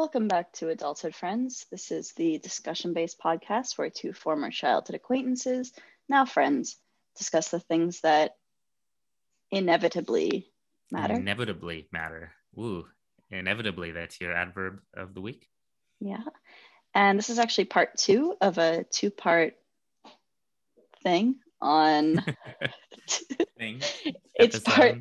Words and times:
Welcome 0.00 0.28
back 0.28 0.50
to 0.54 0.70
Adulthood 0.70 1.14
Friends. 1.14 1.66
This 1.70 1.90
is 1.90 2.12
the 2.12 2.38
discussion 2.38 2.94
based 2.94 3.20
podcast 3.20 3.76
where 3.76 3.90
two 3.90 4.14
former 4.14 4.50
childhood 4.50 4.96
acquaintances, 4.96 5.74
now 6.08 6.24
friends, 6.24 6.78
discuss 7.18 7.50
the 7.50 7.60
things 7.60 8.00
that 8.00 8.36
inevitably 9.50 10.50
matter. 10.90 11.12
Inevitably 11.12 11.86
matter. 11.92 12.32
Ooh, 12.58 12.86
inevitably, 13.30 13.90
that's 13.90 14.18
your 14.22 14.32
adverb 14.32 14.80
of 14.94 15.12
the 15.12 15.20
week. 15.20 15.50
Yeah. 16.00 16.24
And 16.94 17.18
this 17.18 17.28
is 17.28 17.38
actually 17.38 17.66
part 17.66 17.98
two 17.98 18.36
of 18.40 18.56
a 18.56 18.84
two 18.84 19.10
part 19.10 19.52
thing 21.02 21.40
on. 21.60 22.24
Thing. 23.58 23.82
it's 24.34 24.60
part 24.60 24.96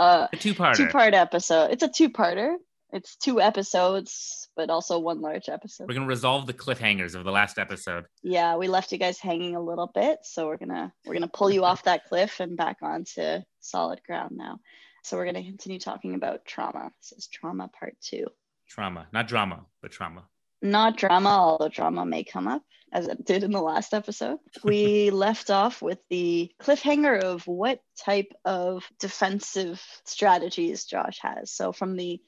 uh, 0.00 0.26
A 0.32 0.36
two-parter. 0.36 0.74
two 0.74 0.88
part 0.88 1.14
episode. 1.14 1.70
It's 1.70 1.84
a 1.84 1.88
two 1.88 2.10
parter. 2.10 2.56
It's 2.92 3.16
two 3.16 3.40
episodes, 3.40 4.48
but 4.54 4.68
also 4.68 4.98
one 4.98 5.20
large 5.22 5.48
episode. 5.48 5.88
We're 5.88 5.94
gonna 5.94 6.06
resolve 6.06 6.46
the 6.46 6.52
cliffhangers 6.52 7.14
of 7.14 7.24
the 7.24 7.30
last 7.32 7.58
episode. 7.58 8.04
yeah 8.22 8.56
we 8.56 8.68
left 8.68 8.92
you 8.92 8.98
guys 8.98 9.18
hanging 9.18 9.56
a 9.56 9.60
little 9.60 9.90
bit 9.94 10.18
so 10.22 10.46
we're 10.46 10.56
gonna 10.58 10.92
we're 11.06 11.14
gonna 11.14 11.28
pull 11.28 11.50
you 11.50 11.64
off 11.64 11.84
that 11.84 12.06
cliff 12.08 12.40
and 12.40 12.56
back 12.56 12.78
onto 12.82 13.38
solid 13.60 14.00
ground 14.06 14.32
now 14.36 14.58
so 15.04 15.16
we're 15.16 15.24
gonna 15.24 15.42
continue 15.42 15.78
talking 15.78 16.14
about 16.14 16.44
trauma 16.44 16.90
this 17.00 17.12
is 17.18 17.26
trauma 17.28 17.68
part 17.68 17.96
two 18.00 18.26
Trauma, 18.68 19.06
not 19.12 19.28
drama, 19.28 19.66
but 19.82 19.90
trauma. 19.90 20.22
not 20.62 20.96
drama 20.96 21.28
although 21.30 21.68
drama 21.68 22.04
may 22.06 22.24
come 22.24 22.46
up 22.48 22.62
as 22.92 23.06
it 23.06 23.24
did 23.24 23.42
in 23.42 23.50
the 23.52 23.60
last 23.60 23.94
episode 23.94 24.38
we 24.64 25.10
left 25.26 25.50
off 25.50 25.80
with 25.82 25.98
the 26.10 26.50
cliffhanger 26.60 27.20
of 27.22 27.46
what 27.46 27.80
type 27.98 28.32
of 28.44 28.84
defensive 29.00 29.82
strategies 30.04 30.84
josh 30.84 31.18
has 31.20 31.50
so 31.50 31.72
from 31.72 31.96
the 31.96 32.20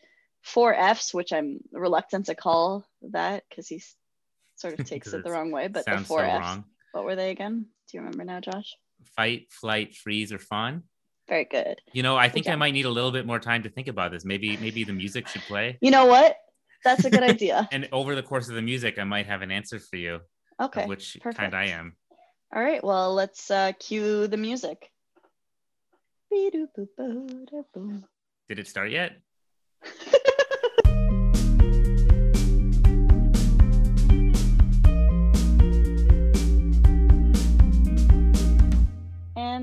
four 0.45 0.75
f's 0.75 1.13
which 1.15 1.33
i'm 1.33 1.59
reluctant 1.73 2.27
to 2.27 2.35
call 2.35 2.87
that 3.11 3.43
because 3.49 3.67
he 3.67 3.83
sort 4.57 4.79
of 4.79 4.87
takes 4.87 5.13
it 5.13 5.25
the 5.25 5.31
wrong 5.31 5.51
way 5.51 5.69
but 5.69 5.85
the 5.87 6.05
four 6.05 6.21
so 6.21 6.25
f's 6.27 6.41
wrong. 6.41 6.65
What 6.95 7.05
were 7.05 7.17
they 7.17 7.31
again? 7.33 7.67
Do 7.91 7.97
you 7.97 8.03
remember 8.03 8.23
now, 8.23 8.39
Josh? 8.39 8.77
Fight, 9.17 9.49
flight, 9.51 9.97
freeze, 9.97 10.33
or 10.33 10.39
fawn. 10.39 10.85
Very 11.29 11.45
good. 11.45 11.81
You 11.93 12.05
know, 12.05 12.17
I 12.17 12.29
think 12.29 12.49
I 12.49 12.55
might 12.55 12.71
need 12.73 12.85
a 12.85 12.91
little 12.91 13.11
bit 13.11 13.27
more 13.27 13.41
time 13.41 13.65
to 13.65 13.69
think 13.69 13.89
about 13.89 14.13
this. 14.13 14.25
Maybe, 14.25 14.57
maybe 14.59 14.85
the 14.85 14.93
music 14.93 15.27
should 15.27 15.43
play, 15.43 15.77
You 15.81 15.91
know 15.91 16.07
what? 16.07 16.37
That's 16.85 17.05
a 17.05 17.11
good 17.11 17.25
idea. 17.25 17.69
and 17.73 17.89
over 17.91 18.15
the 18.15 18.23
course 18.23 18.49
of 18.49 18.55
the 18.55 18.63
music, 18.63 19.01
I 19.01 19.05
might 19.05 19.27
have 19.27 19.43
an 19.43 19.51
answer 19.51 19.81
for 19.81 19.97
you, 19.97 20.21
Okay. 20.63 20.87
which 20.87 21.19
perfect. 21.21 21.41
kind 21.41 21.53
I 21.53 21.67
am. 21.71 21.97
All 22.55 22.63
right. 22.63 22.85
Well, 22.85 23.13
let's 23.13 23.51
uh, 23.51 23.73
cue 23.81 24.29
the 24.29 24.37
music. 24.37 24.93
Did 26.31 26.55
it 28.49 28.69
start 28.69 28.93
yet? 28.93 29.17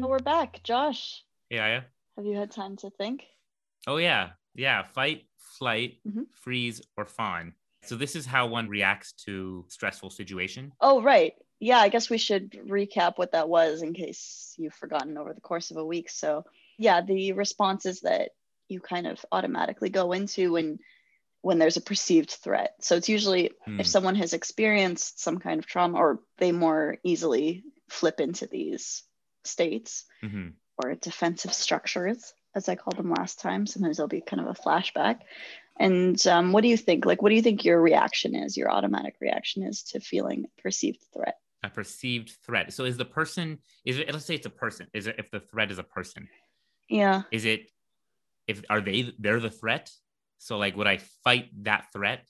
And 0.02 0.10
we're 0.10 0.18
back. 0.18 0.64
Josh, 0.64 1.24
Yeah, 1.52 1.68
yeah. 1.68 1.82
have 2.18 2.26
you 2.26 2.36
had 2.36 2.50
time 2.50 2.76
to 2.78 2.90
think? 2.90 3.24
Oh 3.86 3.98
yeah, 3.98 4.32
yeah. 4.56 4.82
Fight, 4.82 5.28
flight, 5.38 6.00
Mhm. 6.08 6.26
freeze, 6.34 6.82
or 6.98 7.06
fawn. 7.06 7.54
So 7.84 7.96
this 7.96 8.16
is 8.16 8.26
how 8.26 8.48
one 8.48 8.68
reacts 8.68 9.12
to 9.26 9.64
stressful 9.70 10.10
situation. 10.10 10.74
Oh, 10.82 11.04
right. 11.04 11.36
Yeah, 11.60 11.78
I 11.78 11.90
guess 11.90 12.10
we 12.10 12.18
should 12.18 12.50
recap 12.52 13.20
what 13.20 13.34
that 13.34 13.48
was 13.48 13.84
in 13.84 13.94
case 13.94 14.56
you've 14.58 14.74
forgotten 14.74 15.20
over 15.20 15.34
the 15.36 15.42
course 15.42 15.70
of 15.70 15.78
a 15.78 15.86
week. 15.86 16.10
So, 16.10 16.46
yeah, 16.80 17.02
the 17.02 17.34
responses 17.34 18.02
that 18.02 18.32
you 18.70 18.80
kind 18.80 19.06
of 19.06 19.24
automatically 19.32 19.90
go 19.90 20.14
into 20.14 20.54
when 20.54 20.80
when 21.44 21.58
there's 21.60 21.78
a 21.78 21.82
perceived 21.82 22.30
threat. 22.32 22.76
So 22.84 22.96
it's 22.96 23.10
usually 23.10 23.52
Hmm. 23.66 23.80
if 23.80 23.86
someone 23.88 24.16
has 24.16 24.34
experienced 24.34 25.20
some 25.20 25.38
kind 25.40 25.60
of 25.60 25.68
trauma 25.68 25.98
or 26.00 26.24
they 26.38 26.52
more 26.52 26.98
easily 27.04 27.64
flip 27.90 28.20
into 28.20 28.48
these 28.48 29.04
states 29.44 30.06
hmm 30.21 30.49
or 30.77 30.95
defensive 30.95 31.54
structures 31.54 32.33
as 32.55 32.67
i 32.70 32.76
called 32.76 32.98
them 32.98 33.11
last 33.11 33.39
time 33.39 33.67
sometimes 33.67 33.98
there'll 33.98 34.08
be 34.08 34.21
kind 34.21 34.42
of 34.42 34.48
a 34.48 34.60
flashback 34.61 35.20
and 35.80 36.26
um, 36.27 36.52
what 36.52 36.61
do 36.61 36.67
you 36.67 36.77
think 36.77 37.05
like 37.05 37.21
what 37.21 37.30
do 37.30 37.36
you 37.36 37.42
think 37.42 37.64
your 37.66 37.82
reaction 37.82 38.36
is 38.36 38.58
your 38.58 38.71
automatic 38.71 39.16
reaction 39.20 39.64
is 39.64 39.83
to 39.83 39.99
feeling 39.99 40.45
perceived 40.61 41.04
threat 41.14 41.36
A 41.64 41.70
perceived 41.70 42.32
threat. 42.45 42.73
So 42.73 42.86
is 42.86 42.98
the 42.98 43.05
person? 43.05 43.60
Is 43.86 43.99
it? 43.99 44.11
Let's 44.11 44.26
say 44.26 44.33
it's 44.36 44.48
a 44.48 44.58
person. 44.66 44.88
Is 44.93 45.05
it 45.05 45.16
if 45.20 45.30
the 45.30 45.39
threat 45.39 45.70
is 45.71 45.77
a 45.77 45.83
person? 45.83 46.27
yeah 46.89 47.21
Is 47.32 47.45
it? 47.45 47.70
If 48.48 48.64
are 48.67 48.82
they? 48.82 49.14
They're 49.20 49.39
the 49.39 49.54
threat. 49.54 49.92
So 50.39 50.58
like, 50.58 50.76
would 50.76 50.87
I 50.87 50.98
fight 51.23 51.54
that 51.64 51.86
threat? 51.93 52.26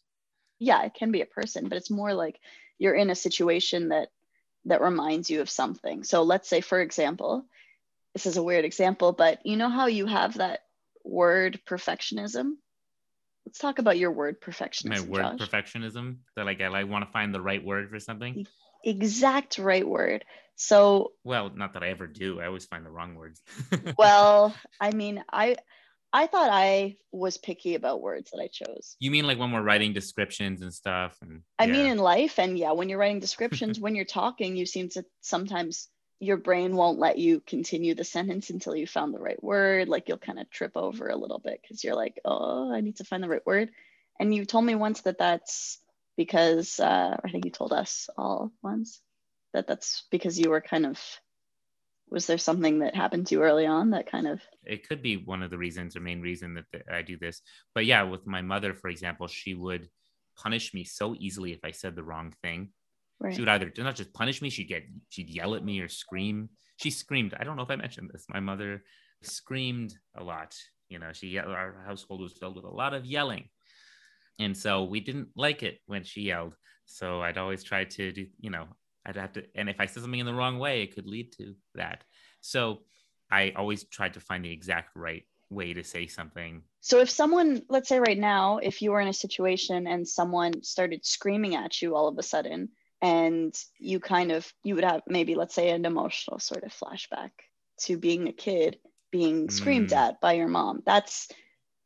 yeah 0.59 0.83
it 0.83 0.93
can 0.93 1.11
be 1.11 1.21
a 1.21 1.25
person 1.25 1.67
but 1.67 1.77
it's 1.77 1.89
more 1.89 2.13
like 2.13 2.39
you're 2.77 2.93
in 2.93 3.09
a 3.09 3.15
situation 3.15 3.89
that 3.89 4.09
that 4.65 4.81
reminds 4.81 5.29
you 5.29 5.41
of 5.41 5.49
something 5.49 6.03
so 6.03 6.23
let's 6.23 6.47
say 6.47 6.61
for 6.61 6.79
example 6.79 7.45
this 8.13 8.25
is 8.25 8.37
a 8.37 8.43
weird 8.43 8.65
example 8.65 9.11
but 9.11 9.45
you 9.45 9.57
know 9.57 9.69
how 9.69 9.87
you 9.87 10.05
have 10.05 10.35
that 10.35 10.59
word 11.03 11.59
perfectionism 11.67 12.53
let's 13.45 13.59
talk 13.59 13.79
about 13.79 13.97
your 13.97 14.11
word 14.11 14.41
perfectionism. 14.41 14.89
My 14.89 15.01
word 15.01 15.39
Josh. 15.39 15.49
perfectionism. 15.49 16.17
That 16.35 16.45
like 16.45 16.61
I 16.61 16.67
like 16.67 16.87
want 16.87 17.05
to 17.05 17.11
find 17.11 17.33
the 17.33 17.41
right 17.41 17.63
word 17.63 17.89
for 17.89 17.99
something. 17.99 18.45
exact 18.83 19.57
right 19.57 19.87
word 19.87 20.25
so 20.55 21.13
Well, 21.23 21.49
not 21.55 21.73
that 21.73 21.83
I 21.83 21.89
ever 21.89 22.05
do. 22.05 22.39
I 22.39 22.45
always 22.45 22.65
find 22.65 22.85
the 22.85 22.91
wrong 22.91 23.15
words. 23.15 23.41
well 23.97 24.55
i 24.79 24.91
mean 24.91 25.23
i 25.31 25.55
i 26.13 26.27
thought 26.27 26.49
i 26.51 26.95
was 27.11 27.37
picky 27.37 27.75
about 27.75 28.01
words 28.01 28.31
that 28.31 28.41
i 28.41 28.47
chose 28.47 28.95
you 28.99 29.11
mean 29.11 29.25
like 29.25 29.37
when 29.37 29.51
we're 29.51 29.61
writing 29.61 29.93
descriptions 29.93 30.61
and 30.61 30.73
stuff? 30.73 31.17
And 31.21 31.41
i 31.59 31.65
yeah. 31.65 31.73
mean 31.73 31.85
in 31.87 31.97
life 31.97 32.39
and 32.39 32.57
yeah 32.57 32.71
when 32.71 32.89
you're 32.89 32.99
writing 32.99 33.19
descriptions 33.27 33.79
when 33.79 33.95
you're 33.95 34.05
talking 34.05 34.55
you 34.55 34.65
seem 34.65 34.89
to 34.89 35.05
sometimes 35.21 35.87
your 36.19 36.37
brain 36.37 36.75
won't 36.75 36.99
let 36.99 37.17
you 37.17 37.39
continue 37.39 37.95
the 37.95 38.03
sentence 38.03 38.51
until 38.51 38.75
you 38.75 38.85
found 38.85 39.13
the 39.13 39.19
right 39.19 39.41
word 39.43 39.89
like 39.89 40.07
you'll 40.07 40.17
kind 40.17 40.39
of 40.39 40.49
trip 40.49 40.73
over 40.75 41.07
a 41.09 41.15
little 41.15 41.39
bit 41.39 41.59
because 41.61 41.83
you're 41.83 41.95
like 41.95 42.19
oh 42.25 42.71
i 42.71 42.81
need 42.81 42.97
to 42.97 43.03
find 43.03 43.23
the 43.23 43.29
right 43.29 43.45
word 43.45 43.71
and 44.19 44.33
you 44.33 44.45
told 44.45 44.63
me 44.63 44.75
once 44.75 45.01
that 45.01 45.17
that's 45.17 45.79
because 46.17 46.79
uh, 46.79 47.17
i 47.23 47.29
think 47.29 47.45
you 47.45 47.51
told 47.51 47.73
us 47.73 48.09
all 48.17 48.51
once 48.61 49.01
that 49.53 49.67
that's 49.67 50.03
because 50.11 50.39
you 50.39 50.49
were 50.49 50.61
kind 50.61 50.85
of 50.85 50.99
was 52.11 52.27
there 52.27 52.37
something 52.37 52.79
that 52.79 52.93
happened 52.93 53.25
to 53.27 53.35
you 53.35 53.41
early 53.41 53.65
on 53.65 53.91
that 53.91 54.11
kind 54.11 54.27
of 54.27 54.41
it 54.63 54.87
could 54.87 55.01
be 55.01 55.17
one 55.17 55.41
of 55.41 55.49
the 55.49 55.57
reasons 55.57 55.95
or 55.95 56.01
main 56.01 56.21
reason 56.21 56.53
that 56.53 56.65
th- 56.71 56.83
I 56.91 57.01
do 57.01 57.17
this. 57.17 57.41
But 57.73 57.85
yeah, 57.85 58.03
with 58.03 58.27
my 58.27 58.41
mother, 58.41 58.73
for 58.73 58.89
example, 58.89 59.27
she 59.27 59.53
would 59.53 59.89
punish 60.37 60.73
me 60.73 60.83
so 60.83 61.15
easily 61.17 61.53
if 61.53 61.59
I 61.63 61.71
said 61.71 61.95
the 61.95 62.03
wrong 62.03 62.33
thing. 62.43 62.69
right 63.19 63.33
She 63.33 63.41
would 63.41 63.49
either 63.49 63.71
not 63.77 63.95
just 63.95 64.13
punish 64.13 64.41
me, 64.41 64.49
she'd 64.49 64.65
get 64.65 64.83
she'd 65.09 65.29
yell 65.29 65.55
at 65.55 65.63
me 65.63 65.79
or 65.79 65.87
scream. 65.87 66.49
She 66.77 66.91
screamed. 66.91 67.33
I 67.39 67.43
don't 67.43 67.55
know 67.55 67.63
if 67.63 67.71
I 67.71 67.75
mentioned 67.75 68.09
this. 68.11 68.25
My 68.29 68.39
mother 68.39 68.83
screamed 69.23 69.95
a 70.15 70.23
lot. 70.23 70.55
You 70.89 70.99
know, 70.99 71.13
she 71.13 71.37
our 71.39 71.83
household 71.87 72.21
was 72.21 72.33
filled 72.33 72.57
with 72.57 72.65
a 72.65 72.69
lot 72.69 72.93
of 72.93 73.05
yelling. 73.05 73.45
And 74.39 74.57
so 74.57 74.83
we 74.83 74.99
didn't 74.99 75.29
like 75.35 75.63
it 75.63 75.79
when 75.85 76.03
she 76.03 76.21
yelled. 76.21 76.55
So 76.85 77.21
I'd 77.21 77.37
always 77.37 77.63
try 77.63 77.85
to 77.85 78.11
do, 78.11 78.25
you 78.39 78.49
know, 78.49 78.65
I'd 79.05 79.15
have 79.15 79.33
to, 79.33 79.43
and 79.55 79.69
if 79.69 79.79
I 79.79 79.85
said 79.85 80.03
something 80.03 80.19
in 80.19 80.25
the 80.25 80.33
wrong 80.33 80.59
way, 80.59 80.83
it 80.83 80.93
could 80.93 81.07
lead 81.07 81.31
to 81.33 81.55
that. 81.75 82.03
So 82.41 82.81
I 83.31 83.53
always 83.55 83.83
tried 83.85 84.13
to 84.13 84.19
find 84.19 84.45
the 84.45 84.51
exact 84.51 84.95
right 84.95 85.23
way 85.49 85.73
to 85.73 85.83
say 85.83 86.07
something. 86.07 86.63
So 86.81 86.99
if 86.99 87.09
someone, 87.09 87.63
let's 87.69 87.89
say 87.89 87.99
right 87.99 88.17
now, 88.17 88.57
if 88.57 88.81
you 88.81 88.91
were 88.91 89.01
in 89.01 89.07
a 89.07 89.13
situation 89.13 89.87
and 89.87 90.07
someone 90.07 90.63
started 90.63 91.05
screaming 91.05 91.55
at 91.55 91.81
you 91.81 91.95
all 91.95 92.07
of 92.07 92.17
a 92.17 92.23
sudden, 92.23 92.69
and 93.01 93.55
you 93.79 93.99
kind 93.99 94.31
of, 94.31 94.51
you 94.63 94.75
would 94.75 94.83
have 94.83 95.01
maybe, 95.07 95.35
let's 95.35 95.55
say, 95.55 95.69
an 95.71 95.85
emotional 95.85 96.39
sort 96.39 96.63
of 96.63 96.71
flashback 96.71 97.31
to 97.81 97.97
being 97.97 98.27
a 98.27 98.33
kid 98.33 98.77
being 99.11 99.49
screamed 99.49 99.89
Mm. 99.89 99.97
at 99.97 100.21
by 100.21 100.33
your 100.33 100.47
mom. 100.47 100.81
That's 100.85 101.27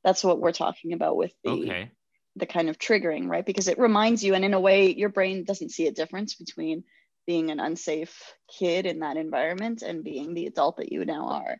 that's 0.04 0.24
what 0.24 0.40
we're 0.40 0.52
talking 0.52 0.94
about 0.94 1.18
with 1.18 1.34
the 1.44 1.50
Okay. 1.52 1.92
the 2.36 2.46
kind 2.46 2.70
of 2.70 2.78
triggering, 2.78 3.28
right? 3.28 3.46
Because 3.46 3.68
it 3.68 3.80
reminds 3.80 4.24
you, 4.24 4.36
and 4.36 4.46
in 4.46 4.54
a 4.54 4.60
way, 4.60 4.94
your 4.94 5.10
brain 5.10 5.46
doesn't 5.46 5.72
see 5.72 5.88
a 5.88 5.92
difference 5.92 6.36
between 6.36 6.84
being 7.26 7.52
an 7.52 7.60
unsafe 7.60 8.34
kid 8.48 8.86
in 8.86 9.00
that 9.00 9.18
environment 9.18 9.82
and 9.82 10.04
being 10.04 10.34
the 10.34 10.46
adult 10.48 10.78
that 10.78 10.92
you 10.92 11.06
now 11.06 11.28
are. 11.28 11.58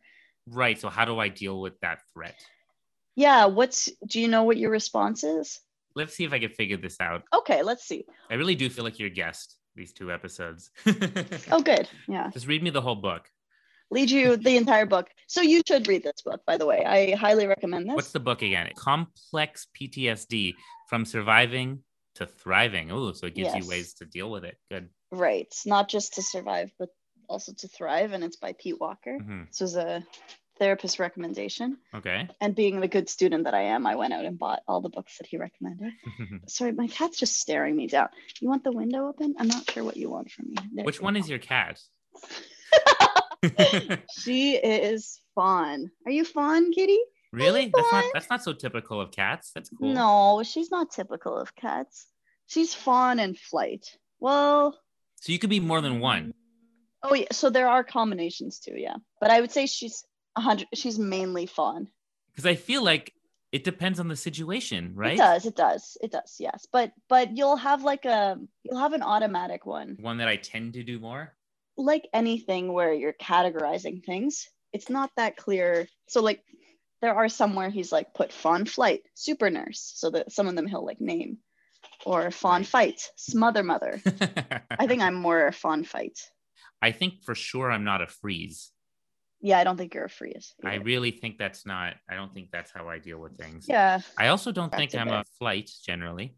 Right. 0.48 0.80
So 0.80 0.90
how 0.90 1.06
do 1.06 1.20
I 1.20 1.30
deal 1.30 1.60
with 1.60 1.80
that 1.82 2.00
threat? 2.14 2.36
Yeah. 3.16 3.46
What's, 3.46 3.90
do 4.08 4.20
you 4.20 4.28
know 4.28 4.44
what 4.44 4.58
your 4.58 4.72
response 4.72 5.24
is? 5.24 5.60
Let's 5.96 6.14
see 6.16 6.26
if 6.26 6.34
I 6.34 6.40
can 6.40 6.50
figure 6.50 6.78
this 6.78 7.00
out. 7.00 7.24
Okay, 7.34 7.64
let's 7.64 7.88
see. 7.88 8.06
I 8.30 8.34
really 8.36 8.56
do 8.56 8.70
feel 8.70 8.84
like 8.84 9.00
you're 9.00 9.08
a 9.08 9.12
guest 9.12 9.56
these 9.76 9.94
two 9.94 10.12
episodes. 10.12 10.72
Oh, 11.52 11.62
good. 11.62 11.88
Yeah. 12.08 12.30
Just 12.32 12.48
read 12.48 12.64
me 12.64 12.70
the 12.70 12.82
whole 12.82 12.96
book. 12.96 13.30
Lead 13.92 14.10
you 14.10 14.36
the 14.36 14.58
entire 14.58 14.86
book. 14.86 15.10
So 15.28 15.42
you 15.42 15.62
should 15.68 15.88
read 15.88 16.04
this 16.04 16.22
book, 16.26 16.42
by 16.46 16.58
the 16.58 16.66
way. 16.66 16.84
I 16.84 17.16
highly 17.16 17.46
recommend 17.46 17.88
this. 17.88 17.96
What's 17.96 18.12
the 18.12 18.20
book 18.20 18.42
again? 18.42 18.70
Complex 18.76 19.68
PTSD 19.80 20.54
from 20.90 21.06
surviving 21.06 21.80
to 22.16 22.26
thriving. 22.26 22.92
Oh, 22.92 23.12
so 23.12 23.28
it 23.28 23.36
gives 23.36 23.54
Yes. 23.54 23.64
you 23.64 23.70
ways 23.70 23.94
to 23.96 24.06
deal 24.06 24.32
with 24.32 24.44
it. 24.44 24.58
Good. 24.72 24.90
Right. 25.12 25.46
It's 25.48 25.66
not 25.66 25.90
just 25.90 26.16
to 26.16 26.22
survive, 26.22 26.72
but 26.80 26.90
also 27.30 27.54
to 27.54 27.68
thrive. 27.68 28.12
And 28.14 28.24
it's 28.24 28.38
by 28.38 28.54
Pete 28.54 28.80
Walker. 28.80 29.18
Mhm. 29.20 29.48
This 29.50 29.60
was 29.62 29.76
a 29.76 30.06
therapist 30.58 31.00
recommendation. 31.00 31.78
Okay. 31.94 32.30
And 32.40 32.56
being 32.56 32.80
the 32.80 32.88
good 32.88 33.10
student 33.10 33.44
that 33.44 33.54
I 33.54 33.64
am, 33.64 33.86
I 33.86 33.96
went 33.96 34.14
out 34.14 34.24
and 34.26 34.38
bought 34.40 34.62
all 34.68 34.80
the 34.82 34.90
books 34.90 35.18
that 35.18 35.28
he 35.28 35.38
recommended. 35.38 35.92
Sorry, 36.48 36.72
my 36.72 36.88
cat's 36.88 37.18
just 37.20 37.40
staring 37.40 37.76
me 37.76 37.88
down. 37.88 38.08
You 38.40 38.48
want 38.48 38.64
the 38.64 38.72
window 38.72 39.08
open? 39.08 39.36
I'm 39.38 39.48
not 39.50 39.70
sure 39.72 39.84
what 39.84 39.98
you 39.98 40.10
want 40.10 40.32
from 40.32 40.50
me. 40.50 40.56
There 40.74 40.86
Which 40.86 41.02
one 41.02 41.16
is 41.18 41.30
your 41.30 41.40
cat? 41.40 41.82
She 44.18 44.56
is 44.56 45.20
Fawn. 45.36 45.92
Are 46.06 46.12
you 46.12 46.26
Fawn, 46.26 46.72
Kitty? 46.72 46.98
really? 47.32 47.70
That's 47.76 47.92
not 47.92 48.06
that's 48.14 48.30
not 48.30 48.44
so 48.44 48.54
typical 48.54 49.00
of 49.02 49.12
cats. 49.12 49.52
That's 49.54 49.70
cool. 49.70 49.94
No, 49.94 50.42
she's 50.44 50.72
not 50.72 50.90
typical 50.92 51.38
of 51.38 51.54
cats. 51.56 52.08
She's 52.48 52.74
Fawn 52.74 53.20
and 53.20 53.38
Flight. 53.38 53.86
Well, 54.20 54.80
So 55.26 55.32
you 55.32 55.40
could 55.40 55.50
be 55.50 55.60
more 55.60 55.82
than 55.82 56.00
one. 56.00 56.36
oh 57.02 57.16
yeah. 57.16 57.26
So 57.32 57.50
there 57.50 57.68
are 57.68 57.84
combinations 57.84 58.60
too, 58.60 58.76
yeah. 58.78 58.98
But 59.20 59.32
I 59.32 59.42
would 59.42 59.52
say 59.52 59.66
she's 59.66 60.06
a 60.36 60.42
hundred. 60.42 60.68
She's 60.76 61.00
mainly 61.00 61.48
Fawn. 61.48 61.88
Because 62.32 62.46
I 62.46 62.54
feel 62.54 62.84
like 62.84 63.12
it 63.52 63.64
depends 63.64 64.00
on 64.00 64.08
the 64.08 64.16
situation, 64.16 64.92
right? 64.94 65.14
It 65.14 65.18
does. 65.18 65.46
It 65.48 65.56
does. 65.56 65.98
It 66.00 66.12
does. 66.12 66.36
Yes. 66.38 66.68
But 66.72 66.92
but 67.10 67.36
you'll 67.36 67.56
have 67.56 67.84
like 67.84 68.06
a 68.06 68.38
you'll 68.62 68.78
have 68.78 68.94
an 68.94 69.02
automatic 69.02 69.66
one. 69.66 69.98
One 70.00 70.18
that 70.18 70.28
I 70.28 70.36
tend 70.36 70.74
to 70.74 70.84
do 70.84 71.00
more. 71.00 71.34
like 71.76 72.08
anything 72.14 72.72
where 72.72 72.94
you're 72.94 73.14
categorizing 73.14 74.06
things, 74.06 74.48
it's 74.74 74.92
not 74.92 75.10
that 75.18 75.38
clear. 75.38 75.88
So 76.08 76.22
like 76.22 76.44
there 77.02 77.16
are 77.16 77.30
some 77.30 77.56
where 77.56 77.72
he's 77.72 77.92
like 77.92 78.14
put 78.14 78.32
fawn 78.32 78.66
flight, 78.66 79.02
super 79.16 79.50
nurse. 79.50 79.92
So 79.96 80.12
that 80.12 80.32
some 80.32 80.48
of 80.48 80.56
them 80.56 80.68
he'll 80.68 80.86
like 80.86 81.02
name. 81.02 81.40
Or 82.06 82.30
fawn 82.32 82.62
Right. 82.62 82.68
fight, 82.68 83.02
smother 83.18 83.64
mother. 83.64 84.00
I 84.80 84.88
think 84.88 85.02
I'm 85.02 85.16
more 85.16 85.48
a 85.48 85.52
fawn 85.52 85.84
fight. 85.84 86.20
I 86.82 86.92
think 86.92 87.24
for 87.24 87.34
sure 87.36 87.72
I'm 87.72 87.84
not 87.84 88.02
a 88.02 88.08
freeze. 88.08 88.72
Yeah, 89.42 89.60
I 89.60 89.64
don't 89.64 89.78
think 89.78 89.94
you're 89.94 90.06
a 90.06 90.10
freeze. 90.10 90.54
I 90.64 90.76
really 90.76 91.12
think 91.12 91.38
that's 91.38 91.66
not. 91.66 91.96
I 92.10 92.16
don't 92.16 92.34
think 92.34 92.50
that's 92.52 92.72
how 92.72 92.88
I 92.90 93.00
deal 93.00 93.20
with 93.20 93.38
things. 93.38 93.66
yeah, 93.68 94.00
I 94.18 94.28
also 94.28 94.52
don't 94.52 94.72
That's 94.72 94.80
think 94.94 94.96
I'm 94.96 95.08
bit. 95.08 95.16
a 95.20 95.24
flight 95.40 95.70
generally. 95.86 96.36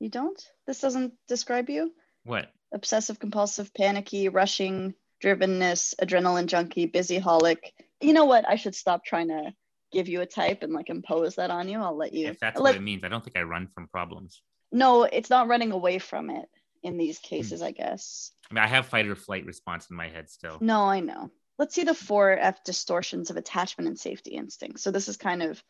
you 0.00 0.08
don't? 0.08 0.40
This 0.66 0.80
doesn't 0.80 1.12
describe 1.28 1.68
you? 1.70 1.92
What? 2.24 2.50
Obsessive 2.72 3.18
compulsive, 3.20 3.72
panicky, 3.74 4.28
rushing, 4.28 4.94
drivenness, 5.22 5.94
adrenaline 6.02 6.46
junkie, 6.46 6.86
busy 6.86 7.20
holic. 7.20 7.58
You 8.00 8.12
know 8.14 8.24
what? 8.24 8.48
I 8.48 8.56
should 8.56 8.74
stop 8.74 9.04
trying 9.04 9.28
to 9.28 9.52
give 9.92 10.08
you 10.08 10.20
a 10.22 10.26
type 10.26 10.62
and 10.62 10.72
like 10.72 10.88
impose 10.90 11.36
that 11.36 11.50
on 11.50 11.68
you. 11.68 11.78
I'll 11.80 11.96
let 11.96 12.12
you 12.14 12.28
If 12.28 12.40
that's 12.40 12.56
I'll 12.56 12.62
what 12.64 12.70
let- 12.72 12.80
it 12.80 12.82
means, 12.82 13.04
I 13.04 13.08
don't 13.08 13.22
think 13.24 13.36
I 13.36 13.42
run 13.42 13.68
from 13.74 13.86
problems. 13.88 14.42
No, 14.74 15.04
it's 15.04 15.30
not 15.30 15.46
running 15.46 15.70
away 15.70 15.98
from 15.98 16.30
it 16.30 16.48
in 16.82 16.94
Hmm. 16.94 16.98
these 16.98 17.18
cases, 17.20 17.62
I 17.62 17.70
guess. 17.70 18.32
I 18.50 18.54
mean, 18.54 18.64
I 18.64 18.66
have 18.66 18.86
fight 18.86 19.06
or 19.06 19.14
flight 19.14 19.46
response 19.46 19.88
in 19.88 19.96
my 19.96 20.08
head 20.08 20.28
still. 20.28 20.58
No, 20.60 20.82
I 20.82 21.00
know. 21.00 21.30
Let's 21.58 21.74
see 21.76 21.84
the 21.84 21.94
four 21.94 22.32
F 22.32 22.64
distortions 22.64 23.30
of 23.30 23.36
attachment 23.36 23.86
and 23.86 23.98
safety 23.98 24.32
instinct. 24.32 24.80
So 24.80 24.90
this 24.90 25.08
is 25.08 25.16
kind 25.16 25.42
of 25.42 25.62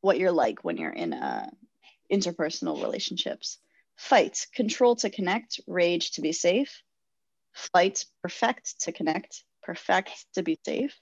what 0.00 0.18
you're 0.18 0.32
like 0.32 0.64
when 0.64 0.78
you're 0.78 0.90
in 0.90 1.12
uh, 1.12 1.50
interpersonal 2.10 2.82
relationships. 2.82 3.58
Fight, 3.96 4.46
control 4.54 4.96
to 4.96 5.10
connect, 5.10 5.60
rage 5.66 6.12
to 6.12 6.22
be 6.22 6.32
safe. 6.32 6.82
Flight, 7.52 8.06
perfect 8.22 8.80
to 8.80 8.92
connect, 8.92 9.44
perfect 9.62 10.24
to 10.34 10.42
be 10.42 10.58
safe. 10.64 10.98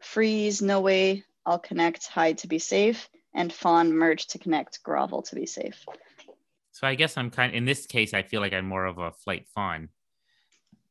Freeze, 0.00 0.62
no 0.62 0.80
way, 0.80 1.24
I'll 1.44 1.58
connect, 1.58 2.06
hide 2.06 2.38
to 2.38 2.46
be 2.46 2.60
safe. 2.60 3.08
And 3.34 3.52
fawn, 3.52 3.92
merge 3.92 4.28
to 4.28 4.38
connect, 4.38 4.82
grovel 4.84 5.22
to 5.22 5.34
be 5.34 5.46
safe. 5.46 5.84
So 6.82 6.88
I 6.88 6.96
guess 6.96 7.16
I'm 7.16 7.30
kind. 7.30 7.54
In 7.54 7.64
this 7.64 7.86
case, 7.86 8.12
I 8.12 8.22
feel 8.22 8.40
like 8.40 8.52
I'm 8.52 8.66
more 8.66 8.86
of 8.86 8.98
a 8.98 9.12
flight 9.12 9.46
fawn, 9.54 9.88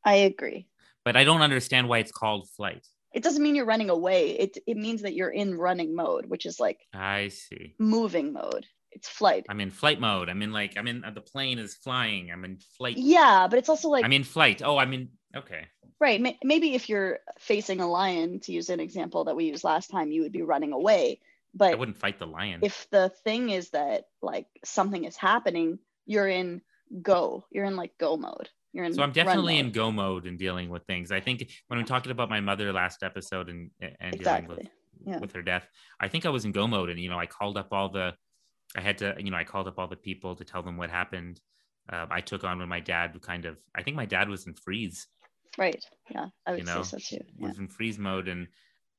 I 0.04 0.14
agree. 0.14 0.66
but 1.04 1.16
I 1.16 1.24
don't 1.24 1.42
understand 1.42 1.86
why 1.86 1.98
it's 1.98 2.12
called 2.12 2.48
flight. 2.48 2.86
it 3.12 3.22
doesn't 3.22 3.42
mean 3.42 3.54
you're 3.54 3.66
running 3.66 3.90
away. 3.90 4.30
It 4.30 4.56
it 4.66 4.78
means 4.78 5.02
that 5.02 5.14
you're 5.14 5.28
in 5.28 5.54
running 5.54 5.94
mode, 5.94 6.26
which 6.26 6.46
is 6.46 6.58
like 6.58 6.80
I 6.94 7.28
see. 7.28 7.74
moving 7.78 8.32
mode. 8.32 8.64
It's 8.92 9.08
flight. 9.08 9.44
I'm 9.50 9.60
in 9.60 9.70
flight 9.70 10.00
mode. 10.00 10.30
I'm 10.30 10.40
in 10.40 10.50
like 10.50 10.78
I'm 10.78 10.86
in 10.88 11.04
uh, 11.04 11.10
the 11.10 11.20
plane 11.20 11.58
is 11.58 11.74
flying. 11.74 12.30
I'm 12.30 12.46
in 12.46 12.56
flight. 12.78 12.96
Yeah, 12.96 13.46
but 13.50 13.58
it's 13.58 13.68
also 13.68 13.90
like 13.90 14.04
I'm 14.06 14.12
in 14.14 14.24
flight. 14.24 14.62
Oh, 14.64 14.78
I'm 14.78 14.94
in. 14.94 15.10
Okay. 15.36 15.66
right. 16.00 16.20
May, 16.22 16.38
maybe 16.42 16.74
if 16.74 16.88
you're 16.88 17.18
facing 17.38 17.80
a 17.80 17.86
lion, 17.86 18.40
to 18.40 18.52
use 18.52 18.70
an 18.70 18.80
example 18.80 19.24
that 19.24 19.36
we 19.36 19.44
used 19.44 19.64
last 19.64 19.90
time, 19.90 20.10
you 20.10 20.22
would 20.22 20.32
be 20.32 20.42
running 20.42 20.72
away. 20.72 21.20
I 21.60 21.74
wouldn't 21.74 21.98
fight 21.98 22.18
the 22.18 22.26
lion. 22.26 22.60
if 22.62 22.86
the 22.90 23.10
thing 23.24 23.50
is 23.50 23.70
that 23.70 24.04
like 24.22 24.46
something 24.64 25.04
is 25.04 25.16
happening, 25.16 25.78
you're 26.06 26.28
in 26.28 26.62
go. 27.02 27.44
You're 27.50 27.64
in 27.64 27.76
like 27.76 27.92
go 27.98 28.16
mode. 28.16 28.48
You're 28.72 28.84
in. 28.84 28.94
So 28.94 29.02
I'm 29.02 29.12
definitely 29.12 29.58
in 29.58 29.70
go 29.70 29.92
mode 29.92 30.26
and 30.26 30.38
dealing 30.38 30.70
with 30.70 30.84
things. 30.84 31.12
I 31.12 31.20
think 31.20 31.50
when 31.68 31.78
we 31.78 31.84
talked 31.84 32.06
about 32.06 32.30
my 32.30 32.40
mother 32.40 32.72
last 32.72 33.02
episode 33.02 33.48
and 33.48 33.70
and 34.00 34.18
dealing 34.18 34.46
with. 34.46 34.68
Yeah. 35.04 35.18
with 35.18 35.32
her 35.32 35.42
death, 35.42 35.66
I 35.98 36.06
think 36.06 36.26
I 36.26 36.28
was 36.28 36.44
in 36.44 36.52
go 36.52 36.68
mode 36.68 36.88
and 36.88 37.00
you 37.00 37.08
know 37.08 37.18
I 37.18 37.26
called 37.26 37.56
up 37.56 37.72
all 37.72 37.88
the, 37.88 38.14
I 38.76 38.80
had 38.82 38.98
to 38.98 39.16
you 39.18 39.32
know 39.32 39.36
I 39.36 39.42
called 39.42 39.66
up 39.66 39.76
all 39.76 39.88
the 39.88 39.96
people 39.96 40.36
to 40.36 40.44
tell 40.44 40.62
them 40.62 40.76
what 40.76 40.90
happened. 40.90 41.40
Uh, 41.92 42.06
I 42.08 42.20
took 42.20 42.44
on 42.44 42.60
when 42.60 42.68
my 42.68 42.78
dad 42.78 43.20
kind 43.20 43.44
of 43.46 43.56
I 43.74 43.82
think 43.82 43.96
my 43.96 44.06
dad 44.06 44.28
was 44.28 44.46
in 44.46 44.54
freeze 44.54 45.08
Right. 45.58 45.84
Yeah, 46.10 46.28
I 46.46 46.52
would 46.52 46.60
you 46.60 46.66
know 46.66 46.82
say 46.82 46.98
so 46.98 47.16
too. 47.16 47.24
Yeah. 47.38 47.48
was 47.48 47.58
in 47.58 47.68
freeze 47.68 47.98
mode 47.98 48.28
and 48.28 48.46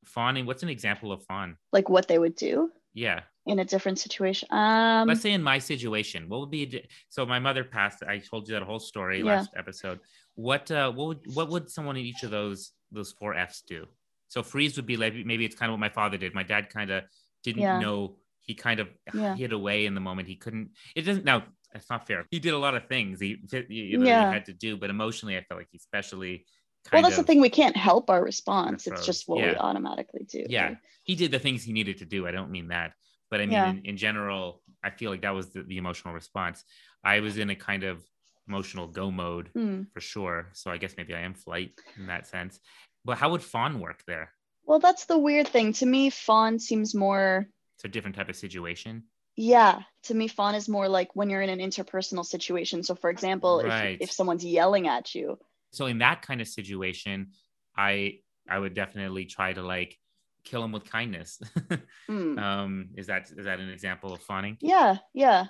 fawning. 0.05 0.45
What's 0.45 0.63
an 0.63 0.69
example 0.69 1.11
of 1.11 1.23
fawn? 1.25 1.57
Like 1.71 1.89
what 1.89 2.07
they 2.07 2.19
would 2.19 2.35
do 2.35 2.71
Yeah, 2.93 3.21
in 3.45 3.59
a 3.59 3.65
different 3.65 3.99
situation. 3.99 4.47
Um. 4.51 5.07
let's 5.07 5.21
say 5.21 5.31
in 5.33 5.43
my 5.43 5.59
situation, 5.59 6.29
what 6.29 6.39
would 6.41 6.51
be 6.51 6.65
di- 6.65 6.87
so 7.09 7.25
my 7.25 7.39
mother 7.39 7.63
passed. 7.63 8.03
I 8.03 8.19
told 8.19 8.47
you 8.47 8.53
that 8.55 8.63
whole 8.63 8.79
story 8.79 9.19
Yeah. 9.19 9.25
last 9.35 9.51
episode. 9.55 9.99
What 10.35 10.69
uh, 10.71 10.91
what 10.91 11.07
would 11.07 11.19
what 11.35 11.49
would 11.49 11.69
someone 11.69 11.97
in 11.97 12.05
each 12.05 12.23
of 12.23 12.31
those 12.31 12.71
those 12.91 13.11
four 13.11 13.33
Fs 13.35 13.61
do? 13.67 13.85
So 14.27 14.41
freeze 14.43 14.75
would 14.77 14.87
be 14.87 14.97
like 14.97 15.13
maybe 15.25 15.45
it's 15.45 15.55
kind 15.55 15.69
of 15.69 15.73
what 15.73 15.79
my 15.79 15.89
father 15.89 16.17
did. 16.17 16.33
My 16.33 16.43
dad 16.43 16.69
kind 16.69 16.89
of 16.91 17.03
didn't 17.43 17.61
Yeah. 17.61 17.79
know. 17.79 18.17
He 18.41 18.55
kind 18.55 18.79
of 18.79 18.87
Yeah. 19.13 19.35
hid 19.35 19.53
away 19.53 19.85
in 19.85 19.93
the 19.95 20.01
moment. 20.01 20.27
He 20.27 20.35
couldn't. 20.35 20.71
It 20.95 21.03
doesn't 21.03 21.23
now. 21.25 21.43
It's 21.75 21.89
not 21.89 22.05
fair. 22.07 22.25
He 22.29 22.39
did 22.39 22.53
a 22.53 22.57
lot 22.57 22.75
of 22.75 22.87
things. 22.87 23.19
He 23.19 23.37
you 23.69 23.97
know 23.97 24.05
Yeah. 24.05 24.27
he 24.29 24.33
had 24.33 24.45
to 24.45 24.53
do, 24.53 24.75
but 24.77 24.89
emotionally, 24.89 25.37
I 25.37 25.43
felt 25.43 25.59
like 25.59 25.69
he 25.71 25.77
especially. 25.77 26.45
Well, 26.91 27.01
that's 27.01 27.17
of, 27.17 27.25
the 27.25 27.27
thing. 27.27 27.41
We 27.41 27.49
can't 27.49 27.77
help 27.77 28.09
our 28.09 28.23
response. 28.23 28.87
It's 28.87 29.05
just 29.05 29.27
what 29.27 29.39
we 29.39 29.55
automatically 29.55 30.25
do. 30.29 30.45
Yeah, 30.49 30.65
right? 30.65 30.77
he 31.03 31.15
did 31.15 31.31
the 31.31 31.39
things 31.39 31.63
he 31.63 31.73
needed 31.73 31.99
to 31.99 32.05
do. 32.05 32.27
I 32.27 32.31
don't 32.31 32.51
mean 32.51 32.67
that, 32.69 32.93
but 33.31 33.39
I 33.39 33.45
mean 33.45 33.53
Yeah. 33.53 33.69
in, 33.69 33.85
in 33.85 33.97
general, 33.97 34.61
I 34.83 34.89
feel 34.89 35.11
like 35.11 35.21
that 35.21 35.33
was 35.33 35.51
the, 35.51 35.63
the 35.63 35.77
emotional 35.77 36.13
response. 36.13 36.63
I 37.03 37.21
was 37.21 37.37
in 37.37 37.49
a 37.49 37.55
kind 37.55 37.83
of 37.83 38.03
emotional 38.47 38.87
go 38.87 39.09
mode 39.11 39.49
Hmm. 39.53 39.83
for 39.93 40.01
sure. 40.01 40.49
So 40.53 40.69
I 40.71 40.77
guess 40.77 40.95
maybe 40.97 41.13
I 41.13 41.21
am 41.21 41.33
flight 41.33 41.71
in 41.97 42.07
that 42.07 42.27
sense. 42.27 42.59
But 43.05 43.17
how 43.17 43.31
would 43.31 43.43
fawn 43.43 43.79
work 43.79 44.03
there? 44.05 44.33
Well, 44.65 44.79
that's 44.79 45.05
the 45.05 45.17
weird 45.17 45.47
thing. 45.47 45.73
To 45.73 45.85
me, 45.85 46.09
fawn 46.09 46.59
seems 46.59 46.93
more. 46.95 47.47
It's 47.75 47.85
a 47.85 47.89
different 47.89 48.15
type 48.15 48.29
of 48.29 48.35
situation. 48.35 49.03
Yeah, 49.35 49.81
to 50.03 50.13
me, 50.13 50.27
fawn 50.27 50.55
is 50.55 50.69
more 50.69 50.87
like 50.87 51.15
when 51.15 51.29
you're 51.29 51.41
in 51.41 51.49
an 51.49 51.59
interpersonal 51.59 52.25
situation. 52.25 52.83
So, 52.83 52.95
for 52.95 53.09
example, 53.09 53.61
Right. 53.65 53.95
if, 53.95 54.09
if 54.09 54.11
someone's 54.11 54.45
yelling 54.45 54.87
at 54.87 55.15
you, 55.15 55.39
So 55.73 55.87
in 55.87 55.97
that 55.99 56.21
kind 56.21 56.39
of 56.39 56.47
situation, 56.47 57.31
I 57.75 58.19
I 58.47 58.59
would 58.59 58.73
definitely 58.73 59.25
try 59.25 59.53
to 59.53 59.61
like 59.61 59.97
kill 60.43 60.63
him 60.63 60.71
with 60.71 60.85
kindness. 60.85 61.41
hmm, 62.07 62.37
um, 62.37 62.89
is 62.95 63.07
that 63.07 63.29
is 63.35 63.45
that 63.45 63.59
an 63.59 63.69
example 63.69 64.13
of 64.13 64.21
fawning? 64.21 64.57
yeah, 64.61 64.97
yeah, 65.13 65.45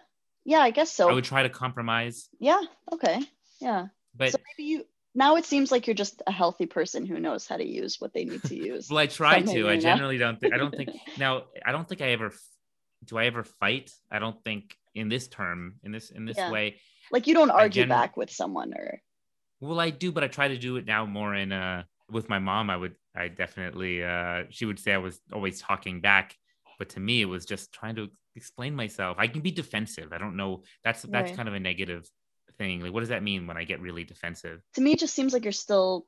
yeah, 0.45 0.59
I 0.59 0.71
guess 0.71 0.91
so. 0.91 1.09
I 1.09 1.13
would 1.13 1.25
try 1.25 1.43
to 1.43 1.49
compromise, 1.49 2.29
yeah, 2.39 2.61
okay, 2.91 3.19
yeah. 3.59 3.87
but 4.15 4.31
so 4.31 4.37
maybe 4.57 4.69
you 4.69 4.85
now 5.15 5.35
it 5.35 5.45
seems 5.45 5.71
like 5.71 5.87
you're 5.87 5.93
just 5.93 6.23
a 6.25 6.31
healthy 6.31 6.65
person 6.65 7.05
who 7.05 7.19
knows 7.19 7.45
how 7.47 7.57
to 7.57 7.67
use 7.67 7.97
what 7.99 8.13
they 8.13 8.25
need 8.25 8.43
to 8.43 8.55
use. 8.55 8.87
well, 8.89 8.99
I 8.99 9.07
try 9.07 9.41
to. 9.41 9.69
I 9.69 9.77
generally 9.77 10.17
don't. 10.17 10.39
Think, 10.39 10.53
I 10.53 10.57
don't 10.57 10.75
think 10.75 10.89
now. 11.17 11.43
I 11.65 11.71
don't 11.71 11.87
think 11.87 12.01
I 12.01 12.11
ever. 12.11 12.31
Do 13.05 13.17
I 13.17 13.25
ever 13.25 13.43
fight? 13.43 13.91
I 14.09 14.19
don't 14.19 14.41
think 14.43 14.77
in 14.95 15.09
this 15.09 15.27
term, 15.27 15.75
in 15.83 15.91
this 15.91 16.09
in 16.09 16.25
this 16.25 16.37
Yeah. 16.37 16.51
way. 16.51 16.79
like 17.11 17.27
you 17.27 17.33
don't 17.33 17.51
argue 17.51 17.85
back 17.85 18.15
with 18.15 18.31
someone 18.31 18.73
or 18.73 19.01
Well, 19.63 19.79
I 19.79 19.91
do, 19.91 20.11
but 20.11 20.23
I 20.23 20.27
try 20.27 20.49
to 20.49 20.57
do 20.57 20.75
it 20.75 20.85
now 20.85 21.05
more 21.05 21.33
in 21.35 21.51
uh 21.51 21.83
with 22.11 22.27
my 22.27 22.39
mom. 22.39 22.69
I 22.69 22.77
would. 22.77 22.95
I 23.15 23.29
definitely. 23.29 24.03
uh 24.03 24.43
She 24.49 24.65
would 24.65 24.79
say 24.79 24.93
I 24.93 24.97
was 24.97 25.21
always 25.31 25.61
talking 25.61 26.01
back, 26.01 26.35
but 26.79 26.89
to 26.89 26.99
me, 26.99 27.21
it 27.21 27.25
was 27.25 27.45
just 27.45 27.71
trying 27.71 27.95
to 27.95 28.09
explain 28.35 28.75
myself. 28.75 29.15
I 29.19 29.27
can 29.27 29.41
be 29.41 29.51
defensive. 29.51 30.11
I 30.11 30.17
don't 30.17 30.35
know. 30.35 30.63
That's 30.83 31.03
that's 31.03 31.29
Right. 31.29 31.35
kind 31.37 31.47
of 31.47 31.55
a 31.55 31.59
negative 31.59 32.09
thing. 32.57 32.81
Like, 32.81 32.93
what 32.93 32.99
does 32.99 33.09
that 33.09 33.23
mean 33.23 33.47
when 33.47 33.57
I 33.57 33.63
get 33.63 33.79
really 33.79 34.03
defensive? 34.03 34.61
to 34.75 34.81
me 34.81 34.91
it 34.93 34.99
just 34.99 35.15
seems 35.15 35.31
like 35.33 35.43
you're 35.45 35.53
still 35.67 36.05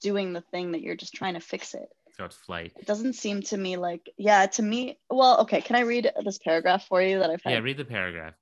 doing 0.00 0.32
the 0.32 0.44
thing 0.52 0.72
that 0.72 0.82
you're 0.82 0.96
just 0.96 1.14
trying 1.14 1.34
to 1.34 1.40
fix 1.40 1.74
it. 1.74 1.88
So 2.16 2.24
it's 2.24 2.36
flight. 2.36 2.72
It 2.78 2.86
doesn't 2.86 3.14
seem 3.14 3.42
to 3.42 3.56
me 3.56 3.76
like 3.76 4.08
yeah, 4.16 4.46
to 4.46 4.62
me 4.62 4.98
well, 5.10 5.40
okay, 5.42 5.60
can 5.60 5.76
I 5.76 5.80
read 5.80 6.10
this 6.24 6.38
paragraph 6.38 6.86
for 6.88 7.02
you 7.02 7.18
that 7.18 7.30
I've 7.30 7.42
had? 7.42 7.52
Yeah, 7.52 7.58
read 7.58 7.76
the 7.76 7.84
paragraph. 7.84 8.34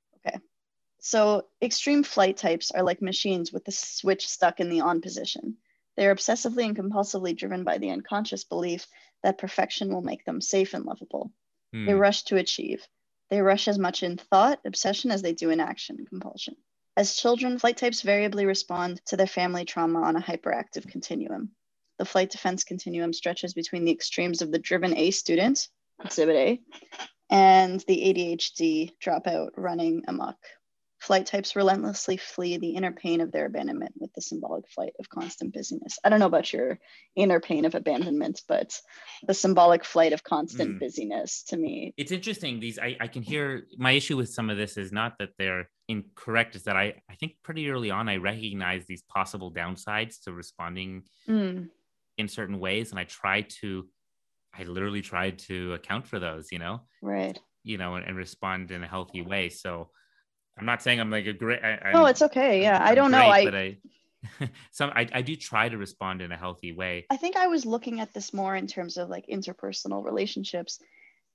So 1.04 1.49
extreme 1.61 2.04
flight 2.04 2.37
types 2.37 2.71
are 2.71 2.85
like 2.85 3.02
machines 3.02 3.52
with 3.52 3.64
the 3.64 3.73
switch 3.73 4.28
stuck 4.28 4.61
in 4.61 4.71
the 4.71 4.82
on 4.82 5.00
position. 5.00 5.56
They 5.97 6.06
are 6.06 6.14
obsessively 6.14 6.64
and 6.64 6.76
compulsively 6.76 7.37
driven 7.37 7.64
by 7.64 7.78
the 7.78 7.90
unconscious 7.90 8.44
belief 8.44 8.87
that 9.25 9.37
perfection 9.37 9.92
will 9.92 10.02
make 10.02 10.25
them 10.25 10.40
safe 10.40 10.75
and 10.75 10.85
lovable. 10.85 11.32
Hmm. 11.73 11.87
They 11.87 11.94
rush 11.94 12.23
to 12.25 12.37
achieve. 12.37 12.87
They 13.30 13.40
rush 13.40 13.66
as 13.66 13.80
much 13.80 14.04
in 14.04 14.16
thought, 14.16 14.61
obsession, 14.64 15.11
as 15.11 15.23
they 15.23 15.32
do 15.32 15.50
in 15.50 15.59
action, 15.59 16.06
compulsion. 16.06 16.54
As 16.97 17.16
children, 17.16 17.59
flight 17.59 17.78
types 17.78 18.02
variably 18.02 18.47
respond 18.47 19.04
to 19.06 19.16
their 19.16 19.26
family 19.26 19.64
trauma 19.64 20.02
on 20.02 20.14
a 20.14 20.23
hyperactive 20.23 20.88
continuum. 20.88 21.50
The 21.99 22.04
flight 22.04 22.30
defense 22.30 22.62
continuum 22.62 23.12
stretches 23.12 23.54
between 23.54 23.85
the 23.85 23.92
extremes 23.92 24.40
of 24.40 24.52
the 24.52 24.59
driven 24.61 24.97
A 24.97 25.11
student, 25.11 25.68
exhibit 26.04 26.37
A, 26.37 26.61
and 27.28 27.80
the 27.88 28.04
ADHD 28.04 28.92
dropout 29.00 29.50
running 29.56 30.04
amok. 30.06 30.37
Flight 31.02 31.26
types 31.26 31.56
relentlessly 31.56 32.16
flee 32.16 32.59
the 32.59 32.76
inner 32.76 32.92
pain 32.92 33.21
of 33.21 33.32
their 33.32 33.47
abandonment 33.47 33.92
with 33.99 34.12
the 34.14 34.23
symbolic 34.23 34.68
flight 34.68 34.92
of 35.00 35.09
constant 35.09 35.52
busyness. 35.52 35.99
I 36.04 36.09
don't 36.09 36.21
know 36.21 36.26
about 36.26 36.52
your 36.52 36.78
inner 37.16 37.40
pain 37.40 37.64
of 37.64 37.75
abandonment, 37.75 38.40
but 38.47 38.80
the 39.26 39.35
symbolic 39.35 39.85
flight 39.85 40.12
of 40.12 40.23
constant 40.23 40.76
Mm. 40.76 40.80
busyness 40.80 41.42
to 41.49 41.56
me. 41.56 41.92
it's 41.97 42.12
interesting 42.12 42.61
these 42.61 42.78
I, 42.78 42.97
I 43.00 43.09
can 43.09 43.23
hear 43.23 43.66
my 43.76 43.92
issue 43.92 44.16
with 44.16 44.30
some 44.30 44.49
of 44.49 44.56
this 44.56 44.76
is 44.76 44.92
not 44.92 45.18
that 45.18 45.30
they're 45.38 45.68
incorrect 45.88 46.54
is 46.56 46.62
that 46.64 46.76
i 46.76 46.87
i 47.11 47.14
think 47.16 47.32
pretty 47.42 47.68
early 47.68 47.90
on 47.90 48.09
i 48.09 48.16
recognize 48.16 48.87
these 48.87 49.02
possible 49.02 49.52
downsides 49.52 50.23
to 50.25 50.32
responding 50.32 51.02
Mm, 51.28 51.68
in 52.18 52.28
certain 52.28 52.59
ways 52.61 52.90
and 52.90 52.99
i 53.00 53.04
try 53.04 53.42
to 53.61 53.88
i 54.54 54.62
literally 54.62 55.02
tried 55.02 55.38
to 55.40 55.75
account 55.75 56.06
for 56.06 56.18
those 56.18 56.52
you 56.52 56.59
know 56.59 56.80
right. 57.02 57.38
you 57.64 57.76
know 57.78 57.97
and, 57.97 58.06
and 58.06 58.16
respond 58.16 58.71
in 58.71 58.82
a 58.85 58.88
healthy 58.88 59.23
way 59.23 59.49
so 59.49 59.90
i'm 60.59 60.66
not 60.66 60.82
saying 60.82 61.00
i'm 61.00 61.11
like 61.11 61.26
a 61.26 61.32
great 61.32 61.62
I, 61.64 61.78
Oh, 61.94 62.02
I'm- 62.04 62.11
it's 62.11 62.23
okay. 62.23 62.62
Yeah. 62.62 62.78
I 62.82 62.90
I'm 62.90 62.94
don't 62.94 63.11
know. 63.11 63.18
I, 63.26 63.44
but 63.44 63.54
i 63.54 63.76
some 64.71 64.90
I, 64.94 65.09
I 65.12 65.23
do 65.23 65.35
try 65.35 65.68
to 65.68 65.76
respond 65.76 66.23
in 66.23 66.30
a 66.30 66.37
healthy 66.37 66.73
way 66.73 67.06
I 67.11 67.16
think 67.16 67.37
I 67.37 67.49
was 67.49 67.66
looking 67.66 67.99
at 68.00 68.12
this 68.14 68.32
more 68.32 68.54
in 68.54 68.66
terms 68.68 68.97
of 68.97 69.09
like 69.09 69.26
interpersonal 69.26 70.04
relationships. 70.04 70.78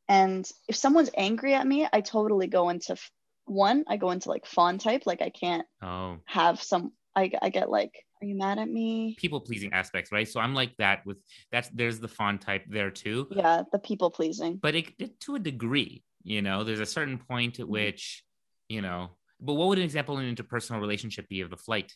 And 0.07 0.50
if 0.69 0.77
someone's 0.77 1.09
angry 1.17 1.53
at 1.53 1.67
me, 1.67 1.86
I 1.91 2.00
totally 2.00 2.47
go 2.47 2.69
into 2.69 2.93
f- 2.93 3.12
one, 3.45 3.83
I 3.89 3.97
go 3.97 4.12
into 4.12 4.29
like 4.29 4.45
fawn 4.45 4.77
type. 4.77 5.03
Like 5.05 5.21
I 5.21 5.29
can't 5.29 5.65
oh 5.81 6.19
have 6.25 6.63
some, 6.63 6.93
I, 7.13 7.29
I 7.41 7.50
get 7.50 7.69
like, 7.69 7.91
are 8.21 8.25
you 8.25 8.38
mad 8.38 8.57
at 8.57 8.69
me? 8.69 9.15
people 9.19 9.41
pleasing 9.41 9.74
aspects 9.74 10.12
right 10.12 10.27
so 10.27 10.39
i'm 10.39 10.53
like 10.55 10.74
that 10.77 11.05
with 11.05 11.17
that's 11.51 11.69
there's 11.69 12.00
the 12.00 12.07
fawn 12.07 12.39
type 12.39 12.63
there 12.69 12.89
too 12.89 13.27
Yeah, 13.31 13.63
the 13.71 13.79
people 13.79 14.09
pleasing. 14.12 14.59
but 14.62 14.75
it, 14.75 14.86
it- 14.97 15.19
to 15.21 15.36
a 15.36 15.39
degree 15.39 16.03
you 16.24 16.41
know 16.41 16.63
there's 16.63 16.79
a 16.79 16.86
certain 16.86 17.17
point 17.19 17.59
at 17.59 17.65
Mhm. 17.65 17.69
which 17.69 18.24
you 18.69 18.81
know 18.81 19.09
but 19.39 19.53
what 19.53 19.67
would 19.67 19.77
an 19.77 19.83
example 19.83 20.17
in 20.17 20.25
an 20.25 20.36
interpersonal 20.36 20.79
relationship 20.81 21.27
be 21.29 21.41
of 21.41 21.50
the 21.50 21.57
flight 21.57 21.93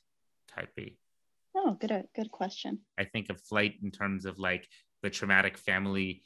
type 0.47 0.73
be 0.75 0.97
Oh, 1.53 1.73
good, 1.79 1.91
uh, 1.91 2.01
good 2.15 2.31
question. 2.31 2.79
i 2.97 3.03
think 3.03 3.29
of 3.29 3.39
flight 3.41 3.75
in 3.83 3.91
terms 3.91 4.25
of 4.25 4.39
like 4.39 4.67
the 5.03 5.09
traumatic 5.09 5.57
family 5.57 6.21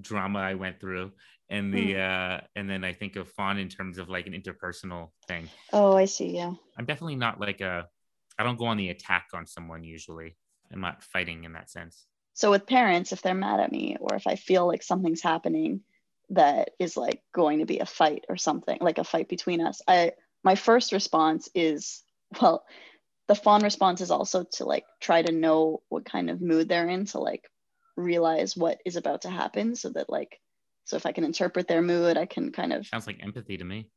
drama 0.00 0.38
i 0.40 0.54
went 0.54 0.80
through 0.80 1.12
and 1.50 1.72
the 1.72 1.92
Hmm. 1.94 2.00
uh 2.00 2.40
and 2.56 2.68
then 2.68 2.84
i 2.84 2.92
think 2.92 3.16
of 3.16 3.30
fawn 3.30 3.58
in 3.58 3.68
terms 3.68 3.98
of 3.98 4.08
like 4.08 4.26
an 4.26 4.32
interpersonal 4.32 5.10
thing 5.28 5.48
Oh, 5.72 5.94
I 5.96 6.06
see. 6.06 6.34
Yeah. 6.34 6.54
i'm 6.76 6.86
definitely 6.86 7.16
not 7.16 7.38
like 7.40 7.60
a 7.60 7.86
i 8.38 8.42
don't 8.42 8.58
go 8.58 8.66
on 8.66 8.76
the 8.78 8.88
attack 8.88 9.26
on 9.34 9.46
someone 9.46 9.84
usually 9.84 10.36
i'm 10.72 10.80
not 10.80 11.02
fighting 11.02 11.44
in 11.44 11.52
that 11.52 11.70
sense 11.70 12.06
So 12.36 12.50
with 12.50 12.66
parents, 12.66 13.12
if 13.12 13.22
they're 13.22 13.34
mad 13.48 13.60
at 13.60 13.70
me 13.70 13.96
or 14.00 14.16
if 14.16 14.26
I 14.26 14.34
feel 14.34 14.66
like 14.66 14.82
something's 14.82 15.22
happening 15.22 15.82
that 16.30 16.70
is 16.78 16.96
like 16.96 17.22
going 17.34 17.60
to 17.60 17.66
be 17.66 17.78
a 17.78 17.86
fight 17.86 18.24
or 18.28 18.36
something, 18.36 18.78
like 18.80 18.98
a 18.98 19.04
fight 19.04 19.28
between 19.28 19.60
us, 19.60 19.80
I 19.86 20.12
my 20.42 20.54
first 20.54 20.92
response 20.92 21.48
is 21.54 22.02
well, 22.40 22.64
the 23.28 23.34
fawn 23.34 23.62
response 23.62 24.00
is 24.00 24.10
also 24.10 24.44
to 24.54 24.64
like 24.64 24.84
try 25.00 25.22
to 25.22 25.32
know 25.32 25.82
what 25.88 26.04
kind 26.04 26.30
of 26.30 26.40
mood 26.40 26.68
they're 26.68 26.88
in 26.88 27.06
to 27.06 27.18
like 27.18 27.48
realize 27.96 28.56
what 28.56 28.80
is 28.84 28.96
about 28.96 29.22
to 29.22 29.30
happen 29.30 29.76
so 29.76 29.90
that 29.90 30.10
like 30.10 30.40
so 30.84 30.96
if 30.96 31.06
I 31.06 31.12
can 31.12 31.24
interpret 31.24 31.66
their 31.66 31.80
mood, 31.80 32.18
I 32.18 32.26
can 32.26 32.52
kind 32.52 32.72
of 32.72 32.86
sounds 32.86 33.06
like 33.06 33.22
empathy 33.22 33.56
to 33.56 33.64
me 33.64 33.88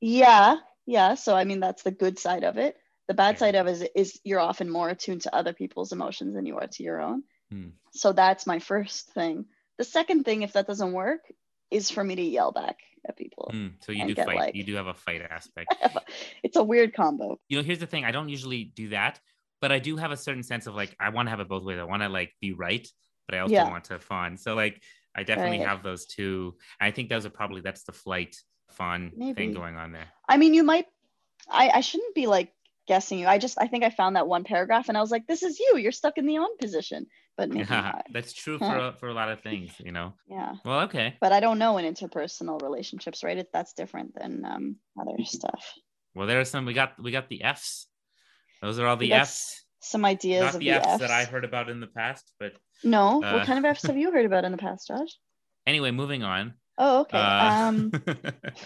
yeah, 0.00 0.56
yeah. 0.86 1.14
So 1.14 1.34
I 1.36 1.44
mean 1.44 1.60
that's 1.60 1.82
the 1.82 1.90
good 1.90 2.18
side 2.18 2.44
of 2.44 2.58
it. 2.58 2.76
The 3.08 3.14
bad 3.14 3.36
Yeah. 3.36 3.38
side 3.38 3.54
of 3.54 3.66
it 3.66 3.70
is, 3.70 3.88
is 3.94 4.20
you're 4.24 4.40
often 4.40 4.70
more 4.70 4.88
attuned 4.88 5.22
to 5.22 5.34
other 5.34 5.52
people's 5.52 5.92
emotions 5.92 6.34
than 6.34 6.46
you 6.46 6.56
are 6.56 6.66
to 6.66 6.82
your 6.82 7.00
own. 7.00 7.22
Hmm. 7.50 7.68
So 7.92 8.12
that's 8.12 8.46
my 8.46 8.58
first 8.58 9.10
thing. 9.12 9.46
The 9.78 9.84
second 9.84 10.24
thing, 10.24 10.42
if 10.42 10.52
that 10.54 10.66
doesn't 10.66 10.92
work, 10.92 11.20
is 11.70 11.90
for 11.90 12.02
me 12.04 12.14
to 12.16 12.22
yell 12.22 12.52
back 12.52 12.76
at 13.08 13.16
people. 13.16 13.50
Hmm, 13.52 13.68
so 13.80 13.92
you 13.92 14.06
do 14.06 14.14
get, 14.14 14.26
fight 14.26 14.36
like- 14.36 14.54
you 14.54 14.64
do 14.64 14.74
have 14.74 14.86
a 14.88 14.94
fight 14.94 15.22
aspect 15.22 15.74
it's 16.42 16.56
a 16.56 16.62
weird 16.64 16.94
combo. 16.94 17.38
you 17.48 17.56
know 17.56 17.62
here's 17.62 17.78
the 17.78 17.86
thing 17.86 18.04
i 18.04 18.10
don't 18.10 18.28
usually 18.28 18.64
do 18.64 18.88
that 18.90 19.20
but 19.60 19.70
i 19.72 19.78
do 19.78 19.96
have 19.96 20.10
a 20.12 20.16
certain 20.16 20.42
sense 20.42 20.66
of 20.66 20.74
like 20.74 20.94
i 20.98 21.08
want 21.10 21.26
to 21.26 21.30
have 21.30 21.40
it 21.40 21.48
both 21.48 21.62
ways 21.64 21.78
i 21.78 21.84
want 21.84 22.02
to 22.02 22.08
like 22.08 22.32
be 22.40 22.52
right 22.52 22.86
but 23.28 23.34
i 23.36 23.38
also 23.40 23.54
Yeah. 23.54 23.70
want 23.70 23.84
to 23.84 23.92
have 23.94 24.02
fun 24.02 24.36
so 24.36 24.54
like 24.54 24.82
i 25.14 25.22
definitely 25.22 25.58
Right. 25.58 25.68
have 25.68 25.82
those 25.84 26.06
two 26.06 26.56
i 26.80 26.90
think 26.90 27.08
those 27.08 27.24
are 27.26 27.30
probably 27.30 27.60
that's 27.60 27.84
the 27.84 27.92
flight 27.92 28.36
fun 28.70 29.12
Maybe. 29.16 29.34
thing 29.34 29.52
going 29.52 29.76
on 29.76 29.92
there 29.92 30.08
I 30.28 30.36
mean, 30.38 30.52
you 30.54 30.64
might. 30.64 30.86
I 31.48 31.70
I 31.74 31.80
shouldn't 31.80 32.14
be 32.16 32.26
like 32.26 32.52
guessing 32.88 33.20
you. 33.20 33.28
I 33.28 33.38
just 33.38 33.56
I 33.60 33.68
think 33.68 33.84
I 33.84 33.90
found 33.90 34.16
that 34.16 34.26
one 34.26 34.42
paragraph 34.42 34.88
and 34.88 34.98
I 34.98 35.00
was 35.00 35.12
like, 35.12 35.26
this 35.28 35.44
is 35.44 35.60
you. 35.60 35.76
You're 35.76 35.92
stuck 35.92 36.18
in 36.18 36.26
the 36.26 36.38
on 36.38 36.56
position. 36.58 37.06
But 37.36 37.48
maybe 37.54 37.66
yeah 37.68 37.92
not. 37.92 38.06
that's 38.12 38.32
true 38.32 38.58
for 38.58 38.76
a- 38.76 38.92
for 38.98 39.08
a 39.08 39.14
lot 39.14 39.30
of 39.30 39.40
things 39.40 39.72
you 39.78 39.92
know 39.92 40.14
Yeah. 40.28 40.54
well 40.64 40.80
okay 40.88 41.16
But 41.20 41.32
I 41.32 41.40
don't 41.40 41.58
know 41.58 41.76
in 41.78 41.84
interpersonal 41.94 42.60
relationships, 42.62 43.22
right? 43.24 43.38
It, 43.38 43.48
that's 43.52 43.72
different 43.74 44.14
than 44.14 44.44
um, 44.44 44.76
other 45.00 45.16
stuff. 45.24 45.62
well 46.14 46.26
there 46.26 46.40
are 46.40 46.44
some 46.48 46.64
we 46.66 46.72
got 46.74 46.94
we 47.02 47.10
got 47.12 47.28
the 47.28 47.42
f's 47.44 47.86
those 48.62 48.78
are 48.78 48.86
all 48.86 48.96
the 48.96 49.12
f's 49.12 49.64
Some 49.80 50.04
ideas 50.04 50.42
not 50.44 50.54
of 50.54 50.60
the 50.60 50.70
the 50.70 50.76
f's, 50.80 50.88
F's. 50.88 50.98
that 51.00 51.10
i 51.10 51.24
heard 51.24 51.44
about 51.44 51.68
in 51.68 51.80
the 51.80 51.86
past 52.00 52.32
but 52.40 52.52
No. 52.84 53.22
Uh, 53.22 53.32
what 53.34 53.46
kind 53.46 53.58
of 53.58 53.64
F's 53.64 53.82
have 53.90 53.96
you 53.96 54.10
heard 54.10 54.24
about 54.26 54.44
in 54.44 54.52
the 54.52 54.58
past, 54.58 54.88
Josh? 54.88 55.12
anyway 55.66 55.90
moving 55.90 56.22
on 56.22 56.54
Oh, 56.78 57.00
okay. 57.08 57.16
Uh, 57.16 57.48
Um, 57.48 57.90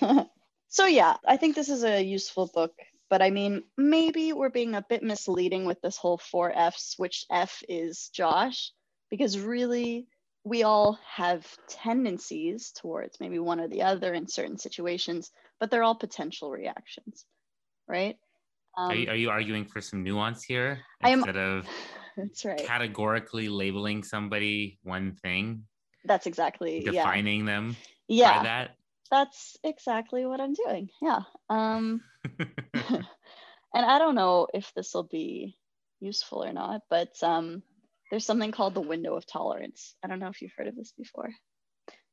so 0.69 0.87
yeah, 0.87 1.15
I 1.27 1.37
think 1.37 1.55
this 1.55 1.69
is 1.69 1.85
a 1.85 2.03
useful 2.03 2.51
book, 2.53 2.73
but 3.11 3.21
I 3.21 3.31
mean, 3.31 3.65
maybe 3.77 4.33
we're 4.33 4.51
being 4.51 4.77
a 4.77 4.87
bit 4.89 5.03
misleading 5.03 5.65
with 5.67 5.81
this 5.83 5.97
whole 5.97 6.17
four 6.17 6.53
F's, 6.57 6.95
which 6.97 7.27
F 7.31 7.63
is 7.69 8.09
Josh, 8.15 8.71
because 9.11 9.39
really 9.39 10.07
we 10.45 10.63
all 10.63 10.99
have 11.07 11.47
tendencies 11.69 12.71
towards 12.71 13.19
maybe 13.21 13.39
one 13.39 13.61
or 13.61 13.69
the 13.69 13.83
other 13.83 14.15
in 14.15 14.29
certain 14.29 14.57
situations, 14.57 15.31
but 15.59 15.71
they're 15.71 15.83
all 15.83 15.97
potential 15.97 16.51
reactions, 16.51 17.27
right? 17.89 18.17
Um, 18.79 18.93
are, 18.93 18.95
you, 18.95 19.09
are 19.11 19.17
you 19.17 19.31
arguing 19.31 19.67
for 19.67 19.81
some 19.81 20.05
nuance 20.05 20.45
here 20.45 20.81
I 21.03 21.11
am- 21.11 21.19
instead 21.19 21.37
of 21.37 21.67
that's 22.17 22.45
right. 22.45 22.61
categorically 22.65 23.49
labeling 23.49 24.05
somebody 24.05 24.79
one 24.85 25.17
thing, 25.17 25.65
That's 26.05 26.27
exactly 26.27 26.81
yeah. 26.85 26.93
defining 26.93 27.45
them 27.45 27.77
Yeah, 28.07 28.39
by 28.39 28.45
that. 28.45 28.77
That's 29.11 29.57
exactly 29.65 30.27
what 30.27 30.41
I'm 30.41 30.55
doing. 30.55 30.89
Yeah. 31.01 31.21
Um, 31.49 32.03
and 32.75 33.07
I 33.75 33.99
don't 33.99 34.15
know 34.15 34.47
if 34.53 34.73
this 34.75 34.95
will 34.95 35.09
be 35.11 35.57
useful 36.01 36.45
or 36.45 36.53
not, 36.53 36.83
but 36.89 37.11
um, 37.23 37.63
there's 38.11 38.27
something 38.27 38.53
called 38.53 38.75
the 38.75 38.81
window 38.81 39.17
of 39.17 39.27
tolerance. 39.27 39.95
I 40.05 40.09
don't 40.09 40.19
know 40.19 40.29
if 40.29 40.41
you've 40.43 40.55
heard 40.57 40.69
of 40.69 40.77
this 40.77 40.93
before, 40.97 41.31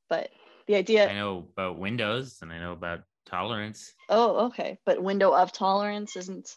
but 0.09 0.29
the 0.67 0.75
idea. 0.75 1.09
I 1.09 1.13
know 1.13 1.47
about 1.53 1.79
Windows 1.79 2.39
and 2.41 2.51
I 2.51 2.59
know 2.59 2.73
about 2.73 3.01
tolerance. 3.25 3.93
Oh, 4.09 4.47
okay, 4.47 4.77
but 4.85 5.01
window 5.01 5.33
of 5.33 5.51
tolerance 5.51 6.15
isn't 6.15 6.55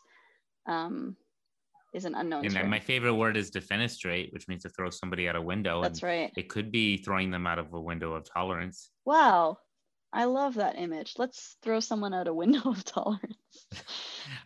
um, 0.66 1.16
is 1.94 2.04
an 2.04 2.14
unknown 2.14 2.44
And 2.44 2.54
term. 2.54 2.70
my 2.70 2.80
favorite 2.80 3.14
word 3.14 3.36
is 3.36 3.50
defenestrate, 3.50 4.32
which 4.32 4.46
means 4.48 4.62
to 4.62 4.68
throw 4.68 4.90
somebody 4.90 5.28
out 5.28 5.36
a 5.36 5.42
window. 5.42 5.82
That's 5.82 6.02
and 6.02 6.08
right. 6.08 6.32
It 6.36 6.48
could 6.48 6.70
be 6.70 6.98
throwing 6.98 7.30
them 7.30 7.46
out 7.46 7.58
of 7.58 7.72
a 7.72 7.80
window 7.80 8.12
of 8.14 8.24
tolerance. 8.32 8.90
Wow, 9.04 9.58
I 10.12 10.24
love 10.24 10.54
that 10.54 10.76
image. 10.78 11.14
Let's 11.18 11.56
throw 11.62 11.80
someone 11.80 12.12
out 12.14 12.28
a 12.28 12.34
window 12.34 12.60
of 12.70 12.84
tolerance. 12.84 13.36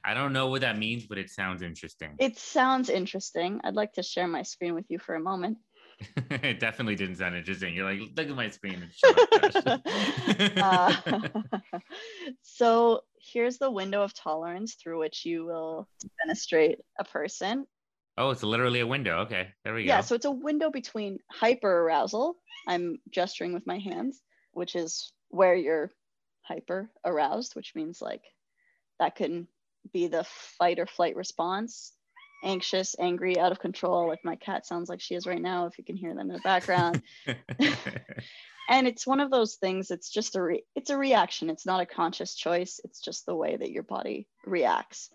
I 0.04 0.14
don't 0.14 0.32
know 0.32 0.48
what 0.48 0.60
that 0.60 0.78
means, 0.78 1.06
but 1.06 1.18
it 1.18 1.30
sounds 1.30 1.62
interesting. 1.62 2.14
It 2.18 2.38
sounds 2.38 2.90
interesting. 2.90 3.60
I'd 3.64 3.74
like 3.74 3.94
to 3.94 4.02
share 4.02 4.28
my 4.28 4.42
screen 4.42 4.74
with 4.74 4.84
you 4.90 4.98
for 4.98 5.14
a 5.14 5.20
moment. 5.20 5.58
it 6.30 6.60
definitely 6.60 6.96
didn't 6.96 7.16
sound 7.16 7.36
interesting. 7.36 7.74
You're 7.74 7.84
like, 7.90 8.00
look 8.16 8.28
at 8.28 8.34
my 8.34 8.50
screen 8.50 8.82
and 8.82 8.92
shut 8.92 9.18
up, 9.32 9.52
Josh." 9.52 9.80
Uh, 10.56 11.28
so 12.42 13.02
here's 13.18 13.58
the 13.58 13.70
window 13.70 14.02
of 14.02 14.12
tolerance 14.14 14.74
through 14.74 14.98
which 14.98 15.24
you 15.24 15.44
will 15.44 15.88
defenestrate 16.04 16.76
a 16.98 17.04
person. 17.04 17.66
oh, 18.18 18.30
it's 18.30 18.42
literally 18.42 18.80
a 18.80 18.86
window. 18.86 19.20
Okay, 19.20 19.48
there 19.64 19.74
we 19.74 19.82
Yeah, 19.82 19.86
go. 19.86 19.94
Yeah, 19.96 20.00
so 20.02 20.14
it's 20.14 20.24
a 20.24 20.30
window 20.30 20.70
between 20.70 21.18
hyper 21.30 21.80
arousal. 21.80 22.36
I'm 22.66 22.98
gesturing 23.10 23.52
with 23.52 23.66
my 23.66 23.78
hands, 23.78 24.20
which 24.52 24.74
is 24.76 25.12
where 25.34 25.54
you're 25.54 25.90
hyper 26.42 26.90
aroused, 27.04 27.56
which 27.56 27.74
means 27.74 28.00
like 28.00 28.22
that 28.98 29.16
can 29.16 29.48
be 29.92 30.06
the 30.06 30.24
fight 30.58 30.78
or 30.78 30.86
flight 30.86 31.16
response. 31.16 31.92
Anxious, 32.44 32.94
angry, 32.98 33.38
out 33.38 33.52
of 33.52 33.58
control, 33.58 34.06
like 34.06 34.22
my 34.22 34.36
cat 34.36 34.66
sounds 34.66 34.90
like 34.90 35.00
she 35.00 35.14
is 35.14 35.26
right 35.26 35.40
now, 35.40 35.66
if 35.66 35.78
you 35.78 35.84
can 35.84 35.96
hear 35.96 36.14
them 36.14 36.28
in 36.28 36.36
the 36.36 36.40
background. 36.40 37.02
and 38.68 38.86
it's 38.86 39.06
one 39.06 39.20
of 39.20 39.30
those 39.30 39.56
things 39.56 39.90
it's 39.90 40.10
just 40.10 40.36
a 40.36 40.42
re- 40.42 40.64
it's 40.74 40.90
a 40.90 40.96
reaction 40.96 41.50
it's 41.50 41.66
not 41.66 41.80
a 41.80 41.86
conscious 41.86 42.34
choice 42.34 42.80
it's 42.84 43.00
just 43.00 43.26
the 43.26 43.34
way 43.34 43.56
that 43.56 43.70
your 43.70 43.82
body 43.82 44.26
reacts 44.46 45.10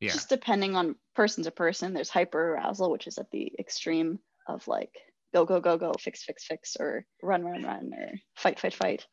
yeah. 0.00 0.10
just 0.10 0.28
depending 0.28 0.74
on 0.74 0.96
person 1.14 1.44
to 1.44 1.50
person 1.50 1.92
there's 1.92 2.08
hyper 2.08 2.54
arousal 2.54 2.90
which 2.90 3.06
is 3.06 3.18
at 3.18 3.30
the 3.30 3.52
extreme 3.58 4.18
of 4.48 4.66
like 4.68 4.92
go 5.32 5.44
go 5.44 5.60
go 5.60 5.76
go 5.76 5.92
fix 5.98 6.22
fix 6.22 6.44
fix 6.44 6.76
or 6.78 7.04
run 7.22 7.44
run 7.44 7.62
run 7.62 7.92
or 7.92 8.12
fight 8.36 8.58
fight 8.58 8.74
fight 8.74 9.06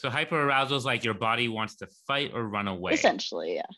So 0.00 0.08
hyperarousal 0.08 0.72
is 0.72 0.84
like 0.86 1.04
your 1.04 1.12
body 1.14 1.48
wants 1.48 1.76
to 1.76 1.88
fight 2.06 2.30
or 2.34 2.44
run 2.44 2.68
away. 2.68 2.92
essentially 2.92 3.54
yeah 3.56 3.70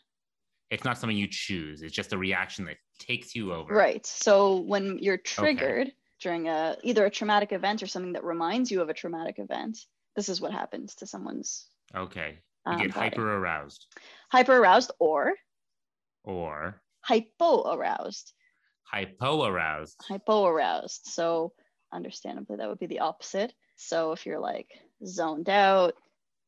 It's 0.69 0.85
not 0.85 0.97
something 0.97 1.17
you 1.17 1.27
choose. 1.29 1.81
It's 1.81 1.93
just 1.93 2.13
a 2.13 2.17
reaction 2.17 2.63
that 2.65 2.77
takes 2.99 3.35
you 3.35 3.53
over. 3.53 3.73
right 3.73 4.05
so 4.05 4.61
when 4.61 4.97
you're 4.99 5.17
triggered 5.17 5.91
during 6.21 6.47
a 6.47 6.77
either 6.83 7.05
a 7.05 7.09
traumatic 7.09 7.51
event 7.51 7.83
or 7.83 7.87
something 7.87 8.13
that 8.13 8.23
reminds 8.23 8.71
you 8.71 8.81
of 8.81 8.87
a 8.89 8.93
traumatic 8.93 9.35
event, 9.39 9.77
this 10.15 10.29
is 10.29 10.39
what 10.39 10.53
happens 10.53 10.95
to 10.95 11.05
someone's 11.05 11.67
Okay. 11.95 12.39
You 12.65 12.71
um, 12.71 12.81
get 12.81 12.91
hyper 12.91 13.35
aroused 13.39 13.85
hyper 14.31 14.55
aroused 14.57 14.91
or 14.99 15.33
or 16.23 16.81
hypo 17.01 17.73
aroused. 17.73 18.31
hypo 18.83 19.45
aroused. 19.45 19.97
Hypo 20.07 20.45
aroused. 20.45 21.01
So 21.03 21.51
understandably 21.93 22.55
that 22.57 22.69
would 22.69 22.79
be 22.79 22.85
the 22.87 22.99
opposite. 22.99 23.51
So 23.75 24.13
if 24.13 24.25
you're 24.25 24.39
like 24.39 24.69
zoned 25.05 25.49
out, 25.49 25.95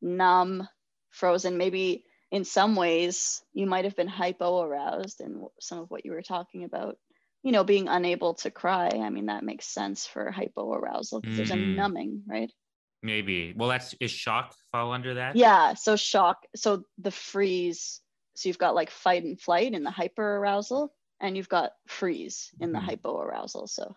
numb, 0.00 0.68
frozen, 1.10 1.56
maybe 1.58 2.04
in 2.30 2.44
some 2.44 2.76
ways 2.76 3.42
you 3.52 3.66
might 3.66 3.84
have 3.84 3.96
been 3.96 4.08
hypo 4.08 4.62
aroused 4.62 5.20
in 5.20 5.46
some 5.60 5.78
of 5.78 5.90
what 5.90 6.04
you 6.04 6.12
were 6.12 6.22
talking 6.22 6.64
about. 6.64 6.98
You 7.42 7.52
know, 7.52 7.62
being 7.64 7.86
unable 7.86 8.34
to 8.34 8.50
cry. 8.50 8.88
I 8.88 9.08
mean, 9.10 9.26
that 9.26 9.44
makes 9.44 9.66
sense 9.66 10.06
for 10.06 10.30
hypo 10.32 10.72
arousal 10.72 11.20
because 11.20 11.36
there's 11.36 11.50
a 11.50 11.56
Mhm. 11.56 11.76
numbing, 11.76 12.24
right? 12.26 12.50
Maybe. 13.02 13.52
Well, 13.56 13.68
that's 13.68 13.94
is 14.00 14.10
shock 14.10 14.54
fall 14.72 14.92
under 14.92 15.14
that? 15.14 15.36
Yeah. 15.36 15.74
So 15.74 15.96
shock. 15.96 16.38
So 16.56 16.84
the 16.98 17.10
freeze. 17.12 18.00
So 18.34 18.48
you've 18.48 18.58
got 18.58 18.74
like 18.74 18.90
fight 18.90 19.22
and 19.22 19.40
flight 19.40 19.74
in 19.74 19.84
the 19.84 19.90
hyper 19.90 20.36
arousal, 20.38 20.92
and 21.20 21.36
you've 21.36 21.48
got 21.48 21.72
freeze 21.86 22.50
in 22.60 22.72
the 22.72 22.80
Mhm. 22.80 22.84
hypo 22.84 23.20
arousal. 23.20 23.66
So 23.66 23.94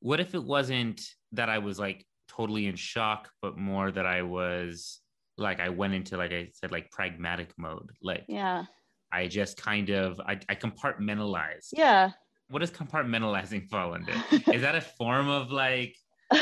What 0.00 0.20
if 0.20 0.34
it 0.34 0.44
wasn't 0.44 1.02
that 1.32 1.48
I 1.48 1.58
was 1.58 1.78
like 1.78 2.06
totally 2.28 2.66
in 2.66 2.76
shock, 2.76 3.32
but 3.42 3.56
more 3.58 3.90
that 3.90 4.06
I 4.06 4.22
was 4.22 5.00
like 5.36 5.60
I 5.60 5.68
went 5.68 5.94
into 5.94 6.16
like 6.16 6.32
I 6.32 6.48
said 6.54 6.70
like 6.72 6.90
pragmatic 6.90 7.50
mode. 7.56 7.90
Like 8.02 8.24
yeah. 8.28 8.64
I 9.12 9.26
just 9.28 9.56
kind 9.56 9.90
of 9.90 10.20
I, 10.20 10.38
I 10.48 10.54
compartmentalized. 10.54 11.68
Yeah. 11.72 12.10
What 12.48 12.60
does 12.60 12.70
compartmentalizing 12.70 13.68
fall 13.68 13.94
under? 13.94 14.12
Is 14.52 14.62
that 14.62 14.74
a 14.74 14.80
form 14.80 15.28
of 15.28 15.50
like 15.50 15.96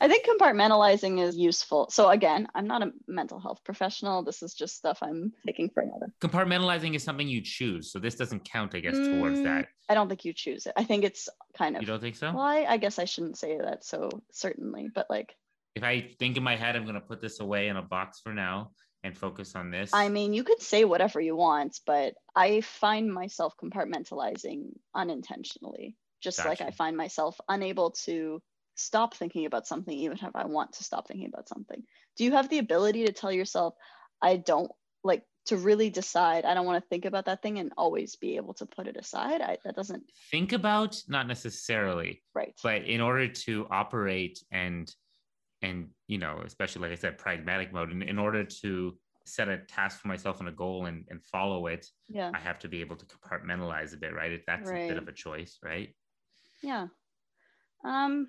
I 0.00 0.08
think 0.08 0.26
compartmentalizing 0.26 1.20
is 1.20 1.36
useful. 1.36 1.88
So 1.90 2.08
again, 2.10 2.46
I'm 2.54 2.66
not 2.66 2.82
a 2.82 2.92
mental 3.08 3.40
health 3.40 3.60
professional. 3.64 4.22
This 4.22 4.42
is 4.42 4.54
just 4.54 4.76
stuff 4.76 4.98
I'm 5.02 5.32
taking 5.46 5.68
for 5.70 5.82
another. 5.82 6.12
compartmentalizing 6.20 6.94
is 6.94 7.02
something 7.02 7.28
you 7.28 7.42
choose. 7.42 7.92
So 7.92 7.98
this 7.98 8.14
doesn't 8.14 8.44
count, 8.44 8.74
I 8.74 8.80
guess, 8.80 8.96
towards 8.96 9.40
Mm, 9.40 9.44
that. 9.44 9.66
I 9.88 9.94
don't 9.94 10.08
think 10.08 10.24
you 10.24 10.32
choose 10.32 10.66
it. 10.66 10.72
I 10.76 10.84
think 10.84 11.04
it's 11.04 11.28
kind 11.56 11.76
of 11.76 11.82
You 11.82 11.86
don't 11.88 12.00
think 12.00 12.16
so? 12.16 12.32
well, 12.32 12.40
I, 12.44 12.64
I 12.68 12.76
guess 12.76 12.98
I 12.98 13.04
shouldn't 13.04 13.38
say 13.38 13.58
that 13.58 13.84
so 13.84 14.08
certainly, 14.32 14.88
but 14.94 15.06
like 15.10 15.34
If 15.74 15.82
I 15.82 16.10
think 16.18 16.36
in 16.36 16.42
my 16.42 16.56
head 16.56 16.76
I'm 16.76 16.86
gonna 16.86 17.00
put 17.00 17.20
this 17.20 17.40
away 17.40 17.68
in 17.68 17.76
a 17.76 17.82
box 17.82 18.20
for 18.20 18.32
now 18.32 18.72
and 19.02 19.16
focus 19.16 19.54
on 19.54 19.70
this. 19.70 19.90
I 19.94 20.08
mean, 20.08 20.34
you 20.34 20.44
could 20.44 20.60
say 20.60 20.84
whatever 20.84 21.20
you 21.20 21.34
want, 21.34 21.80
but 21.86 22.14
I 22.36 22.60
find 22.60 23.12
myself 23.12 23.54
compartmentalizing 23.62 24.72
unintentionally. 24.94 25.96
Just 26.22 26.44
like 26.44 26.60
I 26.60 26.70
find 26.70 26.98
myself 26.98 27.40
unable 27.48 27.92
to 28.04 28.42
stop 28.74 29.14
thinking 29.14 29.46
about 29.46 29.66
something, 29.66 29.96
even 29.96 30.18
if 30.20 30.36
I 30.36 30.44
want 30.46 30.74
to 30.74 30.84
stop 30.84 31.08
thinking 31.08 31.28
about 31.32 31.48
something. 31.48 31.82
Do 32.16 32.24
you 32.24 32.32
have 32.32 32.50
the 32.50 32.58
ability 32.58 33.06
to 33.06 33.12
tell 33.12 33.32
yourself, 33.32 33.74
I 34.20 34.36
don't 34.36 34.70
like 35.02 35.24
to 35.46 35.56
really 35.56 35.88
decide, 35.88 36.44
I 36.44 36.52
don't 36.52 36.66
want 36.66 36.82
to 36.82 36.88
think 36.88 37.06
about 37.06 37.24
that 37.26 37.42
thing 37.42 37.58
and 37.58 37.72
always 37.76 38.16
be 38.16 38.36
able 38.36 38.54
to 38.54 38.66
put 38.66 38.86
it 38.86 38.96
aside? 38.96 39.40
I, 39.40 39.56
that 39.64 39.76
doesn't, 39.76 40.04
think 40.30 40.52
about 40.52 41.00
not 41.08 41.26
necessarily, 41.26 42.22
right. 42.34 42.54
but 42.62 42.84
in 42.84 43.00
order 43.00 43.28
to 43.28 43.66
operate 43.70 44.42
and 44.50 44.94
and 45.62 45.88
you 46.06 46.18
know, 46.18 46.42
especially 46.44 46.82
like 46.82 46.92
I 46.92 47.00
said, 47.00 47.18
pragmatic 47.18 47.72
mode, 47.72 47.90
in, 47.92 48.02
in 48.02 48.18
order 48.18 48.44
to 48.44 48.96
set 49.26 49.48
a 49.48 49.58
task 49.58 50.00
for 50.00 50.08
myself 50.08 50.40
and 50.40 50.48
a 50.48 50.52
goal 50.52 50.86
and, 50.86 51.04
and 51.10 51.22
follow 51.22 51.66
it, 51.66 51.86
Yeah. 52.08 52.30
I 52.34 52.38
have 52.38 52.58
to 52.60 52.68
be 52.68 52.80
able 52.80 52.96
to 52.96 53.06
compartmentalize 53.06 53.94
a 53.94 53.96
bit, 53.98 54.14
right? 54.14 54.40
That's 54.46 54.68
a 54.70 54.72
bit 54.88 54.96
of 54.96 55.06
a 55.08 55.12
choice, 55.12 55.58
right? 55.62 55.94
Yeah. 56.62 56.86
Um, 57.84 58.28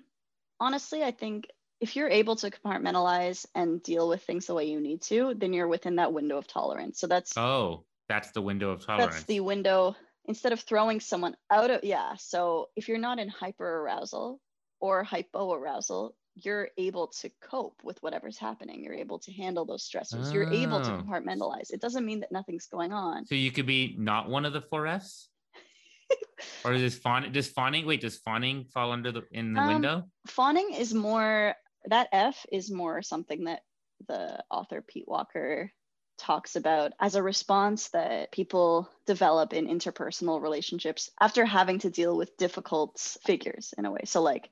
honestly, 0.60 1.02
I 1.02 1.10
think 1.10 1.48
if 1.80 1.96
you're 1.96 2.08
able 2.08 2.36
to 2.36 2.50
compartmentalize 2.50 3.46
and 3.54 3.82
deal 3.82 4.08
with 4.08 4.22
things 4.22 4.46
the 4.46 4.54
way 4.54 4.66
you 4.70 4.80
need 4.80 5.02
to, 5.02 5.34
then 5.36 5.52
you're 5.52 5.66
within 5.68 5.96
that 5.96 6.12
window 6.12 6.38
of 6.38 6.46
tolerance. 6.46 7.00
So 7.00 7.06
that's 7.06 7.36
Oh, 7.36 7.84
that's 8.08 8.30
the 8.32 8.42
window 8.42 8.70
of 8.70 8.84
tolerance. 8.84 9.14
that's 9.14 9.26
the 9.26 9.40
window 9.40 9.96
instead 10.26 10.52
of 10.52 10.60
throwing 10.60 11.00
someone 11.00 11.34
out 11.50 11.70
of 11.70 11.82
yeah. 11.82 12.14
So 12.16 12.68
if 12.76 12.88
you're 12.88 12.98
not 12.98 13.18
in 13.18 13.28
hyper 13.28 13.80
arousal 13.80 14.40
or 14.80 15.02
hypo 15.02 15.52
arousal, 15.52 16.14
you're 16.34 16.68
able 16.78 17.08
to 17.08 17.30
cope 17.40 17.82
with 17.84 18.02
whatever's 18.02 18.38
happening. 18.38 18.82
You're 18.82 18.94
able 18.94 19.18
to 19.20 19.32
handle 19.32 19.64
those 19.64 19.88
stressors. 19.88 20.32
You're 20.32 20.48
able 20.50 20.80
to 20.80 20.92
Oh. 20.92 20.96
compartmentalize. 21.02 21.70
It 21.70 21.80
doesn't 21.80 22.06
mean 22.06 22.20
that 22.20 22.32
nothing's 22.32 22.66
going 22.66 22.92
on. 22.92 23.26
So 23.26 23.34
you 23.34 23.52
could 23.52 23.66
be 23.66 23.94
not 23.98 24.28
one 24.28 24.44
of 24.44 24.52
the 24.52 24.62
four 24.62 24.86
Fs? 24.86 25.28
or 26.64 26.72
is 26.72 26.80
this 26.80 26.98
fawning 26.98 27.32
does 27.32 27.48
fawning 27.48 27.86
wait, 27.86 28.00
does 28.00 28.18
fawning 28.18 28.64
fall 28.66 28.92
under 28.92 29.12
the 29.12 29.22
in 29.30 29.52
the 29.52 29.60
Um, 29.60 29.68
window? 29.68 30.10
fawning 30.26 30.72
is 30.72 30.94
more 30.94 31.54
that 31.86 32.08
F 32.12 32.46
is 32.50 32.70
more 32.70 33.02
something 33.02 33.44
that 33.44 33.62
the 34.08 34.42
author 34.50 34.80
Pete 34.82 35.06
Walker 35.06 35.72
talks 36.18 36.56
about 36.56 36.92
as 37.00 37.14
a 37.14 37.22
response 37.22 37.88
that 37.90 38.30
people 38.32 38.88
develop 39.06 39.52
in 39.52 39.66
interpersonal 39.66 40.40
relationships 40.40 41.10
after 41.20 41.44
having 41.44 41.78
to 41.80 41.90
deal 41.90 42.16
with 42.16 42.36
difficult 42.36 42.98
figures 43.24 43.74
in 43.76 43.84
a 43.86 43.90
way. 43.90 44.02
So 44.04 44.22
like 44.22 44.50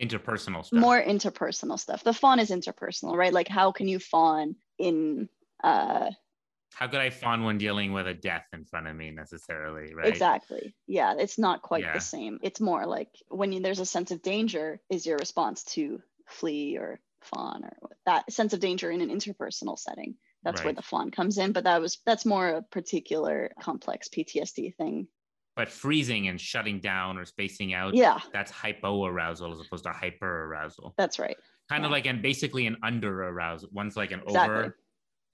Interpersonal 0.00 0.64
stuff. 0.64 0.80
more 0.80 1.02
interpersonal 1.02 1.78
stuff. 1.78 2.04
The 2.04 2.12
fawn 2.12 2.38
is 2.38 2.50
interpersonal, 2.50 3.16
right? 3.16 3.32
Like 3.32 3.48
how 3.48 3.72
can 3.72 3.88
you 3.88 3.98
fawn 3.98 4.56
in 4.78 5.28
uh 5.62 6.10
How 6.74 6.86
could 6.88 7.00
I 7.00 7.10
fawn 7.10 7.44
when 7.44 7.58
dealing 7.58 7.92
with 7.92 8.06
a 8.06 8.14
death 8.14 8.46
in 8.52 8.64
front 8.64 8.86
of 8.86 8.94
me 8.96 9.10
necessarily, 9.10 9.94
right? 9.94 10.12
exactly. 10.12 10.74
Yeah, 10.86 11.14
it's 11.18 11.38
not 11.38 11.62
quite 11.62 11.84
Yeah. 11.84 11.92
the 11.94 12.00
same. 12.00 12.38
It's 12.42 12.60
more 12.60 12.86
like 12.86 13.08
when 13.28 13.52
you, 13.52 13.60
there's 13.60 13.80
a 13.80 13.86
sense 13.86 14.10
of 14.10 14.22
danger 14.22 14.80
is 14.90 15.06
your 15.06 15.16
response 15.16 15.64
to 15.76 16.02
flee 16.26 16.76
or 16.76 17.00
fawn 17.22 17.64
or 17.64 17.76
that 18.04 18.30
sense 18.32 18.52
of 18.52 18.60
danger 18.60 18.90
in 18.90 19.00
an 19.00 19.08
interpersonal 19.10 19.78
setting. 19.78 20.16
That's 20.42 20.62
where 20.62 20.74
the 20.74 20.82
fawn 20.82 21.10
comes 21.10 21.38
in, 21.38 21.52
but 21.52 21.64
that 21.64 21.80
was 21.80 21.98
that's 22.04 22.24
more 22.26 22.48
a 22.48 22.62
particular 22.62 23.52
complex 23.60 24.08
PTSD 24.08 24.76
thing. 24.76 25.08
But 25.56 25.70
freezing 25.70 26.28
and 26.28 26.38
shutting 26.38 26.80
down 26.80 27.16
or 27.16 27.24
spacing 27.24 27.72
out, 27.72 27.94
Yeah, 27.94 28.20
that's 28.32 28.52
hypoarousal 28.52 29.52
as 29.52 29.60
opposed 29.66 29.84
to 29.84 29.90
hyperarousal. 29.90 30.92
that's 30.98 31.18
right. 31.18 31.36
Kind 31.70 31.84
of 31.84 31.90
like 31.90 32.06
and 32.06 32.22
basically 32.22 32.66
an 32.66 32.76
under 32.82 33.24
arousal. 33.24 33.70
One's 33.72 33.96
like 33.96 34.12
an 34.12 34.20
Exactly. 34.20 34.54
over 34.56 34.76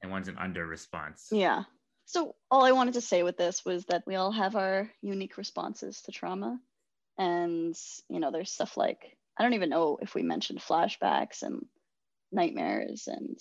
and 0.02 0.10
one's 0.10 0.28
an 0.28 0.38
under 0.38 0.66
response. 0.66 1.28
Yeah. 1.30 1.64
So 2.04 2.34
all 2.50 2.64
I 2.64 2.72
wanted 2.72 2.94
to 2.94 3.00
say 3.00 3.22
with 3.22 3.36
this 3.36 3.64
was 3.64 3.84
that 3.86 4.02
we 4.06 4.14
all 4.16 4.32
have 4.32 4.56
our 4.56 4.90
unique 5.02 5.36
responses 5.36 6.00
to 6.02 6.12
trauma. 6.12 6.58
And, 7.18 7.74
you 8.08 8.20
know, 8.20 8.30
there's 8.30 8.50
stuff 8.52 8.76
like, 8.76 9.16
I 9.38 9.42
don't 9.42 9.54
even 9.54 9.70
know 9.70 9.98
if 10.00 10.14
we 10.14 10.22
mentioned 10.22 10.60
flashbacks 10.60 11.42
and 11.42 11.64
nightmares 12.32 13.06
and 13.06 13.38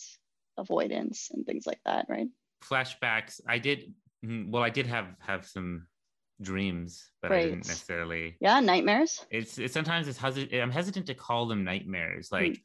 avoidance 0.57 1.29
and 1.31 1.45
things 1.45 1.65
like 1.65 1.79
that, 1.85 2.05
right? 2.09 2.27
Flashbacks. 2.63 3.39
I 3.47 3.57
did 3.57 3.93
mm, 4.25 4.49
well, 4.49 4.63
I 4.63 4.69
did 4.69 4.87
have 4.87 5.07
have 5.19 5.45
some 5.45 5.87
dreams, 6.41 7.11
but 7.21 7.31
I 7.31 7.43
didn't 7.43 7.67
necessarily 7.67 8.35
Yeah, 8.39 8.59
nightmares. 8.59 9.25
it's, 9.29 9.57
it's 9.57 9.73
sometimes 9.73 10.07
it's 10.07 10.19
hesi- 10.19 10.61
I'm 10.61 10.71
hesitant 10.71 11.05
to 11.07 11.13
call 11.13 11.47
them 11.47 11.63
nightmares. 11.63 12.29
Hmm. 12.29 12.35
Like 12.35 12.61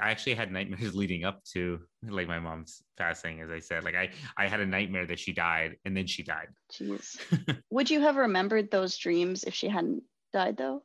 I 0.00 0.10
actually 0.10 0.34
had 0.34 0.52
nightmares 0.52 0.94
leading 1.02 1.24
up 1.24 1.42
to 1.54 1.80
like 2.06 2.28
my 2.28 2.38
mom's 2.38 2.82
passing, 2.96 3.40
as 3.40 3.50
I 3.50 3.58
said. 3.58 3.84
Like 3.84 3.94
I 3.96 4.10
I 4.36 4.46
had 4.48 4.60
a 4.60 4.66
nightmare 4.66 5.06
that 5.06 5.18
she 5.18 5.32
died 5.32 5.76
and 5.84 5.96
then 5.96 6.06
she 6.06 6.22
died. 6.22 6.48
Jeez. 6.72 7.18
Would 7.70 7.90
you 7.90 8.00
have 8.00 8.16
remembered 8.16 8.70
those 8.70 8.96
dreams 8.96 9.44
if 9.44 9.54
she 9.54 9.68
hadn't 9.68 10.02
died, 10.32 10.56
though? 10.56 10.82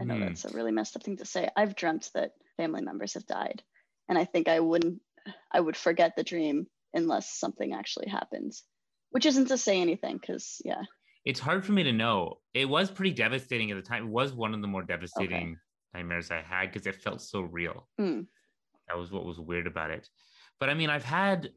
I 0.00 0.04
know 0.04 0.14
Hmm. 0.14 0.20
that's 0.20 0.44
a 0.44 0.50
really 0.56 0.72
messed 0.72 0.96
up 0.96 1.02
thing 1.02 1.16
to 1.18 1.24
say. 1.24 1.48
I've 1.56 1.74
dreamt 1.76 2.10
that 2.14 2.32
family 2.56 2.82
members 2.82 3.14
have 3.14 3.26
died. 3.26 3.62
And 4.08 4.18
I 4.18 4.24
think 4.24 4.48
I 4.48 4.60
wouldn't, 4.60 5.00
I 5.50 5.60
would 5.60 5.76
forget 5.76 6.16
the 6.16 6.24
dream 6.24 6.66
unless 6.92 7.32
something 7.32 7.72
actually 7.72 8.08
happens, 8.08 8.62
which 9.10 9.24
isn't 9.26 9.46
to 9.48 9.56
say 9.56 9.80
anything 9.80 10.18
because, 10.18 10.60
yeah. 10.64 10.82
It's 11.24 11.40
hard 11.40 11.64
for 11.64 11.72
me 11.72 11.82
to 11.84 11.92
know. 11.92 12.38
It 12.54 12.68
was 12.68 12.90
pretty 12.90 13.12
devastating 13.12 13.70
at 13.70 13.76
the 13.76 13.82
time. 13.82 14.06
It 14.06 14.10
was 14.10 14.32
one 14.32 14.54
of 14.54 14.60
the 14.60 14.66
more 14.66 14.82
devastating 14.82 15.56
nightmares 15.94 16.30
I 16.30 16.42
had 16.42 16.72
because 16.72 16.86
it 16.86 16.96
felt 16.96 17.20
so 17.22 17.42
real. 17.42 17.88
Hmm. 17.98 18.22
That 18.88 18.98
was 18.98 19.12
what 19.12 19.24
was 19.24 19.38
weird 19.38 19.66
about 19.66 19.90
it. 19.90 20.08
But 20.58 20.68
I 20.68 20.74
mean, 20.74 20.90
I've 20.90 21.04
had 21.04 21.50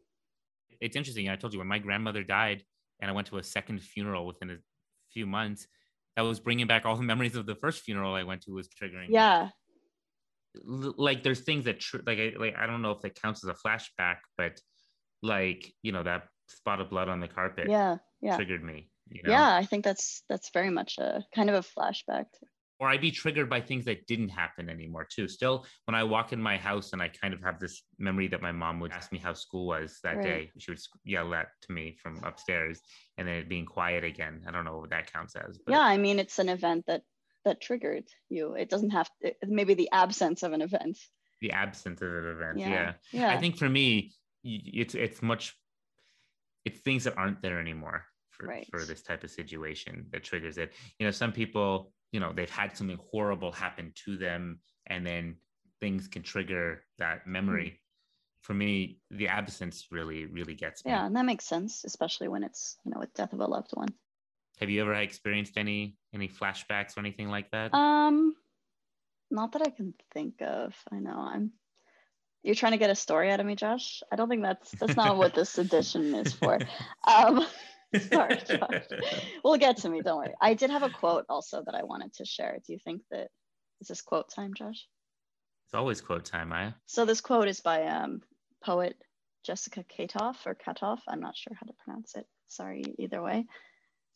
it's 0.82 0.96
interesting. 0.96 1.30
I 1.30 1.36
told 1.36 1.54
you 1.54 1.60
when 1.60 1.68
my 1.68 1.80
grandmother 1.80 2.24
died 2.24 2.64
and 3.02 3.10
I 3.10 3.14
went 3.14 3.28
to 3.28 3.38
a 3.38 3.44
second 3.44 3.82
funeral 3.82 4.26
within 4.28 4.52
a 4.52 4.58
few 5.12 5.26
months, 5.26 5.68
that 6.16 6.22
was 6.22 6.40
bringing 6.40 6.68
back 6.68 6.86
all 6.86 6.96
the 6.96 7.04
memories 7.14 7.36
of 7.36 7.46
the 7.46 7.56
first 7.56 7.82
funeral 7.84 8.14
I 8.14 8.24
went 8.24 8.42
to 8.44 8.52
was 8.52 8.68
triggering. 8.68 9.08
Yeah. 9.10 9.50
Like 10.64 11.24
there's 11.24 11.42
things 11.42 11.66
that 11.66 11.80
tr- 11.80 11.98
like 12.06 12.20
I, 12.20 12.34
like 12.38 12.56
I 12.58 12.66
don't 12.68 12.82
know 12.82 12.92
if 12.92 13.02
that 13.02 13.20
counts 13.22 13.44
as 13.44 13.50
a 13.50 13.68
flashback, 13.68 14.18
but 14.38 14.60
like 15.22 15.74
you 15.82 15.92
know 15.92 16.04
that 16.04 16.28
spot 16.48 16.80
of 16.80 16.90
blood 16.90 17.10
on 17.10 17.20
the 17.20 17.28
carpet 17.28 17.68
Yeah. 17.70 17.98
Yeah. 18.22 18.36
triggered 18.38 18.64
me. 18.64 18.90
You 19.10 19.22
know? 19.24 19.32
Yeah. 19.32 19.56
I 19.56 19.66
think 19.66 19.84
that's, 19.84 20.24
that's 20.30 20.50
very 20.54 20.70
much 20.70 20.98
a 20.98 21.24
kind 21.34 21.50
of 21.50 21.56
a 21.56 21.62
flashback. 21.80 22.26
or 22.80 22.90
I'd 22.90 23.02
be 23.02 23.12
triggered 23.12 23.50
by 23.50 23.62
things 23.62 23.86
that 23.86 24.06
didn't 24.08 24.30
happen 24.30 24.70
anymore 24.70 25.08
too. 25.10 25.28
Still, 25.28 25.66
when 25.86 25.96
I 25.96 26.04
walk 26.04 26.34
in 26.34 26.42
my 26.42 26.58
house 26.58 26.92
and 26.94 27.02
I 27.02 27.08
kind 27.10 27.34
of 27.34 27.42
have 27.42 27.60
this 27.60 27.84
memory 28.00 28.28
that 28.30 28.42
my 28.42 28.52
mom 28.52 28.80
would 28.82 28.92
ask 28.92 29.12
me 29.12 29.20
how 29.20 29.34
school 29.34 29.68
was 29.68 30.00
that 30.04 30.18
Right. 30.18 30.24
day, 30.24 30.52
she 30.58 30.72
would 30.72 30.80
yell 31.04 31.30
that 31.30 31.48
to 31.64 31.72
me 31.72 31.96
from 32.02 32.20
upstairs, 32.24 32.82
and 33.18 33.28
then 33.28 33.36
it 33.36 33.48
being 33.50 33.66
quiet 33.66 34.04
again. 34.04 34.42
I 34.48 34.52
don't 34.52 34.66
know 34.66 34.78
what 34.80 34.90
that 34.90 35.12
counts 35.14 35.36
as. 35.36 35.58
But 35.66 35.74
Yeah. 35.74 35.82
I 35.82 35.98
mean, 35.98 36.20
it's 36.20 36.40
an 36.40 36.50
event 36.50 36.86
that 36.88 37.04
that 37.46 37.62
triggered 37.62 38.08
you. 38.30 38.56
It 38.56 38.70
doesn't 38.70 38.90
have 38.90 39.08
to, 39.22 39.34
maybe 39.46 39.76
the 39.76 39.90
absence 39.92 40.42
of 40.42 40.52
an 40.52 40.64
event. 40.64 40.98
The 41.42 41.52
absence 41.52 42.02
of 42.02 42.08
an 42.10 42.26
event. 42.26 42.58
Yeah. 42.58 42.70
Yeah. 42.70 42.94
yeah. 43.12 43.22
Yeah. 43.22 43.30
I 43.30 43.38
think 43.38 43.58
for 43.58 43.70
me, 43.70 44.14
it's 44.44 44.96
it's 44.96 45.22
much 45.22 45.56
it's 46.66 46.80
things 46.80 47.04
that 47.04 47.18
aren't 47.18 47.42
there 47.44 47.60
anymore 47.60 48.06
for, 48.38 48.48
Right. 48.48 48.68
for 48.72 48.84
this 48.84 49.02
type 49.02 49.24
of 49.24 49.32
situation 49.32 50.06
that 50.12 50.24
triggers 50.24 50.58
it. 50.58 50.74
You 51.00 51.06
know, 51.06 51.12
some 51.12 51.32
people, 51.32 51.92
you 52.12 52.20
know, 52.20 52.32
they've 52.34 52.50
had 52.50 52.76
something 52.78 53.00
horrible 53.12 53.52
happen 53.52 53.92
to 54.06 54.18
them 54.18 54.60
and 54.88 55.06
then 55.06 55.36
things 55.80 56.08
can 56.08 56.22
trigger 56.24 56.84
that 56.98 57.28
memory. 57.28 57.82
For 58.42 58.54
me, 58.54 59.00
the 59.10 59.28
absence 59.28 59.88
really, 59.92 60.26
really 60.28 60.54
gets 60.54 60.86
me. 60.86 60.92
yeah, 60.92 61.06
and 61.06 61.16
that 61.16 61.26
makes 61.26 61.46
sense, 61.46 61.84
especially 61.84 62.28
when 62.28 62.44
it's 62.44 62.78
you 62.86 62.92
know 62.92 63.00
with 63.00 63.14
death 63.16 63.34
of 63.34 63.40
a 63.40 63.48
loved 63.48 63.72
one. 63.74 63.90
Have 64.60 64.70
you 64.70 64.82
ever 64.82 64.94
experienced 64.94 65.58
any 65.58 65.98
any 66.14 66.28
flashbacks 66.28 66.96
or 66.96 67.00
anything 67.00 67.30
like 67.30 67.50
that? 67.52 67.74
Um, 67.74 68.36
not 69.32 69.54
that 69.54 69.64
I 69.64 69.70
can 69.72 69.96
think 70.14 70.42
of. 70.42 70.76
I 70.92 71.00
know 71.00 71.18
I'm. 71.18 71.52
You're 72.44 72.54
trying 72.54 72.74
to 72.74 72.78
get 72.78 72.92
a 72.92 72.96
story 72.96 73.32
out 73.32 73.40
of 73.40 73.46
me, 73.48 73.56
Josh. 73.56 74.04
I 74.12 74.16
don't 74.16 74.30
think 74.30 74.44
that's 74.44 74.70
that's 74.80 74.96
not 74.96 75.18
what 75.18 75.34
this 75.34 75.58
edition 75.66 76.14
is 76.14 76.32
for. 76.32 76.60
Um, 77.08 77.44
sorry, 78.12 78.38
Josh. 78.38 78.86
We'll 79.44 79.58
get 79.58 79.78
to 79.78 79.90
me. 79.90 80.02
Don't 80.02 80.18
worry. 80.18 80.34
I 80.42 80.54
did 80.54 80.70
have 80.70 80.84
a 80.84 80.90
quote 80.90 81.26
also 81.30 81.64
that 81.66 81.76
I 81.76 81.84
wanted 81.84 82.14
to 82.16 82.26
share. 82.26 82.58
Do 82.66 82.74
you 82.74 82.80
think 82.84 83.02
that 83.12 83.30
is 83.82 83.88
this 83.88 84.02
quote 84.02 84.30
time, 84.30 84.54
Josh? 84.54 84.88
It's 85.66 85.74
always 85.74 86.02
quote 86.02 86.26
time, 86.26 86.50
Maya. 86.50 86.74
So 86.86 87.06
this 87.06 87.22
quote 87.22 87.48
is 87.48 87.60
by 87.60 87.86
um, 87.86 88.22
poet 88.64 88.96
Jessica 89.46 89.84
Katoff 89.84 90.38
or 90.46 90.56
Katoff. 90.56 91.00
I'm 91.08 91.22
not 91.22 91.38
sure 91.38 91.54
how 91.60 91.66
to 91.68 91.74
pronounce 91.84 92.16
it. 92.16 92.26
Sorry, 92.48 92.84
either 93.00 93.22
way. 93.22 93.46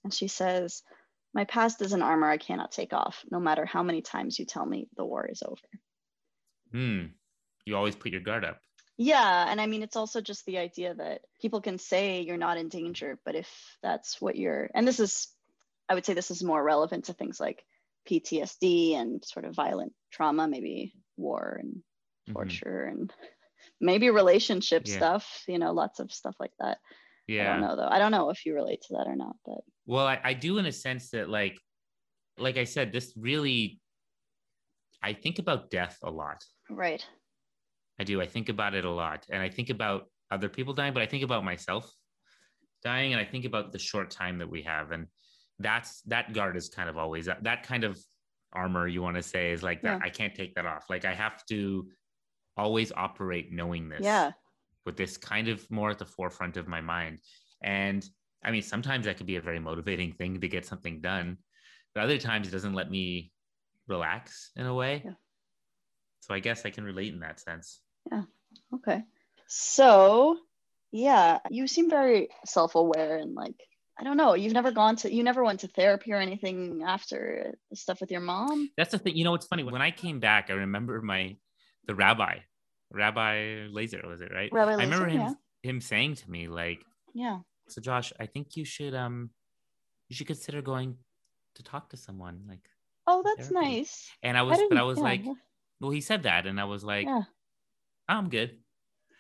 And 0.04 0.14
she 0.14 0.28
says, 0.28 0.84
"My 1.34 1.46
past 1.46 1.82
is 1.82 1.94
an 1.94 2.02
armor 2.02 2.30
I 2.30 2.38
cannot 2.38 2.72
take 2.72 2.94
off, 2.94 3.24
no 3.30 3.40
matter 3.40 3.66
how 3.66 3.84
many 3.84 4.02
times 4.02 4.40
you 4.40 4.46
tell 4.46 4.66
me 4.66 4.88
the 4.96 5.06
war 5.06 5.26
is 5.26 5.44
over." 5.44 5.70
Hmm. 6.72 7.06
You 7.66 7.76
always 7.76 7.96
put 7.96 8.12
your 8.12 8.22
guard 8.22 8.46
up. 8.46 8.60
Yeah, 9.00 9.46
and 9.50 9.62
I 9.62 9.66
mean 9.66 9.82
it's 9.82 9.96
also 9.96 10.20
just 10.20 10.46
the 10.46 10.58
idea 10.58 10.94
that 10.94 11.22
people 11.42 11.62
can 11.62 11.78
say 11.78 12.22
you're 12.22 12.38
not 12.38 12.58
in 12.58 12.68
danger, 12.68 13.18
but 13.24 13.34
if 13.34 13.78
that's 13.82 14.20
what 14.22 14.36
you're 14.36 14.70
and 14.76 14.86
this 14.86 15.00
is 15.00 15.34
I 15.88 15.96
would 15.96 16.06
say 16.06 16.14
this 16.14 16.32
is 16.32 16.44
more 16.44 16.62
relevant 16.62 17.06
to 17.06 17.14
things 17.14 17.40
like 17.40 17.66
PTSD 18.06 18.96
and 18.96 19.24
sort 19.24 19.46
of 19.46 19.56
violent 19.56 19.94
trauma, 20.12 20.50
maybe 20.50 20.94
war 21.16 21.58
and 21.62 21.82
Mhm. 22.28 22.34
torture 22.34 22.86
and 22.86 23.14
maybe 23.82 24.10
relationship 24.10 24.88
Yeah. 24.88 24.96
stuff, 24.96 25.44
you 25.48 25.60
know, 25.60 25.74
lots 25.74 26.00
of 26.00 26.12
stuff 26.14 26.36
like 26.40 26.54
that. 26.60 26.80
Yeah. 27.28 27.44
I 27.44 27.46
don't 27.54 27.62
know 27.62 27.76
though. 27.78 27.88
I 27.90 28.00
don't 28.00 28.12
know 28.12 28.32
if 28.32 28.46
you 28.46 28.54
relate 28.56 28.82
to 28.84 28.96
that 28.96 29.08
or 29.08 29.16
not, 29.16 29.38
but 29.46 29.62
Well, 29.86 30.06
I, 30.06 30.20
I 30.24 30.34
do 30.34 30.58
in 30.58 30.66
a 30.66 30.72
sense 30.72 31.12
that 31.12 31.30
like 31.30 31.58
like 32.38 32.58
I 32.58 32.66
said, 32.66 32.92
this 32.92 33.14
really 33.18 33.82
I 35.02 35.14
think 35.14 35.40
about 35.40 35.70
death 35.70 35.98
a 36.04 36.12
lot. 36.12 36.44
right. 36.70 37.06
I 38.00 38.04
do. 38.04 38.22
I 38.22 38.28
think 38.28 38.50
about 38.50 38.74
it 38.74 38.86
a 38.86 38.90
lot. 38.90 39.26
And 39.30 39.42
I 39.42 39.50
think 39.50 39.70
about 39.70 40.06
other 40.32 40.50
people 40.50 40.74
dying, 40.74 40.94
but 40.94 41.04
I 41.04 41.06
think 41.06 41.24
about 41.24 41.44
myself 41.44 41.92
dying 42.84 43.14
and 43.14 43.22
I 43.22 43.26
think 43.26 43.46
about 43.46 43.72
the 43.72 43.80
short 43.80 44.10
time 44.10 44.38
that 44.40 44.50
we 44.50 44.62
have. 44.64 44.92
And 44.92 45.08
that's 45.60 46.02
that 46.04 46.34
guard 46.34 46.56
is 46.56 46.70
kind 46.70 46.90
of 46.90 46.98
always 46.98 47.26
that, 47.26 47.44
that 47.44 47.64
kind 47.64 47.84
of 47.84 48.00
armor 48.54 48.88
you 48.88 49.02
want 49.02 49.18
to 49.18 49.24
say 49.24 49.52
is 49.52 49.62
like 49.62 49.82
that. 49.82 50.02
I 50.02 50.10
can't 50.10 50.34
take 50.34 50.56
that 50.56 50.66
off. 50.66 50.86
Like 50.90 51.06
I 51.06 51.14
have 51.14 51.46
to 51.48 51.88
always 52.58 52.92
operate 52.96 53.52
knowing 53.52 53.90
this. 53.90 54.02
Yeah. 54.02 54.32
With 54.86 54.96
this 54.96 55.18
kind 55.18 55.50
of 55.50 55.70
more 55.70 55.92
at 55.92 56.00
the 56.00 56.06
forefront 56.06 56.58
of 56.58 56.68
my 56.68 56.82
mind. 56.82 57.20
And 57.62 58.08
I 58.44 58.52
mean, 58.52 58.62
sometimes 58.62 59.06
that 59.06 59.18
could 59.18 59.28
be 59.28 59.36
a 59.36 59.42
very 59.42 59.60
motivating 59.60 60.14
thing 60.14 60.40
to 60.40 60.48
get 60.48 60.66
something 60.66 61.02
done. 61.02 61.38
But 61.94 62.06
other 62.06 62.18
times 62.18 62.48
it 62.48 62.52
doesn't 62.52 62.74
let 62.74 62.90
me 62.90 63.32
relax 63.88 64.52
in 64.56 64.66
a 64.66 64.74
way. 64.74 65.02
Yeah. 65.04 65.12
So 66.22 66.34
I 66.34 66.40
guess 66.40 66.66
I 66.66 66.70
can 66.70 66.84
relate 66.84 67.14
in 67.14 67.20
that 67.20 67.40
sense. 67.40 67.82
Okay. 68.74 69.04
So, 69.48 70.38
yeah, 70.92 71.40
you 71.50 71.68
seem 71.68 71.90
very 71.90 72.30
self-aware 72.46 73.18
and 73.18 73.34
like 73.34 73.56
I 74.00 74.04
don't 74.04 74.16
know, 74.16 74.34
you've 74.34 74.54
never 74.54 74.72
gone 74.72 74.96
to 74.98 75.14
you 75.14 75.24
never 75.24 75.44
went 75.44 75.62
to 75.62 75.68
therapy 75.68 76.14
or 76.14 76.18
anything 76.18 76.84
after 76.86 77.56
stuff 77.74 78.00
with 78.00 78.12
your 78.12 78.22
mom? 78.22 78.70
That's 78.78 78.92
the 78.92 79.00
thing. 79.00 79.18
You 79.18 79.26
know, 79.26 79.34
it's 79.34 79.48
funny. 79.48 79.64
When 79.64 79.82
I 79.82 79.92
came 79.92 80.20
back, 80.20 80.50
I 80.50 80.54
remember 80.54 81.02
my 81.02 81.36
the 81.86 81.96
rabbi, 81.96 82.38
Rabbi 82.92 83.68
Laser, 83.72 84.02
was 84.08 84.22
it 84.22 84.32
right? 84.32 84.52
Rabbi 84.54 84.72
I 84.72 84.84
remember 84.84 85.08
Laser, 85.08 85.20
him 85.20 85.36
him 85.64 85.82
saying 85.82 86.16
to 86.16 86.32
me 86.32 86.48
like, 86.48 86.86
Yeah. 87.14 87.40
"So 87.68 87.82
Josh, 87.82 88.14
I 88.20 88.26
think 88.28 88.56
you 88.56 88.64
should 88.64 88.96
um, 88.96 89.32
you 90.08 90.16
should 90.16 90.28
consider 90.28 90.62
going 90.62 90.96
to 91.56 91.64
talk 91.64 91.90
to 91.90 91.98
someone." 91.98 92.46
Like, 92.48 92.70
Oh, 93.06 93.22
that's 93.26 93.50
Therapy. 93.50 93.70
nice. 93.80 94.10
and 94.24 94.38
I 94.38 94.44
was, 94.44 94.60
but 94.70 94.78
I 94.78 94.84
was 94.84 95.00
yeah, 95.00 95.04
like, 95.04 95.26
well, 95.82 95.92
he 95.92 96.02
said 96.02 96.24
that, 96.24 96.46
and 96.46 96.60
I 96.60 96.66
was 96.66 96.84
like, 96.84 97.06
Yeah. 97.06 97.24
I'm 98.10 98.30
good. 98.30 98.58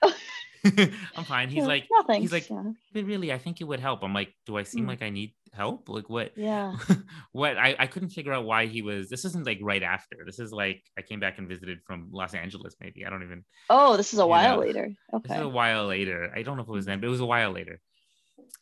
I'm 0.65 1.23
fine. 1.23 1.47
He's 1.49 1.62
Yeah, 1.63 1.67
like, 1.67 1.88
no, 1.89 2.15
he's 2.19 2.34
like, 2.34 2.49
yeah. 2.49 2.63
but 2.93 3.06
really, 3.06 3.32
I 3.32 3.38
think 3.38 3.62
it 3.62 3.63
would 3.63 3.80
help. 3.80 4.04
I'm 4.04 4.13
like, 4.13 4.34
do 4.45 4.58
I 4.58 4.63
seem 4.63 4.86
Mm. 4.86 4.88
like 4.89 5.02
I 5.02 5.10
need 5.10 5.34
help? 5.54 5.88
Like, 5.88 6.10
what? 6.10 6.34
yeah. 6.36 6.75
what 7.32 7.58
I, 7.58 7.75
I 7.80 7.88
couldn't 7.88 8.10
figure 8.10 8.34
out 8.34 8.43
why 8.45 8.65
he 8.65 8.82
was 8.82 9.10
this 9.10 9.23
isn't 9.25 9.45
like 9.45 9.60
right 9.62 9.82
after 9.84 10.17
this 10.25 10.38
is 10.39 10.52
like 10.52 10.84
i 10.97 11.02
came 11.02 11.19
back 11.19 11.38
and 11.39 11.47
visited 11.47 11.80
from 11.88 12.10
los 12.12 12.34
angeles 12.36 12.75
maybe 12.80 13.06
i 13.06 13.10
don't 13.10 13.23
even 13.23 13.43
Oh, 13.69 13.97
this 13.97 14.13
is 14.13 14.19
a 14.19 14.28
while 14.28 14.56
know, 14.58 14.62
later. 14.62 14.88
this 15.23 15.32
is 15.32 15.38
Okay. 15.38 15.39
a 15.41 15.47
while 15.47 15.88
later 15.88 16.32
i 16.36 16.43
don't 16.43 16.58
know 16.58 16.63
if 16.63 16.69
it 16.69 16.71
was 16.71 16.86
then 16.86 16.99
but 16.99 17.08
it 17.08 17.10
was 17.10 17.19
a 17.19 17.25
while 17.25 17.52
later 17.52 17.80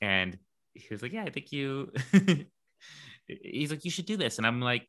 and 0.01 0.37
he 0.73 0.87
was 0.91 1.01
like 1.01 1.11
yeah 1.13 1.23
i 1.23 1.29
think 1.29 1.51
you 1.51 1.91
he's 3.27 3.69
like 3.71 3.83
you 3.83 3.91
should 3.91 4.05
do 4.05 4.15
this 4.17 4.37
and 4.37 4.47
i'm 4.47 4.61
like 4.61 4.87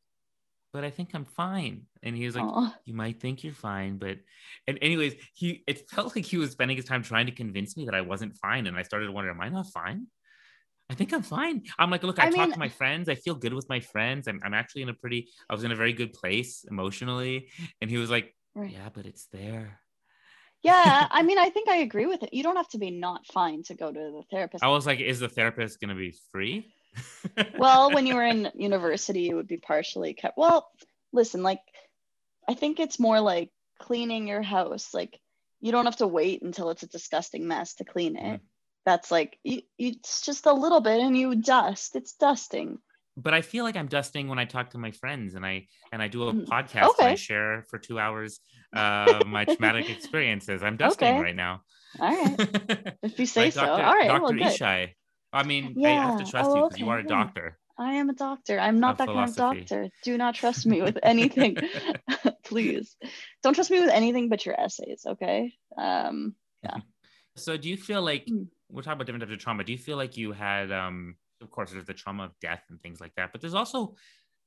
but 0.72 0.84
i 0.84 0.90
think 0.90 1.10
i'm 1.14 1.24
fine. 1.24 1.82
And 2.02 2.16
he 2.16 2.24
was 2.26 2.36
like 2.36 2.44
Aw. 2.44 2.74
you 2.84 2.94
might 2.94 3.20
think 3.20 3.42
you're 3.42 3.52
fine 3.54 3.98
but 3.98 4.18
and 4.66 4.78
anyways 4.82 5.14
he 5.34 5.64
it 5.66 5.88
felt 5.90 6.14
like 6.14 6.24
he 6.24 6.36
was 6.38 6.50
spending 6.52 6.76
his 6.76 6.86
time 6.86 7.02
trying 7.02 7.26
to 7.26 7.32
convince 7.32 7.76
me 7.76 7.84
that 7.86 7.94
i 7.94 8.00
wasn't 8.02 8.36
fine. 8.36 8.66
And 8.66 8.76
i 8.76 8.82
started 8.82 9.10
wondering 9.10 9.34
am 9.36 9.40
i 9.42 9.48
not 9.48 9.66
fine? 9.68 10.06
I 10.90 10.94
think 10.94 11.12
i'm 11.12 11.22
fine. 11.22 11.64
I'm 11.78 11.90
like 11.90 12.02
look 12.02 12.18
i, 12.18 12.26
I 12.26 12.30
talk 12.30 12.38
mean- 12.38 12.52
to 12.52 12.58
my 12.58 12.68
friends. 12.68 13.08
I 13.08 13.14
feel 13.14 13.34
good 13.34 13.52
with 13.54 13.68
my 13.68 13.80
friends. 13.80 14.28
I'm, 14.28 14.40
I'm 14.44 14.54
actually 14.54 14.82
in 14.82 14.88
a 14.88 14.94
pretty 14.94 15.28
i 15.48 15.54
was 15.54 15.64
in 15.64 15.72
a 15.72 15.76
very 15.76 15.92
good 15.92 16.12
place 16.12 16.64
emotionally. 16.70 17.50
And 17.80 17.90
he 17.90 17.98
was 17.98 18.10
like 18.10 18.34
Right. 18.54 18.72
yeah 18.72 18.88
but 18.92 19.04
it's 19.06 19.26
there. 19.32 19.80
Yeah, 20.62 21.06
I 21.18 21.22
mean, 21.22 21.38
I 21.38 21.50
think 21.50 21.68
I 21.68 21.76
agree 21.78 22.06
with 22.06 22.22
it. 22.24 22.30
You 22.34 22.42
don't 22.42 22.56
have 22.56 22.68
to 22.70 22.78
be 22.78 22.90
not 22.90 23.24
fine 23.26 23.62
to 23.64 23.74
go 23.74 23.92
to 23.92 23.98
the 24.16 24.22
therapist. 24.30 24.64
i 24.64 24.68
was 24.68 24.86
like 24.86 24.98
is 25.00 25.20
the 25.20 25.28
therapist 25.28 25.80
going 25.80 25.90
to 25.90 25.94
be 26.06 26.12
free 26.32 26.66
well, 27.56 27.92
when 27.92 28.06
you 28.06 28.14
were 28.14 28.24
in 28.24 28.50
university, 28.56 29.28
it 29.28 29.34
would 29.34 29.48
be 29.48 29.56
partially 29.58 30.14
kept. 30.14 30.36
Well, 30.38 30.68
listen, 31.12 31.42
like, 31.42 31.60
I 32.48 32.54
think 32.54 32.80
it's 32.80 32.98
more 32.98 33.20
like 33.20 33.50
cleaning 33.78 34.26
your 34.28 34.42
house. 34.42 34.92
Like, 34.94 35.18
you 35.60 35.72
don't 35.72 35.86
have 35.86 35.96
to 35.96 36.06
wait 36.06 36.42
until 36.42 36.70
it's 36.70 36.82
a 36.82 36.88
disgusting 36.88 37.46
mess 37.48 37.74
to 37.76 37.84
clean 37.84 38.16
it. 38.16 38.40
Mhm. 38.40 38.44
That's 38.86 39.10
like, 39.10 39.38
you, 39.44 39.62
you, 39.76 39.90
it's 40.00 40.22
just 40.22 40.46
a 40.46 40.52
little 40.52 40.80
bit 40.80 41.00
and 41.00 41.16
you 41.16 41.34
dust. 41.34 41.94
It's 41.96 42.14
dusting. 42.14 42.78
but 43.16 43.34
I 43.34 43.42
feel 43.42 43.64
like 43.64 43.76
I'm 43.76 43.88
dusting 43.88 44.28
when 44.28 44.38
I 44.38 44.44
talk 44.44 44.70
to 44.70 44.78
my 44.78 44.92
friends 44.92 45.34
and 45.34 45.44
I 45.44 45.66
and 45.92 46.00
I 46.00 46.08
do 46.08 46.28
a 46.28 46.32
Mm, 46.32 46.46
podcast 46.46 46.98
and 47.00 47.08
I 47.08 47.14
share 47.16 47.64
for 47.68 47.78
two 47.78 47.98
hours 47.98 48.40
uh, 48.76 49.24
my 49.26 49.44
traumatic 49.44 49.88
experiences. 49.90 50.62
I'm 50.62 50.76
dusting 50.76 51.08
Okay. 51.08 51.20
right 51.20 51.36
now. 51.36 51.62
All 52.00 52.16
right. 52.16 52.38
If 53.02 53.18
you 53.18 53.26
say 53.26 53.50
so. 53.50 53.66
All 53.66 53.82
right. 53.82 54.06
Dr. 54.06 54.22
Well, 54.22 54.32
good. 54.32 54.46
Ishai. 54.46 54.94
I 55.32 55.42
mean, 55.42 55.80
I 55.84 55.90
have 55.90 56.16
to 56.16 56.24
Yeah. 56.24 56.30
trust 56.30 56.50
Oh, 56.50 56.56
you 56.56 56.62
because 56.62 56.78
you 56.80 56.86
okay, 56.86 56.92
are 56.92 56.98
a 56.98 57.06
doctor. 57.06 57.58
I 57.78 57.92
am 57.94 58.10
a 58.10 58.14
doctor. 58.14 58.58
I'm 58.58 58.80
not 58.80 58.92
Of 58.92 58.98
that 58.98 59.06
kind 59.08 59.28
of 59.30 59.36
doctor. 59.36 59.88
Do 60.02 60.18
not 60.18 60.34
trust 60.34 60.66
me 60.66 60.82
with 60.82 60.98
anything. 61.02 61.56
Please. 62.44 62.96
Don't 63.42 63.54
trust 63.54 63.70
me 63.70 63.80
with 63.80 63.90
anything 63.90 64.28
but 64.28 64.44
your 64.44 64.58
essays, 64.58 65.04
okay? 65.06 65.52
Um, 65.76 66.34
yeah. 66.62 66.78
So 67.36 67.56
do 67.56 67.68
you 67.68 67.76
feel 67.76 68.02
like 68.02 68.26
Mm. 68.28 68.48
we're 68.68 68.82
talking 68.82 68.94
about 68.94 69.06
different 69.06 69.22
types 69.22 69.32
of 69.32 69.38
trauma? 69.38 69.62
Do 69.62 69.70
you 69.70 69.78
feel 69.78 69.96
like 69.96 70.16
you 70.16 70.32
had 70.32 70.72
um 70.72 71.16
of 71.40 71.52
course 71.52 71.70
there's 71.70 71.86
the 71.86 71.94
trauma 71.94 72.24
of 72.24 72.32
death 72.40 72.64
and 72.68 72.80
things 72.80 73.00
like 73.00 73.14
that, 73.14 73.30
but 73.30 73.40
there's 73.40 73.54
also 73.54 73.94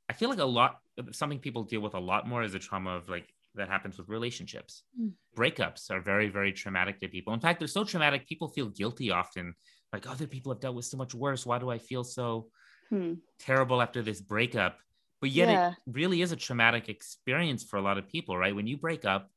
I 0.09 0.13
feel 0.13 0.29
like 0.29 0.39
a 0.39 0.43
lot 0.45 0.81
something 1.13 1.39
people 1.39 1.63
deal 1.63 1.79
with 1.79 1.93
a 1.93 1.99
lot 1.99 2.27
more 2.27 2.43
is 2.43 2.51
the 2.51 2.59
trauma 2.59 2.97
of 2.97 3.07
like 3.07 3.33
that 3.55 3.69
happens 3.69 3.97
with 3.97 4.07
relationships. 4.09 4.83
Mm. 4.99 5.11
Breakups 5.35 5.91
are 5.91 6.01
very, 6.01 6.29
very 6.29 6.53
traumatic 6.53 6.99
to 6.99 7.07
people. 7.07 7.33
In 7.33 7.39
fact, 7.39 7.59
they're 7.59 7.67
so 7.67 7.83
traumatic, 7.83 8.27
people 8.27 8.47
feel 8.47 8.67
guilty 8.67 9.11
often. 9.11 9.53
Like 9.91 10.07
other 10.07 10.27
people 10.27 10.51
have 10.51 10.61
dealt 10.61 10.75
with 10.75 10.85
so 10.85 10.97
much 10.97 11.13
worse. 11.13 11.45
Why 11.45 11.59
do 11.59 11.69
I 11.69 11.77
feel 11.77 12.03
so 12.03 12.47
hmm. 12.89 13.15
terrible 13.39 13.81
after 13.81 14.01
this 14.01 14.21
breakup? 14.21 14.77
But 15.19 15.31
yet 15.31 15.49
Yeah. 15.49 15.71
it 15.71 15.77
really 15.85 16.21
is 16.21 16.31
a 16.31 16.35
traumatic 16.35 16.89
experience 16.89 17.63
for 17.63 17.77
a 17.77 17.81
lot 17.81 17.97
of 17.97 18.07
people, 18.07 18.37
right? 18.37 18.55
When 18.55 18.67
you 18.67 18.77
break 18.77 19.05
up 19.05 19.29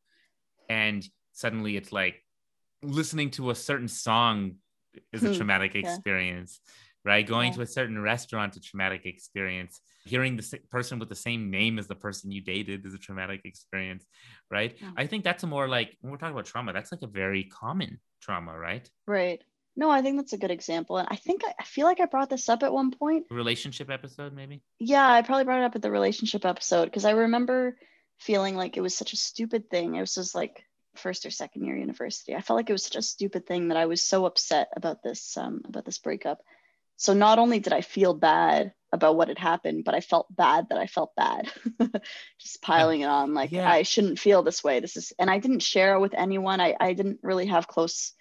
and 0.69 1.07
suddenly 1.33 1.77
it's 1.77 1.93
like 1.93 2.23
listening 2.83 3.31
to 3.33 3.51
a 3.51 3.55
certain 3.55 3.89
song 3.89 4.57
is 5.13 5.25
a 5.25 5.29
Hmm, 5.29 5.35
traumatic 5.35 5.75
yeah. 5.75 5.81
experience, 5.81 6.61
right? 7.05 7.27
Going 7.27 7.49
Yeah. 7.51 7.57
to 7.57 7.63
a 7.63 7.67
certain 7.67 8.01
restaurant, 8.01 8.57
a 8.57 8.61
traumatic 8.61 9.03
experience. 9.07 9.81
Hearing 10.07 10.37
the 10.37 10.59
person 10.71 10.99
with 10.99 11.09
the 11.09 11.15
same 11.15 11.51
name 11.51 11.79
as 11.79 11.87
the 11.87 11.95
person 11.95 12.31
you 12.31 12.41
dated 12.43 12.85
is 12.87 12.95
a 12.95 12.99
traumatic 12.99 13.41
experience, 13.45 14.05
right? 14.51 14.77
Yeah. 14.81 14.91
I 14.97 15.07
think 15.07 15.25
that's 15.25 15.43
a 15.43 15.47
more 15.47 15.67
like 15.69 15.97
when 16.01 16.11
we're 16.11 16.19
talking 16.19 16.35
about 16.35 16.47
trauma, 16.47 16.73
that's 16.73 16.93
like 16.93 17.03
a 17.03 17.07
very 17.07 17.45
common 17.45 18.01
trauma, 18.21 18.59
right? 18.59 18.89
Right. 19.07 19.43
no 19.77 19.91
i 19.91 20.01
think 20.03 20.17
that's 20.17 20.33
a 20.33 20.39
good 20.39 20.53
example 20.53 20.99
and 20.99 21.09
i 21.11 21.17
think 21.17 21.43
I, 21.45 21.53
I 21.59 21.65
feel 21.65 21.85
like 21.91 21.99
i 22.01 22.07
brought 22.07 22.31
this 22.31 22.49
up 22.49 22.63
at 22.63 22.73
one 22.73 22.91
point 22.93 23.27
Relationship 23.31 23.91
episode, 23.91 24.33
maybe. 24.33 24.63
yeah 24.79 25.09
i 25.17 25.21
probably 25.23 25.45
brought 25.45 25.63
it 25.63 25.65
up 25.69 25.75
at 25.75 25.83
the 25.83 25.91
relationship 25.91 26.45
episode 26.45 26.85
because 26.87 27.05
i 27.05 27.11
remember 27.11 27.77
feeling 28.21 28.55
like 28.55 28.77
it 28.77 28.83
was 28.87 28.97
such 28.97 29.13
a 29.13 29.17
stupid 29.17 29.69
thing 29.73 29.97
it 29.97 30.01
was 30.01 30.15
just 30.15 30.33
like 30.35 30.63
first 30.95 31.27
or 31.27 31.31
second 31.31 31.65
year 31.67 31.77
university 31.77 32.37
i 32.37 32.41
felt 32.41 32.57
like 32.57 32.71
it 32.71 32.73
was 32.79 32.85
such 32.85 32.95
a 33.03 33.03
stupid 33.15 33.47
thing 33.49 33.69
that 33.69 33.77
i 33.77 33.87
was 33.87 34.01
so 34.01 34.27
upset 34.27 34.69
about 34.77 35.03
this 35.03 35.37
um, 35.37 35.61
about 35.67 35.85
this 35.85 35.99
breakup 35.99 36.39
so 36.97 37.15
not 37.15 37.39
only 37.39 37.59
did 37.61 37.73
i 37.73 37.81
feel 37.81 38.15
bad 38.15 38.73
about 38.93 39.17
what 39.17 39.29
had 39.29 39.39
happened 39.39 39.85
but 39.85 39.95
i 39.95 40.01
felt 40.01 40.27
bad 40.35 40.67
that 40.69 40.79
i 40.79 40.87
felt 40.87 41.15
bad 41.17 41.51
just 42.41 42.63
piling 42.63 43.01
it 43.01 43.07
on 43.07 43.35
like 43.35 43.51
Yeah. 43.53 43.69
i 43.69 43.83
shouldn't 43.83 44.19
feel 44.19 44.43
this 44.43 44.63
way 44.63 44.81
this 44.81 44.97
is 44.97 45.13
and 45.19 45.29
i 45.31 45.39
didn't 45.39 45.63
share 45.63 45.95
it 45.95 46.01
with 46.01 46.15
anyone 46.15 46.61
i, 46.61 46.75
I 46.79 46.93
didn't 46.93 47.21
really 47.23 47.47
have 47.47 47.67
close 47.69 48.13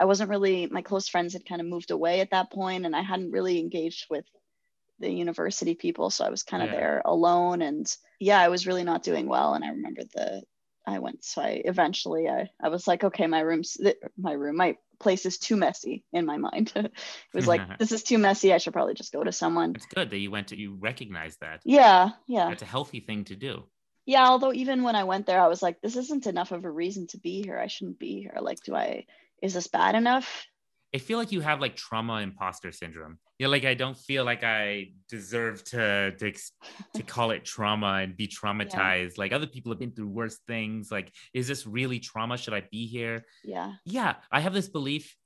i 0.00 0.04
wasn't 0.04 0.30
really 0.30 0.66
my 0.66 0.82
close 0.82 1.08
friends 1.08 1.32
had 1.34 1.46
kind 1.46 1.60
of 1.60 1.66
moved 1.66 1.90
away 1.90 2.20
at 2.20 2.30
that 2.30 2.50
point 2.50 2.86
and 2.86 2.96
i 2.96 3.02
hadn't 3.02 3.30
really 3.32 3.58
engaged 3.60 4.06
with 4.10 4.24
the 4.98 5.10
university 5.10 5.74
people 5.74 6.10
so 6.10 6.24
i 6.24 6.30
was 6.30 6.42
kind 6.42 6.62
of 6.62 6.70
Yeah. 6.70 6.76
there 6.76 7.02
alone 7.04 7.62
and 7.62 7.86
yeah 8.18 8.40
i 8.40 8.48
was 8.48 8.66
really 8.66 8.84
not 8.84 9.02
doing 9.02 9.28
well 9.28 9.54
and 9.54 9.64
i 9.64 9.68
remember 9.68 10.02
the 10.14 10.42
i 10.86 10.98
went 10.98 11.24
so 11.24 11.40
i 11.42 11.62
eventually 11.64 12.28
i, 12.28 12.50
I 12.60 12.68
was 12.68 12.86
like 12.86 13.04
okay 13.04 13.26
my 13.26 13.40
room's 13.40 13.74
th- 13.74 13.96
my 14.18 14.32
room 14.32 14.56
my 14.56 14.76
place 15.00 15.26
is 15.26 15.38
too 15.38 15.56
messy 15.56 16.04
in 16.12 16.24
my 16.26 16.36
mind 16.36 16.72
it 16.76 16.92
was 17.34 17.46
like 17.46 17.62
this 17.78 17.90
is 17.92 18.02
too 18.02 18.18
messy 18.18 18.52
i 18.52 18.58
should 18.58 18.72
probably 18.72 18.94
just 18.94 19.12
go 19.12 19.24
to 19.24 19.32
someone 19.32 19.74
It's 19.74 19.86
good 19.86 20.10
that 20.10 20.18
you 20.18 20.30
went 20.30 20.48
to 20.48 20.58
you 20.58 20.76
recognize 20.78 21.36
that. 21.38 21.60
yeah 21.64 22.10
yeah 22.28 22.48
That's 22.48 22.62
a 22.62 22.66
healthy 22.66 23.00
thing 23.00 23.24
to 23.24 23.34
do. 23.36 23.64
yeah 24.06 24.26
although 24.28 24.52
even 24.52 24.82
when 24.82 24.94
i 24.96 25.04
went 25.04 25.26
there 25.26 25.40
i 25.40 25.48
was 25.48 25.62
like 25.62 25.80
this 25.80 25.96
isn't 25.96 26.26
enough 26.26 26.52
of 26.52 26.64
a 26.64 26.70
reason 26.70 27.06
to 27.08 27.18
be 27.18 27.42
here 27.42 27.58
i 27.58 27.66
shouldn't 27.66 27.98
be 27.98 28.20
here 28.20 28.36
like 28.40 28.62
do 28.62 28.74
i 28.74 29.06
is 29.42 29.54
this 29.54 29.66
bad 29.68 29.94
enough 29.94 30.46
I 30.92 30.98
feel 30.98 31.18
like 31.18 31.30
you 31.30 31.40
have 31.40 31.60
like 31.60 31.76
trauma 31.76 32.14
imposter 32.20 32.72
syndrome. 32.72 33.20
Yeah, 33.40 33.46
like 33.46 33.64
I 33.64 33.72
don't 33.72 33.96
feel 33.96 34.22
like 34.26 34.44
I 34.44 34.92
deserve 35.08 35.64
to 35.72 36.12
to, 36.18 36.32
to 36.96 37.02
call 37.14 37.30
it 37.30 37.42
trauma 37.42 38.00
and 38.02 38.14
be 38.14 38.28
traumatized. 38.28 39.16
Like 39.16 39.32
other 39.32 39.46
people 39.46 39.72
have 39.72 39.78
been 39.78 39.92
through 39.92 40.08
worse 40.08 40.38
things. 40.46 40.92
Like, 40.92 41.10
is 41.32 41.48
this 41.48 41.66
really 41.66 42.00
trauma? 42.00 42.36
Should 42.36 42.52
I 42.52 42.62
be 42.70 42.86
here? 42.86 43.24
yeah 43.42 43.72
Yeah, 43.86 44.16
I 44.30 44.40
have 44.40 44.52
this 44.52 44.68
belief. 44.68 45.16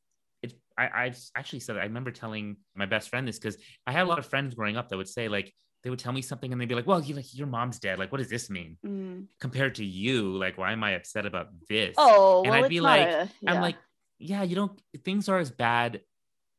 It, 0.44 0.52
I, 0.78 0.88
I've 1.06 1.18
actually 1.34 1.58
said 1.60 1.76
I 1.76 1.82
remember 1.90 2.12
telling 2.12 2.56
my 2.76 2.86
best 2.86 3.08
friend 3.08 3.26
this 3.26 3.38
because 3.40 3.56
I 3.84 3.90
had 3.90 4.02
a 4.04 4.08
lot 4.08 4.20
of 4.20 4.26
friends 4.26 4.54
growing 4.54 4.76
up 4.76 4.90
that 4.90 4.96
would 4.96 5.08
say 5.08 5.28
like 5.28 5.52
they 5.82 5.90
would 5.90 5.98
tell 5.98 6.12
me 6.12 6.22
something 6.22 6.52
and 6.52 6.60
they'd 6.60 6.68
be 6.68 6.76
like, 6.76 6.86
"Well, 6.86 7.00
you 7.02 7.16
like 7.16 7.34
your 7.34 7.48
mom's 7.48 7.80
dead. 7.80 7.98
Like, 7.98 8.12
what 8.12 8.18
does 8.18 8.30
this 8.30 8.48
mean 8.48 8.78
Mm. 8.86 9.26
compared 9.40 9.74
to 9.80 9.84
you? 9.84 10.36
Like, 10.38 10.56
why 10.56 10.70
am 10.72 10.84
I 10.84 10.92
upset 10.92 11.26
about 11.26 11.48
this?" 11.68 11.94
oh 11.98 12.42
And 12.44 12.50
well 12.52 12.58
I'd 12.60 12.66
it's 12.66 12.68
be 12.68 12.80
like- 12.80 13.08
a, 13.08 13.28
yeah. 13.42 13.52
I'm 13.54 13.60
like, 13.60 13.76
yeah, 14.20 14.44
you 14.44 14.54
don't. 14.54 14.80
Things 15.04 15.28
are 15.28 15.38
as 15.38 15.50
bad 15.50 16.00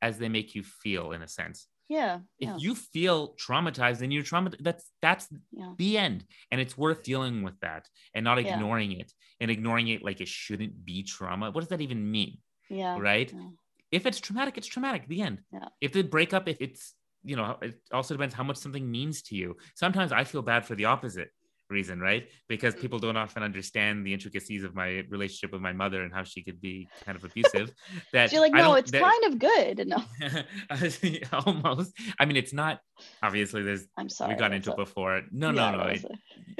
as 0.08 0.14
they 0.18 0.30
make 0.38 0.50
you 0.58 0.64
feel, 0.84 1.06
in 1.16 1.22
a 1.28 1.28
sense. 1.40 1.60
yeah 1.98 2.14
If 2.46 2.50
yeah, 2.50 2.58
you 2.66 2.72
feel 2.96 3.20
traumatized, 3.46 4.00
then 4.02 4.12
you're 4.14 4.30
traumatized. 4.32 4.64
That's 4.70 4.86
that's 5.06 5.26
yeah 5.62 5.74
the 5.82 5.92
end, 6.08 6.20
and 6.52 6.58
it's 6.64 6.76
worth 6.84 7.02
dealing 7.12 7.36
with 7.48 7.58
that 7.68 7.84
and 8.14 8.24
not 8.30 8.38
Yeah. 8.38 8.46
ignoring 8.46 8.92
it 9.02 9.10
and 9.42 9.48
ignoring 9.56 9.88
it 9.94 10.02
like 10.08 10.20
it 10.26 10.32
shouldn't 10.44 10.76
be 10.90 10.98
trauma. 11.14 11.46
What 11.52 11.62
does 11.64 11.72
that 11.74 11.86
even 11.88 12.02
mean, 12.18 12.34
yeah 12.82 12.96
right? 13.10 13.30
yeah. 13.40 13.52
If 13.98 14.02
it's 14.08 14.20
traumatic, 14.26 14.54
it's 14.60 14.72
traumatic. 14.74 15.04
The 15.14 15.22
end. 15.28 15.38
Yeah. 15.58 15.70
If 15.86 15.92
the 15.96 16.04
breakup, 16.16 16.46
if 16.54 16.60
it's 16.68 16.84
you 17.32 17.36
know, 17.40 17.48
it 17.68 17.76
also 17.98 18.12
depends 18.16 18.36
how 18.40 18.46
much 18.50 18.58
something 18.66 18.86
means 18.98 19.18
to 19.28 19.34
you. 19.42 19.50
Sometimes 19.84 20.12
I 20.20 20.24
feel 20.32 20.44
bad 20.52 20.62
for 20.68 20.76
the 20.80 20.86
opposite 20.96 21.30
reason, 21.70 22.00
right? 22.00 22.30
Because 22.48 22.76
Mhm. 22.76 22.82
people 22.82 23.00
don't 23.00 23.18
often 23.18 23.42
understand 23.44 24.06
the 24.06 24.14
intricacies 24.14 24.64
of 24.64 24.76
my 24.76 25.04
relationship 25.10 25.52
with 25.52 25.62
my 25.62 25.74
mother 25.74 26.04
and 26.04 26.14
how 26.14 26.24
she 26.24 26.44
could 26.44 26.62
be 26.62 26.88
kind 27.04 27.16
of 27.16 27.24
abusive. 27.24 27.72
That 28.14 28.32
you're 28.32 28.42
like 28.42 28.54
no 28.54 28.76
it's 28.76 28.92
that- 28.92 29.02
kind 29.02 29.24
of 29.34 29.40
good 29.40 29.88
no 29.88 30.04
almost. 31.46 31.94
I 32.20 32.26
mean, 32.26 32.38
it's 32.38 32.54
not 32.54 32.80
obviously. 33.24 33.64
There's 33.64 33.88
i'm 33.98 34.10
sorry 34.10 34.34
we 34.34 34.40
got 34.40 34.54
into 34.54 34.72
it 34.72 34.78
before. 34.78 35.22
No, 35.32 35.50
yeah, 35.52 35.72
no, 35.72 35.78
no. 35.84 35.90
it- 35.90 36.06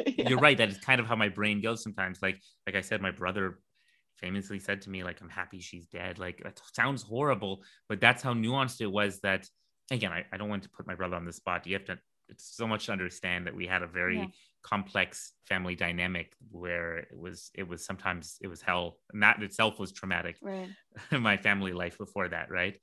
yeah. 0.18 0.30
You're 0.30 0.40
right. 0.40 0.58
That 0.58 0.70
is 0.70 0.78
kind 0.80 1.00
of 1.00 1.08
how 1.08 1.16
my 1.16 1.30
brain 1.30 1.62
goes 1.62 1.84
sometimes. 1.84 2.22
Like, 2.22 2.42
like 2.66 2.76
I 2.76 2.82
said, 2.82 3.02
my 3.02 3.12
brother 3.12 3.60
famously 4.18 4.60
said 4.60 4.82
to 4.84 4.90
me, 4.90 5.04
like, 5.04 5.22
"I'm 5.22 5.30
happy 5.30 5.60
she's 5.60 5.86
dead." 5.88 6.20
Like, 6.20 6.42
that 6.44 6.60
sounds 6.74 7.04
horrible, 7.04 7.64
but 7.90 8.00
that's 8.02 8.24
how 8.24 8.34
nuanced 8.34 8.82
it 8.82 8.88
was. 8.88 9.20
That 9.22 9.48
again, 9.92 10.12
I, 10.12 10.26
I 10.32 10.38
don't 10.38 10.50
want 10.50 10.64
to 10.64 10.70
put 10.70 10.88
my 10.88 10.96
brother 10.96 11.16
on 11.16 11.26
the 11.26 11.34
spot. 11.34 11.68
You 11.68 11.74
have 11.74 11.86
to. 11.86 12.00
It's 12.28 12.56
so 12.56 12.66
much 12.68 12.88
to 12.88 12.92
understand 12.92 13.46
that 13.46 13.56
we 13.56 13.68
had 13.68 13.84
a 13.84 13.88
very 13.88 14.18
Yeah. 14.18 14.26
Complex 14.66 15.34
family 15.46 15.76
dynamic 15.76 16.34
where 16.50 16.98
it 16.98 17.20
was 17.26 17.52
it 17.54 17.68
was 17.68 17.86
sometimes 17.86 18.38
it 18.42 18.48
was 18.48 18.62
hell 18.62 18.98
and 19.14 19.22
that 19.22 19.42
itself 19.44 19.80
was 19.80 19.92
traumatic 19.92 20.38
right 20.42 20.70
my 21.12 21.38
family 21.38 21.74
life 21.74 21.98
before 21.98 22.28
that, 22.30 22.50
right? 22.50 22.78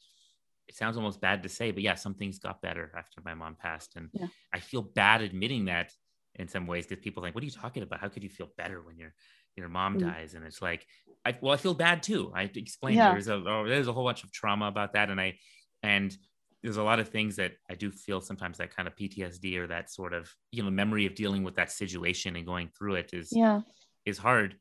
It 0.69 0.77
sounds 0.77 0.97
almost 0.97 1.21
bad 1.21 1.43
to 1.43 1.49
say, 1.49 1.71
but 1.71 1.83
yeah, 1.83 1.95
some 1.97 2.15
things 2.15 2.39
got 2.39 2.63
better 2.63 2.93
after 2.97 3.21
my 3.25 3.35
mom 3.35 3.57
passed. 3.57 3.97
And 3.97 4.11
Yeah. 4.13 4.27
I 4.55 4.61
feel 4.61 4.83
bad 4.83 5.23
admitting 5.23 5.67
that 5.67 5.93
in 6.37 6.49
some 6.49 6.67
ways 6.67 6.87
because 6.87 7.03
people 7.03 7.23
think, 7.23 7.35
what 7.35 7.43
are 7.43 7.47
you 7.47 7.51
talking 7.53 7.83
about? 7.83 8.01
How 8.01 8.09
could 8.09 8.23
you 8.23 8.31
feel 8.31 8.51
better 8.57 8.83
when 8.83 8.97
your 8.97 9.15
your 9.57 9.69
mom 9.69 9.97
Mm. 9.97 10.01
dies? 10.01 10.35
And 10.35 10.45
it's 10.45 10.63
like, 10.63 10.87
I 11.25 11.37
well, 11.41 11.53
I 11.53 11.57
feel 11.57 11.75
bad 11.75 12.03
too. 12.03 12.33
I 12.35 12.51
explained 12.55 12.99
Yeah. 12.99 13.11
there's 13.13 13.29
a 13.29 13.35
oh, 13.35 13.65
there's 13.69 13.89
a 13.89 13.93
whole 13.93 14.05
bunch 14.05 14.25
of 14.25 14.33
trauma 14.33 14.67
about 14.67 14.93
that. 14.95 15.11
And 15.11 15.21
I 15.21 15.39
and 15.83 16.17
there's 16.63 16.77
a 16.77 16.83
lot 16.83 17.01
of 17.01 17.09
things 17.09 17.37
that 17.37 17.53
I 17.71 17.75
do 17.75 17.91
feel 17.91 18.21
sometimes 18.21 18.59
that 18.59 18.75
kind 18.75 18.87
of 18.87 18.95
PTSD 18.97 19.57
or 19.59 19.67
that 19.69 19.91
sort 19.91 20.13
of, 20.15 20.31
you 20.53 20.63
know, 20.63 20.71
memory 20.71 21.07
of 21.07 21.15
dealing 21.15 21.43
with 21.43 21.57
that 21.57 21.71
situation 21.73 22.37
and 22.37 22.47
going 22.47 22.69
through 22.77 22.95
it 22.97 23.11
is 23.13 23.29
yeah 23.33 23.61
is 24.05 24.19
hard. 24.19 24.57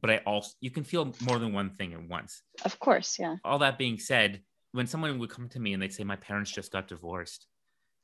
But 0.00 0.10
I 0.10 0.16
also 0.26 0.52
you 0.60 0.70
can 0.70 0.84
feel 0.84 1.14
more 1.22 1.38
than 1.38 1.52
one 1.52 1.70
thing 1.70 1.92
at 1.94 2.08
once 2.08 2.42
of 2.64 2.78
course 2.80 3.16
yeah 3.18 3.36
all 3.44 3.58
that 3.60 3.78
being 3.78 3.98
said, 3.98 4.42
when 4.72 4.86
someone 4.88 5.18
would 5.20 5.30
come 5.30 5.48
to 5.50 5.60
me 5.60 5.72
and 5.72 5.80
they'd 5.82 5.92
say, 5.92 6.04
My 6.04 6.16
parents 6.16 6.50
just 6.50 6.72
got 6.72 6.88
divorced. 6.88 7.46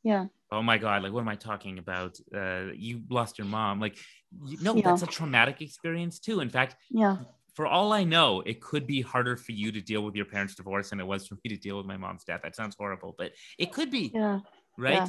yeah 0.04 0.26
Oh 0.52 0.62
my 0.62 0.78
God, 0.78 1.02
like, 1.04 1.12
what 1.12 1.20
am 1.20 1.28
I 1.28 1.36
talking 1.36 1.78
about? 1.78 2.18
Uh, 2.34 2.72
you 2.74 3.02
lost 3.08 3.38
your 3.38 3.46
mom. 3.46 3.78
Like, 3.80 3.96
you, 4.44 4.56
no, 4.60 4.74
Yeah. 4.74 4.82
that's 4.86 5.02
a 5.02 5.06
traumatic 5.06 5.60
experience 5.62 6.18
too. 6.18 6.40
In 6.40 6.50
fact, 6.50 6.74
yeah 6.90 7.16
for 7.54 7.66
all 7.66 7.92
I 7.92 8.04
know, 8.04 8.40
it 8.46 8.60
could 8.60 8.86
be 8.86 9.00
harder 9.00 9.36
for 9.36 9.52
you 9.52 9.72
to 9.72 9.80
deal 9.80 10.02
with 10.02 10.14
your 10.14 10.24
parents' 10.24 10.54
divorce 10.54 10.90
than 10.90 11.00
it 11.00 11.06
was 11.06 11.26
for 11.26 11.34
me 11.44 11.48
to 11.50 11.56
deal 11.56 11.76
with 11.76 11.86
my 11.86 11.96
mom's 11.96 12.24
death. 12.24 12.40
That 12.42 12.54
sounds 12.56 12.76
horrible, 12.78 13.14
but 13.18 13.32
it 13.58 13.72
could 13.72 13.90
be, 13.90 14.10
yeah 14.14 14.40
right? 14.78 14.94
Yeah. 14.94 15.08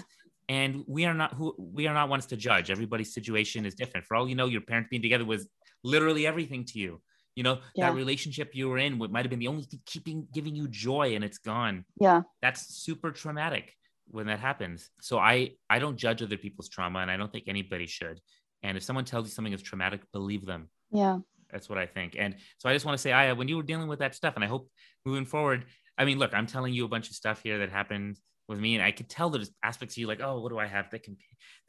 And 0.49 0.83
we 0.87 1.05
are 1.05 1.13
not 1.13 1.33
who 1.33 1.55
we 1.57 1.87
are 1.87 1.93
not 1.93 2.09
ones 2.09 2.25
to 2.27 2.35
judge. 2.37 2.69
Everybody's 2.71 3.13
situation 3.13 3.65
is 3.65 3.75
different. 3.75 4.05
For 4.05 4.15
all 4.15 4.27
you 4.27 4.35
know, 4.35 4.47
your 4.47 4.61
parents 4.61 4.89
being 4.89 5.01
together 5.01 5.23
was 5.23 5.47
literally 5.83 6.27
everything 6.27 6.65
to 6.65 6.79
you. 6.79 7.01
You 7.35 7.43
know, 7.43 7.59
Yeah. 7.75 7.89
that 7.89 7.95
relationship 7.95 8.51
you 8.53 8.67
were 8.67 8.77
in 8.77 8.99
what 8.99 9.11
might 9.11 9.23
have 9.23 9.29
been 9.29 9.39
the 9.39 9.47
only 9.47 9.63
thing 9.63 9.79
keeping 9.85 10.27
giving 10.33 10.55
you 10.55 10.67
joy 10.67 11.15
and 11.15 11.23
it's 11.23 11.37
gone. 11.37 11.85
yeah 11.99 12.23
That's 12.41 12.61
super 12.83 13.11
traumatic 13.11 13.77
when 14.07 14.25
that 14.27 14.39
happens. 14.39 14.89
So 14.99 15.17
I 15.17 15.51
I 15.69 15.79
don't 15.79 15.95
judge 15.95 16.21
other 16.21 16.37
people's 16.37 16.67
trauma 16.67 16.99
and 16.99 17.09
I 17.09 17.15
don't 17.15 17.31
think 17.31 17.45
anybody 17.47 17.87
should. 17.87 18.19
And 18.63 18.75
if 18.77 18.83
someone 18.83 19.05
tells 19.05 19.25
you 19.27 19.31
something 19.31 19.53
is 19.53 19.61
traumatic, 19.61 20.01
believe 20.11 20.45
them. 20.45 20.69
yeah 20.91 21.19
That's 21.51 21.69
what 21.69 21.77
I 21.77 21.85
think. 21.85 22.15
And 22.17 22.35
so 22.57 22.69
I 22.69 22.73
just 22.73 22.85
want 22.85 22.97
to 22.97 23.01
say, 23.01 23.11
Aya, 23.11 23.35
when 23.35 23.47
you 23.47 23.57
were 23.57 23.63
dealing 23.63 23.87
with 23.87 23.99
that 23.99 24.15
stuff, 24.15 24.35
and 24.35 24.43
I 24.43 24.47
hope 24.47 24.69
moving 25.05 25.25
forward, 25.25 25.65
I 25.97 26.05
mean, 26.05 26.19
look, 26.19 26.33
I'm 26.33 26.47
telling 26.47 26.73
you 26.73 26.85
a 26.85 26.87
bunch 26.87 27.09
of 27.09 27.15
stuff 27.15 27.41
here 27.43 27.59
that 27.59 27.69
happened 27.69 28.17
with 28.47 28.59
me, 28.59 28.75
and 28.75 28.83
I 28.83 28.91
could 28.91 29.09
tell 29.09 29.29
there's 29.29 29.51
aspects 29.63 29.95
of 29.95 29.99
you 29.99 30.07
like, 30.07 30.21
oh, 30.21 30.39
what 30.41 30.49
do 30.49 30.59
I 30.59 30.67
have 30.67 30.89
that 30.91 31.03
can, 31.03 31.17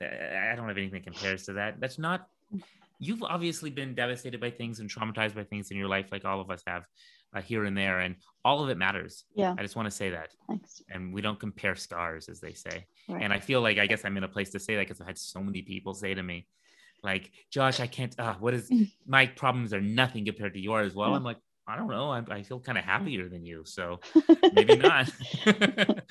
that 0.00 0.50
I 0.52 0.56
don't 0.56 0.68
have 0.68 0.76
anything 0.76 1.02
that 1.02 1.04
compares 1.04 1.44
to 1.44 1.54
that. 1.54 1.80
That's 1.80 1.98
not. 1.98 2.26
You've 2.98 3.22
obviously 3.22 3.70
been 3.70 3.94
devastated 3.94 4.40
by 4.40 4.50
things 4.50 4.80
and 4.80 4.88
traumatized 4.88 5.34
by 5.34 5.44
things 5.44 5.70
in 5.70 5.76
your 5.76 5.88
life, 5.88 6.06
like 6.12 6.24
all 6.24 6.40
of 6.40 6.50
us 6.50 6.62
have, 6.66 6.84
uh, 7.34 7.40
here 7.40 7.64
and 7.64 7.76
there, 7.76 8.00
and 8.00 8.16
all 8.44 8.62
of 8.62 8.68
it 8.70 8.76
matters. 8.76 9.24
yeah 9.34 9.54
I 9.58 9.62
just 9.62 9.74
want 9.74 9.86
to 9.86 9.90
say 9.90 10.10
that, 10.10 10.30
thanks 10.48 10.82
and 10.90 11.12
we 11.12 11.20
don't 11.20 11.40
compare 11.40 11.74
scars, 11.74 12.28
as 12.28 12.40
they 12.40 12.52
say. 12.52 12.86
Right. 13.08 13.22
And 13.22 13.32
I 13.32 13.40
feel 13.40 13.60
like 13.60 13.78
I 13.78 13.86
guess 13.86 14.04
I'm 14.04 14.16
in 14.16 14.24
a 14.24 14.28
place 14.28 14.50
to 14.50 14.60
say 14.60 14.76
that 14.76 14.82
because 14.82 15.00
I've 15.00 15.06
had 15.06 15.18
so 15.18 15.40
many 15.40 15.62
people 15.62 15.94
say 15.94 16.14
to 16.14 16.22
me, 16.22 16.46
like, 17.02 17.30
Josh, 17.50 17.80
I 17.80 17.86
can't. 17.86 18.14
Uh, 18.18 18.34
what 18.34 18.54
is 18.54 18.70
my 19.06 19.26
problems 19.26 19.72
are 19.74 19.80
nothing 19.80 20.24
compared 20.24 20.54
to 20.54 20.60
yours. 20.60 20.94
Well, 20.94 21.14
I'm 21.14 21.24
like, 21.24 21.38
I 21.66 21.76
don't 21.76 21.88
know. 21.88 22.10
I, 22.10 22.22
I 22.30 22.42
feel 22.42 22.60
kind 22.60 22.76
of 22.78 22.84
happier 22.84 23.28
than 23.28 23.44
you, 23.44 23.62
so 23.64 24.00
maybe 24.52 24.76
not. 24.76 25.10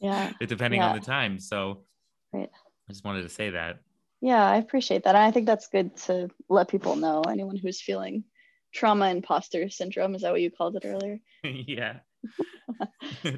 yeah 0.00 0.32
depending 0.46 0.82
on 0.82 0.94
the 0.94 1.00
time. 1.04 1.38
So 1.38 1.84
Right. 2.32 2.50
I 2.88 2.92
just 2.92 3.04
wanted 3.04 3.22
to 3.22 3.28
say 3.28 3.50
that. 3.50 3.78
Yeah, 4.20 4.44
I 4.44 4.56
appreciate 4.56 5.04
that. 5.04 5.14
I 5.14 5.30
think 5.30 5.46
that's 5.46 5.68
good 5.68 5.96
to 5.98 6.28
let 6.48 6.68
people 6.68 6.96
know. 6.96 7.22
Anyone 7.22 7.56
who's 7.56 7.80
feeling 7.80 8.24
trauma 8.72 9.08
imposter 9.10 9.68
syndrome, 9.70 10.14
is 10.14 10.22
that 10.22 10.32
what 10.32 10.40
you 10.40 10.50
called 10.50 10.76
it 10.76 10.84
earlier? 10.84 11.20
yeah. 11.44 11.98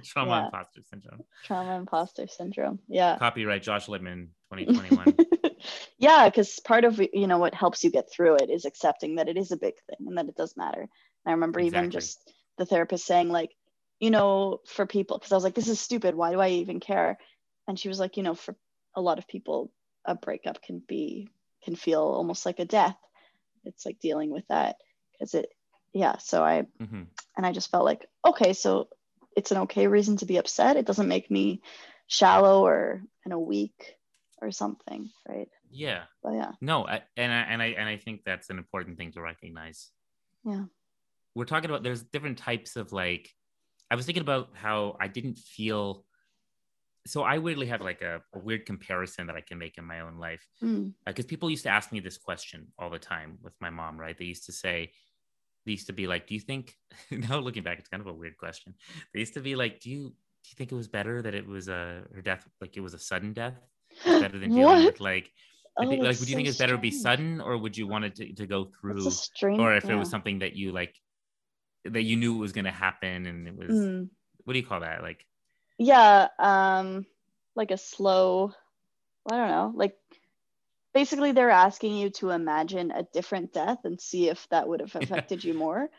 Trauma 0.05 0.31
Yeah. 0.31 0.44
imposter 0.46 0.81
syndrome. 0.88 1.20
Trauma 1.44 1.77
imposter 1.77 2.27
syndrome. 2.27 2.79
Yeah. 2.88 3.18
Copyright 3.18 3.62
Josh 3.62 3.88
Lippman 3.88 4.31
2021. 4.53 5.14
Yeah, 5.99 6.29
because 6.29 6.61
part 6.61 6.85
of 6.85 7.01
you 7.13 7.27
know 7.27 7.39
what 7.39 7.55
helps 7.55 7.85
you 7.85 7.91
get 7.91 8.11
through 8.11 8.37
it 8.37 8.51
is 8.51 8.65
accepting 8.65 9.17
that 9.17 9.29
it 9.29 9.37
is 9.37 9.53
a 9.53 9.57
big 9.57 9.75
thing 9.89 10.07
and 10.07 10.19
that 10.19 10.29
it 10.29 10.37
does 10.37 10.57
matter. 10.57 10.81
And 10.81 10.89
I 11.27 11.33
remember 11.33 11.61
even 11.61 11.91
just 11.91 12.19
the 12.59 12.67
therapist 12.67 13.07
saying 13.07 13.29
like, 13.29 13.51
you 14.01 14.11
know, 14.11 14.61
for 14.67 14.87
people, 14.87 15.19
because 15.19 15.33
I 15.33 15.37
was 15.37 15.45
like, 15.45 15.55
this 15.55 15.69
is 15.69 15.81
stupid. 15.81 16.15
Why 16.15 16.33
do 16.33 16.41
I 16.41 16.51
even 16.51 16.81
care? 16.81 17.19
And 17.69 17.79
she 17.79 17.89
was 17.89 17.99
like, 17.99 18.17
you 18.17 18.23
know, 18.23 18.35
for 18.35 18.55
a 18.95 19.01
lot 19.01 19.19
of 19.19 19.29
people, 19.29 19.73
a 20.05 20.15
breakup 20.15 20.63
can 20.63 20.83
be 20.87 21.29
can 21.65 21.77
feel 21.77 22.01
almost 22.03 22.47
like 22.47 22.59
a 22.59 22.65
death. 22.65 22.97
It's 23.65 23.87
like 23.87 23.99
dealing 24.01 24.31
with 24.31 24.47
that 24.49 24.77
because 25.13 25.35
it, 25.35 25.49
yeah. 25.93 26.19
So 26.19 26.45
I 26.45 26.67
hmm 26.79 27.05
and 27.37 27.47
I 27.47 27.53
just 27.53 27.71
felt 27.71 27.85
like, 27.85 28.07
okay, 28.27 28.53
so 28.53 28.89
it's 29.37 29.51
an 29.51 29.59
okay 29.59 29.87
reason 29.87 30.17
to 30.19 30.27
be 30.27 30.39
upset. 30.39 30.77
It 30.77 30.87
doesn't 30.87 31.09
make 31.09 31.31
me 31.31 31.63
shallow 32.07 32.65
or 32.67 33.03
kind 33.25 33.35
of 33.35 33.41
weak 33.41 33.97
or 34.41 34.51
something, 34.51 35.11
right? 35.29 35.49
Yeah. 35.71 36.03
But 36.23 36.35
yeah. 36.35 36.53
No, 36.61 36.87
I, 36.87 37.03
and 37.17 37.33
I 37.33 37.41
and 37.41 37.63
I 37.63 37.67
and 37.67 37.89
I 37.89 37.97
think 37.97 38.23
that's 38.25 38.51
an 38.51 38.59
important 38.59 38.99
thing 38.99 39.13
to 39.13 39.21
recognize. 39.21 39.91
Yeah. 40.45 40.65
We're 41.35 41.45
talking 41.45 41.71
about 41.71 41.83
there's 41.83 42.03
different 42.03 42.39
types 42.39 42.77
of 42.77 42.93
like 42.93 43.31
I 43.91 43.97
was 43.97 44.07
thinking 44.07 44.23
about 44.23 44.51
how 44.55 44.97
I 45.01 45.09
didn't 45.09 45.39
feel 45.39 46.05
so 47.07 47.23
I 47.23 47.39
weirdly 47.39 47.67
have 47.67 47.81
like 47.81 48.03
a, 48.03 48.21
a 48.35 48.39
weird 48.39 48.67
comparison 48.67 49.29
that 49.29 49.37
I 49.37 49.41
can 49.41 49.59
make 49.59 49.79
in 49.79 49.85
my 49.85 50.01
own 50.01 50.19
life. 50.19 50.45
Mm. 50.63 50.93
Because 51.05 51.25
uh, 51.25 51.29
people 51.29 51.49
used 51.49 51.63
to 51.63 51.69
ask 51.69 51.93
me 51.93 52.01
this 52.01 52.19
question 52.19 52.67
all 52.79 52.91
the 52.91 52.99
time 52.99 53.39
with 53.43 53.55
my 53.61 53.71
mom, 53.71 53.97
right? 53.97 54.19
They 54.19 54.25
used 54.25 54.47
to 54.47 54.53
say, 54.53 54.91
they 55.65 55.73
used 55.73 55.87
to 55.87 55.93
be 55.93 56.07
like, 56.07 56.27
"Do 56.27 56.35
you 56.35 56.41
think?" 56.41 56.75
now 57.11 57.39
looking 57.39 57.63
back, 57.63 57.79
it's 57.79 57.89
kind 57.89 58.01
of 58.01 58.07
a 58.07 58.13
weird 58.13 58.37
question. 58.37 58.75
They 59.13 59.21
used 59.21 59.35
to 59.35 59.41
be 59.41 59.57
like, 59.57 59.81
"Do 59.81 59.91
you 59.91 60.15
do 60.47 60.51
you 60.53 60.57
think 60.57 60.71
it 60.71 60.77
was 60.77 60.87
better 60.87 61.23
that 61.23 61.35
it 61.35 61.45
was 61.45 61.69
a 61.69 62.03
her 62.15 62.23
death 62.23 62.47
like 62.61 62.77
it 62.77 62.81
was 62.81 62.95
a 62.95 63.01
sudden 63.01 63.33
death 63.33 63.59
better 64.05 64.39
than 64.39 64.55
dealing 64.55 64.85
with 64.85 65.01
like 65.01 65.33
Oh, 65.79 65.85
like, 65.85 66.01
would 66.01 66.21
you 66.21 66.27
so 66.27 66.37
think 66.37 66.49
it's 66.49 66.59
better 66.59 66.73
to 66.77 66.79
be 66.79 66.91
sudden 66.91 67.41
or 67.41 67.59
would 67.59 67.77
you 67.77 67.87
want 67.87 68.05
it 68.07 68.15
to, 68.17 68.33
to 68.35 68.47
go 68.47 68.71
through 68.81 69.11
strange. 69.11 69.59
or 69.59 69.75
if 69.77 69.91
it 69.91 69.95
was 69.95 70.09
something 70.09 70.39
that 70.41 70.57
you 70.57 70.73
like 70.73 70.95
that 71.85 72.03
you 72.03 72.17
knew 72.17 72.35
it 72.37 72.41
was 72.41 72.53
going 72.53 72.65
to 72.65 72.71
happen 72.71 73.27
and 73.27 73.47
it 73.47 73.57
was 73.57 73.71
Mm. 73.71 74.09
what 74.45 74.55
do 74.55 74.59
you 74.59 74.67
call 74.67 74.81
that 74.81 75.03
like 75.03 75.25
Yeah, 75.79 76.29
um, 76.39 77.07
like 77.55 77.71
a 77.71 77.77
slow. 77.77 78.53
I 79.31 79.37
don't 79.37 79.49
know. 79.51 79.73
Like 79.75 79.97
basically, 80.95 81.33
they're 81.33 81.51
asking 81.51 81.97
you 81.97 82.11
to 82.11 82.31
imagine 82.31 82.91
a 82.91 83.03
different 83.12 83.53
death 83.53 83.79
and 83.85 84.01
see 84.01 84.29
if 84.29 84.49
that 84.51 84.69
would 84.69 84.81
have 84.81 84.95
affected 85.03 85.45
you 85.45 85.55
more. 85.55 85.91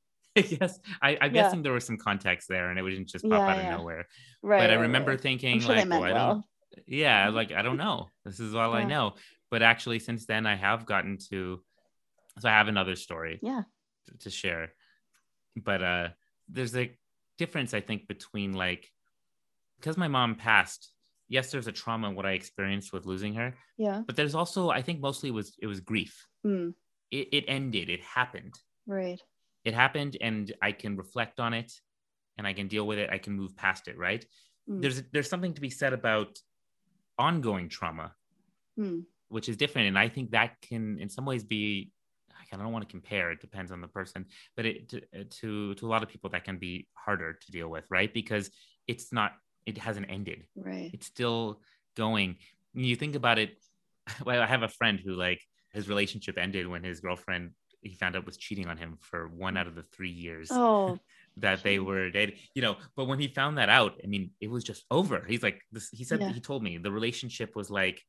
yes 0.36 0.80
I, 1.02 1.18
i'm 1.20 1.32
Yeah. 1.32 1.42
guessing 1.44 1.62
there 1.62 1.72
was 1.72 1.84
some 1.84 1.98
context 1.98 2.48
there 2.48 2.70
and 2.70 2.78
it 2.78 2.82
wouldn't 2.82 3.08
just 3.08 3.28
pop 3.28 3.42
Yeah, 3.42 3.48
out 3.48 3.58
yeah. 3.58 3.64
of 3.74 3.78
nowhere 3.80 4.08
Right. 4.42 4.60
but 4.60 4.70
i 4.70 4.74
remember 4.74 5.10
right. 5.12 5.20
thinking 5.20 5.54
I'm 5.54 5.60
sure 5.60 5.74
like 5.74 5.88
they 5.88 5.98
well, 5.98 6.04
i 6.04 6.12
don't 6.12 6.14
well. 6.28 6.48
Yeah 6.86 7.28
like 7.28 7.52
i 7.52 7.62
don't 7.62 7.76
know 7.76 8.08
this 8.24 8.40
is 8.40 8.54
all 8.54 8.72
i 8.72 8.84
know 8.84 9.14
but 9.50 9.62
actually 9.62 9.98
since 9.98 10.26
then 10.26 10.46
i 10.46 10.54
have 10.56 10.86
gotten 10.86 11.18
to 11.30 11.62
so 12.38 12.48
i 12.48 12.52
have 12.52 12.68
another 12.68 12.96
story 12.96 13.38
Yeah. 13.42 13.62
to- 14.20 14.30
share 14.30 14.72
but 15.56 15.82
uh 15.82 16.08
there's 16.48 16.74
a 16.76 16.96
difference 17.38 17.74
i 17.74 17.80
think 17.80 18.06
between 18.08 18.52
like 18.52 18.90
because 19.78 19.96
my 19.96 20.08
mom 20.08 20.34
passed 20.36 20.92
yes 21.28 21.50
there's 21.50 21.66
a 21.66 21.72
trauma 21.72 22.08
in 22.08 22.14
what 22.14 22.26
i 22.26 22.32
experienced 22.32 22.92
with 22.92 23.06
losing 23.06 23.34
her 23.34 23.54
Yeah. 23.76 24.02
but 24.06 24.16
there's 24.16 24.34
also 24.34 24.70
i 24.70 24.82
think 24.82 25.00
mostly 25.00 25.28
it 25.28 25.32
was 25.34 25.54
it 25.60 25.66
was 25.66 25.80
grief 25.80 26.26
Mm. 26.44 26.74
it, 27.10 27.28
it 27.32 27.44
ended 27.48 27.88
it 27.88 28.00
happened 28.02 28.54
Right. 28.86 29.20
it 29.64 29.74
happened 29.74 30.16
and 30.20 30.52
i 30.62 30.72
can 30.72 30.96
reflect 30.96 31.38
on 31.38 31.54
it 31.54 31.70
and 32.38 32.46
i 32.46 32.52
can 32.52 32.66
deal 32.68 32.86
with 32.86 32.98
it 32.98 33.10
i 33.10 33.18
can 33.18 33.34
move 33.34 33.54
past 33.56 33.88
it 33.88 33.96
right 33.98 34.24
Mm. 34.68 34.80
there's 34.80 35.02
there's 35.12 35.28
something 35.28 35.54
to 35.54 35.60
be 35.60 35.70
said 35.70 35.92
about 35.92 36.38
ongoing 37.18 37.68
trauma 37.68 38.14
Mm. 38.78 39.04
which 39.28 39.50
is 39.50 39.56
different 39.58 39.88
and 39.88 39.98
i 39.98 40.08
think 40.08 40.30
that 40.30 40.58
can 40.62 40.98
in 40.98 41.08
some 41.10 41.26
ways 41.26 41.44
be 41.44 41.90
i 42.52 42.56
don't 42.56 42.72
want 42.72 42.86
to 42.86 42.90
compare 42.90 43.30
it 43.30 43.40
depends 43.40 43.70
on 43.70 43.82
the 43.82 43.86
person 43.88 44.24
but 44.56 44.64
it 44.64 44.88
to, 44.88 45.00
to 45.24 45.74
to 45.74 45.86
a 45.86 45.90
lot 45.90 46.02
of 46.02 46.08
people 46.08 46.30
that 46.30 46.44
can 46.44 46.56
be 46.56 46.88
harder 46.94 47.34
to 47.34 47.52
deal 47.52 47.68
with 47.68 47.84
right 47.90 48.14
because 48.14 48.50
it's 48.86 49.12
not 49.12 49.32
it 49.66 49.76
hasn't 49.76 50.06
ended 50.08 50.44
Right. 50.56 50.90
it's 50.94 51.06
still 51.06 51.60
going 51.96 52.36
you 52.72 52.96
think 52.96 53.14
about 53.14 53.38
it 53.38 53.58
well 54.24 54.40
i 54.40 54.46
have 54.46 54.62
a 54.62 54.68
friend 54.68 54.98
who 54.98 55.12
like 55.14 55.40
his 55.74 55.88
relationship 55.88 56.38
ended 56.38 56.66
when 56.66 56.82
his 56.82 57.00
girlfriend 57.00 57.50
he 57.82 57.94
found 57.94 58.16
out 58.16 58.24
was 58.24 58.36
cheating 58.38 58.68
on 58.68 58.76
him 58.78 58.96
for 59.00 59.28
one 59.28 59.56
out 59.58 59.66
of 59.66 59.74
the 59.74 59.82
three 59.94 60.10
years 60.10 60.48
Oh. 60.50 60.98
that 61.38 61.62
they 61.62 61.78
were 61.78 62.10
dating 62.10 62.36
you 62.54 62.62
know 62.62 62.76
but 62.96 63.06
when 63.06 63.18
he 63.18 63.28
found 63.28 63.56
that 63.58 63.68
out 63.68 63.94
i 64.04 64.06
mean 64.06 64.30
it 64.40 64.50
was 64.50 64.62
just 64.64 64.84
over 64.90 65.24
he's 65.28 65.42
like 65.42 65.60
this 65.72 65.88
he 65.90 66.04
said 66.04 66.20
Yeah. 66.20 66.30
he 66.32 66.40
told 66.40 66.62
me 66.62 66.78
the 66.78 66.90
relationship 66.92 67.56
was 67.56 67.70
like 67.70 68.02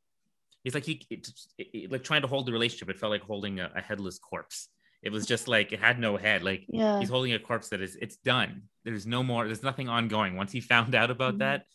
he's 0.64 0.74
like 0.74 0.86
he 0.86 1.02
it, 1.10 1.28
it- 1.58 1.68
it- 1.74 1.92
like 1.92 2.04
trying 2.04 2.22
to 2.22 2.28
hold 2.28 2.46
the 2.46 2.52
relationship 2.52 2.90
it 2.90 3.00
felt 3.00 3.12
like 3.12 3.22
holding 3.22 3.60
a, 3.60 3.72
a 3.76 3.82
headless 3.82 4.20
corpse 4.20 4.68
it 5.02 5.12
was 5.12 5.26
just 5.26 5.48
like 5.48 5.72
it 5.72 5.80
had 5.80 6.00
no 6.00 6.18
head 6.18 6.44
like 6.44 6.66
Yeah. 6.68 7.00
he's 7.00 7.10
holding 7.10 7.34
a 7.34 7.40
corpse 7.40 7.70
that 7.70 7.82
is 7.82 7.96
it's 8.02 8.18
done 8.18 8.64
there's 8.84 9.06
no 9.08 9.24
more 9.24 9.46
there's 9.46 9.64
nothing 9.64 9.88
ongoing 9.90 10.36
once 10.36 10.52
he 10.52 10.60
found 10.62 10.94
out 10.96 11.10
about 11.12 11.36
Mhm. 11.36 11.40
that 11.40 11.66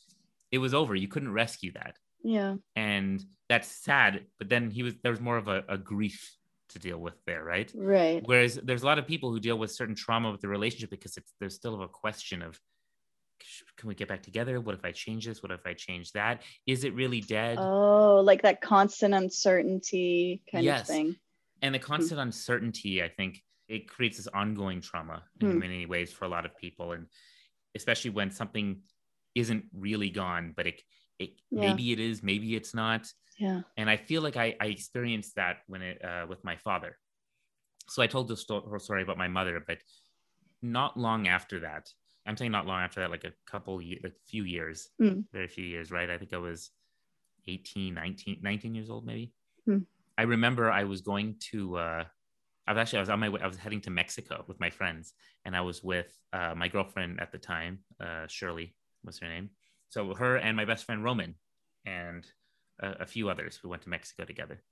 it 0.50 0.58
was 0.58 0.74
over 0.74 0.94
you 0.94 1.08
couldn't 1.08 1.32
rescue 1.32 1.72
that 1.72 1.96
Yeah. 2.22 2.56
and 2.76 3.24
that's 3.48 3.68
sad 3.68 4.26
but 4.38 4.48
then 4.50 4.70
he 4.70 4.82
was 4.82 4.94
there 5.02 5.12
was 5.12 5.20
more 5.20 5.38
of 5.38 5.48
a, 5.48 5.64
a 5.68 5.78
grief 5.78 6.34
to 6.70 6.78
deal 6.78 6.98
with 6.98 7.14
there 7.26 7.44
right 7.44 7.72
Right. 7.74 8.22
whereas 8.24 8.56
there's 8.62 8.82
a 8.82 8.86
lot 8.86 8.98
of 8.98 9.06
people 9.06 9.30
who 9.30 9.40
deal 9.40 9.58
with 9.58 9.70
certain 9.72 9.94
trauma 9.94 10.30
with 10.30 10.40
the 10.40 10.48
relationship 10.48 10.90
because 10.90 11.16
it's 11.16 11.32
there's 11.40 11.54
still 11.54 11.82
a 11.82 11.88
question 11.88 12.42
of 12.42 12.58
can 13.76 13.88
we 13.88 13.94
get 13.94 14.08
back 14.08 14.22
together 14.22 14.60
what 14.60 14.74
if 14.74 14.84
i 14.84 14.90
change 14.92 15.26
this 15.26 15.42
what 15.42 15.52
if 15.52 15.64
i 15.66 15.72
change 15.72 16.12
that 16.12 16.42
is 16.66 16.84
it 16.84 16.94
really 16.94 17.20
dead 17.20 17.58
Oh, 17.58 18.20
like 18.24 18.42
that 18.42 18.60
constant 18.60 19.14
uncertainty 19.14 20.42
kind 20.50 20.64
Yes. 20.64 20.82
of 20.82 20.86
thing. 20.88 21.16
and 21.62 21.74
the 21.74 21.78
constant 21.78 22.20
uncertainty 22.20 23.02
i 23.02 23.08
think 23.08 23.42
it 23.68 23.88
creates 23.88 24.16
this 24.16 24.26
ongoing 24.28 24.80
trauma 24.80 25.22
in 25.40 25.52
Hmm. 25.52 25.58
many 25.58 25.86
ways 25.86 26.12
for 26.12 26.24
a 26.24 26.28
lot 26.28 26.44
of 26.46 26.56
people 26.56 26.92
and 26.92 27.06
especially 27.74 28.10
when 28.10 28.30
something 28.30 28.82
isn't 29.34 29.64
really 29.72 30.10
gone 30.10 30.52
but 30.56 30.66
it, 30.66 30.82
it 31.18 31.30
Yeah. 31.50 31.60
maybe 31.70 31.92
it 31.92 32.00
is 32.00 32.22
maybe 32.22 32.54
it's 32.56 32.74
not 32.74 33.12
Yeah. 33.38 33.62
and 33.76 33.88
I 33.90 33.96
feel 33.96 34.22
like 34.22 34.36
I, 34.36 34.56
I 34.60 34.66
experienced 34.66 35.34
that 35.36 35.58
when 35.66 35.82
it 35.82 36.04
uh, 36.04 36.26
with 36.28 36.42
my 36.44 36.56
father. 36.56 36.98
So 37.88 38.02
I 38.02 38.06
told 38.06 38.28
the 38.28 38.34
whole 38.48 38.78
story 38.78 39.02
about 39.02 39.16
my 39.18 39.28
mother, 39.28 39.62
but 39.66 39.78
not 40.62 40.96
long 40.98 41.26
after 41.28 41.60
that, 41.60 41.88
I'm 42.26 42.36
saying 42.36 42.52
not 42.52 42.66
long 42.66 42.82
after 42.82 43.00
that, 43.00 43.10
like 43.10 43.24
a 43.24 43.32
couple, 43.46 43.80
ye- 43.80 44.00
like 44.02 44.14
few 44.26 44.44
years, 44.44 44.90
Mm. 45.00 45.24
very 45.32 45.48
few 45.48 45.64
years, 45.64 45.90
right? 45.90 46.10
I 46.10 46.18
think 46.18 46.32
I 46.34 46.38
was 46.38 46.70
18, 47.46 47.94
19, 47.94 48.38
19 48.42 48.74
years 48.74 48.90
old, 48.90 49.06
maybe. 49.06 49.32
Mm. 49.68 49.86
I 50.18 50.22
remember 50.24 50.70
I 50.70 50.84
was 50.84 51.00
going 51.00 51.36
to, 51.52 51.76
uh, 51.78 52.04
I 52.66 52.72
was 52.72 52.78
actually, 52.80 52.98
I 52.98 53.02
was 53.02 53.08
on 53.08 53.20
my 53.20 53.28
way, 53.30 53.40
I 53.40 53.46
was 53.46 53.56
heading 53.56 53.80
to 53.82 53.90
Mexico 53.90 54.44
with 54.48 54.60
my 54.60 54.68
friends, 54.70 55.14
and 55.46 55.56
I 55.56 55.62
was 55.62 55.82
with 55.82 56.12
uh, 56.34 56.54
my 56.54 56.68
girlfriend 56.68 57.20
at 57.20 57.32
the 57.32 57.38
time, 57.38 57.78
uh, 58.00 58.26
Shirley 58.26 58.74
was 59.04 59.18
her 59.20 59.28
name. 59.28 59.48
So 59.90 60.14
her 60.14 60.36
and 60.36 60.56
my 60.56 60.64
best 60.64 60.84
friend 60.84 61.02
Roman, 61.02 61.34
and 61.84 62.26
a, 62.80 62.90
a 63.00 63.06
few 63.06 63.28
others 63.30 63.56
who 63.60 63.68
went 63.68 63.82
to 63.82 63.88
Mexico 63.88 64.24
together. 64.24 64.62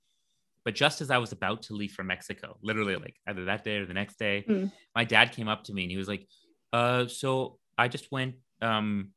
But 0.63 0.75
just 0.75 1.01
as 1.01 1.09
I 1.09 1.17
was 1.17 1.31
about 1.31 1.63
to 1.63 1.73
leave 1.73 1.93
for 1.93 2.03
Mexico, 2.03 2.57
literally 2.61 2.95
like 2.97 3.15
either 3.27 3.45
that 3.45 3.63
day 3.63 3.77
or 3.77 3.85
the 3.85 3.93
next 3.93 4.19
day, 4.19 4.43
Mm. 4.47 4.71
my 4.95 5.03
dad 5.05 5.31
came 5.31 5.47
up 5.47 5.63
to 5.65 5.73
me 5.73 5.83
and 5.83 5.91
he 5.91 5.97
was 5.97 6.07
like, 6.07 6.27
uh, 6.73 7.07
so 7.07 7.57
I 7.77 7.87
just 7.87 8.11
went, 8.11 8.35
um, 8.61 9.11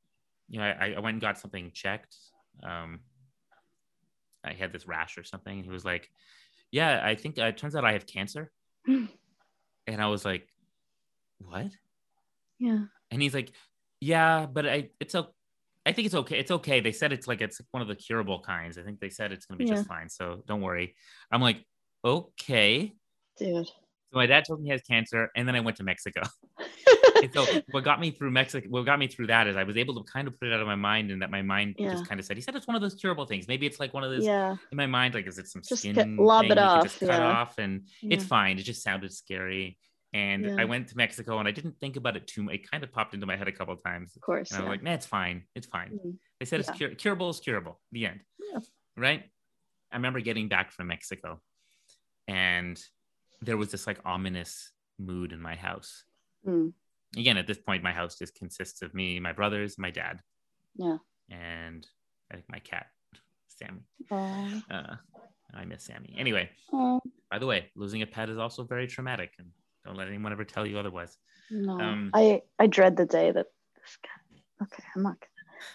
you 0.49 0.59
know, 0.61 0.65
I, 0.65 0.95
I 0.97 1.01
went 1.01 1.15
and 1.15 1.21
got 1.21 1.39
something 1.39 1.71
checked. 1.75 2.17
Um, 2.63 3.01
I 4.45 4.53
had 4.53 4.73
this 4.73 4.87
rash 4.87 5.19
or 5.19 5.25
something. 5.25 5.55
And 5.57 5.65
he 5.65 5.71
was 5.71 5.85
like, 5.85 6.09
yeah, 6.71 7.01
I 7.05 7.15
think 7.17 7.39
uh, 7.39 7.47
it 7.47 7.59
turns 7.59 7.75
out 7.75 7.85
I 7.85 7.93
have 7.93 8.07
cancer. 8.07 8.51
And 9.87 10.01
I 10.01 10.07
was 10.07 10.25
like, 10.25 10.47
what? 11.39 11.73
Yeah. 12.61 12.85
And 13.11 13.21
he's 13.21 13.35
like, 13.35 13.51
yeah, 14.01 14.47
but 14.47 14.69
I, 14.69 14.91
it's 15.01 15.15
okay. 15.17 15.29
I 15.91 15.93
think 15.93 16.07
it's 16.07 16.15
okay. 16.15 16.39
It's 16.39 16.51
okay. 16.51 16.81
They 16.81 16.93
said 16.93 17.13
it's 17.13 17.27
like 17.27 17.41
it's 17.41 17.61
one 17.73 17.83
of 17.83 17.89
the 17.89 17.97
curable 17.97 18.41
kinds. 18.41 18.79
I 18.79 18.83
think 18.83 19.01
they 19.01 19.11
said 19.11 19.33
it's 19.33 19.47
gonna 19.47 19.59
be 19.59 19.65
just 19.65 19.87
fine. 19.87 20.09
So 20.09 20.43
don't 20.47 20.61
worry. 20.61 20.95
I'm 21.31 21.43
like, 21.43 21.65
okay. 22.05 22.93
Dude. 23.37 23.67
So 23.67 24.17
my 24.17 24.27
dad 24.27 24.45
told 24.45 24.61
me 24.61 24.67
he 24.67 24.71
has 24.73 24.83
cancer, 24.83 25.31
and 25.37 25.47
then 25.47 25.55
I 25.55 25.61
went 25.61 25.77
to 25.79 25.85
Mexico. 25.85 26.23
So 27.35 27.45
what 27.73 27.85
got 27.85 28.01
me 28.01 28.13
through 28.13 28.31
Mexico, 28.31 28.67
what 28.71 28.87
got 28.87 28.99
me 28.99 29.07
through 29.07 29.27
that 29.27 29.47
is 29.47 29.55
I 29.55 29.65
was 29.65 29.77
able 29.77 30.03
to 30.03 30.11
kind 30.11 30.27
of 30.27 30.41
put 30.41 30.49
it 30.49 30.55
out 30.55 30.61
of 30.61 30.67
my 30.67 30.75
mind, 30.75 31.11
and 31.11 31.21
that 31.21 31.31
my 31.31 31.43
mind 31.43 31.75
Yeah. 31.79 31.91
just 31.93 32.09
kind 32.09 32.19
of 32.19 32.25
said, 32.25 32.39
he 32.39 32.41
said 32.43 32.57
it's 32.57 32.67
one 32.67 32.77
of 32.77 32.81
those 32.81 32.95
curable 32.95 33.27
things. 33.27 33.47
Maybe 33.47 33.67
it's 33.67 33.79
like 33.79 33.93
one 33.93 34.05
of 34.05 34.11
those 34.11 34.25
yeah. 34.25 34.57
in 34.73 34.77
my 34.77 34.87
mind, 34.87 35.13
like 35.13 35.27
is 35.27 35.39
it 35.39 35.47
some 35.47 35.61
Just 35.61 35.83
skin 35.83 35.95
cut- 35.95 36.09
lob 36.09 36.47
it 36.47 36.57
off, 36.57 36.85
just 36.85 37.01
cut 37.01 37.09
yeah. 37.09 37.27
off, 37.27 37.59
and 37.59 37.83
it's 38.03 38.25
fine. 38.25 38.59
It 38.59 38.63
just 38.63 38.83
sounded 38.83 39.13
scary. 39.13 39.77
And 40.13 40.45
Yeah. 40.45 40.57
I 40.59 40.65
went 40.65 40.89
to 40.89 40.97
Mexico, 40.97 41.39
and 41.39 41.47
I 41.47 41.53
didn't 41.53 41.79
think 41.79 41.97
about 41.97 42.17
it 42.17 42.27
too 42.27 42.43
much. 42.43 42.55
It 42.57 42.71
kind 42.71 42.83
of 42.83 42.91
popped 42.91 43.15
into 43.15 43.27
my 43.27 43.37
head 43.37 43.47
a 43.47 43.53
couple 43.53 43.75
of 43.75 43.83
times, 43.85 44.17
Of 44.17 44.23
course. 44.23 44.51
and 44.51 44.59
I 44.59 44.63
was 44.65 44.69
like, 44.69 44.83
"Nah, 44.83 44.93
it's 44.95 45.07
fine. 45.07 45.45
It's 45.55 45.69
fine." 45.69 45.93
Mm. 46.05 46.19
They 46.41 46.47
said 46.47 46.59
it's 46.61 46.71
cur- 46.77 46.95
curable 46.97 47.31
is 47.31 47.39
curable. 47.39 47.81
The 47.93 48.07
end. 48.07 48.25
Yeah. 48.39 48.59
Right. 48.97 49.31
I 49.93 49.97
remember 49.97 50.21
getting 50.21 50.49
back 50.49 50.73
from 50.73 50.89
Mexico, 50.89 51.41
and 52.27 52.83
there 53.41 53.57
was 53.57 53.71
this 53.71 53.87
like 53.87 54.01
ominous 54.05 54.73
mood 54.99 55.33
in 55.33 55.41
my 55.41 55.55
house. 55.55 56.05
Mm. 56.47 56.73
Again, 57.17 57.37
at 57.39 57.47
this 57.47 57.59
point, 57.59 57.83
my 57.83 57.93
house 57.93 58.19
just 58.19 58.35
consists 58.35 58.83
of 58.83 58.95
me, 58.95 59.19
my 59.21 59.33
brothers, 59.33 59.79
my 59.79 59.91
dad, 59.91 60.21
Yeah. 60.77 60.99
and 61.29 61.87
I 62.31 62.35
think 62.35 62.49
my 62.49 62.61
cat, 62.61 62.87
Sammy. 63.49 63.83
Uh, 64.11 64.97
I 65.53 65.65
miss 65.65 65.85
Sammy. 65.85 66.15
Anyway, 66.17 66.51
oh. 66.73 67.01
by 67.31 67.39
the 67.39 67.47
way, 67.47 67.71
losing 67.75 68.03
a 68.03 68.07
pet 68.07 68.29
is 68.29 68.39
also 68.39 68.63
very 68.65 68.87
traumatic, 68.87 69.35
and 69.39 69.51
don't 69.85 69.97
let 69.97 70.09
anyone 70.09 70.33
ever 70.33 70.45
tell 70.45 70.67
you 70.67 70.79
otherwise. 70.79 71.17
No. 71.51 71.81
Um, 71.81 72.11
I 72.15 72.43
I 72.59 72.67
dread 72.67 72.97
the 72.97 73.07
day 73.07 73.31
that 73.33 73.47
this 73.77 73.99
guy. 74.03 74.65
Okay, 74.65 74.83
I'm 74.95 75.03
not. 75.03 75.17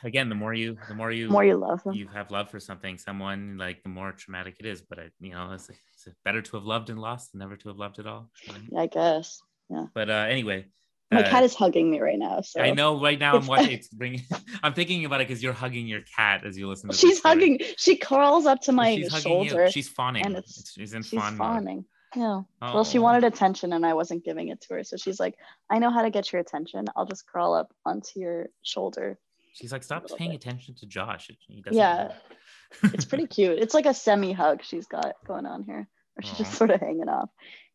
Again, 0.03 0.29
the 0.29 0.35
more 0.35 0.53
you, 0.53 0.77
the 0.87 0.95
more 0.95 1.11
you, 1.11 1.27
The 1.27 1.33
more 1.33 1.43
you 1.45 1.57
love 1.57 1.83
them. 1.83 1.93
you 1.93 2.07
have 2.07 2.31
love 2.31 2.49
for 2.49 2.59
something, 2.59 2.97
someone, 2.97 3.57
like 3.59 3.83
the 3.83 3.89
more 3.89 4.11
traumatic 4.11 4.55
it 4.59 4.65
is. 4.65 4.81
But 4.81 4.99
I, 4.99 5.09
you 5.19 5.31
know, 5.31 5.51
it's, 5.53 5.69
it's 5.69 6.07
better 6.23 6.41
to 6.41 6.57
have 6.57 6.65
loved 6.65 6.89
and 6.89 6.99
lost 6.99 7.31
than 7.31 7.39
never 7.39 7.55
to 7.55 7.67
have 7.69 7.77
loved 7.77 7.99
at 7.99 8.07
all. 8.07 8.31
I 8.77 8.87
guess. 8.87 9.39
Yeah. 9.69 9.85
But 9.93 10.09
uh, 10.09 10.25
anyway, 10.27 10.65
My 11.11 11.21
uh, 11.23 11.29
cat 11.29 11.43
is 11.43 11.53
hugging 11.53 11.91
me 11.91 11.99
right 11.99 12.17
now. 12.17 12.41
So 12.41 12.61
I 12.61 12.71
know 12.71 12.99
right 12.99 13.19
now 13.19 13.35
I'm 13.37 13.45
watching. 13.45 13.73
It's 13.73 13.87
bringing. 13.89 14.21
I'm 14.63 14.73
thinking 14.73 15.05
about 15.05 15.21
it 15.21 15.27
because 15.27 15.43
you're 15.43 15.53
hugging 15.53 15.85
your 15.87 16.01
cat 16.15 16.45
as 16.45 16.57
you 16.57 16.67
listen 16.67 16.89
to. 16.89 16.95
she's 16.95 17.19
story. 17.19 17.33
hugging. 17.35 17.59
She 17.77 17.95
crawls 17.95 18.47
up 18.47 18.61
to 18.61 18.71
my 18.71 18.95
She's 18.95 19.11
hugging 19.11 19.23
shoulder. 19.49 19.65
you. 19.65 19.71
She's 19.71 19.89
fawning. 19.89 20.25
and 20.25 20.35
It's, 20.37 20.71
she's 20.73 20.93
in 20.93 21.03
She's 21.03 21.19
fawn 21.19 21.37
mode. 21.37 21.83
Yeah. 22.15 22.41
Well, 22.61 22.83
she 22.83 22.97
Oh. 22.99 23.01
wanted 23.01 23.23
attention 23.23 23.73
and 23.73 23.85
I 23.85 23.93
wasn't 23.93 24.23
giving 24.23 24.47
it 24.49 24.61
to 24.61 24.75
her. 24.75 24.83
So 24.83 24.97
she's 24.97 25.19
like, 25.19 25.35
I 25.69 25.79
know 25.79 25.89
how 25.91 26.01
to 26.01 26.09
get 26.09 26.31
your 26.31 26.41
attention. 26.41 26.85
I'll 26.95 27.05
just 27.05 27.25
crawl 27.27 27.53
up 27.53 27.73
onto 27.85 28.19
your 28.19 28.47
shoulder. 28.63 29.19
She's 29.53 29.71
like, 29.71 29.83
stop 29.83 30.05
paying 30.17 30.31
bit. 30.31 30.43
attention 30.45 30.75
to 30.75 30.85
Josh. 30.85 31.29
He 31.47 31.61
doesn't 31.61 31.77
Yeah. 31.77 32.13
It's 32.83 33.05
pretty 33.05 33.27
cute. 33.27 33.59
It's 33.59 33.73
like 33.73 33.85
a 33.85 33.93
semi 33.93 34.31
hug 34.33 34.63
she's 34.63 34.87
got 34.87 35.15
going 35.27 35.45
on 35.45 35.63
here. 35.63 35.87
Or 36.17 36.21
she's 36.23 36.37
just 36.37 36.53
sort 36.53 36.71
of 36.71 36.79
hanging 36.81 37.09
off. 37.09 37.29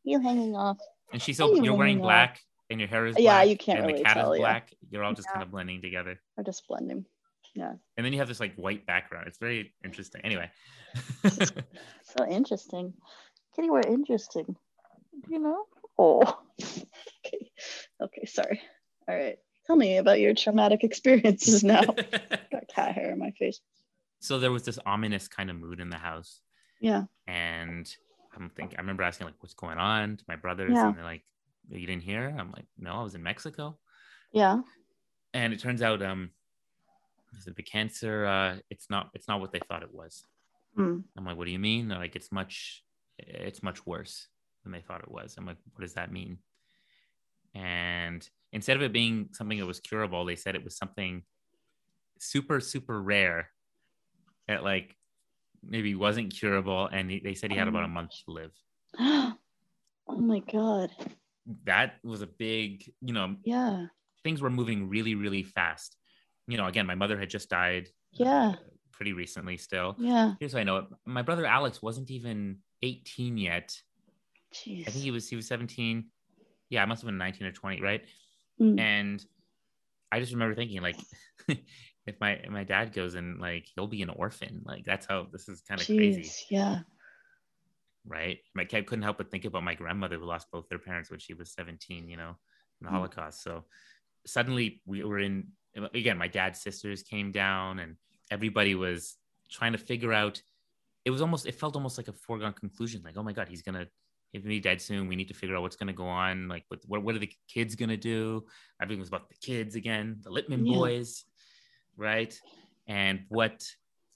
You 0.04 0.20
hanging 0.20 0.56
off. 0.56 0.78
and 1.12 1.20
she's 1.20 1.36
so, 1.36 1.54
you 1.54 1.62
you're 1.64 1.74
wearing 1.74 1.98
off? 1.98 2.02
black 2.04 2.40
and 2.70 2.80
your 2.80 2.88
hair 2.88 3.06
is 3.06 3.16
Yeah, 3.18 3.42
you 3.42 3.56
can't 3.56 3.78
and 3.80 3.86
really 3.88 3.98
the 4.00 4.04
cat 4.04 4.16
tell, 4.16 4.32
is 4.32 4.38
yeah. 4.40 4.44
black. 4.44 4.72
You're 4.90 5.04
all 5.04 5.12
just 5.14 5.28
Yeah. 5.28 5.32
kind 5.34 5.42
of 5.42 5.50
blending 5.50 5.82
together. 5.82 6.20
Or 6.36 6.44
just 6.44 6.66
blending. 6.68 7.04
Yeah. 7.54 7.72
And 7.96 8.06
then 8.06 8.12
you 8.12 8.18
have 8.20 8.28
this 8.28 8.40
like 8.40 8.54
white 8.56 8.86
background. 8.86 9.26
It's 9.26 9.38
very 9.38 9.74
interesting. 9.84 10.20
Anyway. 10.24 10.50
So 12.02 12.26
interesting. 12.28 12.94
Kitty, 13.60 13.70
we're 13.70 13.80
interesting. 13.80 14.56
You 15.28 15.38
know? 15.38 15.64
Oh. 15.98 16.38
okay. 16.62 17.50
Okay, 18.02 18.24
sorry. 18.24 18.62
All 19.06 19.14
right. 19.14 19.36
Tell 19.66 19.76
me 19.76 19.98
about 19.98 20.18
your 20.18 20.32
traumatic 20.32 20.82
experiences 20.82 21.62
now. 21.74 21.82
got 21.82 22.66
cat 22.74 22.94
hair 22.94 23.10
in 23.12 23.18
my 23.18 23.32
face. 23.32 23.60
so 24.20 24.38
there 24.38 24.50
was 24.50 24.62
this 24.62 24.78
ominous 24.86 25.28
kind 25.28 25.50
of 25.50 25.56
mood 25.56 25.78
in 25.78 25.90
the 25.90 25.98
house. 25.98 26.40
Yeah. 26.80 27.02
And 27.26 27.86
I'm 28.34 28.48
thinking, 28.48 28.78
I 28.78 28.80
remember 28.80 29.02
asking 29.02 29.26
like, 29.26 29.34
what's 29.40 29.52
going 29.52 29.76
on 29.76 30.16
to 30.16 30.24
my 30.26 30.36
brothers? 30.36 30.72
Yeah. 30.72 30.88
And 30.88 30.96
they're 30.96 31.04
like, 31.04 31.22
you 31.68 31.86
didn't 31.86 32.02
hear? 32.02 32.34
I'm 32.38 32.50
like, 32.52 32.64
no, 32.78 32.94
I 32.94 33.02
was 33.02 33.14
in 33.14 33.22
Mexico. 33.22 33.76
Yeah. 34.32 34.62
And 35.34 35.52
it 35.52 35.60
turns 35.60 35.82
out, 35.82 36.00
um, 36.00 36.30
the 37.44 37.62
cancer, 37.62 38.24
uh, 38.24 38.56
it's 38.70 38.88
not, 38.88 39.10
it's 39.12 39.28
not 39.28 39.40
what 39.40 39.52
they 39.52 39.60
thought 39.68 39.82
it 39.82 39.92
was. 39.92 40.24
Hmm. 40.74 41.00
I'm 41.18 41.26
like, 41.26 41.36
what 41.36 41.44
do 41.44 41.50
you 41.50 41.58
mean? 41.58 41.88
They're 41.88 41.98
like, 41.98 42.16
it's 42.16 42.32
much, 42.32 42.82
it's 43.26 43.62
much 43.62 43.86
worse 43.86 44.28
than 44.62 44.72
they 44.72 44.80
thought 44.80 45.02
it 45.02 45.10
was. 45.10 45.34
I'm 45.36 45.46
like, 45.46 45.56
what 45.74 45.82
does 45.82 45.94
that 45.94 46.12
mean? 46.12 46.38
And 47.54 48.28
instead 48.52 48.76
of 48.76 48.82
it 48.82 48.92
being 48.92 49.28
something 49.32 49.58
that 49.58 49.66
was 49.66 49.80
curable, 49.80 50.24
they 50.24 50.36
said 50.36 50.54
it 50.54 50.64
was 50.64 50.76
something 50.76 51.22
super, 52.18 52.60
super 52.60 53.00
rare 53.02 53.50
that 54.48 54.62
like 54.62 54.96
maybe 55.66 55.94
wasn't 55.94 56.32
curable. 56.34 56.86
And 56.86 57.10
he- 57.10 57.20
they 57.20 57.34
said 57.34 57.50
he 57.50 57.58
had 57.58 57.68
about 57.68 57.82
a 57.82 57.86
oh 57.86 57.88
month 57.88 58.10
to 58.24 58.30
live. 58.32 58.52
oh 58.98 59.36
my 60.08 60.40
god. 60.40 60.90
That 61.64 61.94
was 62.04 62.22
a 62.22 62.26
big, 62.26 62.84
you 63.00 63.12
know, 63.12 63.36
Yeah. 63.44 63.86
things 64.22 64.40
were 64.40 64.50
moving 64.50 64.88
really, 64.88 65.14
really 65.14 65.42
fast. 65.42 65.96
You 66.46 66.56
know, 66.56 66.66
again, 66.66 66.86
my 66.86 66.94
mother 66.94 67.18
had 67.18 67.30
just 67.30 67.48
died 67.48 67.88
uh, 68.20 68.24
Yeah. 68.24 68.52
Pretty 69.00 69.14
recently 69.14 69.56
still. 69.56 69.96
Yeah. 69.98 70.34
Here's 70.38 70.52
how 70.52 70.58
I 70.58 70.62
know 70.64 70.76
it. 70.76 70.84
My 71.06 71.22
brother 71.22 71.46
Alex 71.46 71.80
wasn't 71.80 72.10
even 72.10 72.58
18 72.82 73.38
yet. 73.38 73.74
Jeez. 74.52 74.86
I 74.86 74.90
think 74.90 75.02
he 75.02 75.10
was 75.10 75.26
he 75.26 75.36
was 75.36 75.46
17. 75.48 76.04
Yeah, 76.68 76.82
I 76.82 76.84
must 76.84 77.00
have 77.00 77.06
been 77.06 77.16
19 77.16 77.46
or 77.46 77.52
20, 77.52 77.80
right? 77.80 78.02
Mm. 78.60 78.78
And 78.78 79.24
I 80.12 80.20
just 80.20 80.32
remember 80.34 80.54
thinking, 80.54 80.82
like, 80.82 80.96
if 81.48 82.20
my 82.20 82.32
if 82.32 82.50
my 82.50 82.62
dad 82.64 82.92
goes 82.92 83.14
and 83.14 83.40
like 83.40 83.68
he'll 83.74 83.86
be 83.86 84.02
an 84.02 84.10
orphan, 84.10 84.60
like 84.66 84.84
that's 84.84 85.06
how 85.06 85.28
this 85.32 85.48
is 85.48 85.62
kind 85.62 85.80
of 85.80 85.86
crazy, 85.86 86.30
Yeah. 86.50 86.80
right? 88.06 88.36
My 88.54 88.66
kid 88.66 88.86
couldn't 88.86 89.02
help 89.04 89.16
but 89.16 89.30
think 89.30 89.46
about 89.46 89.64
my 89.64 89.74
grandmother 89.74 90.18
who 90.18 90.26
lost 90.26 90.48
both 90.52 90.68
their 90.68 90.78
parents 90.78 91.10
when 91.10 91.20
she 91.20 91.32
was 91.32 91.54
17, 91.54 92.06
you 92.06 92.18
know, 92.18 92.36
in 92.80 92.84
the 92.84 92.88
Mm. 92.88 92.92
Holocaust. 92.92 93.42
So 93.42 93.64
suddenly 94.26 94.82
we 94.84 95.02
were 95.04 95.20
in 95.20 95.52
again, 95.94 96.18
my 96.18 96.28
dad's 96.28 96.60
sisters 96.60 97.02
came 97.02 97.32
down 97.32 97.78
and 97.78 97.96
everybody 98.30 98.74
was 98.74 99.16
trying 99.50 99.72
to 99.72 99.78
figure 99.78 100.12
out 100.12 100.40
it 101.04 101.10
was 101.10 101.20
almost 101.22 101.46
it 101.46 101.54
felt 101.54 101.74
almost 101.76 101.98
like 101.98 102.08
a 102.08 102.12
foregone 102.12 102.52
conclusion 102.52 103.02
like 103.04 103.16
oh 103.16 103.22
my 103.22 103.32
god 103.32 103.48
he's 103.48 103.62
gonna 103.62 103.86
he's 104.32 104.42
gonna 104.42 104.50
be 104.54 104.60
dead 104.60 104.80
soon 104.80 105.08
we 105.08 105.16
need 105.16 105.28
to 105.28 105.34
figure 105.34 105.56
out 105.56 105.62
what's 105.62 105.76
gonna 105.76 105.92
go 105.92 106.06
on 106.06 106.46
like 106.48 106.64
what 106.68 106.80
what, 106.86 107.02
what 107.02 107.14
are 107.14 107.18
the 107.18 107.32
kids 107.48 107.74
gonna 107.74 107.96
do 107.96 108.44
everything 108.80 109.00
was 109.00 109.08
about 109.08 109.28
the 109.28 109.34
kids 109.42 109.74
again 109.74 110.18
the 110.22 110.30
Littman 110.30 110.62
Yeah. 110.66 110.74
boys 110.78 111.24
right 111.96 112.38
and 112.86 113.20
what 113.28 113.64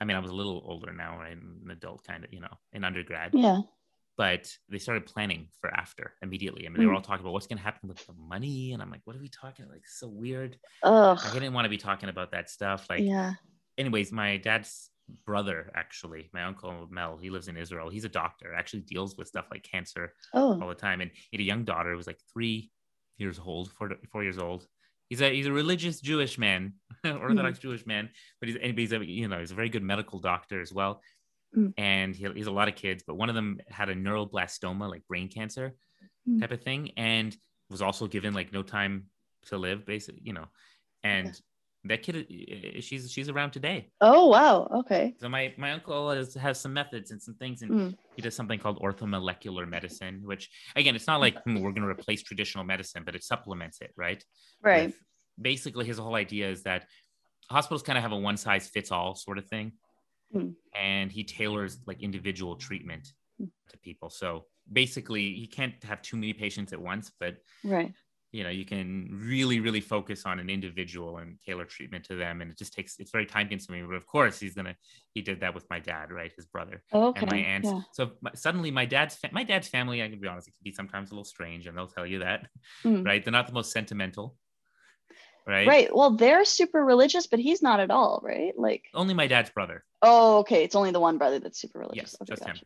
I 0.00 0.04
mean 0.04 0.16
I 0.16 0.20
was 0.20 0.30
a 0.30 0.34
little 0.34 0.62
older 0.66 0.92
now 0.92 1.18
right 1.18 1.32
an 1.36 1.68
adult 1.70 2.04
kind 2.06 2.24
of 2.24 2.32
you 2.32 2.40
know 2.40 2.54
in 2.72 2.84
undergrad 2.84 3.30
Yeah. 3.34 3.60
but 4.16 4.48
they 4.68 4.78
started 4.78 5.06
planning 5.06 5.48
for 5.60 5.70
after 5.74 6.12
immediately 6.22 6.66
I 6.66 6.68
mean 6.68 6.78
they 6.80 6.86
were 6.86 6.92
Mm. 6.92 6.96
all 6.96 7.02
talking 7.02 7.24
about 7.24 7.32
what's 7.32 7.46
gonna 7.48 7.60
happen 7.60 7.88
with 7.88 8.06
the 8.06 8.12
money 8.12 8.72
and 8.72 8.80
I'm 8.82 8.90
like 8.90 9.00
what 9.04 9.16
are 9.16 9.20
we 9.20 9.28
talking 9.28 9.66
like 9.68 9.86
so 9.86 10.06
weird 10.06 10.58
Ugh. 10.84 11.18
I 11.24 11.32
didn't 11.32 11.54
want 11.54 11.64
to 11.64 11.70
be 11.70 11.78
talking 11.78 12.08
about 12.08 12.30
that 12.32 12.50
stuff 12.50 12.86
like 12.88 13.00
yeah. 13.02 13.32
Anyways, 13.78 14.12
my 14.12 14.36
dad's 14.38 14.90
brother, 15.26 15.70
actually, 15.74 16.30
my 16.32 16.44
uncle 16.44 16.88
Mel, 16.90 17.18
he 17.20 17.30
lives 17.30 17.48
in 17.48 17.56
Israel. 17.56 17.90
He's 17.90 18.04
a 18.04 18.08
doctor, 18.08 18.54
actually 18.54 18.80
deals 18.80 19.16
with 19.16 19.28
stuff 19.28 19.46
like 19.50 19.62
cancer 19.62 20.14
Oh. 20.32 20.60
all 20.60 20.68
the 20.68 20.74
time. 20.74 21.00
And 21.00 21.10
he 21.30 21.36
had 21.36 21.40
a 21.40 21.44
young 21.44 21.64
daughter 21.64 21.90
who 21.90 21.96
was 21.96 22.06
like 22.06 22.18
three 22.32 22.70
years 23.18 23.38
old, 23.44 23.70
four, 23.72 23.90
four 24.10 24.22
years 24.22 24.38
old. 24.38 24.66
He's 25.10 25.20
a 25.20 25.30
he's 25.34 25.46
a 25.46 25.52
religious 25.52 26.00
Jewish 26.00 26.38
man, 26.38 26.74
Orthodox 27.04 27.58
Jewish 27.58 27.86
man, 27.86 28.08
but 28.40 28.48
he's, 28.48 28.56
he's 28.74 28.92
a 28.92 29.04
you 29.04 29.28
know 29.28 29.38
he's 29.38 29.50
a 29.52 29.54
very 29.54 29.68
good 29.68 29.82
medical 29.82 30.18
doctor 30.18 30.60
as 30.62 30.72
well. 30.72 31.02
Mm. 31.56 31.74
And 31.76 32.16
he, 32.16 32.26
he's 32.34 32.46
a 32.46 32.50
lot 32.50 32.68
of 32.68 32.74
kids, 32.74 33.04
but 33.06 33.14
one 33.16 33.28
of 33.28 33.34
them 33.34 33.60
had 33.68 33.88
a 33.90 33.94
neuroblastoma, 33.94 34.88
like 34.90 35.06
brain 35.06 35.28
cancer 35.28 35.74
Mm. 36.26 36.40
type 36.40 36.52
of 36.52 36.62
thing, 36.62 36.92
and 36.96 37.36
was 37.68 37.82
also 37.82 38.06
given 38.06 38.32
like 38.32 38.50
no 38.50 38.62
time 38.62 39.04
to 39.48 39.58
live, 39.58 39.84
basically, 39.84 40.22
you 40.24 40.32
know. 40.32 40.46
And 41.02 41.28
Okay. 41.28 41.36
That 41.84 42.02
kid, 42.02 42.26
she's 42.82 43.10
she's 43.12 43.28
around 43.28 43.50
today. 43.52 43.90
Oh 44.00 44.28
wow. 44.28 44.68
Okay. 44.80 45.14
So 45.20 45.28
my 45.28 45.54
my 45.58 45.72
uncle 45.72 46.10
has, 46.10 46.34
has 46.34 46.58
some 46.60 46.72
methods 46.72 47.10
and 47.10 47.20
some 47.20 47.34
things, 47.34 47.62
and 47.62 47.70
Mm. 47.70 47.94
he 48.16 48.22
does 48.22 48.34
something 48.34 48.58
called 48.58 48.78
orthomolecular 48.80 49.68
medicine, 49.68 50.22
which 50.24 50.50
again, 50.76 50.94
it's 50.96 51.06
not 51.06 51.20
like 51.20 51.36
hmm, 51.44 51.60
we're 51.60 51.72
going 51.72 51.82
to 51.82 51.88
replace 51.88 52.22
traditional 52.22 52.64
medicine, 52.64 53.02
but 53.04 53.14
it 53.14 53.22
supplements 53.24 53.80
it, 53.80 53.92
right? 53.96 54.24
Right. 54.62 54.86
With- 54.86 54.98
basically, 55.40 55.84
his 55.84 55.98
whole 55.98 56.14
idea 56.14 56.48
is 56.50 56.62
that 56.62 56.86
hospitals 57.50 57.82
kind 57.82 57.98
of 57.98 58.02
have 58.02 58.12
a 58.12 58.18
one 58.18 58.36
size 58.36 58.68
fits 58.68 58.90
all 58.90 59.14
sort 59.14 59.38
of 59.38 59.46
thing, 59.46 59.72
Hmm. 60.32 60.50
and 60.74 61.12
he 61.12 61.22
tailors 61.24 61.78
like 61.86 62.02
individual 62.02 62.56
treatment 62.56 63.12
Hmm. 63.38 63.46
to 63.70 63.78
people. 63.78 64.08
So 64.10 64.46
basically, 64.72 65.34
he 65.34 65.46
can't 65.46 65.74
have 65.84 66.00
too 66.02 66.16
many 66.16 66.32
patients 66.32 66.72
at 66.72 66.80
once, 66.80 67.10
but 67.20 67.36
Right. 67.62 67.92
You 68.34 68.42
know 68.42 68.50
you 68.50 68.64
can 68.64 69.08
really 69.12 69.60
really 69.60 69.80
focus 69.80 70.26
on 70.26 70.40
an 70.40 70.50
individual 70.50 71.18
and 71.18 71.38
tailor 71.46 71.64
treatment 71.64 72.04
to 72.04 72.16
them 72.16 72.40
and 72.40 72.50
it 72.50 72.58
just 72.58 72.72
takes 72.74 72.98
it's 72.98 73.12
very 73.12 73.24
time 73.26 73.48
consuming 73.48 73.86
but 73.86 73.94
of 73.94 74.06
course 74.08 74.40
he's 74.40 74.54
gonna 74.54 74.74
he 75.14 75.22
did 75.22 75.38
that 75.40 75.54
with 75.54 75.64
my 75.70 75.78
dad 75.78 76.10
right 76.10 76.32
his 76.34 76.44
brother 76.46 76.82
Okay. 76.92 77.20
and 77.20 77.30
my 77.30 77.38
aunts 77.38 77.68
Yeah. 77.70 77.80
so 77.92 78.10
my, 78.20 78.32
suddenly 78.34 78.72
my 78.72 78.86
dad's 78.86 79.14
fa- 79.14 79.30
my 79.32 79.44
dad's 79.44 79.68
family 79.68 80.02
i 80.02 80.08
can 80.08 80.18
be 80.20 80.26
honest 80.26 80.48
it 80.48 80.54
can 80.56 80.64
be 80.64 80.72
sometimes 80.72 81.10
a 81.10 81.14
little 81.14 81.24
strange 81.24 81.68
and 81.68 81.78
they'll 81.78 81.86
tell 81.86 82.06
you 82.06 82.18
that 82.20 82.48
Mm. 82.84 83.04
right 83.06 83.24
they're 83.24 83.38
not 83.40 83.46
the 83.46 83.52
most 83.52 83.70
sentimental 83.72 84.36
right 85.46 85.68
Right. 85.68 85.94
Well, 85.94 86.16
they're 86.16 86.44
super 86.44 86.82
religious, 86.84 87.26
but 87.26 87.38
he's 87.38 87.62
not 87.62 87.78
at 87.78 87.90
all, 87.90 88.20
right? 88.24 88.54
Like, 88.58 88.84
only 88.94 89.14
my 89.14 89.26
dad's 89.26 89.50
brother 89.50 89.84
oh, 90.02 90.38
okay. 90.40 90.64
It's 90.64 90.74
only 90.74 90.90
the 90.90 91.00
one 91.00 91.18
brother 91.18 91.38
that's 91.38 91.58
super 91.60 91.78
religious. 91.78 92.12
Yes, 92.12 92.22
okay, 92.22 92.32
just 92.34 92.44
him. 92.48 92.56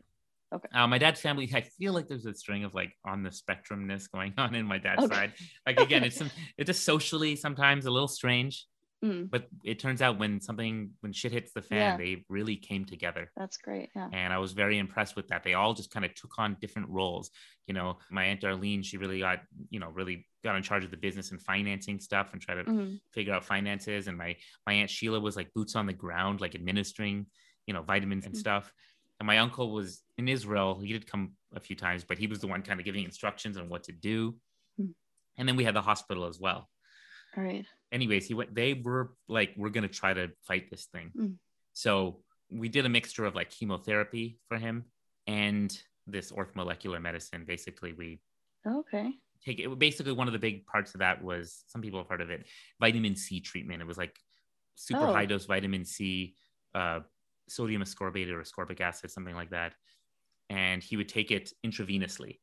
Gotcha. 0.51 0.67
uh, 0.73 0.87
my 0.87 0.97
dad's 0.97 1.21
family 1.21 1.49
i 1.53 1.61
feel 1.61 1.93
like 1.93 2.07
there's 2.07 2.25
a 2.25 2.33
string 2.33 2.63
of 2.63 2.73
like 2.73 2.93
on 3.05 3.23
the 3.23 3.29
spectrumness 3.29 4.09
going 4.11 4.33
on 4.37 4.55
in 4.55 4.65
my 4.65 4.77
dad's 4.77 5.03
Okay. 5.05 5.15
side 5.15 5.33
like 5.65 5.79
again 5.79 6.03
it's 6.03 6.17
some, 6.17 6.31
it's 6.57 6.67
just 6.67 6.83
socially 6.83 7.35
sometimes 7.35 7.85
a 7.85 7.91
little 7.91 8.07
strange 8.07 8.65
Mm, 9.01 9.29
but 9.31 9.47
it 9.63 9.79
turns 9.79 10.01
out 10.01 10.19
when 10.19 10.41
something 10.41 10.91
when 10.99 11.13
shit 11.13 11.31
hits 11.31 11.53
the 11.53 11.61
fan 11.61 11.77
Yeah. 11.91 11.97
they 11.97 12.25
really 12.27 12.57
came 12.57 12.83
together 12.83 13.31
that's 13.37 13.55
great. 13.55 13.89
Yeah. 13.95 14.09
and 14.11 14.33
i 14.33 14.37
was 14.37 14.51
very 14.51 14.77
impressed 14.77 15.15
with 15.15 15.29
that 15.29 15.41
they 15.41 15.53
all 15.53 15.73
just 15.73 15.89
kind 15.89 16.03
of 16.03 16.13
took 16.15 16.37
on 16.37 16.57
different 16.59 16.89
roles 16.89 17.31
you 17.65 17.73
know 17.73 17.97
my 18.11 18.25
aunt 18.25 18.41
darlene 18.41 18.83
she 18.83 18.97
really 18.97 19.19
got 19.19 19.39
you 19.69 19.79
know 19.79 19.87
really 19.87 20.27
got 20.43 20.57
in 20.57 20.63
charge 20.63 20.83
of 20.83 20.91
the 20.91 20.97
business 20.97 21.31
and 21.31 21.41
financing 21.41 21.97
stuff 22.01 22.33
and 22.33 22.41
try 22.41 22.55
to 22.55 22.65
Mm, 22.65 22.99
figure 23.13 23.33
out 23.33 23.45
finances 23.45 24.07
and 24.09 24.17
my 24.17 24.35
my 24.67 24.73
aunt 24.73 24.89
sheila 24.89 25.17
was 25.21 25.37
like 25.37 25.47
boots 25.55 25.77
on 25.77 25.85
the 25.85 25.93
ground 25.93 26.41
like 26.41 26.53
administering 26.53 27.25
you 27.67 27.73
know 27.73 27.81
vitamins 27.83 28.25
and 28.25 28.35
Mhm. 28.35 28.39
stuff 28.39 28.73
and 29.19 29.27
my 29.27 29.37
uncle 29.39 29.71
was 29.71 30.01
in 30.17 30.27
israel 30.27 30.79
he 30.79 30.93
did 30.93 31.05
come 31.05 31.31
a 31.55 31.59
few 31.59 31.75
times 31.75 32.03
but 32.03 32.17
he 32.17 32.27
was 32.27 32.39
the 32.39 32.47
one 32.47 32.61
kind 32.61 32.79
of 32.79 32.85
giving 32.85 33.03
instructions 33.03 33.57
on 33.57 33.69
what 33.69 33.83
to 33.83 33.91
do 33.91 34.35
Mm. 34.79 34.93
and 35.37 35.47
then 35.47 35.55
we 35.57 35.65
had 35.65 35.75
the 35.75 35.81
hospital 35.81 36.25
as 36.25 36.39
well 36.39 36.69
all 37.37 37.43
right. 37.43 37.65
anyways, 37.91 38.25
he 38.27 38.33
went. 38.33 38.55
They 38.55 38.73
were 38.73 39.11
like, 39.27 39.51
"We're 39.57 39.69
gonna 39.77 39.87
try 40.01 40.13
to 40.15 40.31
fight 40.47 40.65
this 40.71 40.85
thing." 40.85 41.11
Mm. 41.15 41.35
So 41.73 42.23
we 42.49 42.69
did 42.69 42.85
a 42.85 42.89
mixture 42.97 43.25
of 43.25 43.35
like 43.35 43.49
chemotherapy 43.51 44.39
for 44.47 44.57
him 44.57 44.85
and 45.27 45.69
this 46.07 46.31
orthomolecular 46.31 46.99
medicine. 47.01 47.43
Basically, 47.45 47.91
we 47.93 48.19
Okay. 48.65 49.13
take 49.45 49.59
it. 49.59 49.67
Basically, 49.77 50.13
one 50.13 50.27
of 50.27 50.33
the 50.33 50.39
big 50.39 50.65
parts 50.65 50.95
of 50.95 50.99
that 51.01 51.21
was 51.23 51.63
some 51.67 51.81
people 51.83 51.99
have 51.99 52.07
heard 52.07 52.21
of 52.21 52.29
it, 52.31 52.47
vitamin 52.79 53.15
C 53.15 53.39
treatment. 53.41 53.81
It 53.83 53.85
was 53.85 53.97
like 53.97 54.15
super 54.75 55.05
Oh. 55.07 55.13
high 55.13 55.25
dose 55.27 55.45
vitamin 55.45 55.83
C, 55.85 56.35
uh, 56.73 57.01
sodium 57.49 57.81
ascorbate 57.81 58.29
or 58.29 58.41
ascorbic 58.41 58.81
acid, 58.81 59.11
something 59.11 59.35
like 59.35 59.49
that. 59.51 59.73
And 60.49 60.81
he 60.83 60.97
would 60.97 61.09
take 61.09 61.31
it 61.31 61.51
intravenously. 61.65 62.39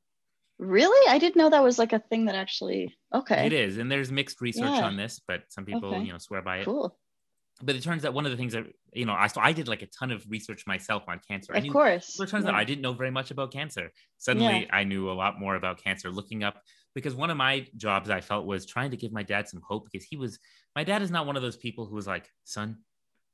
Really? 0.59 1.11
I 1.11 1.19
didn't 1.19 1.37
know 1.37 1.51
that 1.51 1.63
was 1.63 1.79
like 1.79 1.93
a 1.93 1.99
thing 1.99 2.27
that 2.27 2.35
actually. 2.35 2.95
Okay. 3.15 3.47
It 3.47 3.53
is, 3.53 3.79
and 3.79 3.91
there's 3.93 4.11
mixed 4.11 4.41
research 4.41 4.71
Yeah. 4.71 4.87
on 4.87 4.97
this, 4.97 5.21
but 5.27 5.43
some 5.49 5.65
people, 5.67 5.95
Okay. 5.95 6.05
you 6.05 6.13
know, 6.13 6.19
swear 6.19 6.41
by 6.43 6.59
it. 6.59 6.65
Cool. 6.65 6.99
But 7.63 7.75
it 7.75 7.83
turns 7.83 8.05
out 8.05 8.13
one 8.15 8.27
of 8.27 8.31
the 8.33 8.37
things 8.37 8.53
that 8.53 8.67
you 8.93 9.05
know, 9.05 9.13
I 9.13 9.27
so 9.27 9.41
I 9.43 9.53
did 9.53 9.69
like 9.69 9.83
a 9.83 9.87
ton 9.87 10.11
of 10.11 10.25
research 10.31 10.67
myself 10.67 11.05
on 11.09 11.21
cancer. 11.29 11.53
I 11.55 11.59
Of 11.59 11.65
knew- 11.65 11.73
course. 11.73 12.19
It 12.19 12.29
turns 12.29 12.45
Yeah. 12.45 12.51
out 12.53 12.55
I 12.57 12.65
didn't 12.65 12.81
know 12.83 12.95
very 12.95 13.11
much 13.11 13.31
about 13.31 13.53
cancer. 13.53 13.91
Suddenly, 14.19 14.71
I 14.71 14.85
knew 14.85 15.11
a 15.11 15.13
lot 15.13 15.39
more 15.39 15.57
about 15.57 15.83
cancer. 15.83 16.11
Looking 16.11 16.43
up 16.45 16.63
because 16.95 17.15
one 17.15 17.29
of 17.31 17.37
my 17.37 17.67
jobs 17.77 18.09
I 18.09 18.21
felt 18.23 18.47
was 18.47 18.65
trying 18.65 18.91
to 18.93 18.97
give 18.97 19.13
my 19.13 19.23
dad 19.23 19.49
some 19.49 19.61
hope 19.63 19.85
because 19.91 20.07
he 20.07 20.17
was 20.17 20.39
my 20.75 20.85
dad 20.85 21.03
is 21.03 21.11
not 21.11 21.27
one 21.27 21.37
of 21.37 21.43
those 21.43 21.57
people 21.59 21.85
who 21.87 21.95
was 21.95 22.07
like, 22.07 22.31
son, 22.45 22.79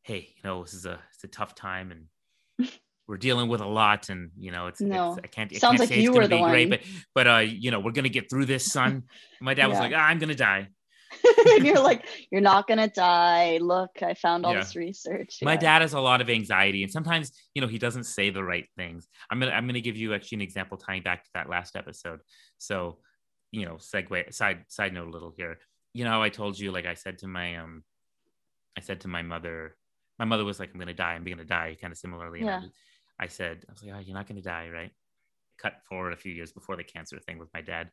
hey, 0.02 0.28
you 0.36 0.42
know, 0.44 0.62
this 0.62 0.74
is 0.74 0.86
a 0.86 0.98
it's 1.14 1.24
a 1.24 1.28
tough 1.28 1.54
time 1.54 1.92
and 1.92 2.68
we're 3.08 3.16
dealing 3.16 3.48
with 3.48 3.60
a 3.60 3.66
lot 3.66 4.08
and 4.08 4.30
you 4.38 4.50
know 4.52 4.68
it's, 4.68 4.80
No. 4.80 5.10
it's 5.14 5.20
I 5.24 5.26
can't 5.28 5.52
I 5.52 5.58
Sounds 5.58 5.72
can't 5.72 5.80
like 5.80 5.88
say 5.88 5.94
it's 5.96 6.04
you 6.04 6.10
gonna 6.12 6.22
were 6.22 6.28
the 6.28 6.36
be 6.36 6.42
great, 6.42 6.70
one. 6.70 6.78
but 6.78 6.80
but 7.14 7.26
uh 7.26 7.38
you 7.38 7.70
know 7.70 7.80
we're 7.80 7.92
gonna 7.92 8.08
get 8.08 8.28
through 8.30 8.46
this, 8.46 8.66
son. 8.66 9.04
my 9.40 9.54
dad 9.54 9.66
was 9.68 9.78
like, 9.78 9.92
ah, 9.94 9.98
I'm 10.06 10.18
gonna 10.18 10.34
die. 10.34 10.68
and 11.56 11.66
you're 11.66 11.78
like, 11.78 12.06
you're 12.30 12.40
not 12.40 12.66
gonna 12.66 12.88
die. 12.88 13.58
Look, 13.58 14.02
I 14.02 14.14
found 14.14 14.46
all 14.46 14.54
Yeah. 14.54 14.60
this 14.60 14.74
research. 14.76 15.38
My 15.42 15.56
dad 15.56 15.82
has 15.82 15.92
a 15.92 16.00
lot 16.00 16.22
of 16.22 16.30
anxiety, 16.30 16.82
and 16.84 16.90
sometimes 16.90 17.32
you 17.54 17.60
know 17.60 17.68
he 17.68 17.78
doesn't 17.78 18.04
say 18.04 18.30
the 18.30 18.42
right 18.42 18.66
things. 18.76 19.08
I'm 19.30 19.38
gonna 19.38 19.52
I'm 19.52 19.66
gonna 19.66 19.80
give 19.82 19.96
you 19.96 20.14
actually 20.14 20.36
an 20.36 20.42
example 20.42 20.78
tying 20.78 21.02
back 21.02 21.24
to 21.24 21.30
that 21.34 21.50
last 21.50 21.76
episode. 21.76 22.20
So, 22.58 22.98
you 23.50 23.66
know, 23.66 23.74
segue 23.74 24.32
side 24.32 24.64
side 24.68 24.94
note 24.94 25.08
a 25.08 25.10
little 25.10 25.34
here. 25.36 25.58
You 25.92 26.04
know, 26.04 26.22
I 26.22 26.30
told 26.30 26.58
you 26.58 26.72
like 26.72 26.86
I 26.86 26.94
said 26.94 27.18
to 27.18 27.28
my 27.28 27.56
um, 27.56 27.84
I 28.78 28.80
said 28.80 29.00
to 29.02 29.08
my 29.08 29.20
mother, 29.20 29.76
my 30.18 30.24
mother 30.24 30.44
was 30.44 30.58
like, 30.60 30.70
"I'm 30.72 30.78
gonna 30.80 30.94
die. 30.94 31.14
I'm 31.14 31.24
gonna 31.24 31.44
die," 31.44 31.76
kind 31.80 31.92
of 31.92 31.98
similarly. 31.98 32.40
and 32.40 32.50
I 32.50 32.52
Yeah. 32.60 32.68
I 33.18 33.26
said, 33.28 33.64
I 33.68 33.72
was 33.72 33.82
like, 33.82 33.92
"Oh, 33.94 33.98
you're 34.00 34.14
not 34.16 34.26
gonna 34.26 34.42
die, 34.42 34.68
right?" 34.70 34.90
Cut 35.58 35.74
forward 35.88 36.12
a 36.12 36.16
few 36.16 36.32
years 36.32 36.52
before 36.52 36.76
the 36.76 36.84
cancer 36.84 37.18
thing 37.20 37.38
with 37.38 37.48
my 37.54 37.60
dad, 37.60 37.90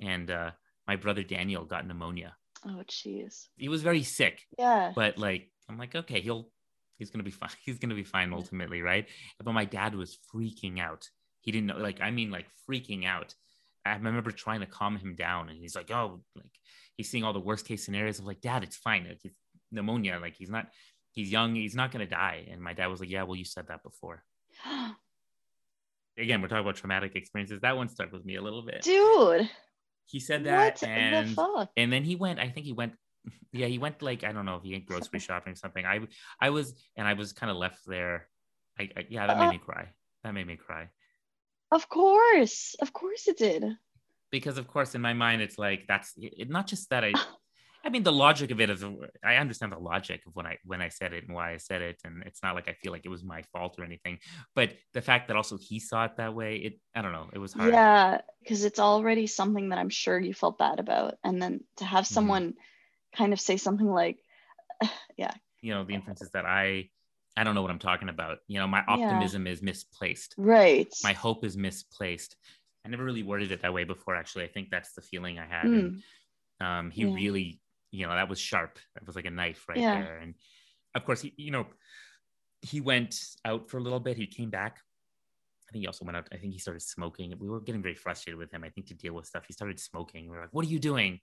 and 0.00 0.30
uh, 0.30 0.50
my 0.86 0.96
brother 0.96 1.22
Daniel 1.22 1.64
got 1.64 1.86
pneumonia. 1.86 2.36
Oh, 2.66 2.82
jeez. 2.88 3.48
He 3.56 3.68
was 3.68 3.82
very 3.82 4.02
sick 4.02 4.42
Yeah. 4.58 4.92
but 4.94 5.18
like 5.18 5.50
i'm 5.68 5.76
like 5.78 5.94
okay 5.94 6.20
he'll 6.20 6.50
he's 6.98 7.10
gonna 7.10 7.24
be 7.24 7.30
fine 7.42 7.50
he's 7.64 7.78
gonna 7.78 7.94
be 7.94 8.04
fine 8.04 8.32
ultimately 8.32 8.80
right 8.82 9.06
but 9.42 9.52
my 9.52 9.64
dad 9.64 9.94
was 9.94 10.18
freaking 10.32 10.78
out 10.78 11.08
he 11.40 11.50
didn't 11.52 11.66
know 11.66 11.76
like 11.78 12.00
i 12.00 12.10
mean 12.10 12.30
like 12.30 12.46
freaking 12.68 13.04
out 13.06 13.34
i 13.84 13.94
remember 13.94 14.30
trying 14.30 14.60
to 14.60 14.66
calm 14.66 14.96
him 14.96 15.14
down 15.14 15.48
and 15.50 15.58
he's 15.58 15.74
like 15.74 15.90
oh 15.90 16.22
like 16.36 16.52
he's 16.96 17.10
seeing 17.10 17.24
all 17.24 17.32
the 17.34 17.40
worst 17.40 17.66
case 17.66 17.84
scenarios 17.84 18.18
of 18.18 18.24
like 18.26 18.40
dad 18.40 18.62
it's 18.62 18.76
fine 18.76 19.04
like 19.08 19.20
it's 19.24 19.36
pneumonia 19.72 20.18
like 20.20 20.34
he's 20.36 20.50
not 20.50 20.66
he's 21.14 21.30
young 21.30 21.54
he's 21.54 21.74
not 21.74 21.90
gonna 21.92 22.06
die 22.06 22.46
and 22.50 22.60
my 22.60 22.72
dad 22.72 22.86
was 22.88 23.00
like 23.00 23.10
yeah 23.10 23.22
well 23.22 23.36
you 23.36 23.44
said 23.44 23.66
that 23.68 23.82
before 23.82 24.22
again 26.18 26.40
we're 26.40 26.48
talking 26.48 26.62
about 26.64 26.76
traumatic 26.76 27.16
experiences 27.16 27.60
that 27.60 27.76
one 27.76 27.88
stuck 27.88 28.12
with 28.12 28.24
me 28.24 28.36
a 28.36 28.42
little 28.42 28.62
bit 28.62 28.82
Dude. 28.82 29.48
he 30.06 30.20
said 30.20 30.44
that 30.44 30.80
What 30.80 30.88
and 30.88 31.28
the 31.30 31.34
fuck? 31.34 31.70
and 31.76 31.92
then 31.92 32.04
he 32.04 32.16
went 32.16 32.38
i 32.38 32.48
think 32.48 32.66
he 32.66 32.72
went 32.72 32.94
yeah 33.52 33.66
he 33.66 33.78
went 33.78 34.02
like 34.02 34.22
i 34.24 34.32
don't 34.32 34.44
know 34.44 34.56
if 34.56 34.62
he 34.62 34.72
went 34.72 34.86
grocery 34.86 35.18
shopping 35.20 35.52
or 35.52 35.56
something 35.56 35.84
i 35.84 36.00
i 36.40 36.50
was 36.50 36.74
and 36.96 37.06
i 37.08 37.14
was 37.14 37.32
kind 37.32 37.50
of 37.50 37.56
left 37.56 37.78
there 37.86 38.28
I, 38.78 38.90
I 38.96 39.06
yeah 39.08 39.26
that 39.26 39.38
made 39.38 39.46
Uh. 39.46 39.52
me 39.52 39.58
cry 39.58 39.88
that 40.22 40.34
made 40.34 40.46
me 40.46 40.56
cry 40.56 40.88
Of 41.70 41.88
course. 41.88 42.76
Of 42.80 42.92
course 42.92 43.26
it 43.28 43.36
did. 43.38 43.64
because 44.30 44.58
of 44.58 44.66
course 44.68 44.94
in 44.94 45.00
my 45.00 45.12
mind 45.14 45.42
it's 45.42 45.58
like 45.58 45.86
that's 45.88 46.12
it, 46.16 46.48
not 46.50 46.66
just 46.66 46.90
that 46.90 47.02
i 47.04 47.12
i 47.84 47.88
mean 47.90 48.02
the 48.02 48.12
logic 48.12 48.50
of 48.50 48.60
it 48.60 48.70
is 48.70 48.84
i 49.24 49.36
understand 49.36 49.72
the 49.72 49.78
logic 49.78 50.22
of 50.26 50.34
when 50.34 50.46
i 50.46 50.56
when 50.64 50.80
i 50.80 50.88
said 50.88 51.12
it 51.12 51.24
and 51.26 51.34
why 51.34 51.52
i 51.52 51.56
said 51.56 51.82
it 51.82 52.00
and 52.04 52.22
it's 52.24 52.42
not 52.42 52.54
like 52.54 52.68
i 52.68 52.72
feel 52.72 52.92
like 52.92 53.04
it 53.04 53.10
was 53.10 53.22
my 53.22 53.42
fault 53.52 53.76
or 53.78 53.84
anything 53.84 54.18
but 54.54 54.72
the 54.92 55.02
fact 55.02 55.28
that 55.28 55.36
also 55.36 55.56
he 55.58 55.78
saw 55.78 56.04
it 56.04 56.16
that 56.16 56.34
way 56.34 56.56
it 56.56 56.80
i 56.94 57.02
don't 57.02 57.12
know 57.12 57.28
it 57.32 57.38
was 57.38 57.52
hard 57.52 57.72
Yeah, 57.74 58.20
because 58.42 58.64
it's 58.64 58.80
already 58.80 59.26
something 59.26 59.68
that 59.70 59.78
I'm 59.78 59.90
sure 59.90 60.18
you 60.18 60.34
felt 60.34 60.58
bad 60.58 60.80
about. 60.80 61.14
And 61.22 61.40
then 61.40 61.60
to 61.76 61.84
have 61.84 62.04
Mm-hmm. 62.04 62.14
someone 62.14 62.54
kind 63.16 63.32
of 63.32 63.40
say 63.40 63.56
something 63.56 63.86
like, 63.90 64.18
yeah, 65.16 65.32
you 65.60 65.72
know 65.74 65.84
the 65.84 65.94
inference 65.94 66.20
is 66.22 66.30
that 66.32 66.44
i 66.44 66.88
i 67.36 67.44
don't 67.44 67.54
know 67.54 67.62
what 67.62 67.70
i'm 67.70 67.78
talking 67.78 68.08
about 68.10 68.38
you 68.48 68.58
know 68.60 68.66
my 68.66 68.80
Yeah. 68.80 68.94
optimism 68.96 69.46
is 69.46 69.62
misplaced 69.62 70.34
right. 70.36 70.94
my 71.02 71.12
hope 71.12 71.44
is 71.44 71.56
misplaced. 71.56 72.36
I 72.84 72.90
never 72.90 73.04
really 73.04 73.22
worded 73.22 73.50
it 73.50 73.62
that 73.62 73.72
way 73.72 73.84
before. 73.84 74.14
Actually, 74.14 74.44
I 74.44 74.48
think 74.48 74.68
that's 74.70 74.92
the 74.92 75.00
feeling 75.00 75.38
I 75.38 75.46
had. 75.46 75.68
Mm. 75.68 75.78
And, 75.78 76.02
um, 76.60 76.90
he 76.90 77.04
Yeah. 77.04 77.14
really, 77.14 77.60
you 77.94 78.06
know, 78.06 78.14
that 78.14 78.28
was 78.28 78.40
sharp. 78.40 78.78
That 78.94 79.06
was 79.06 79.16
like 79.16 79.26
a 79.26 79.30
knife 79.30 79.68
right 79.68 79.78
Yeah. 79.80 79.92
there. 79.92 80.18
And 80.18 80.34
of 80.94 81.04
course, 81.04 81.22
he, 81.22 81.34
you 81.36 81.50
know, 81.50 81.66
he 82.62 82.80
went 82.80 83.20
out 83.44 83.70
for 83.70 83.78
a 83.78 83.82
little 83.82 84.00
bit. 84.00 84.16
He 84.16 84.26
came 84.26 84.50
back. 84.50 84.78
I 85.68 85.72
think 85.72 85.82
he 85.82 85.86
also 85.86 86.04
went 86.04 86.16
out. 86.16 86.28
I 86.32 86.36
think 86.38 86.52
he 86.52 86.58
started 86.58 86.82
smoking. 86.82 87.34
We 87.38 87.48
were 87.48 87.60
getting 87.60 87.82
very 87.82 87.94
frustrated 87.94 88.38
with 88.38 88.52
him. 88.52 88.64
I 88.64 88.70
think 88.70 88.86
to 88.88 88.94
deal 88.94 89.14
with 89.14 89.26
stuff, 89.26 89.46
he 89.46 89.52
started 89.54 89.80
smoking. 89.80 90.30
We 90.30 90.36
are 90.36 90.42
like, 90.42 90.52
"What 90.54 90.66
are 90.66 90.68
you 90.70 90.78
doing?" 90.78 91.20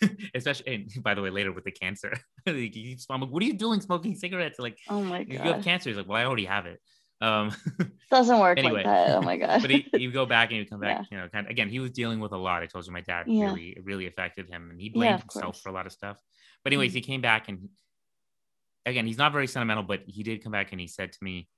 Especially, 0.34 0.74
and 0.74 0.90
by 1.02 1.14
the 1.14 1.22
way, 1.22 1.30
later 1.30 1.52
with 1.52 1.64
the 1.64 1.72
cancer, 1.72 2.12
he 2.44 2.70
keeps, 2.70 3.06
I'm 3.10 3.20
like, 3.20 3.30
"What 3.30 3.42
are 3.42 3.46
you 3.46 3.54
doing, 3.58 3.80
smoking 3.80 4.14
cigarettes?" 4.14 4.58
Like, 4.58 4.78
Oh 4.88 5.02
my 5.02 5.24
God. 5.24 5.36
you 5.42 5.52
have 5.52 5.62
cancer. 5.62 5.90
He's 5.90 5.96
like, 5.96 6.08
"Well, 6.08 6.18
I 6.20 6.24
already 6.24 6.46
have 6.46 6.66
it." 6.66 6.80
Um, 7.20 7.52
Doesn't 8.10 8.38
work 8.40 8.58
Anyway. 8.58 8.76
like 8.82 8.84
that. 8.86 9.10
Oh 9.16 9.20
my 9.22 9.36
god. 9.36 9.60
but 9.62 9.70
he, 9.70 10.06
would 10.06 10.14
go 10.14 10.24
back 10.26 10.48
and 10.48 10.54
he 10.54 10.58
would 10.60 10.70
come 10.70 10.80
back, 10.80 11.06
you 11.10 11.18
know, 11.18 11.28
kind 11.28 11.46
of, 11.46 11.50
again, 11.50 11.68
he 11.68 11.78
was 11.78 11.90
dealing 11.90 12.18
with 12.18 12.32
a 12.32 12.36
lot. 12.36 12.62
I 12.62 12.66
told 12.66 12.86
you 12.86 12.92
my 12.92 13.02
dad 13.02 13.26
Yeah. 13.28 13.46
really, 13.46 13.68
it 13.76 13.84
really 13.84 14.06
affected 14.06 14.48
him 14.48 14.70
and 14.70 14.80
he 14.80 14.88
blamed 14.88 15.16
of 15.16 15.20
himself 15.20 15.44
course. 15.44 15.60
for 15.60 15.68
a 15.68 15.72
lot 15.72 15.86
of 15.86 15.92
stuff. 15.92 16.18
But 16.64 16.72
anyways, 16.72 16.92
Mm. 16.92 16.94
he 16.94 17.00
came 17.02 17.20
back 17.20 17.48
and 17.48 17.68
again, 18.86 19.06
he's 19.06 19.18
not 19.18 19.32
very 19.32 19.46
sentimental, 19.46 19.82
but 19.82 20.00
he 20.06 20.22
did 20.22 20.42
come 20.42 20.52
back 20.52 20.72
and 20.72 20.80
he 20.80 20.86
said 20.86 21.12
to 21.12 21.18
me, 21.22 21.48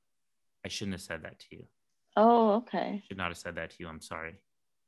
I 0.65 0.69
shouldn't 0.69 0.95
have 0.95 1.01
said 1.03 1.23
that 1.23 1.39
to 1.39 1.47
you. 1.51 1.65
oh, 2.17 2.55
okay. 2.57 3.03
Should 3.09 3.17
not 3.17 3.29
have 3.29 3.39
said 3.39 3.55
that 3.55 3.71
to 3.71 3.77
you. 3.81 3.89
I'm 3.89 4.01
sorry. 4.01 4.35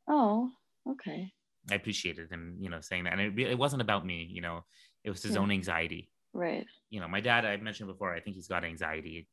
Oh, 0.08 0.50
okay. 0.88 1.32
I 1.70 1.74
appreciated 1.76 2.30
him, 2.30 2.56
you 2.60 2.68
know, 2.68 2.80
saying 2.82 3.04
that. 3.04 3.12
And 3.18 3.38
it, 3.38 3.38
it 3.52 3.58
wasn't 3.58 3.80
about 3.80 4.04
me, 4.04 4.28
you 4.30 4.42
know, 4.42 4.64
it 5.04 5.10
was 5.10 5.22
his 5.22 5.34
Yeah. 5.34 5.40
own 5.40 5.50
anxiety. 5.50 6.10
Right. 6.34 6.66
You 6.90 7.00
know, 7.00 7.08
my 7.08 7.20
dad, 7.20 7.46
I 7.46 7.56
mentioned 7.56 7.88
before, 7.88 8.12
I 8.12 8.20
think 8.20 8.36
he's 8.36 8.48
got 8.48 8.64
anxiety. 8.64 9.28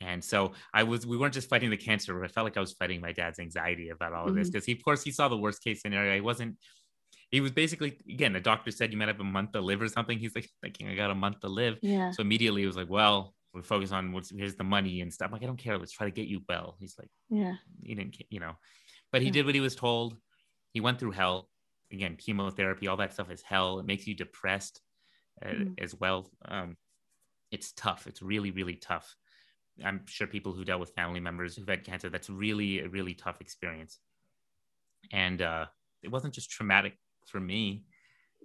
And 0.00 0.24
so 0.24 0.52
I 0.72 0.82
was, 0.82 1.06
we 1.06 1.16
weren't 1.18 1.34
just 1.34 1.48
fighting 1.48 1.70
the 1.70 1.76
cancer, 1.76 2.14
but 2.18 2.24
I 2.24 2.28
felt 2.32 2.44
like 2.44 2.56
I 2.56 2.60
was 2.60 2.72
fighting 2.72 3.00
my 3.00 3.12
dad's 3.12 3.38
anxiety 3.38 3.90
about 3.90 4.12
all 4.14 4.28
of 4.28 4.34
this 4.34 4.48
Mhm. 4.48 4.52
because 4.52 4.64
he, 4.64 4.72
of 4.72 4.82
course, 4.82 5.02
he 5.02 5.10
saw 5.10 5.28
the 5.28 5.36
worst 5.36 5.62
case 5.62 5.82
scenario. 5.82 6.14
He 6.14 6.20
wasn't, 6.22 6.56
he 7.30 7.40
was 7.40 7.50
basically, 7.52 7.98
again, 8.08 8.32
the 8.32 8.40
doctor 8.40 8.70
said 8.70 8.92
you 8.92 8.98
might 8.98 9.08
have 9.08 9.20
a 9.20 9.24
month 9.24 9.52
to 9.52 9.60
live 9.60 9.82
or 9.82 9.88
something. 9.88 10.18
He's 10.18 10.34
like, 10.34 10.48
thinking 10.62 10.88
I 10.88 10.94
got 10.94 11.10
a 11.10 11.14
month 11.14 11.40
to 11.40 11.48
live. 11.48 11.78
Yeah. 11.82 12.10
So 12.12 12.22
immediately 12.22 12.62
he 12.62 12.66
was 12.66 12.76
like, 12.76 12.88
well, 12.88 13.34
we 13.52 13.62
focus 13.62 13.92
on 13.92 14.12
what's, 14.12 14.30
here's 14.30 14.54
the 14.56 14.64
money 14.64 15.00
and 15.02 15.12
stuff. 15.12 15.26
I'm 15.26 15.32
like, 15.32 15.42
I 15.42 15.46
don't 15.46 15.58
care. 15.58 15.76
Let's 15.76 15.92
try 15.92 16.06
to 16.06 16.12
get 16.12 16.28
you 16.28 16.40
well. 16.48 16.76
He's 16.80 16.96
like, 16.98 17.10
Yeah. 17.28 17.56
he 17.84 17.94
didn't, 17.94 18.16
you 18.30 18.40
know, 18.40 18.54
but 19.12 19.20
he 19.22 19.26
Yeah. 19.28 19.32
did 19.32 19.46
what 19.46 19.54
he 19.54 19.60
was 19.60 19.76
told. 19.76 20.16
He 20.72 20.80
went 20.80 20.98
through 20.98 21.12
hell. 21.12 21.50
Again, 21.92 22.16
chemotherapy, 22.16 22.86
all 22.86 22.96
that 22.98 23.12
stuff 23.12 23.30
is 23.30 23.42
hell. 23.42 23.80
It 23.80 23.86
makes 23.86 24.06
you 24.06 24.14
depressed 24.14 24.80
uh, 25.44 25.48
Mhm. 25.48 25.80
as 25.82 25.94
well. 25.94 26.30
Um, 26.44 26.76
it's 27.50 27.72
tough. 27.72 28.06
It's 28.06 28.22
really, 28.22 28.50
really 28.50 28.76
tough. 28.76 29.16
I'm 29.84 30.02
sure 30.06 30.26
people 30.26 30.52
who 30.52 30.64
dealt 30.64 30.80
with 30.80 30.90
family 30.94 31.20
members 31.20 31.56
who've 31.56 31.68
had 31.68 31.84
cancer, 31.84 32.08
that's 32.10 32.30
really 32.30 32.80
a 32.80 32.88
really 32.88 33.14
tough 33.14 33.40
experience. 33.40 33.98
And 35.12 35.40
uh, 35.42 35.66
it 36.02 36.10
wasn't 36.10 36.34
just 36.34 36.50
traumatic 36.50 36.94
for 37.26 37.40
me, 37.40 37.84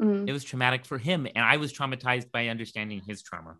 Mm, 0.01 0.27
it 0.27 0.33
was 0.33 0.43
traumatic 0.43 0.85
for 0.85 0.97
him. 0.97 1.25
And 1.25 1.45
I 1.45 1.55
was 1.55 1.71
traumatized 1.71 2.29
by 2.29 2.49
understanding 2.49 3.01
his 3.07 3.23
trauma 3.23 3.55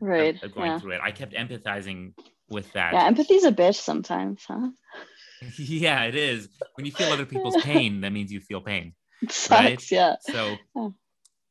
right. 0.00 0.34
of 0.42 0.52
going 0.52 0.72
Yeah. 0.72 0.78
through 0.80 0.92
it. 0.94 1.00
I 1.00 1.12
kept 1.12 1.32
empathizing 1.32 2.12
with 2.48 2.72
that. 2.72 2.92
Yeah. 2.92 3.06
Empathy's 3.06 3.44
a 3.44 3.52
bitch 3.52 3.76
sometimes, 3.76 4.42
huh? 4.48 4.70
yeah, 5.58 6.02
it 6.02 6.16
is. 6.16 6.48
When 6.74 6.86
you 6.86 6.90
feel 6.90 7.12
other 7.12 7.24
people's 7.24 7.56
pain, 7.62 8.00
that 8.00 8.10
means 8.12 8.32
you 8.32 8.40
feel 8.40 8.60
pain. 8.60 8.94
It 9.22 9.30
sucks. 9.30 9.62
Right? 9.62 9.90
Yeah. 9.92 10.16
So 10.22 10.56
Oh. 10.74 10.92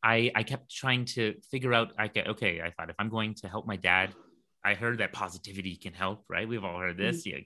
I 0.04 0.32
I 0.36 0.44
kept 0.44 0.70
trying 0.70 1.06
to 1.16 1.36
figure 1.50 1.74
out. 1.74 1.94
I 1.98 2.12
okay. 2.28 2.60
I 2.62 2.72
thought 2.72 2.90
if 2.90 2.96
I'm 3.00 3.10
going 3.10 3.36
to 3.36 3.48
help 3.48 3.66
my 3.66 3.78
dad, 3.78 4.14
I 4.66 4.74
heard 4.74 4.98
that 4.98 5.14
positivity 5.14 5.76
can 5.76 5.94
help. 5.94 6.26
Right? 6.30 6.48
We've 6.48 6.64
all 6.64 6.80
heard 6.80 6.98
this. 6.98 7.26
Mm-hmm. 7.26 7.38
Yeah, 7.38 7.44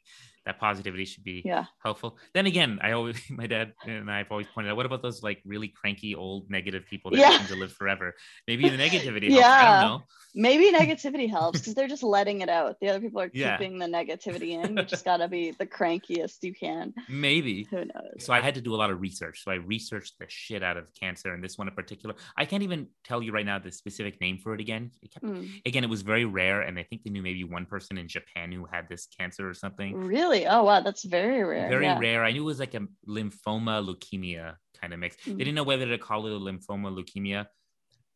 that 0.50 0.60
positivity 0.60 1.06
should 1.06 1.24
be. 1.24 1.44
Yeah. 1.46 1.66
helpful. 1.84 2.18
Then 2.34 2.48
again, 2.48 2.80
I 2.82 2.92
always 2.94 3.18
my 3.30 3.46
dad 3.46 3.74
and 3.86 4.10
I've 4.10 4.32
always 4.32 4.48
pointed 4.54 4.72
out. 4.72 4.78
What 4.78 4.88
about 4.88 5.04
those 5.04 5.22
like 5.22 5.40
really 5.46 5.68
cranky 5.68 6.16
old 6.16 6.50
negative 6.50 6.84
people 6.90 7.12
that 7.12 7.20
Yeah. 7.20 7.38
seem 7.38 7.48
to 7.48 7.56
live 7.56 7.72
forever? 7.74 8.16
Maybe 8.48 8.68
the 8.68 8.78
negativity 8.78 9.30
helps. 9.30 9.46
I 9.46 9.62
Yeah. 9.64 9.82
don't 9.82 9.90
know. 9.90 10.04
Maybe 10.36 10.66
negativity 10.82 11.30
helps 11.30 11.60
because 11.60 11.76
they're 11.76 11.88
just 11.88 12.02
letting 12.04 12.42
it 12.42 12.50
out. 12.50 12.78
The 12.82 12.90
other 12.90 13.00
people 13.00 13.22
are 13.22 13.30
Yeah. 13.34 13.58
keeping 13.58 13.78
the 13.78 13.86
negativity 13.86 14.52
in. 14.64 14.78
You 14.78 14.84
just 14.86 15.06
gotta 15.06 15.28
be 15.28 15.52
the 15.52 15.68
crankiest 15.68 16.38
you 16.42 16.54
can. 16.54 16.94
Maybe. 17.08 17.68
Who 17.70 17.78
knows? 17.86 18.18
So 18.26 18.34
I 18.34 18.42
had 18.42 18.56
to 18.56 18.62
do 18.62 18.74
a 18.74 18.80
lot 18.84 18.90
of 18.90 19.00
research. 19.02 19.44
So 19.44 19.52
I 19.52 19.56
researched 19.56 20.16
the 20.20 20.26
shit 20.30 20.64
out 20.64 20.78
of 20.78 20.86
cancer 21.00 21.34
and 21.34 21.44
this 21.44 21.58
one 21.60 21.68
in 21.68 21.76
particular. 21.76 22.16
I 22.38 22.46
can't 22.46 22.64
even 22.64 22.88
tell 23.04 23.22
you 23.22 23.32
right 23.32 23.46
now 23.46 23.60
the 23.60 23.72
specific 23.72 24.20
name 24.20 24.38
for 24.44 24.54
it 24.56 24.62
again. 24.62 24.92
It 25.04 25.12
kept, 25.14 25.26
Mm. 25.26 25.62
Again, 25.66 25.84
it 25.84 25.90
was 25.90 26.02
very 26.02 26.26
rare, 26.26 26.62
and 26.62 26.80
I 26.80 26.84
think 26.84 27.04
they 27.04 27.12
knew 27.12 27.22
maybe 27.22 27.44
one 27.44 27.66
person 27.66 27.98
in 27.98 28.08
Japan 28.08 28.52
who 28.52 28.66
had 28.66 28.88
this 28.90 29.08
cancer 29.20 29.48
or 29.50 29.54
something. 29.54 29.94
Really? 29.96 30.39
Oh 30.48 30.64
wow, 30.64 30.82
that's 30.82 31.04
very 31.04 31.44
rare. 31.44 31.70
Very 31.70 31.86
yeah. 31.86 32.00
rare. 32.00 32.24
I 32.24 32.32
knew 32.32 32.42
it 32.42 32.46
was 32.46 32.60
like 32.60 32.74
a 32.76 32.88
lymphoma 33.08 33.84
leukemia 33.86 34.56
kind 34.80 34.94
of 34.94 35.00
mix. 35.00 35.16
Mm. 35.26 35.38
They 35.38 35.44
didn't 35.46 35.56
know 35.56 35.64
whether 35.64 35.86
to 35.88 35.98
call 35.98 36.26
it 36.28 36.34
a 36.34 36.40
lymphoma 36.40 36.92
leukemia. 36.96 37.48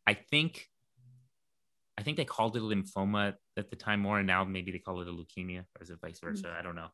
I 0.06 0.14
think, 0.14 0.68
I 1.96 2.02
think 2.02 2.16
they 2.16 2.24
called 2.24 2.56
it 2.56 2.62
a 2.62 2.64
lymphoma 2.64 3.34
at 3.56 3.70
the 3.70 3.76
time 3.76 4.00
more, 4.00 4.18
and 4.18 4.26
now 4.26 4.44
maybe 4.44 4.72
they 4.72 4.78
call 4.78 5.00
it 5.00 5.08
a 5.08 5.12
leukemia, 5.12 5.60
or 5.60 5.82
is 5.82 5.90
it 5.90 5.98
vice 6.02 6.18
Mm. 6.20 6.28
versa? 6.28 6.56
I 6.58 6.62
don't 6.62 6.76
know. 6.76 6.88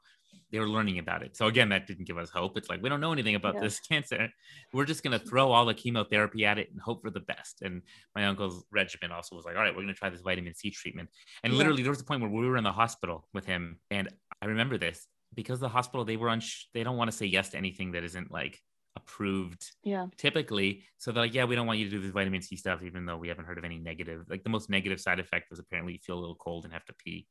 they 0.52 0.60
were 0.60 0.68
learning 0.68 0.98
about 1.00 1.24
it. 1.24 1.36
So 1.36 1.46
again, 1.48 1.68
that 1.70 1.88
didn't 1.88 2.04
give 2.06 2.16
us 2.18 2.30
hope. 2.30 2.56
It's 2.56 2.68
like 2.70 2.80
we 2.82 2.88
don't 2.88 3.00
know 3.00 3.12
anything 3.12 3.34
about 3.34 3.54
Yeah. 3.54 3.62
this 3.62 3.80
cancer. 3.90 4.28
We're 4.72 4.84
just 4.84 5.02
gonna 5.02 5.18
throw 5.18 5.50
all 5.50 5.64
the 5.66 5.74
chemotherapy 5.74 6.44
at 6.46 6.56
it 6.56 6.70
and 6.70 6.80
hope 6.80 7.02
for 7.02 7.10
the 7.10 7.18
best. 7.20 7.62
And 7.62 7.82
my 8.14 8.26
uncle's 8.26 8.64
regimen 8.70 9.10
also 9.10 9.34
was 9.34 9.44
like, 9.44 9.56
all 9.56 9.62
right, 9.62 9.74
we're 9.74 9.82
gonna 9.82 9.94
try 9.94 10.08
this 10.08 10.20
vitamin 10.20 10.54
C 10.54 10.70
treatment. 10.70 11.08
And 11.42 11.52
Yeah. 11.52 11.58
literally, 11.58 11.82
there 11.82 11.90
was 11.90 12.00
a 12.00 12.04
point 12.04 12.20
where 12.22 12.30
we 12.30 12.46
were 12.48 12.56
in 12.56 12.62
the 12.64 12.70
hospital 12.72 13.28
with 13.34 13.44
him, 13.46 13.80
and 13.90 14.08
I 14.40 14.46
remember 14.46 14.78
this 14.78 15.08
because 15.34 15.60
the 15.60 15.68
hospital 15.68 16.04
they 16.04 16.16
were 16.16 16.28
on. 16.28 16.40
They 16.74 16.82
don't 16.84 16.96
want 16.96 17.10
to 17.10 17.16
say 17.16 17.26
yes 17.26 17.50
to 17.50 17.56
anything 17.58 17.92
that 17.92 18.04
isn't 18.04 18.30
like 18.30 18.60
approved 18.96 19.70
Yeah. 19.84 20.06
typically. 20.16 20.84
So 20.98 21.12
they're 21.12 21.22
like, 21.24 21.34
yeah, 21.34 21.44
we 21.44 21.54
don't 21.54 21.66
want 21.66 21.78
you 21.78 21.84
to 21.86 21.90
do 21.90 22.00
this 22.00 22.10
vitamin 22.10 22.42
C 22.42 22.56
stuff, 22.56 22.82
even 22.82 23.06
though 23.06 23.16
we 23.18 23.28
haven't 23.28 23.44
heard 23.44 23.58
of 23.58 23.64
any 23.64 23.78
negative. 23.78 24.24
Like 24.28 24.42
the 24.42 24.50
most 24.50 24.68
negative 24.68 25.00
side 25.00 25.20
effect 25.20 25.50
was 25.50 25.58
apparently 25.60 25.92
you 25.94 25.98
feel 26.00 26.18
a 26.18 26.20
little 26.20 26.34
cold 26.36 26.64
and 26.64 26.72
have 26.72 26.84
to 26.86 26.94
pee. 26.94 27.28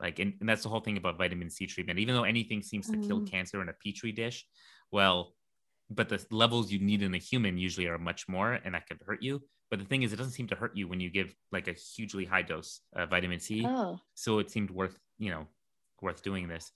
Like, 0.00 0.18
and, 0.18 0.34
and 0.40 0.48
that's 0.48 0.62
the 0.62 0.68
whole 0.68 0.80
thing 0.80 0.96
about 0.96 1.18
vitamin 1.18 1.50
C 1.50 1.66
treatment. 1.66 1.98
Even 1.98 2.14
though 2.14 2.24
anything 2.24 2.62
seems 2.62 2.88
to 2.90 2.96
kill 2.98 3.20
Mm. 3.20 3.30
cancer 3.30 3.60
in 3.62 3.68
a 3.68 3.72
petri 3.72 4.12
dish, 4.12 4.46
well, 4.90 5.34
but 5.90 6.08
the 6.08 6.24
levels 6.30 6.72
you 6.72 6.78
need 6.78 7.02
in 7.02 7.14
a 7.14 7.18
human 7.18 7.58
usually 7.58 7.86
are 7.86 7.98
much 7.98 8.28
more, 8.28 8.54
and 8.54 8.74
that 8.74 8.86
could 8.88 9.00
hurt 9.04 9.22
you. 9.22 9.42
But 9.70 9.78
the 9.78 9.84
thing 9.84 10.02
is, 10.02 10.12
it 10.12 10.16
doesn't 10.16 10.32
seem 10.32 10.48
to 10.48 10.54
hurt 10.56 10.76
you 10.76 10.88
when 10.88 11.00
you 11.00 11.10
give 11.10 11.34
like 11.50 11.68
a 11.68 11.72
hugely 11.72 12.24
high 12.24 12.42
dose 12.42 12.80
of 12.94 13.10
vitamin 13.10 13.40
C 13.40 13.64
Oh. 13.66 13.98
so 14.14 14.38
it 14.38 14.50
seemed 14.50 14.70
worth 14.70 14.98
you 15.18 15.30
know 15.30 15.46
worth 16.00 16.22
doing 16.22 16.48
this 16.48 16.70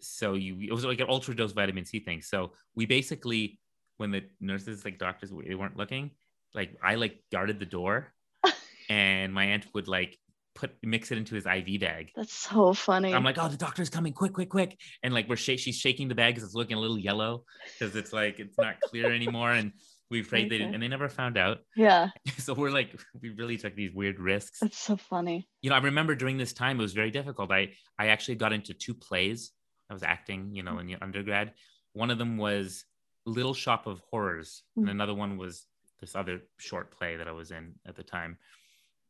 so 0.00 0.34
you 0.34 0.58
it 0.60 0.72
was 0.72 0.84
like 0.84 1.00
an 1.00 1.06
ultra 1.08 1.34
dose 1.34 1.52
vitamin 1.52 1.84
c 1.84 2.00
thing 2.00 2.20
so 2.20 2.52
we 2.74 2.86
basically 2.86 3.58
when 3.96 4.10
the 4.10 4.22
nurses 4.40 4.84
like 4.84 4.98
doctors 4.98 5.30
they 5.46 5.54
weren't 5.54 5.76
looking 5.76 6.10
like 6.54 6.76
i 6.82 6.94
like 6.94 7.22
guarded 7.32 7.58
the 7.58 7.66
door 7.66 8.12
and 8.90 9.32
my 9.32 9.44
aunt 9.44 9.66
would 9.74 9.88
like 9.88 10.18
put 10.54 10.70
mix 10.82 11.10
it 11.10 11.18
into 11.18 11.34
his 11.34 11.46
iv 11.46 11.80
bag 11.80 12.10
That's 12.14 12.32
so 12.32 12.72
funny. 12.74 13.12
i'm 13.14 13.24
like 13.24 13.38
oh 13.38 13.48
the 13.48 13.56
doctor's 13.56 13.90
coming 13.90 14.12
quick 14.12 14.32
quick 14.34 14.50
quick 14.50 14.78
and 15.02 15.12
like 15.12 15.28
we're 15.28 15.36
sh- 15.36 15.58
she's 15.58 15.76
shaking 15.76 16.08
the 16.08 16.14
bag 16.14 16.34
because 16.34 16.46
it's 16.46 16.54
looking 16.54 16.76
a 16.76 16.80
little 16.80 16.98
yellow 16.98 17.44
because 17.78 17.96
it's 17.96 18.12
like 18.12 18.38
it's 18.38 18.56
not 18.58 18.80
clear 18.82 19.12
anymore 19.12 19.50
and 19.52 19.72
we 20.10 20.22
prayed 20.30 20.50
they 20.50 20.58
didn't 20.58 20.74
and 20.74 20.82
they 20.82 20.86
never 20.86 21.08
found 21.08 21.36
out 21.38 21.58
yeah. 21.76 22.08
so 22.38 22.52
we're 22.54 22.70
like 22.70 23.00
we 23.20 23.30
really 23.30 23.56
took 23.56 23.74
these 23.74 23.92
weird 23.92 24.20
risks 24.20 24.60
That's 24.60 24.78
so 24.78 24.96
funny. 24.96 25.48
you 25.62 25.70
know, 25.70 25.76
I 25.76 25.80
remember 25.80 26.14
during 26.14 26.36
this 26.38 26.52
time 26.52 26.78
it 26.78 26.82
was 26.82 26.92
very 26.92 27.10
difficult. 27.10 27.50
I 27.50 27.72
I 27.98 28.08
actually 28.08 28.36
got 28.36 28.52
into 28.52 28.74
two 28.74 28.94
plays. 28.94 29.50
I 29.94 29.96
was 29.96 30.02
acting, 30.02 30.52
you 30.52 30.64
know, 30.64 30.80
in 30.80 30.86
the 30.88 30.96
undergrad. 31.00 31.54
One 31.92 32.10
of 32.10 32.18
them 32.18 32.36
was 32.36 32.84
Little 33.26 33.54
Shop 33.54 33.86
of 33.86 34.00
Horrors, 34.10 34.64
and 34.76 34.86
Mm. 34.86 34.90
another 34.90 35.14
one 35.14 35.36
was 35.36 35.68
this 36.00 36.16
other 36.16 36.42
short 36.58 36.90
play 36.90 37.14
that 37.16 37.28
I 37.28 37.32
was 37.32 37.52
in 37.52 37.78
at 37.86 37.94
the 37.94 38.02
time. 38.02 38.36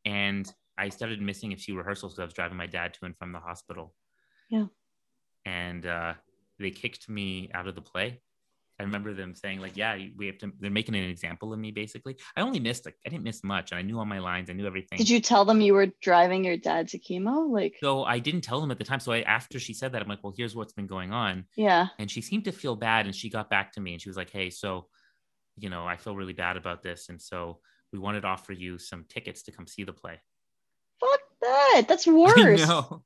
And 0.04 0.52
I 0.76 0.90
started 0.90 1.22
missing 1.22 1.54
a 1.54 1.56
few 1.56 1.74
rehearsals 1.78 2.12
because 2.12 2.20
I 2.20 2.24
was 2.26 2.34
driving 2.34 2.58
my 2.58 2.66
dad 2.66 2.92
to 2.94 3.06
and 3.06 3.16
from 3.16 3.32
the 3.32 3.40
hospital. 3.40 3.94
Yeah. 4.50 4.66
And 5.46 5.86
uh, 5.86 6.14
they 6.58 6.70
kicked 6.70 7.08
me 7.08 7.50
out 7.54 7.66
of 7.66 7.74
the 7.74 7.80
play. 7.80 8.20
I 8.78 8.82
remember 8.82 9.14
them 9.14 9.34
saying 9.34 9.60
like, 9.60 9.76
"Yeah, 9.76 9.96
we 10.16 10.26
have 10.26 10.38
to." 10.38 10.52
They're 10.58 10.70
making 10.70 10.96
an 10.96 11.04
example 11.04 11.52
of 11.52 11.58
me. 11.58 11.70
Basically, 11.70 12.16
I 12.36 12.40
only 12.40 12.58
missed 12.58 12.84
like 12.84 12.96
I 13.06 13.08
didn't 13.08 13.22
miss 13.22 13.44
much, 13.44 13.70
and 13.70 13.78
I 13.78 13.82
knew 13.82 13.98
all 13.98 14.04
my 14.04 14.18
lines. 14.18 14.50
I 14.50 14.52
knew 14.52 14.66
everything. 14.66 14.98
Did 14.98 15.08
you 15.08 15.20
tell 15.20 15.44
them 15.44 15.60
you 15.60 15.74
were 15.74 15.88
driving 16.02 16.44
your 16.44 16.56
dad 16.56 16.88
to 16.88 16.98
chemo? 16.98 17.48
Like, 17.50 17.76
So 17.80 18.02
I 18.04 18.18
didn't 18.18 18.40
tell 18.40 18.60
them 18.60 18.70
at 18.70 18.78
the 18.78 18.84
time. 18.84 19.00
So 19.00 19.12
I, 19.12 19.20
after 19.22 19.58
she 19.60 19.74
said 19.74 19.92
that, 19.92 20.02
I'm 20.02 20.08
like, 20.08 20.24
well, 20.24 20.34
here's 20.36 20.56
what's 20.56 20.72
been 20.72 20.86
going 20.86 21.12
on. 21.12 21.44
yeah. 21.56 21.88
And 21.98 22.10
she 22.10 22.20
seemed 22.20 22.44
to 22.46 22.52
feel 22.52 22.74
bad. 22.76 23.06
And 23.06 23.14
she 23.14 23.30
got 23.30 23.48
back 23.48 23.72
to 23.72 23.80
me 23.80 23.92
and 23.92 24.02
she 24.02 24.08
was 24.08 24.16
like, 24.16 24.30
hey, 24.30 24.50
so, 24.50 24.88
you 25.56 25.70
know, 25.70 25.86
I 25.86 25.96
feel 25.96 26.16
really 26.16 26.32
bad 26.32 26.56
about 26.56 26.82
this. 26.82 27.08
And 27.08 27.20
so 27.20 27.60
we 27.92 27.98
wanted 27.98 28.22
to 28.22 28.26
offer 28.28 28.52
you 28.52 28.78
some 28.78 29.04
tickets 29.08 29.42
to 29.44 29.52
come 29.52 29.66
see 29.66 29.84
the 29.84 29.92
play. 29.92 30.20
Fuck 31.00 31.20
that. 31.42 31.82
That's 31.88 32.06
worse. 32.24 32.60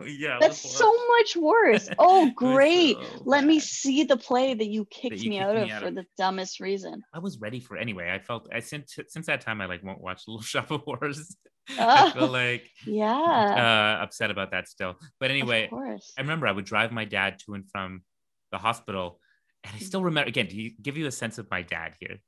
Yeah. 0.06 0.38
That's 0.40 0.62
was 0.62 0.74
so 0.76 0.92
much 1.18 1.36
worse. 1.36 1.88
Oh, 1.98 2.30
great. 2.36 2.96
so 2.96 3.22
Let 3.24 3.44
me 3.44 3.58
see 3.60 4.04
the 4.04 4.16
play 4.16 4.54
that 4.54 4.66
you 4.68 4.84
kicked 4.86 5.20
you 5.20 5.30
me 5.30 5.38
kicked 5.38 5.48
out 5.48 5.56
me 5.56 5.62
of 5.62 5.70
out 5.70 5.82
for 5.82 5.88
of. 5.88 5.94
the 5.96 6.04
dumbest 6.16 6.60
reason. 6.60 7.02
I 7.14 7.18
was 7.18 7.38
ready 7.38 7.60
for 7.60 7.76
it 7.76 7.80
anyway. 7.80 8.10
I 8.12 8.18
felt 8.18 8.48
I 8.52 8.60
since 8.60 8.98
since 9.08 9.26
that 9.26 9.40
time 9.40 9.60
I 9.60 9.66
like 9.66 9.82
won't 9.82 10.00
watch 10.00 10.22
Little 10.28 10.42
Shop 10.52 10.70
of 10.70 10.82
Horrors. 10.82 11.36
I 11.70 11.74
Ah, 11.78 12.12
feel 12.14 12.28
like 12.28 12.70
yeah. 12.86 13.98
uh, 14.00 14.02
upset 14.02 14.30
about 14.30 14.52
that 14.52 14.68
still. 14.68 14.96
But 15.20 15.26
of 15.30 15.36
anyway, 15.36 15.68
course. 15.68 16.12
I 16.16 16.22
remember 16.22 16.46
I 16.46 16.52
would 16.52 16.64
drive 16.64 16.92
my 16.92 17.04
dad 17.04 17.38
to 17.44 17.54
and 17.54 17.68
from 17.70 18.02
the 18.52 18.58
hospital. 18.58 19.20
And 19.64 19.74
I 19.74 19.78
still 19.80 20.02
remember, 20.02 20.28
again, 20.28 20.46
to 20.48 20.70
give 20.80 20.96
you 20.96 21.06
a 21.06 21.10
sense 21.12 21.36
of 21.36 21.50
my 21.50 21.60
dad 21.62 21.94
here, 22.00 22.18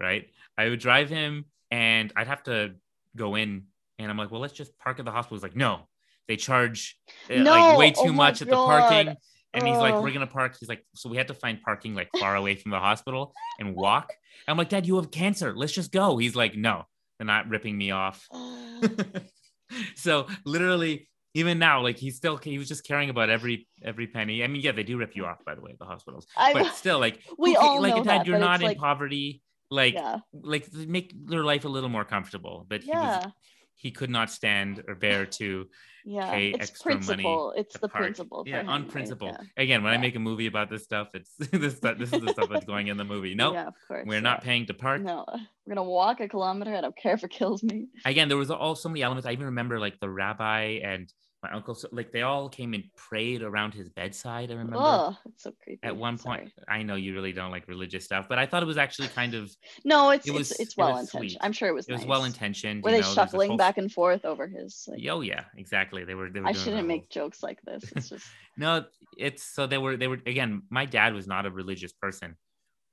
right? 0.00 0.26
I 0.56 0.68
would 0.68 0.80
drive 0.80 1.10
him 1.10 1.44
and 1.70 2.12
I'd 2.16 2.26
have 2.26 2.42
to 2.44 2.74
go 3.14 3.36
in 3.36 3.66
and 3.98 4.10
I'm 4.10 4.16
like, 4.16 4.30
well, 4.30 4.40
let's 4.40 4.52
just 4.54 4.76
park 4.78 4.98
at 4.98 5.04
the 5.04 5.10
hospital. 5.10 5.36
He's 5.36 5.42
like, 5.42 5.56
no, 5.56 5.88
they 6.28 6.36
charge 6.36 6.98
uh, 7.30 7.42
like 7.42 7.78
way 7.78 7.92
Oh 7.96 8.04
too 8.04 8.12
my 8.12 8.26
much 8.28 8.42
at 8.42 8.48
the 8.48 8.54
parking. 8.54 9.14
And 9.54 9.66
he's 9.66 9.78
like, 9.78 9.94
Oh. 9.94 10.02
we're 10.02 10.10
going 10.12 10.26
to 10.26 10.32
park. 10.32 10.56
He's 10.60 10.68
like, 10.68 10.84
so 10.94 11.08
we 11.08 11.16
had 11.16 11.28
to 11.28 11.34
find 11.34 11.60
parking 11.62 11.94
like 11.94 12.10
far 12.20 12.36
away 12.36 12.54
from 12.54 12.70
the 12.70 12.78
hospital 12.78 13.32
and 13.58 13.74
walk. 13.74 14.12
I'm 14.46 14.56
like, 14.58 14.68
Dad, 14.68 14.86
you 14.86 14.96
have 14.96 15.10
cancer. 15.10 15.54
Let's 15.56 15.72
just 15.72 15.90
go. 15.90 16.18
He's 16.18 16.36
like, 16.36 16.54
no, 16.54 16.84
they're 17.18 17.26
not 17.26 17.48
ripping 17.48 17.76
me 17.76 17.90
off. 17.90 18.28
so 19.96 20.26
literally 20.44 21.08
even 21.34 21.58
now 21.58 21.82
like 21.82 21.98
he's 21.98 22.16
still 22.16 22.36
he 22.38 22.58
was 22.58 22.68
just 22.68 22.86
caring 22.86 23.10
about 23.10 23.28
every 23.28 23.68
every 23.82 24.06
penny 24.06 24.42
i 24.42 24.46
mean 24.46 24.62
yeah 24.62 24.72
they 24.72 24.82
do 24.82 24.96
rip 24.96 25.14
you 25.14 25.26
off 25.26 25.44
by 25.44 25.54
the 25.54 25.60
way 25.60 25.74
the 25.78 25.84
hospitals 25.84 26.26
I, 26.36 26.52
but 26.54 26.74
still 26.74 26.98
like 26.98 27.20
we 27.38 27.54
ca- 27.54 27.60
all 27.60 27.82
like 27.82 27.94
know 27.96 28.02
dad 28.04 28.20
that, 28.20 28.26
you're 28.26 28.38
not 28.38 28.60
in 28.60 28.66
like- 28.68 28.78
poverty 28.78 29.42
like 29.70 29.94
yeah. 29.94 30.18
like 30.32 30.72
make 30.72 31.12
their 31.26 31.44
life 31.44 31.64
a 31.66 31.68
little 31.68 31.90
more 31.90 32.04
comfortable 32.04 32.64
but 32.68 32.82
he 32.82 32.88
Yeah. 32.90 33.18
was 33.18 33.32
he 33.78 33.90
could 33.90 34.10
not 34.10 34.28
stand 34.30 34.82
or 34.88 34.94
bear 34.94 35.24
to 35.24 35.66
Yeah. 36.04 36.30
pay 36.30 36.48
It's 36.50 36.70
extra 36.70 36.94
money 36.94 37.04
principle. 37.06 37.54
It's 37.56 37.74
to 37.74 37.80
the 37.80 37.88
park. 37.88 38.02
principle. 38.02 38.42
yeah 38.46 38.60
him, 38.60 38.68
on 38.68 38.82
right? 38.82 38.90
principle 38.90 39.28
Yeah. 39.28 39.62
again 39.64 39.82
when 39.82 39.92
i 39.94 39.98
make 39.98 40.16
a 40.16 40.18
movie 40.18 40.46
about 40.46 40.68
this 40.68 40.82
stuff 40.84 41.08
it's 41.14 41.32
this 41.38 41.74
this 41.80 42.12
is 42.12 42.20
the 42.26 42.32
stuff 42.36 42.48
that's 42.50 42.64
going 42.66 42.88
in 42.88 42.96
the 42.96 43.04
movie 43.04 43.34
no 43.34 43.52
Yeah, 43.52 43.68
of 43.68 43.74
course. 43.86 44.04
we're 44.06 44.14
yeah. 44.14 44.20
not 44.30 44.42
paying 44.42 44.66
to 44.66 44.74
park 44.74 45.00
No, 45.02 45.24
we're 45.64 45.74
gonna 45.74 45.88
walk 45.88 46.20
a 46.20 46.28
kilometer. 46.28 46.74
I 46.74 46.80
don't 46.80 46.96
care 46.96 47.14
if 47.14 47.22
it 47.24 47.30
kills 47.30 47.62
me. 47.62 47.86
again 48.04 48.28
there 48.28 48.36
was 48.44 48.50
all 48.50 48.74
so 48.74 48.88
many 48.88 49.02
elements 49.02 49.26
i 49.26 49.32
even 49.32 49.46
remember 49.46 49.78
like 49.78 49.98
the 50.00 50.10
rabbi 50.10 50.80
and 50.82 51.12
my 51.42 51.52
uncle 51.52 51.72
so, 51.74 51.86
like 51.92 52.10
they 52.10 52.22
all 52.22 52.48
came 52.48 52.74
and 52.74 52.82
prayed 52.96 53.42
around 53.42 53.72
his 53.72 53.88
bedside 53.88 54.50
i 54.50 54.54
remember 54.54 54.76
Oh, 54.80 55.16
it's 55.26 55.44
so 55.44 55.52
creepy. 55.62 55.86
at 55.86 55.96
one 55.96 56.18
point 56.18 56.50
Sorry. 56.54 56.80
i 56.80 56.82
know 56.82 56.96
you 56.96 57.14
really 57.14 57.32
don't 57.32 57.52
like 57.52 57.68
religious 57.68 58.04
stuff 58.04 58.26
but 58.28 58.38
i 58.40 58.46
thought 58.46 58.62
it 58.62 58.66
was 58.66 58.76
actually 58.78 59.08
kind 59.08 59.34
of 59.34 59.54
No, 59.84 60.10
it's 60.10 60.26
It 60.26 60.32
was- 60.32 60.50
it's 60.50 60.60
it's 60.60 60.72
it 60.72 60.78
well 60.78 60.98
intentioned. 60.98 61.30
sweet. 61.30 61.38
I'm 61.40 61.52
sure 61.52 61.68
it 61.68 61.74
was. 61.74 61.86
it 61.88 61.92
was 61.92 62.04
well 62.04 62.24
intentioned 62.24 62.82
Were 62.82 62.90
you 62.90 62.96
they 62.96 63.02
know, 63.02 63.14
shuffling 63.14 63.50
whole- 63.50 63.56
back 63.56 63.78
and 63.78 63.90
forth 63.92 64.24
over 64.24 64.48
his? 64.48 64.84
Like, 64.88 65.00
oh 65.10 65.20
yeah 65.20 65.44
exactly 65.56 66.04
they 66.04 66.14
were, 66.14 66.28
they 66.30 66.40
were 66.40 66.48
I 66.48 66.52
shouldn't 66.52 66.78
whole- 66.78 66.86
make 66.86 67.08
jokes 67.08 67.42
like 67.42 67.60
this. 67.62 67.84
It's 67.94 68.08
just 68.14 68.26
no 68.56 68.84
it's 69.16 69.42
so 69.44 69.66
they 69.68 69.78
were 69.78 69.96
they 69.96 70.08
were 70.08 70.18
again 70.26 70.62
my 70.70 70.86
dad 70.86 71.14
was 71.14 71.26
not 71.28 71.46
a 71.46 71.50
religious 71.50 71.92
person 71.92 72.36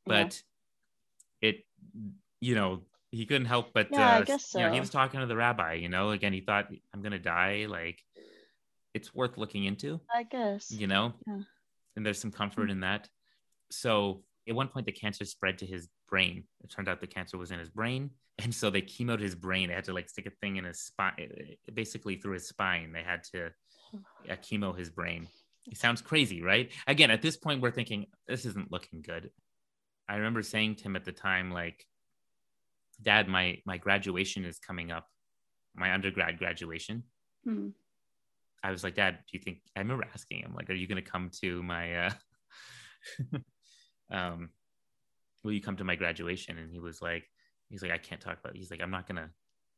Yeah. 0.07 0.23
but 0.25 0.41
it 1.41 1.65
you 2.41 2.53
know 2.55 2.81
he 3.11 3.25
couldn't 3.25 3.45
help 3.47 3.71
but 3.73 3.87
Yeah, 3.91 4.09
I 4.17 4.19
uh, 4.19 4.21
guess 4.23 4.53
you 4.53 4.59
know 4.61 4.71
he 4.71 4.79
was 4.79 4.89
talking 4.89 5.19
to 5.21 5.25
the 5.25 5.35
rabbi 5.35 5.73
you 5.73 5.89
know 5.89 6.11
again 6.11 6.33
he 6.33 6.41
thought 6.41 6.67
i'm 6.93 7.01
gonna 7.01 7.19
die 7.19 7.65
like 7.69 8.03
it's 8.95 9.13
worth 9.13 9.37
looking 9.37 9.65
into 9.65 9.99
I 10.11 10.23
guess. 10.23 10.71
you 10.71 10.87
know? 10.87 11.13
Yeah. 11.27 11.41
and 11.95 12.05
there's 12.05 12.19
some 12.19 12.31
comfort 12.31 12.71
in 12.71 12.79
that. 12.79 13.09
So 13.69 14.23
at 14.47 14.55
one 14.55 14.69
point 14.69 14.85
the 14.85 14.91
cancer 14.93 15.25
spread 15.25 15.57
to 15.59 15.65
his 15.65 15.89
brain. 16.09 16.45
It 16.63 16.71
turned 16.71 16.87
out 16.87 17.01
the 17.01 17.07
cancer 17.07 17.37
was 17.37 17.51
in 17.51 17.59
his 17.59 17.69
brain 17.69 18.11
and 18.39 18.55
so 18.55 18.69
they 18.69 18.81
chemoed 18.81 19.19
his 19.19 19.35
brain. 19.35 19.67
They 19.67 19.75
had 19.75 19.83
to 19.85 19.93
like 19.93 20.09
stick 20.09 20.25
a 20.25 20.31
thing 20.41 20.55
in 20.55 20.63
his 20.63 20.79
spine 20.79 21.29
basically 21.73 22.15
through 22.15 22.33
his 22.33 22.47
spine. 22.47 22.93
They 22.93 23.03
had 23.03 23.23
to 23.33 23.47
uh, 24.31 24.35
chemo 24.37 24.75
his 24.77 24.89
brain. 24.89 25.27
It 25.69 25.77
sounds 25.77 26.01
crazy 26.01 26.41
right? 26.41 26.71
Again 26.87 27.11
at 27.11 27.21
this 27.21 27.35
point 27.37 27.61
we're 27.61 27.71
thinking 27.71 28.05
this 28.27 28.45
isn't 28.45 28.71
looking 28.71 29.01
good. 29.01 29.29
I 30.07 30.15
remember 30.15 30.41
saying 30.41 30.75
to 30.77 30.83
him 30.83 30.95
at 30.95 31.03
the 31.03 31.11
time 31.11 31.51
like 31.51 31.85
dad 33.01 33.27
my 33.27 33.57
my 33.65 33.77
graduation 33.77 34.45
is 34.45 34.57
coming 34.57 34.89
up 34.89 35.07
my 35.75 35.93
undergrad 35.93 36.37
graduation. 36.39 37.03
Hmm. 37.43 37.69
I 38.65 38.71
was 38.71 38.83
like, 38.83 38.95
Dad, 38.95 39.19
do 39.31 39.37
you 39.37 39.43
think? 39.43 39.59
I 39.75 39.79
remember 39.79 40.05
asking 40.13 40.39
him, 40.39 40.53
like, 40.55 40.69
are 40.69 40.73
you 40.73 40.87
going 40.87 41.03
to 41.03 41.09
come 41.09 41.29
to 41.41 41.61
my, 41.61 42.07
uh, 42.07 42.11
um, 44.11 44.49
will 45.43 45.51
you 45.51 45.61
come 45.61 45.77
to 45.77 45.83
my 45.83 45.95
graduation? 45.95 46.57
And 46.57 46.71
he 46.71 46.79
was 46.79 47.01
like, 47.01 47.29
he's 47.69 47.81
like, 47.81 47.91
I 47.91 47.97
can't 47.97 48.21
talk 48.21 48.39
about. 48.39 48.55
It. 48.55 48.59
He's 48.59 48.71
like, 48.71 48.81
I'm 48.81 48.91
not 48.91 49.07
gonna. 49.07 49.29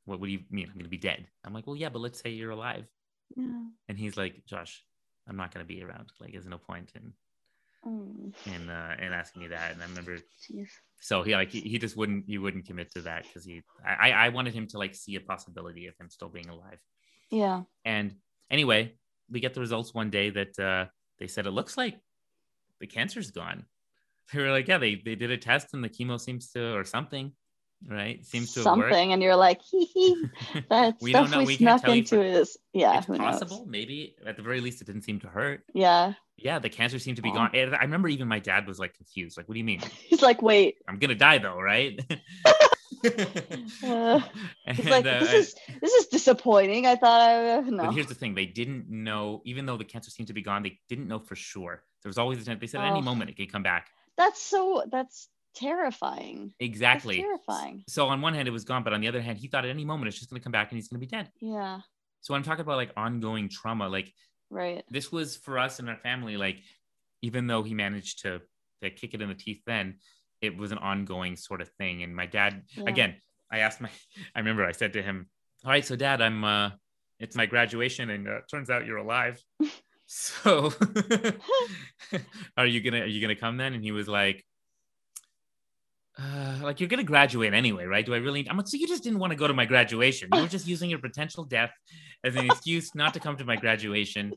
What, 0.05 0.19
what 0.19 0.27
do 0.27 0.31
you 0.31 0.39
mean? 0.49 0.67
I'm 0.69 0.77
gonna 0.77 0.89
be 0.89 0.97
dead? 0.97 1.27
I'm 1.43 1.53
like, 1.53 1.67
well, 1.67 1.75
yeah, 1.75 1.89
but 1.89 1.99
let's 1.99 2.21
say 2.21 2.29
you're 2.29 2.51
alive. 2.51 2.85
Yeah. 3.35 3.63
And 3.89 3.97
he's 3.97 4.15
like, 4.15 4.45
Josh, 4.45 4.83
I'm 5.27 5.35
not 5.35 5.53
gonna 5.53 5.65
be 5.65 5.83
around. 5.83 6.11
Like, 6.21 6.31
there's 6.31 6.47
no 6.47 6.57
point 6.57 6.91
in 6.95 7.13
Oh, 7.85 8.33
in 8.45 8.69
uh, 8.69 8.95
in 8.99 9.13
asking 9.13 9.43
me 9.43 9.47
that. 9.49 9.73
And 9.73 9.81
I 9.81 9.85
remember, 9.85 10.17
jeez. 10.17 10.69
so 10.99 11.23
he 11.23 11.33
like 11.33 11.49
he, 11.49 11.61
he 11.61 11.77
just 11.77 11.95
wouldn't 11.95 12.25
he 12.27 12.37
wouldn't 12.37 12.65
commit 12.65 12.91
to 12.93 13.01
that 13.03 13.23
because 13.23 13.45
he 13.45 13.61
I 13.85 14.11
I 14.11 14.29
wanted 14.29 14.53
him 14.53 14.67
to 14.67 14.77
like 14.77 14.95
see 14.95 15.15
a 15.15 15.21
possibility 15.21 15.87
of 15.87 15.95
him 15.99 16.09
still 16.09 16.29
being 16.29 16.49
alive. 16.49 16.79
Yeah. 17.29 17.63
And 17.85 18.15
anyway, 18.49 18.93
we 19.29 19.39
get 19.39 19.53
the 19.53 19.59
results 19.59 19.93
one 19.93 20.09
day 20.09 20.29
that 20.29 20.59
uh, 20.59 20.85
they 21.19 21.27
said 21.27 21.45
it 21.45 21.51
looks 21.51 21.77
like 21.77 21.99
the 22.79 22.87
cancer's 22.87 23.31
gone. 23.31 23.65
They 24.33 24.41
were 24.41 24.51
like, 24.51 24.67
yeah, 24.67 24.77
they, 24.77 24.95
they 24.95 25.15
did 25.15 25.31
a 25.31 25.37
test 25.37 25.73
and 25.73 25.81
the 25.81 25.87
chemo 25.87 26.19
seems 26.19 26.49
to, 26.51 26.75
or 26.75 26.83
something, 26.83 27.31
right? 27.87 28.25
Seems 28.25 28.53
to 28.55 28.61
something, 28.61 29.13
and 29.13 29.23
you're 29.23 29.37
like, 29.37 29.61
hee 29.71 29.85
hee. 29.85 30.25
That 30.69 30.95
We 30.99 31.13
don't 31.13 31.29
stuff 31.29 31.39
know. 31.39 31.45
we, 31.45 31.53
We 31.53 31.57
can't 31.57 31.79
snuck 31.79 31.95
into 31.95 32.21
is 32.21 32.57
yeah. 32.73 32.97
it's 32.97 33.07
possible, 33.07 33.59
knows? 33.59 33.67
maybe 33.67 34.15
at 34.25 34.35
the 34.35 34.43
very 34.43 34.59
least, 34.59 34.81
it 34.81 34.87
didn't 34.87 35.03
seem 35.03 35.21
to 35.21 35.27
hurt. 35.27 35.63
Yeah. 35.73 36.11
Yeah, 36.35 36.59
the 36.59 36.67
cancer 36.67 36.99
seemed 36.99 37.15
to 37.15 37.23
be 37.23 37.31
gone. 37.31 37.51
And 37.53 37.73
I 37.73 37.83
remember 37.83 38.09
even 38.09 38.27
my 38.27 38.39
dad 38.39 38.67
was 38.67 38.79
like 38.79 38.93
confused. 38.95 39.37
Like, 39.37 39.47
what 39.47 39.53
do 39.53 39.59
you 39.59 39.65
mean? 39.65 39.81
He's 40.07 40.21
like, 40.21 40.41
wait. 40.41 40.75
I'm 40.89 40.99
gonna 40.99 41.15
die 41.15 41.37
though, 41.37 41.59
right? 41.59 41.97
Uh, 43.83 44.21
and, 44.65 44.85
like, 44.85 45.05
uh, 45.05 45.19
this 45.19 45.33
is 45.33 45.55
this 45.81 45.93
is 45.93 46.07
disappointing. 46.07 46.85
I 46.85 46.95
thought 46.95 47.21
I 47.29 47.59
no. 47.61 47.83
But 47.85 47.93
here's 47.93 48.07
the 48.07 48.15
thing: 48.15 48.33
they 48.33 48.45
didn't 48.45 48.89
know, 48.89 49.41
even 49.45 49.65
though 49.65 49.77
the 49.77 49.83
cancer 49.85 50.09
seemed 50.09 50.27
to 50.27 50.33
be 50.33 50.41
gone, 50.41 50.63
they 50.63 50.79
didn't 50.89 51.07
know 51.07 51.19
for 51.19 51.35
sure. 51.35 51.83
There 52.03 52.09
was 52.09 52.17
always 52.17 52.41
a 52.41 52.45
chance. 52.45 52.59
They 52.59 52.67
said 52.67 52.81
at 52.81 52.87
any 52.91 53.01
moment 53.01 53.29
it 53.29 53.37
could 53.37 53.51
come 53.51 53.63
back. 53.63 53.89
That's 54.17 54.41
so. 54.41 54.83
That's 54.91 55.29
terrifying. 55.55 56.53
That's 56.59 56.67
Exactly. 56.69 57.17
terrifying. 57.17 57.83
So 57.87 58.07
on 58.07 58.21
one 58.21 58.33
hand, 58.33 58.47
it 58.47 58.51
was 58.51 58.63
gone, 58.63 58.83
but 58.83 58.93
on 58.93 59.01
the 59.01 59.07
other 59.07 59.21
hand, 59.21 59.37
he 59.37 59.47
thought 59.47 59.65
at 59.65 59.69
any 59.71 59.85
moment 59.85 60.07
it's 60.07 60.17
just 60.17 60.29
going 60.29 60.39
to 60.39 60.43
come 60.43 60.51
back 60.51 60.71
and 60.71 60.77
he's 60.77 60.87
going 60.87 60.99
to 60.99 61.05
be 61.05 61.09
dead. 61.09 61.29
Yeah. 61.41 61.81
So 62.21 62.33
I'm 62.33 62.43
talking 62.43 62.61
about 62.61 62.77
like 62.77 62.91
ongoing 62.97 63.49
trauma. 63.49 63.89
Like 63.89 64.13
Right. 64.49 64.83
this 64.89 65.11
was 65.11 65.35
for 65.35 65.59
us 65.59 65.79
and 65.79 65.89
our 65.89 65.97
family. 65.97 66.37
Like 66.37 66.61
even 67.21 67.47
though 67.47 67.63
he 67.63 67.73
managed 67.73 68.21
to, 68.23 68.41
to 68.81 68.89
kick 68.89 69.13
it 69.13 69.21
in 69.21 69.29
the 69.29 69.35
teeth, 69.35 69.61
then 69.65 69.95
it 70.41 70.55
was 70.57 70.71
an 70.71 70.77
ongoing 70.77 71.35
sort 71.35 71.61
of 71.61 71.69
thing. 71.77 72.03
And 72.03 72.15
my 72.15 72.25
dad, 72.25 72.63
Yeah. 72.75 72.83
again, 72.87 73.15
I 73.51 73.59
asked 73.59 73.81
my, 73.81 73.89
I 74.35 74.39
remember 74.39 74.65
I 74.65 74.71
said 74.71 74.93
to 74.93 75.01
him, 75.01 75.29
"All 75.63 75.71
right, 75.71 75.85
so 75.85 75.95
Dad, 75.95 76.21
I'm, 76.21 76.43
uh, 76.43 76.71
it's 77.19 77.35
my 77.35 77.45
graduation, 77.45 78.09
and 78.09 78.27
uh, 78.27 78.39
turns 78.49 78.69
out 78.69 78.85
you're 78.85 78.97
alive. 78.97 79.41
so 80.05 80.71
are 82.57 82.65
you 82.65 82.81
gonna 82.81 83.01
are 83.01 83.05
you 83.05 83.21
gonna 83.21 83.35
come 83.35 83.57
then?" 83.57 83.73
And 83.73 83.83
he 83.83 83.91
was 83.91 84.07
like. 84.07 84.45
Uh, 86.19 86.57
like 86.63 86.79
you're 86.79 86.89
gonna 86.89 87.03
graduate 87.03 87.53
anyway, 87.53 87.85
right? 87.85 88.03
Do 88.03 88.15
I 88.15 88.17
really? 88.17 88.49
I'm 88.49 88.57
like, 88.57 88.67
so 88.67 88.75
you 88.75 88.87
just 88.87 89.03
didn't 89.03 89.19
want 89.19 89.29
to 89.33 89.37
go 89.37 89.45
to 89.45 89.53
my 89.53 89.65
graduation. 89.65 90.29
You 90.33 90.41
were 90.41 90.47
just 90.47 90.65
using 90.65 90.89
your 90.89 90.97
potential 90.97 91.43
death 91.43 91.69
as 92.23 92.35
an 92.35 92.45
excuse 92.45 92.95
not 92.95 93.13
to 93.13 93.19
come 93.19 93.37
to 93.37 93.45
my 93.45 93.55
graduation. 93.55 94.33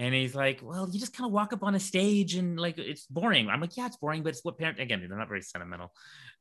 And 0.00 0.14
he's 0.14 0.34
like, 0.34 0.60
well, 0.62 0.88
you 0.90 0.98
just 0.98 1.14
kind 1.14 1.26
of 1.28 1.32
walk 1.32 1.52
up 1.52 1.62
on 1.62 1.74
a 1.74 1.80
stage 1.80 2.34
and 2.36 2.58
like 2.58 2.78
it's 2.78 3.04
boring. 3.06 3.48
I'm 3.50 3.60
like, 3.60 3.76
yeah, 3.76 3.84
it's 3.86 3.98
boring, 3.98 4.22
but 4.22 4.30
it's 4.30 4.42
what 4.42 4.56
parents 4.58 4.80
again, 4.80 4.98
they're 5.06 5.18
not 5.18 5.28
very 5.28 5.42
sentimental 5.42 5.92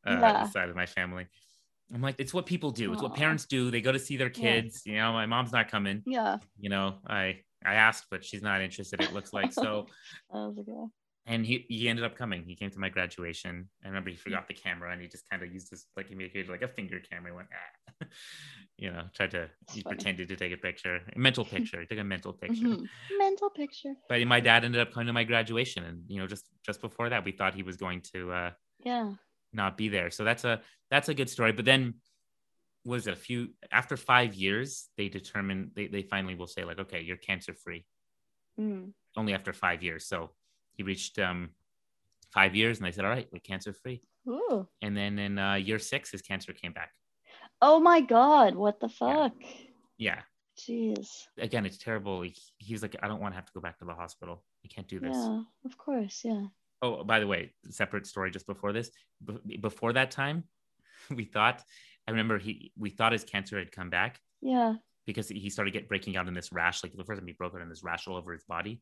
uh 0.08 0.12
Yeah. 0.22 0.50
side 0.50 0.70
of 0.70 0.76
my 0.78 0.86
family. 0.86 1.26
I'm 1.94 2.02
like, 2.02 2.16
it's 2.20 2.34
what 2.34 2.46
people 2.46 2.72
do. 2.72 2.94
It's 2.94 3.02
what 3.02 3.16
parents 3.16 3.46
do. 3.46 3.70
They 3.70 3.82
go 3.82 3.92
to 3.92 4.00
see 4.00 4.16
their 4.16 4.28
Yeah. 4.34 4.62
kids. 4.62 4.84
You 4.86 4.96
know, 4.98 5.12
my 5.12 5.26
mom's 5.26 5.52
not 5.52 5.70
coming. 5.70 6.04
Yeah. 6.06 6.38
You 6.58 6.70
know, 6.70 7.00
I 7.06 7.42
I 7.66 7.74
asked, 7.74 8.06
but 8.10 8.24
she's 8.24 8.42
not 8.42 8.62
interested. 8.62 9.02
It 9.02 9.12
looks 9.14 9.34
like 9.34 9.52
so. 9.64 9.88
That 10.32 10.38
was 10.48 10.58
a 10.60 10.64
good. 10.64 10.88
And 11.30 11.46
he 11.46 11.66
he 11.70 11.88
ended 11.88 12.04
up 12.04 12.18
coming. 12.18 12.44
He 12.44 12.56
came 12.56 12.72
to 12.72 12.80
my 12.80 12.90
graduation. 12.90 13.70
I 13.86 13.88
remember 13.88 14.10
he 14.10 14.16
forgot 14.18 14.48
the 14.48 14.56
camera 14.56 14.92
and 14.92 15.02
he 15.02 15.08
just 15.08 15.30
kind 15.30 15.44
of 15.44 15.54
used 15.54 15.70
this 15.72 15.86
like 15.96 16.10
he 16.10 16.16
made 16.16 16.36
it 16.36 16.50
like 16.50 16.64
a 16.64 16.68
finger 16.68 17.00
camera. 17.00 17.32
He 17.32 17.36
went, 17.36 17.50
ah. 17.54 18.06
you 18.78 18.92
know, 18.92 19.04
tried 19.14 19.32
to 19.32 19.50
he 19.72 19.82
funny. 19.84 19.96
pretended 19.98 20.28
to 20.30 20.36
take 20.36 20.52
a 20.52 20.58
picture, 20.58 21.02
a 21.16 21.20
mental 21.20 21.46
picture. 21.46 21.80
He 21.82 21.86
took 21.86 22.00
a 22.00 22.04
mental 22.04 22.34
picture. 22.42 22.66
Mhm. 22.66 22.88
Mental 23.18 23.50
picture. 23.52 23.96
But 24.10 24.26
my 24.26 24.40
dad 24.40 24.66
ended 24.66 24.82
up 24.82 24.92
coming 24.92 25.08
to 25.08 25.14
my 25.14 25.24
graduation, 25.24 25.84
and 25.84 26.04
you 26.08 26.20
know, 26.20 26.28
just 26.28 26.46
just 26.66 26.82
before 26.82 27.10
that, 27.10 27.24
we 27.24 27.32
thought 27.32 27.54
he 27.54 27.64
was 27.64 27.78
going 27.78 28.02
to 28.14 28.32
uh, 28.32 28.52
Yeah. 28.84 29.14
not 29.54 29.78
be 29.78 29.90
there. 29.90 30.10
So 30.10 30.24
that's 30.24 30.44
a 30.46 30.62
that's 30.90 31.10
a 31.10 31.14
good 31.14 31.30
story. 31.30 31.52
But 31.52 31.66
then 31.66 31.96
was 32.86 33.08
it 33.08 33.14
a 33.14 33.18
few 33.18 33.50
after 33.72 33.98
five 33.98 34.34
years, 34.34 34.90
they 34.98 35.10
determine 35.10 35.72
they 35.76 35.88
they 35.88 36.02
finally 36.02 36.36
will 36.36 36.48
say 36.48 36.64
like, 36.64 36.80
okay, 36.80 37.02
you're 37.02 37.18
cancer 37.18 37.54
free. 37.54 37.86
Mm. 38.60 38.94
Only 39.16 39.34
after 39.34 39.54
five 39.54 39.84
years. 39.84 40.08
So 40.08 40.32
he 40.80 40.84
reached 40.84 41.20
um 41.20 41.50
five 42.34 42.56
years, 42.56 42.78
and 42.78 42.88
they 42.88 42.92
said, 42.92 43.04
all 43.04 43.12
right, 43.12 43.28
we're 43.34 43.40
cancer 43.40 43.74
free. 43.74 44.02
Ooh. 44.28 44.66
And 44.82 44.96
then 44.96 45.20
in 45.20 45.38
uh, 45.38 45.56
year 45.56 45.78
six, 45.78 46.12
his 46.12 46.22
cancer 46.22 46.54
came 46.54 46.72
back. 46.72 46.92
Oh 47.62 47.82
my 47.82 48.00
God! 48.00 48.56
What 48.56 48.80
the 48.80 48.88
fuck? 48.88 49.34
Yeah. 49.98 50.22
Jeez. 50.58 51.08
Again, 51.38 51.66
it's 51.66 51.78
terrible. 51.78 52.22
He, 52.22 52.34
he 52.58 52.74
was 52.74 52.82
like, 52.82 52.96
I 53.04 53.08
don't 53.10 53.20
want 53.22 53.34
to 53.34 53.36
have 53.36 53.46
to 53.46 53.52
go 53.54 53.60
back 53.60 53.80
to 53.80 53.86
the 53.86 53.94
hospital. 53.94 54.44
I 54.64 54.68
can't 54.70 54.88
do 54.88 55.00
this. 55.00 55.16
Yeah. 55.16 55.42
Of 55.66 55.78
course. 55.78 56.22
Yeah. 56.24 56.46
Oh, 56.82 57.04
by 57.04 57.20
the 57.20 57.28
way, 57.28 57.54
separate 57.70 58.08
story 58.08 58.32
just 58.32 58.48
before 58.48 58.72
this. 58.72 58.90
Be- 59.26 59.58
before 59.58 59.94
that 59.94 60.12
time, 60.12 60.46
we 61.14 61.26
thought, 61.26 61.62
I 62.08 62.12
remember 62.12 62.38
he, 62.38 62.72
we 62.78 62.90
thought 62.90 63.12
his 63.12 63.24
cancer 63.26 63.58
had 63.60 63.72
come 63.72 63.90
back 63.90 64.20
Yeah. 64.42 64.76
because 65.06 65.28
he 65.30 65.50
started 65.50 65.72
get 65.72 65.90
breaking 65.90 66.16
out 66.18 66.28
in 66.28 66.34
this 66.34 66.52
rash. 66.52 66.84
Like 66.84 66.94
the 66.96 67.04
first 67.06 67.20
time 67.20 67.28
he 67.28 67.34
broke 67.34 67.56
out 67.56 67.62
in 67.62 67.70
this 67.70 67.84
rash 67.84 68.08
all 68.08 68.16
over 68.18 68.32
his 68.34 68.44
body. 68.44 68.82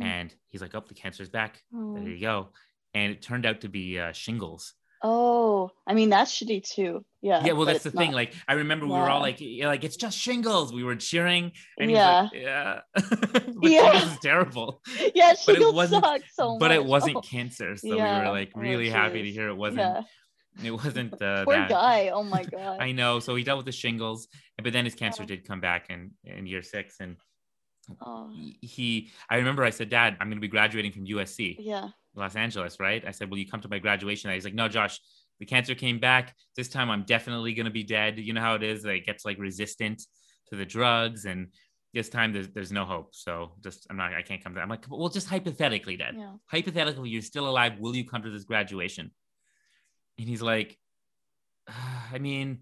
Mm. 0.00 0.04
And 0.04 0.34
he's 0.48 0.62
like, 0.62 0.74
oh, 0.74 0.82
the 0.86 0.94
cancer's 0.94 1.28
back. 1.28 1.62
Oh. 1.74 1.94
There 1.94 2.08
you 2.08 2.20
go. 2.20 2.48
And 2.94 3.12
it 3.12 3.22
turned 3.22 3.46
out 3.46 3.60
to 3.62 3.68
be 3.68 3.98
uh, 3.98 4.12
shingles. 4.12 4.74
Oh, 5.04 5.70
I 5.84 5.94
mean 5.94 6.10
that's 6.10 6.32
shitty 6.32 6.62
too. 6.62 7.04
Yeah. 7.22 7.42
yeah, 7.44 7.52
well, 7.52 7.66
that's 7.66 7.82
the 7.82 7.90
thing. 7.90 8.12
not- 8.12 8.16
Like, 8.16 8.34
I 8.46 8.52
remember 8.54 8.86
we 8.86 8.92
were 8.92 9.10
all 9.10 9.20
like, 9.20 9.36
yeah, 9.40 9.66
like 9.66 9.82
it's 9.82 9.96
just 9.96 10.16
shingles. 10.16 10.72
We 10.72 10.84
were 10.84 10.94
cheering, 10.94 11.52
and 11.78 11.90
Yeah. 11.90 12.22
like, 12.22 12.32
yeah, 12.34 12.80
but 12.94 13.54
Yeah. 13.62 13.90
shingles 13.92 14.12
is 14.12 14.18
terrible. 14.20 14.80
yeah, 15.14 15.34
shingles 15.34 15.44
but 15.46 15.56
it 15.60 15.74
wasn't- 15.74 16.04
suck 16.04 16.20
so 16.32 16.56
but 16.58 16.70
it 16.70 16.84
wasn't 16.84 17.16
Oh, 17.16 17.20
cancer, 17.34 17.76
so 17.76 17.90
we 17.90 17.96
were 17.96 18.30
like 18.30 18.52
Oh, 18.54 18.60
really 18.60 18.88
happy 18.90 19.22
to 19.22 19.30
hear 19.30 19.48
it 19.48 19.56
wasn't. 19.56 19.80
yeah. 19.80 20.02
It 20.62 20.70
wasn't 20.70 21.14
uh, 21.20 21.44
Poor 21.46 21.54
that. 21.56 21.68
guy. 21.70 22.10
Oh 22.10 22.22
my 22.22 22.44
god. 22.44 22.76
I 22.80 22.92
know. 22.92 23.18
So 23.20 23.34
he 23.34 23.42
dealt 23.42 23.56
with 23.56 23.66
the 23.66 23.72
shingles, 23.72 24.28
but 24.62 24.72
then 24.72 24.84
his 24.84 24.94
cancer 24.94 25.22
Yeah. 25.22 25.28
did 25.28 25.48
come 25.48 25.60
back 25.60 25.90
in 25.90 26.12
in 26.24 26.46
year 26.46 26.62
six, 26.62 26.96
and 27.00 27.16
oh. 28.04 28.30
he-. 28.60 29.10
I 29.28 29.36
remember 29.36 29.64
I 29.64 29.70
said, 29.70 29.88
Dad, 29.88 30.16
I'm 30.20 30.28
going 30.28 30.38
to 30.38 30.40
be 30.40 30.48
graduating 30.48 30.92
from 30.92 31.06
USC, 31.06 31.56
Yeah. 31.58 31.88
Los 32.14 32.36
Angeles, 32.36 32.78
right? 32.78 33.02
I 33.06 33.10
said, 33.10 33.30
Will 33.30 33.38
you 33.38 33.48
come 33.48 33.60
to 33.62 33.68
my 33.68 33.78
graduation? 33.78 34.30
He's 34.30 34.44
like, 34.44 34.54
No, 34.54 34.68
Josh. 34.68 35.00
The 35.40 35.46
cancer 35.46 35.74
came 35.74 35.98
back. 35.98 36.36
This 36.56 36.68
time 36.68 36.88
I'm 36.88 37.02
definitely 37.02 37.52
going 37.52 37.64
to 37.64 37.72
be 37.72 37.82
dead. 37.82 38.18
You 38.18 38.32
know 38.32 38.40
how 38.40 38.54
it 38.54 38.62
is. 38.62 38.84
It 38.84 39.04
gets 39.04 39.24
like 39.24 39.38
resistant 39.38 40.02
to 40.50 40.56
the 40.56 40.64
drugs. 40.64 41.24
And 41.24 41.48
this 41.92 42.08
time 42.08 42.32
there's, 42.32 42.48
there's 42.50 42.70
no 42.70 42.84
hope. 42.84 43.08
So 43.12 43.54
just, 43.60 43.86
I'm 43.90 43.96
not, 43.96 44.14
I 44.14 44.22
can't 44.22 44.44
come 44.44 44.54
to 44.54 44.60
I'm 44.60 44.68
like, 44.68 44.84
well, 44.88 45.08
just 45.08 45.28
hypothetically, 45.28 45.96
Dad. 45.96 46.14
Yeah. 46.16 46.34
Hypothetically, 46.46 47.08
you're 47.08 47.22
still 47.22 47.48
alive. 47.48 47.72
Will 47.80 47.96
you 47.96 48.06
come 48.06 48.22
to 48.22 48.30
this 48.30 48.44
graduation? 48.44 49.10
And 50.18 50.28
he's 50.28 50.42
like, 50.42 50.78
"Ah, 51.68 52.10
I 52.12 52.18
mean, 52.18 52.60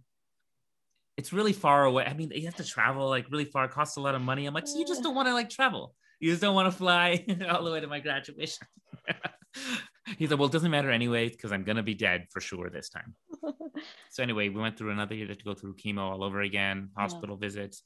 it's 1.17 1.33
really 1.33 1.53
far 1.53 1.85
away. 1.85 2.05
I 2.05 2.15
mean, 2.15 2.31
you 2.35 2.47
have 2.47 2.57
to 2.57 2.65
travel 2.65 3.09
like 3.09 3.31
really 3.31 3.45
far. 3.45 3.65
It 3.67 3.73
costs 3.73 3.97
a 3.97 4.01
lot 4.01 4.15
of 4.15 4.23
money. 4.23 4.47
I'm 4.47 4.55
like, 4.55 4.67
so 4.67 4.79
you 4.79 4.87
just 4.87 5.03
don't 5.03 5.15
want 5.15 5.29
to 5.29 5.35
like 5.35 5.51
travel. 5.51 5.95
You 6.19 6.31
just 6.31 6.43
don't 6.43 6.55
want 6.55 6.71
to 6.71 6.77
fly 6.77 7.25
all 7.51 7.65
the 7.65 7.73
way 7.73 7.81
to 7.81 7.87
my 7.87 8.01
graduation. 8.01 8.67
He's 10.19 10.31
like, 10.31 10.39
well, 10.39 10.49
it 10.49 10.53
doesn't 10.53 10.71
matter 10.71 10.91
anyway 10.91 11.29
because 11.29 11.53
I'm 11.53 11.65
gonna 11.65 11.83
be 11.83 11.95
dead 11.95 12.27
for 12.31 12.41
sure 12.41 12.71
this 12.71 12.89
time. 12.89 13.15
So 14.11 14.23
anyway, 14.23 14.49
we 14.49 14.61
went 14.61 14.77
through 14.77 14.91
another 14.91 15.15
year 15.15 15.27
to 15.27 15.45
go 15.45 15.55
through 15.55 15.77
chemo 15.77 16.01
all 16.01 16.25
over 16.25 16.43
again, 16.43 16.91
Yeah. 16.95 17.03
hospital 17.03 17.37
visits. 17.37 17.83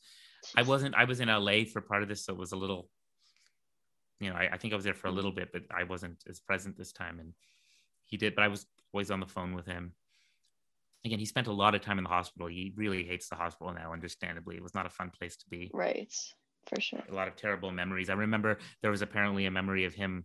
I 0.57 0.63
wasn't. 0.63 0.95
I 0.95 1.05
was 1.05 1.21
in 1.21 1.29
LA 1.29 1.65
for 1.73 1.81
part 1.81 2.03
of 2.03 2.09
this, 2.09 2.25
so 2.25 2.33
it 2.33 2.39
was 2.39 2.53
a 2.53 2.57
little. 2.57 2.89
You 4.21 4.31
know, 4.31 4.37
I, 4.37 4.51
I 4.53 4.59
think 4.59 4.73
I 4.73 4.77
was 4.77 4.85
there 4.85 4.95
for 4.95 5.09
a 5.09 5.13
mm. 5.13 5.17
little 5.17 5.33
bit, 5.33 5.51
but 5.53 5.63
I 5.71 5.85
wasn't 5.85 6.23
as 6.29 6.41
present 6.41 6.77
this 6.77 6.93
time, 6.93 7.21
and 7.21 7.35
he 8.07 8.17
did. 8.17 8.35
But 8.35 8.45
I 8.45 8.49
was 8.49 8.67
always 8.93 9.11
on 9.11 9.21
the 9.21 9.27
phone 9.27 9.55
with 9.55 9.67
him. 9.67 9.93
Again, 11.05 11.19
he 11.19 11.27
spent 11.27 11.47
a 11.49 11.53
lot 11.53 11.75
of 11.75 11.83
time 11.83 11.99
in 11.99 12.05
the 12.05 12.11
hospital. 12.11 12.47
He 12.47 12.73
really 12.77 13.05
hates 13.05 13.29
the 13.29 13.37
hospital 13.37 13.73
now. 13.75 13.93
Understandably, 13.93 14.57
it 14.57 14.63
was 14.63 14.75
not 14.75 14.87
a 14.87 14.91
fun 14.91 15.11
place 15.11 15.37
to 15.37 15.45
be. 15.51 15.71
Right. 15.75 16.13
For 16.67 16.81
sure. 16.81 17.03
A 17.11 17.15
lot 17.15 17.29
of 17.29 17.37
terrible 17.37 17.71
memories. 17.71 18.09
I 18.09 18.15
remember 18.15 18.59
there 18.81 18.91
was 18.91 19.03
apparently 19.03 19.45
a 19.45 19.51
memory 19.51 19.85
of 19.85 19.93
him. 19.95 20.25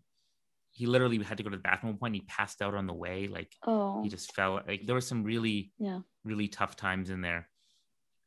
He 0.71 0.85
literally 0.85 1.21
had 1.21 1.37
to 1.37 1.43
go 1.43 1.49
to 1.49 1.57
the 1.57 1.61
bathroom 1.61 1.89
at 1.89 1.93
one 1.95 1.99
point. 1.99 2.15
He 2.15 2.21
passed 2.21 2.61
out 2.61 2.75
on 2.75 2.87
the 2.87 2.93
way. 2.93 3.27
Like 3.27 3.53
Oh. 3.67 4.01
he 4.03 4.09
just 4.09 4.33
fell. 4.33 4.61
Like 4.65 4.85
there 4.85 4.95
were 4.95 5.01
some 5.01 5.23
really 5.23 5.73
Yeah. 5.79 5.99
really 6.23 6.47
tough 6.47 6.77
times 6.77 7.09
in 7.09 7.19
there. 7.21 7.49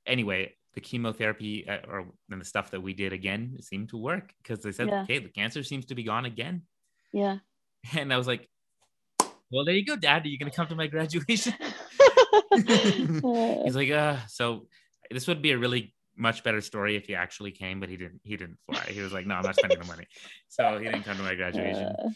Anyway, 0.04 0.54
the 0.74 0.80
chemotherapy 0.80 1.66
uh, 1.66 1.78
or 1.88 2.12
and 2.30 2.40
the 2.40 2.44
stuff 2.44 2.70
that 2.72 2.80
we 2.82 2.92
did 2.92 3.12
again 3.14 3.56
seemed 3.62 3.88
to 3.90 3.96
work 3.96 4.34
because 4.42 4.62
they 4.62 4.72
said, 4.72 4.88
Yeah. 4.88 5.02
"Okay, 5.04 5.18
the 5.20 5.28
cancer 5.30 5.62
seems 5.62 5.86
to 5.86 5.94
be 5.94 6.02
gone 6.02 6.26
again." 6.26 6.62
Yeah. 7.14 7.38
And 7.96 8.12
I 8.12 8.18
was 8.18 8.26
like, 8.26 8.48
"Well, 9.50 9.64
there 9.64 9.74
you 9.74 9.84
go, 9.86 9.96
Dad. 9.96 10.24
Are 10.24 10.28
you 10.28 10.38
gonna 10.38 10.50
come 10.50 10.66
to 10.68 10.74
my 10.74 10.86
graduation?" 10.94 11.54
Uh, 12.32 13.62
He's 13.64 13.76
like, 13.76 13.90
"Uh." 13.90 14.16
So 14.28 14.66
this 15.10 15.26
would 15.28 15.42
be 15.42 15.52
a 15.52 15.58
really 15.58 15.94
much 16.16 16.44
better 16.44 16.60
story 16.60 16.96
if 16.96 17.06
he 17.06 17.14
actually 17.14 17.50
came, 17.52 17.80
but 17.80 17.88
he 17.88 17.96
didn't. 17.96 18.20
He 18.24 18.36
didn't 18.36 18.58
fly. 18.66 18.84
He 18.88 19.00
was 19.00 19.12
like, 19.12 19.26
"No, 19.26 19.34
I'm 19.36 19.44
not 19.44 19.56
spending 19.56 19.78
the 19.78 19.86
money," 19.86 20.06
so 20.48 20.78
he 20.78 20.84
didn't 20.84 21.04
come 21.04 21.16
to 21.16 21.22
my 21.22 21.34
graduation. 21.34 21.86
uh, 21.98 22.10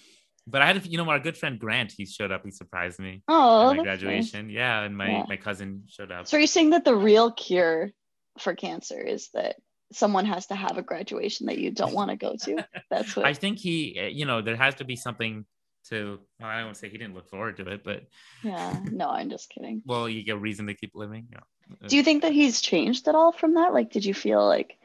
But 0.47 0.63
I 0.63 0.67
had, 0.67 0.77
a, 0.77 0.81
you 0.89 0.97
know, 0.99 1.09
our 1.11 1.19
good 1.19 1.37
friend 1.37 1.59
Grant. 1.59 1.93
He 1.97 2.07
showed 2.07 2.31
up. 2.33 2.43
He 2.45 2.51
surprised 2.51 2.99
me 3.01 3.23
oh, 3.29 3.61
at 3.61 3.65
my 3.65 3.77
that's 3.77 3.77
nice. 3.77 3.83
graduation. 3.85 4.51
Yeah, 4.51 4.83
and 4.83 4.97
my 4.97 5.09
Yeah. 5.11 5.25
my 5.29 5.37
cousin 5.37 5.85
showed 5.89 6.13
up. 6.13 6.27
So 6.27 6.37
are 6.37 6.41
you 6.41 6.47
saying 6.47 6.71
that 6.71 6.85
the 6.85 6.95
real 6.95 7.31
cure 7.33 7.91
for 8.39 8.55
cancer 8.55 9.01
is 9.01 9.31
that 9.35 9.57
someone 9.93 10.27
has 10.27 10.47
to 10.49 10.55
have 10.55 10.79
a 10.79 10.83
graduation 10.83 11.47
that 11.47 11.59
you 11.59 11.71
don't 11.71 11.95
want 11.95 12.11
to 12.11 12.17
go 12.17 12.37
to? 12.45 12.67
That's 12.91 13.17
what. 13.17 13.25
I 13.27 13.33
think 13.35 13.59
he, 13.59 13.99
uh, 14.01 14.07
you 14.07 14.25
know, 14.27 14.43
there 14.43 14.57
has 14.57 14.75
to 14.77 14.85
be 14.85 14.97
something 14.97 15.47
to. 15.89 16.19
Well, 16.41 16.49
I 16.49 16.57
don't 16.57 16.67
want 16.67 16.75
to 16.77 16.81
say 16.81 16.89
he 16.89 16.99
didn't 16.99 17.15
look 17.15 17.29
forward 17.29 17.57
to 17.59 17.69
it, 17.69 17.83
but 17.85 18.03
yeah. 18.43 18.79
No, 18.91 19.09
I'm 19.09 19.31
just 19.31 19.51
kidding. 19.51 19.83
well, 19.87 20.09
you 20.09 20.23
get 20.25 20.37
a 20.37 20.39
reason 20.39 20.67
to 20.67 20.75
keep 20.75 20.93
living. 20.95 21.27
Yeah. 21.33 21.41
Do 21.89 21.97
you 21.97 22.03
think 22.03 22.23
that 22.23 22.33
he's 22.33 22.61
changed 22.61 23.09
at 23.09 23.15
all 23.15 23.33
from 23.33 23.55
that? 23.55 23.73
Like, 23.75 23.91
did 23.91 24.05
you 24.05 24.15
feel 24.15 24.47
like 24.47 24.77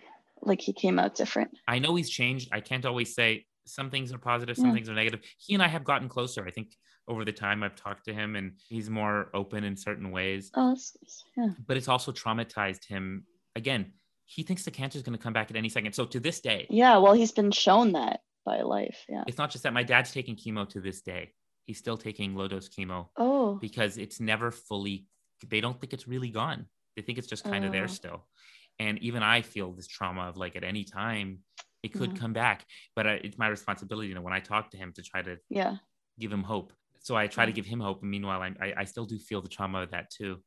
like 0.42 0.62
he 0.62 0.74
came 0.74 0.98
out 0.98 1.16
different? 1.16 1.52
I 1.68 1.80
know 1.80 1.96
he's 1.96 2.10
changed. 2.10 2.50
I 2.52 2.60
can't 2.62 2.86
always 2.86 3.14
say 3.14 3.46
some 3.66 3.90
things 3.92 4.12
are 4.12 4.18
positive, 4.18 4.56
some 4.58 4.68
Yeah. 4.68 4.74
things 4.74 4.90
are 4.90 4.96
negative. 4.96 5.22
He 5.38 5.54
and 5.54 5.62
I 5.62 5.68
have 5.68 5.84
gotten 5.84 6.10
closer. 6.10 6.46
I 6.46 6.52
think 6.52 6.76
over 7.08 7.24
the 7.26 7.32
time 7.32 7.62
I've 7.64 7.76
talked 7.76 8.06
to 8.06 8.14
him 8.14 8.36
and 8.36 8.54
he's 8.68 8.90
more 8.90 9.30
open 9.34 9.64
in 9.64 9.76
certain 9.78 10.12
ways. 10.12 10.50
Oh, 10.56 10.70
that's 10.70 11.24
yeah. 11.38 11.50
But 11.68 11.78
it's 11.78 11.88
also 11.88 12.12
traumatized 12.12 12.86
him. 12.86 13.26
Again, 13.56 13.94
he 14.26 14.42
thinks 14.44 14.64
the 14.64 14.72
cancer 14.72 14.98
is 14.98 15.04
going 15.04 15.18
to 15.18 15.22
come 15.24 15.34
back 15.34 15.52
at 15.52 15.58
any 15.58 15.70
second. 15.70 15.94
So 15.94 16.06
to 16.06 16.20
this 16.20 16.40
day, 16.40 16.66
Yeah. 16.70 16.98
Well, 16.98 17.14
he's 17.14 17.32
been 17.32 17.52
shown 17.52 17.92
that 17.92 18.22
by 18.46 18.62
life. 18.62 19.06
Yeah. 19.10 19.24
it's 19.28 19.38
not 19.38 19.52
just 19.52 19.64
that 19.64 19.74
my 19.74 19.84
dad's 19.84 20.12
taking 20.12 20.36
chemo 20.36 20.68
to 20.70 20.82
this 20.82 21.02
day. 21.02 21.34
He's 21.66 21.78
still 21.78 21.98
taking 21.98 22.36
low 22.36 22.48
dose 22.48 22.70
chemo 22.70 23.08
Oh. 23.18 23.56
because 23.56 23.98
it's 23.98 24.20
never 24.20 24.52
fully 24.52 25.06
they 25.50 25.62
don't 25.62 25.80
think 25.80 25.94
it's 25.94 26.08
really 26.08 26.30
gone 26.30 26.66
they 26.96 27.02
think 27.02 27.18
it's 27.18 27.28
just 27.28 27.44
kind 27.44 27.64
of 27.66 27.70
Oh. 27.70 27.74
there 27.74 27.88
still 27.88 28.28
and 28.78 29.00
even 29.00 29.24
i 29.24 29.42
feel 29.42 29.72
this 29.72 29.88
trauma 29.88 30.24
of 30.30 30.38
like 30.38 30.56
at 30.56 30.64
any 30.64 30.84
time 30.84 31.40
it 31.82 31.94
could 31.94 32.20
come 32.20 32.32
back 32.34 32.66
but 32.96 33.08
I, 33.08 33.14
it's 33.24 33.38
my 33.40 33.48
responsibility 33.48 34.08
you 34.10 34.14
know 34.16 34.22
when 34.22 34.34
i 34.34 34.40
talk 34.40 34.70
to 34.72 34.78
him 34.78 34.94
to 34.94 35.02
try 35.02 35.22
to 35.24 35.38
Yeah. 35.50 35.78
give 36.20 36.32
him 36.32 36.44
hope 36.44 36.74
so 37.00 37.16
i 37.16 37.26
try 37.28 37.46
to 37.48 37.52
give 37.52 37.66
him 37.66 37.80
hope 37.80 38.02
and 38.04 38.12
meanwhile 38.12 38.42
I'm, 38.42 38.56
I, 38.62 38.74
I 38.78 38.84
still 38.84 39.06
do 39.06 39.18
feel 39.18 39.42
the 39.42 39.50
trauma 39.50 39.82
of 39.82 39.92
that 39.92 40.12
too 40.12 40.38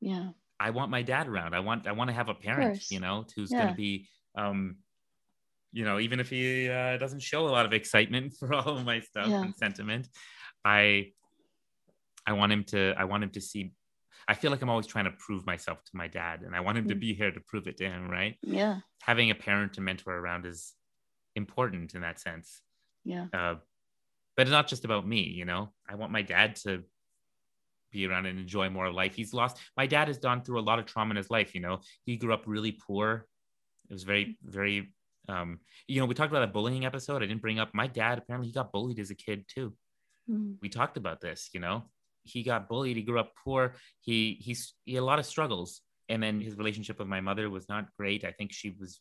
Yeah. 0.00 0.28
i 0.60 0.70
want 0.70 0.90
my 0.92 1.02
dad 1.02 1.26
around 1.26 1.52
i 1.54 1.60
want 1.60 1.86
i 1.88 1.92
want 1.92 2.10
to 2.10 2.14
have 2.14 2.28
a 2.28 2.34
parent 2.34 2.90
you 2.90 3.00
know 3.00 3.26
who's 3.34 3.50
Yeah. 3.50 3.58
going 3.58 3.70
to 3.70 3.76
be 3.76 4.06
um 4.36 4.76
you 5.74 5.84
know 5.84 5.98
even 5.98 6.18
if 6.20 6.28
he 6.30 6.68
uh, 6.70 6.96
doesn't 6.96 7.20
show 7.30 7.42
a 7.48 7.52
lot 7.56 7.66
of 7.66 7.72
excitement 7.72 8.32
for 8.38 8.54
all 8.54 8.70
of 8.78 8.84
my 8.92 9.00
stuff 9.00 9.28
Yeah. 9.28 9.42
and 9.44 9.54
sentiment 9.64 10.08
i 10.64 11.12
i 12.26 12.32
want 12.32 12.52
him 12.52 12.62
to 12.72 12.80
i 12.96 13.04
want 13.04 13.22
him 13.24 13.30
to 13.30 13.40
see 13.40 13.62
i 14.28 14.34
feel 14.34 14.50
like 14.52 14.62
i'm 14.62 14.70
always 14.70 14.86
trying 14.86 15.04
to 15.10 15.14
prove 15.26 15.44
myself 15.52 15.78
to 15.88 15.92
my 16.02 16.06
dad 16.20 16.36
and 16.42 16.54
i 16.54 16.60
want 16.60 16.78
him 16.78 16.86
to 16.88 16.94
Mm. 16.94 17.00
be 17.06 17.14
here 17.20 17.32
to 17.32 17.40
prove 17.50 17.66
it 17.66 17.76
to 17.78 17.84
him 17.94 18.08
right 18.08 18.34
Yeah. 18.42 18.78
having 19.02 19.28
a 19.30 19.34
parent 19.46 19.76
and 19.76 19.84
mentor 19.84 20.14
around 20.16 20.46
is 20.46 20.60
important 21.34 21.94
in 21.96 22.00
that 22.06 22.20
sense 22.20 22.48
Yeah. 23.04 23.26
uh, 23.38 23.56
but 24.36 24.42
it's 24.42 24.50
not 24.58 24.68
just 24.68 24.84
about 24.84 25.04
me 25.14 25.22
you 25.40 25.44
know 25.44 25.62
i 25.90 25.94
want 25.96 26.12
my 26.12 26.22
dad 26.22 26.56
to 26.64 26.72
be 27.90 28.06
around 28.08 28.26
and 28.26 28.38
enjoy 28.38 28.68
more 28.70 28.86
of 28.86 28.94
life 28.94 29.14
he's 29.14 29.34
lost 29.34 29.58
my 29.76 29.86
dad 29.86 30.06
has 30.08 30.18
gone 30.18 30.42
through 30.42 30.60
a 30.60 30.68
lot 30.70 30.78
of 30.80 30.86
trauma 30.86 31.10
in 31.10 31.16
his 31.16 31.30
life 31.30 31.54
you 31.54 31.60
know 31.60 31.76
he 32.06 32.16
grew 32.16 32.32
up 32.36 32.42
really 32.46 32.72
poor 32.86 33.26
it 33.88 33.92
was 33.92 34.04
very 34.12 34.36
very 34.42 34.78
um 35.28 35.60
you 35.86 36.00
know 36.00 36.06
we 36.06 36.14
talked 36.14 36.30
about 36.30 36.40
that 36.40 36.52
bullying 36.52 36.84
episode. 36.84 37.22
I 37.22 37.26
didn't 37.26 37.42
bring 37.42 37.58
up 37.58 37.70
my 37.74 37.86
dad 37.86 38.18
apparently 38.18 38.48
he 38.48 38.54
got 38.54 38.72
bullied 38.72 38.98
as 38.98 39.10
a 39.10 39.14
kid 39.14 39.44
too. 39.48 39.74
Mm. 40.30 40.56
we 40.62 40.70
talked 40.70 40.96
about 40.96 41.20
this 41.20 41.50
you 41.52 41.60
know 41.60 41.84
he 42.22 42.42
got 42.42 42.66
bullied 42.66 42.96
he 42.96 43.02
grew 43.02 43.20
up 43.20 43.32
poor 43.44 43.74
he 44.00 44.38
he's 44.40 44.74
he 44.84 44.94
had 44.94 45.02
a 45.02 45.04
lot 45.04 45.18
of 45.18 45.26
struggles. 45.26 45.80
And 46.10 46.22
then 46.22 46.38
his 46.38 46.58
relationship 46.58 46.98
with 46.98 47.08
my 47.08 47.22
mother 47.22 47.48
was 47.48 47.66
not 47.70 47.88
great. 47.96 48.24
I 48.26 48.32
think 48.32 48.52
she 48.52 48.76
was 48.78 49.00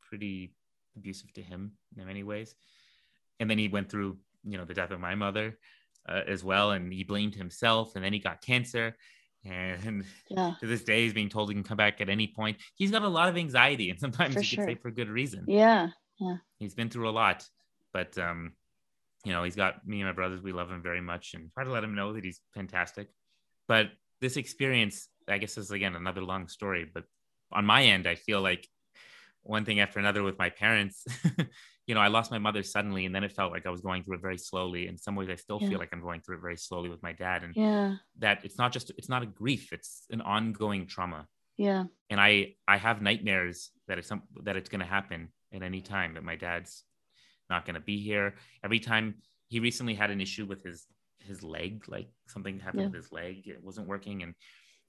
pretty 0.00 0.54
abusive 0.96 1.30
to 1.34 1.42
him 1.42 1.72
in 1.94 2.06
many 2.06 2.22
ways. 2.22 2.54
And 3.38 3.50
then 3.50 3.58
he 3.58 3.68
went 3.68 3.90
through 3.90 4.16
you 4.44 4.56
know 4.56 4.64
the 4.64 4.74
death 4.74 4.90
of 4.90 5.00
my 5.00 5.14
mother 5.14 5.58
uh, 6.08 6.22
as 6.26 6.42
well 6.44 6.72
and 6.72 6.92
he 6.92 7.04
blamed 7.04 7.34
himself 7.34 7.96
and 7.96 8.04
then 8.04 8.12
he 8.12 8.18
got 8.18 8.40
cancer 8.40 8.96
and 9.44 10.04
Yeah. 10.28 10.54
to 10.60 10.66
this 10.66 10.82
day 10.84 11.04
he's 11.04 11.12
being 11.14 11.28
told 11.28 11.48
he 11.50 11.54
can 11.54 11.62
come 11.64 11.76
back 11.76 12.00
at 12.00 12.08
any 12.08 12.26
point 12.34 12.56
he's 12.74 12.90
got 12.90 13.02
a 13.02 13.08
lot 13.08 13.28
of 13.28 13.36
anxiety 13.36 13.90
and 13.90 13.98
sometimes 13.98 14.34
For 14.34 14.40
you 14.40 14.56
could 14.56 14.64
say 14.64 14.72
sure. 14.72 14.80
for 14.82 14.90
good 14.90 15.08
reason 15.08 15.44
Yeah. 15.46 15.88
Yeah. 16.18 16.36
he's 16.58 16.74
been 16.74 16.90
through 16.90 17.08
a 17.08 17.12
lot 17.12 17.46
but 17.92 18.16
um 18.18 18.52
you 19.24 19.32
know 19.32 19.44
he's 19.44 19.56
got 19.56 19.86
me 19.86 20.00
and 20.00 20.08
my 20.08 20.12
brothers 20.12 20.42
we 20.42 20.52
love 20.52 20.70
him 20.70 20.82
very 20.82 21.00
much 21.00 21.34
and 21.34 21.52
try 21.52 21.64
to 21.64 21.70
let 21.70 21.84
him 21.84 21.94
know 21.94 22.12
that 22.12 22.24
he's 22.24 22.40
fantastic 22.54 23.08
but 23.68 23.90
this 24.20 24.36
experience 24.36 25.08
i 25.28 25.38
guess 25.38 25.56
is 25.56 25.70
again 25.70 25.94
another 25.94 26.20
long 26.22 26.48
story 26.48 26.84
but 26.92 27.04
on 27.52 27.64
my 27.64 27.82
end 27.84 28.06
i 28.06 28.14
feel 28.14 28.40
like 28.40 28.66
one 29.42 29.64
thing 29.64 29.80
after 29.80 29.98
another 29.98 30.22
with 30.22 30.38
my 30.38 30.50
parents 30.50 31.04
you 31.86 31.94
know 31.94 32.00
i 32.00 32.08
lost 32.08 32.30
my 32.30 32.38
mother 32.38 32.62
suddenly 32.62 33.06
and 33.06 33.14
then 33.14 33.24
it 33.24 33.32
felt 33.32 33.52
like 33.52 33.66
i 33.66 33.70
was 33.70 33.80
going 33.80 34.02
through 34.02 34.16
it 34.16 34.20
very 34.22 34.36
slowly 34.38 34.86
in 34.88 34.98
some 34.98 35.14
ways 35.14 35.28
i 35.30 35.34
still 35.36 35.58
Yeah. 35.60 35.68
feel 35.70 35.78
like 35.78 35.90
i'm 35.92 36.02
going 36.02 36.20
through 36.20 36.36
it 36.36 36.42
very 36.42 36.56
slowly 36.56 36.88
with 36.90 37.02
my 37.02 37.12
dad 37.12 37.44
and 37.44 37.54
Yeah. 37.56 37.96
that 38.18 38.44
it's 38.44 38.58
not 38.58 38.72
just 38.72 38.90
it's 38.98 39.08
not 39.08 39.22
a 39.22 39.26
grief 39.26 39.72
it's 39.72 40.04
an 40.10 40.20
ongoing 40.20 40.86
trauma 40.86 41.26
Yeah. 41.56 41.84
and 42.10 42.20
I 42.20 42.54
I 42.66 42.76
have 42.76 43.00
nightmares 43.02 43.70
that 43.86 43.98
it's 43.98 44.08
some 44.08 44.22
that 44.44 44.56
it's 44.56 44.68
going 44.68 44.80
to 44.86 44.86
happen 44.98 45.20
at 45.52 45.62
any 45.62 45.80
time 45.80 46.14
that 46.14 46.24
my 46.24 46.36
dad's 46.36 46.84
not 47.50 47.64
going 47.64 47.74
to 47.80 47.80
be 47.92 47.98
here. 48.10 48.34
Every 48.62 48.78
time 48.90 49.06
he 49.48 49.58
recently 49.60 49.94
had 49.94 50.10
an 50.10 50.20
issue 50.20 50.44
with 50.46 50.62
his 50.62 50.86
his 51.20 51.42
leg, 51.42 51.72
like 51.88 52.08
something 52.26 52.60
happened 52.60 52.82
Yeah. 52.82 52.88
with 52.90 53.02
his 53.02 53.12
leg, 53.12 53.48
it 53.48 53.62
wasn't 53.68 53.88
working, 53.88 54.22
and 54.22 54.34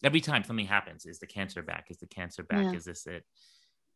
every 0.03 0.21
time 0.21 0.43
something 0.43 0.67
happens, 0.67 1.05
is 1.05 1.19
the 1.19 1.27
cancer 1.37 1.61
back? 1.71 1.83
Is 1.89 1.97
the 1.99 2.07
cancer 2.19 2.43
back? 2.43 2.65
Yeah. 2.65 2.77
Is 2.79 2.85
this 2.85 3.07
it? 3.07 3.23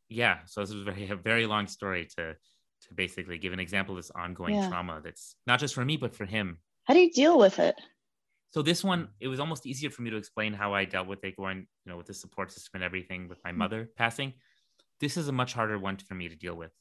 Yeah. 0.10 0.40
So 0.46 0.62
this 0.62 0.74
was 0.74 0.84
very 0.84 1.10
a 1.10 1.16
very 1.32 1.46
long 1.46 1.68
story 1.68 2.08
to 2.18 2.36
to 2.88 2.94
basically 2.94 3.38
give 3.38 3.54
an 3.54 3.60
example 3.60 3.96
of 3.96 4.00
this 4.00 4.12
ongoing 4.12 4.56
Yeah. 4.56 4.68
trauma 4.70 5.02
that's 5.04 5.36
not 5.48 5.60
just 5.60 5.74
for 5.74 5.86
me 5.86 5.98
but 5.98 6.16
for 6.16 6.26
him. 6.26 6.60
How 6.84 6.94
do 6.94 7.00
you 7.00 7.12
deal 7.12 7.38
with 7.40 7.60
it? 7.60 7.76
So 8.52 8.62
this 8.62 8.84
one, 8.84 9.08
it 9.20 9.28
was 9.30 9.40
almost 9.40 9.66
easier 9.66 9.90
for 9.90 10.02
me 10.04 10.10
to 10.12 10.18
explain 10.18 10.54
how 10.54 10.74
I 10.76 10.86
dealt 10.86 11.08
with 11.08 11.24
it 11.24 11.36
going, 11.38 11.60
you 11.60 11.90
know, 11.92 11.98
with 11.98 12.06
the 12.08 12.14
support 12.14 12.52
system 12.52 12.72
and 12.76 12.84
everything 12.84 13.28
with 13.30 13.40
my 13.44 13.52
Mm. 13.52 13.56
mother 13.58 13.90
passing. 13.96 14.34
This 15.00 15.18
is 15.18 15.28
a 15.28 15.32
much 15.32 15.54
harder 15.54 15.80
one 15.80 15.98
for 15.98 16.14
me 16.14 16.30
to 16.30 16.36
deal 16.36 16.56
with 16.56 16.72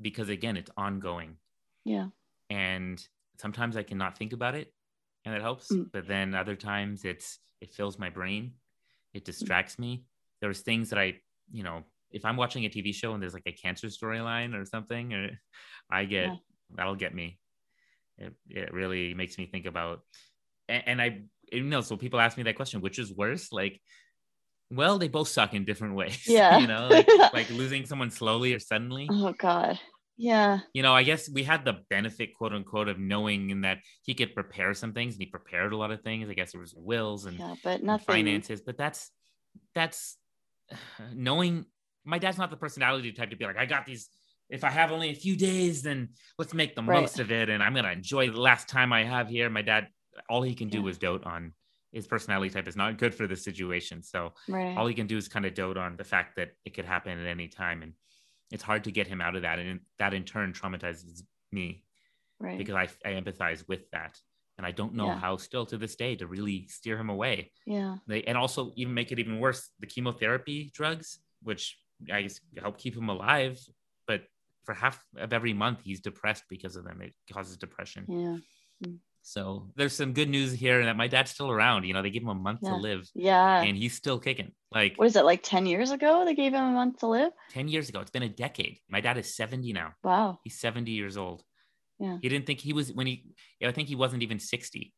because 0.00 0.28
again, 0.28 0.56
it's 0.56 0.70
ongoing. 0.76 1.36
Yeah. 1.84 2.08
And 2.50 3.02
sometimes 3.40 3.76
I 3.76 3.84
cannot 3.84 4.18
think 4.18 4.32
about 4.32 4.54
it 4.54 4.74
and 5.24 5.34
it 5.34 5.40
helps. 5.40 5.72
Mm. 5.72 5.90
But 5.92 6.06
then 6.08 6.34
other 6.34 6.56
times 6.56 7.04
it's 7.04 7.38
it 7.60 7.72
fills 7.72 7.98
my 7.98 8.10
brain. 8.10 8.54
It 9.14 9.24
distracts 9.24 9.78
me. 9.78 10.04
There's 10.40 10.60
things 10.60 10.90
that 10.90 10.98
I, 10.98 11.20
you 11.50 11.62
know, 11.62 11.84
if 12.10 12.24
I'm 12.24 12.36
watching 12.36 12.64
a 12.64 12.68
TV 12.68 12.94
show 12.94 13.12
and 13.12 13.22
there's 13.22 13.34
like 13.34 13.46
a 13.46 13.52
cancer 13.52 13.88
storyline 13.88 14.54
or 14.54 14.64
something, 14.64 15.12
or 15.12 15.30
I 15.90 16.04
get 16.04 16.26
Yeah. 16.28 16.36
that'll 16.74 16.96
get 16.96 17.14
me. 17.14 17.38
It, 18.18 18.34
it 18.48 18.72
really 18.72 19.14
makes 19.14 19.38
me 19.38 19.46
think 19.46 19.66
about 19.66 20.00
and, 20.68 20.82
and 20.86 21.02
I 21.02 21.22
you 21.52 21.62
know, 21.64 21.80
so 21.80 21.96
people 21.96 22.20
ask 22.20 22.36
me 22.36 22.42
that 22.44 22.56
question, 22.56 22.80
which 22.82 22.98
is 22.98 23.12
worse? 23.14 23.52
Like, 23.52 23.80
well, 24.70 24.98
they 24.98 25.08
both 25.08 25.28
suck 25.28 25.54
in 25.54 25.64
different 25.64 25.94
ways. 26.00 26.22
Yeah. 26.26 26.58
you 26.58 26.66
know, 26.66 26.88
like, 26.88 27.08
like 27.32 27.50
losing 27.50 27.86
someone 27.86 28.10
slowly 28.10 28.52
or 28.54 28.58
suddenly. 28.58 29.08
Oh 29.10 29.32
God. 29.32 29.78
Yeah. 30.20 30.58
You 30.74 30.82
know, 30.82 30.92
I 30.92 31.04
guess 31.04 31.30
we 31.30 31.44
had 31.44 31.64
the 31.64 31.74
benefit, 31.88 32.34
quote 32.34 32.52
unquote, 32.52 32.88
of 32.88 32.98
knowing 32.98 33.50
in 33.50 33.60
that 33.60 33.78
he 34.02 34.14
could 34.14 34.34
prepare 34.34 34.74
some 34.74 34.92
things 34.92 35.14
and 35.14 35.22
he 35.22 35.26
prepared 35.30 35.72
a 35.72 35.76
lot 35.76 35.92
of 35.92 36.02
things. 36.02 36.28
I 36.28 36.34
guess 36.34 36.52
there 36.52 36.60
was 36.60 36.74
wills 36.76 37.24
and 37.24 37.38
Yeah. 37.38 37.54
But 37.62 37.80
and 37.82 38.02
finances, 38.02 38.60
but 38.60 38.76
that's 38.76 39.10
that's 39.74 40.16
knowing 41.14 41.66
my 42.08 42.18
dad's 42.18 42.38
not 42.38 42.50
the 42.50 42.56
personality 42.56 43.12
type 43.12 43.30
to 43.30 43.36
be 43.36 43.44
like, 43.44 43.58
I 43.58 43.66
got 43.66 43.84
these. 43.86 44.08
If 44.48 44.64
I 44.64 44.70
have 44.70 44.92
only 44.92 45.10
a 45.10 45.14
few 45.14 45.36
days, 45.36 45.82
then 45.82 46.08
let's 46.38 46.54
make 46.54 46.74
the 46.74 46.82
Right. 46.82 47.02
most 47.02 47.18
of 47.18 47.30
it, 47.30 47.50
and 47.50 47.62
I'm 47.62 47.74
gonna 47.74 47.92
enjoy 47.92 48.30
the 48.30 48.40
last 48.40 48.66
time 48.66 48.92
I 48.94 49.04
have 49.04 49.28
here. 49.28 49.50
My 49.50 49.60
dad, 49.60 49.88
all 50.30 50.42
he 50.42 50.54
can 50.54 50.68
do 50.68 50.82
Yeah. 50.82 50.88
is 50.88 50.98
dote 50.98 51.24
on 51.24 51.52
his 51.92 52.06
personality 52.06 52.50
type 52.50 52.66
is 52.66 52.76
not 52.76 52.96
good 52.98 53.14
for 53.14 53.26
the 53.26 53.36
situation. 53.36 54.02
So 54.02 54.32
Right. 54.48 54.74
all 54.76 54.86
he 54.86 54.94
can 54.94 55.06
do 55.06 55.18
is 55.18 55.28
kind 55.28 55.44
of 55.44 55.52
dote 55.54 55.76
on 55.76 55.96
the 55.96 56.04
fact 56.04 56.36
that 56.36 56.52
it 56.64 56.70
could 56.74 56.86
happen 56.86 57.18
at 57.18 57.26
any 57.26 57.48
time, 57.48 57.82
and 57.82 57.92
it's 58.50 58.62
hard 58.62 58.84
to 58.84 58.90
get 58.90 59.06
him 59.06 59.20
out 59.20 59.36
of 59.36 59.42
that, 59.42 59.58
and 59.58 59.80
that 59.98 60.14
in 60.14 60.24
turn 60.24 60.54
traumatizes 60.54 61.22
me 61.52 61.84
right. 62.40 62.56
because 62.56 62.74
I, 62.74 62.88
I 63.04 63.20
empathize 63.20 63.68
with 63.68 63.90
that, 63.90 64.18
and 64.56 64.66
I 64.66 64.70
don't 64.70 64.94
know 64.94 65.08
Yeah. 65.08 65.18
how 65.18 65.36
still 65.36 65.66
to 65.66 65.76
this 65.76 65.94
day 65.96 66.16
to 66.16 66.26
really 66.26 66.68
steer 66.68 66.98
him 66.98 67.10
away 67.10 67.52
yeah. 67.66 67.96
they 68.06 68.22
and 68.24 68.36
also 68.36 68.72
even 68.76 68.94
make 68.94 69.12
it 69.12 69.18
even 69.18 69.38
worse 69.38 69.70
the 69.78 69.86
chemotherapy 69.86 70.70
drugs 70.74 71.20
which 71.42 71.78
i 72.12 72.22
guess 72.22 72.40
help 72.60 72.78
keep 72.78 72.96
him 72.96 73.08
alive 73.08 73.58
but 74.06 74.22
for 74.64 74.74
half 74.74 75.02
of 75.16 75.32
every 75.32 75.52
month 75.52 75.80
he's 75.82 76.00
depressed 76.00 76.44
because 76.50 76.76
of 76.76 76.84
them. 76.84 77.00
It 77.00 77.14
causes 77.32 77.56
depression. 77.56 78.04
Yeah. 78.08 78.36
so 79.22 79.70
there's 79.76 79.94
some 79.94 80.12
good 80.12 80.28
news 80.28 80.52
here 80.52 80.84
that 80.84 80.96
my 80.96 81.08
dad's 81.08 81.30
still 81.30 81.50
around. 81.50 81.84
You 81.84 81.94
know 81.94 82.02
they 82.02 82.10
gave 82.10 82.22
him 82.22 82.28
a 82.28 82.34
month 82.34 82.60
Yeah. 82.62 82.70
to 82.70 82.76
live 82.76 83.08
Yeah. 83.14 83.62
and 83.62 83.76
he's 83.76 83.94
still 83.94 84.18
kicking. 84.18 84.52
Like 84.72 84.92
what 84.96 85.06
is 85.06 85.16
it 85.16 85.24
like 85.24 85.42
10 85.42 85.64
years 85.66 85.90
ago 85.90 86.24
they 86.26 86.34
gave 86.34 86.52
him 86.52 86.64
a 86.64 86.72
month 86.72 86.98
to 86.98 87.06
live? 87.08 87.32
10 87.50 87.68
years 87.68 87.88
ago. 87.88 88.00
It's 88.00 88.10
been 88.10 88.22
a 88.22 88.28
decade. 88.28 88.78
My 88.88 89.00
dad 89.00 89.16
is 89.18 89.34
70 89.34 89.72
now. 89.72 89.94
Wow. 90.04 90.38
He's 90.44 90.58
70 90.60 90.90
years 90.92 91.16
old. 91.16 91.42
Yeah. 92.00 92.18
he 92.22 92.28
didn't 92.28 92.46
think 92.46 92.60
he 92.60 92.72
was 92.72 92.92
when 92.92 93.08
he 93.08 93.14
i 93.60 93.72
think 93.72 93.88
he 93.88 93.96
wasn't 93.96 94.22
even 94.22 94.38
60 94.38 94.94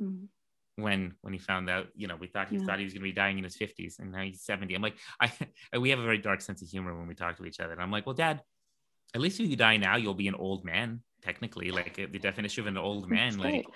Mhm. 0.00 0.28
When 0.76 1.14
when 1.22 1.32
he 1.32 1.38
found 1.38 1.68
out 1.70 1.86
you 1.94 2.06
know 2.06 2.16
we 2.16 2.26
thought 2.26 2.48
he 2.48 2.56
Yeah. 2.56 2.62
thought 2.66 2.78
he 2.78 2.84
was 2.84 2.92
going 2.92 3.02
to 3.02 3.08
be 3.08 3.12
dying 3.12 3.38
in 3.38 3.44
his 3.44 3.56
50s 3.56 3.98
and 3.98 4.12
now 4.12 4.22
he's 4.22 4.42
70 4.42 4.74
i'm 4.74 4.82
like 4.82 4.96
i 5.20 5.32
we 5.78 5.90
have 5.90 5.98
a 5.98 6.04
very 6.04 6.18
dark 6.18 6.40
sense 6.40 6.62
of 6.62 6.68
humor 6.68 6.96
when 6.96 7.08
we 7.08 7.14
talk 7.14 7.36
to 7.38 7.44
each 7.46 7.60
other 7.60 7.72
and 7.72 7.82
i'm 7.82 7.90
like 7.90 8.06
well 8.06 8.14
dad 8.14 8.42
at 9.14 9.20
least 9.20 9.40
if 9.40 9.48
you 9.48 9.56
die 9.56 9.78
now 9.78 9.96
you'll 9.96 10.14
be 10.14 10.28
an 10.28 10.34
old 10.34 10.64
man 10.64 11.02
technically 11.22 11.70
like 11.70 11.98
uh, 11.98 12.06
the 12.10 12.18
definition 12.18 12.62
of 12.62 12.66
an 12.68 12.76
old 12.76 13.08
man 13.08 13.38
That's 13.38 13.38
like 13.38 13.66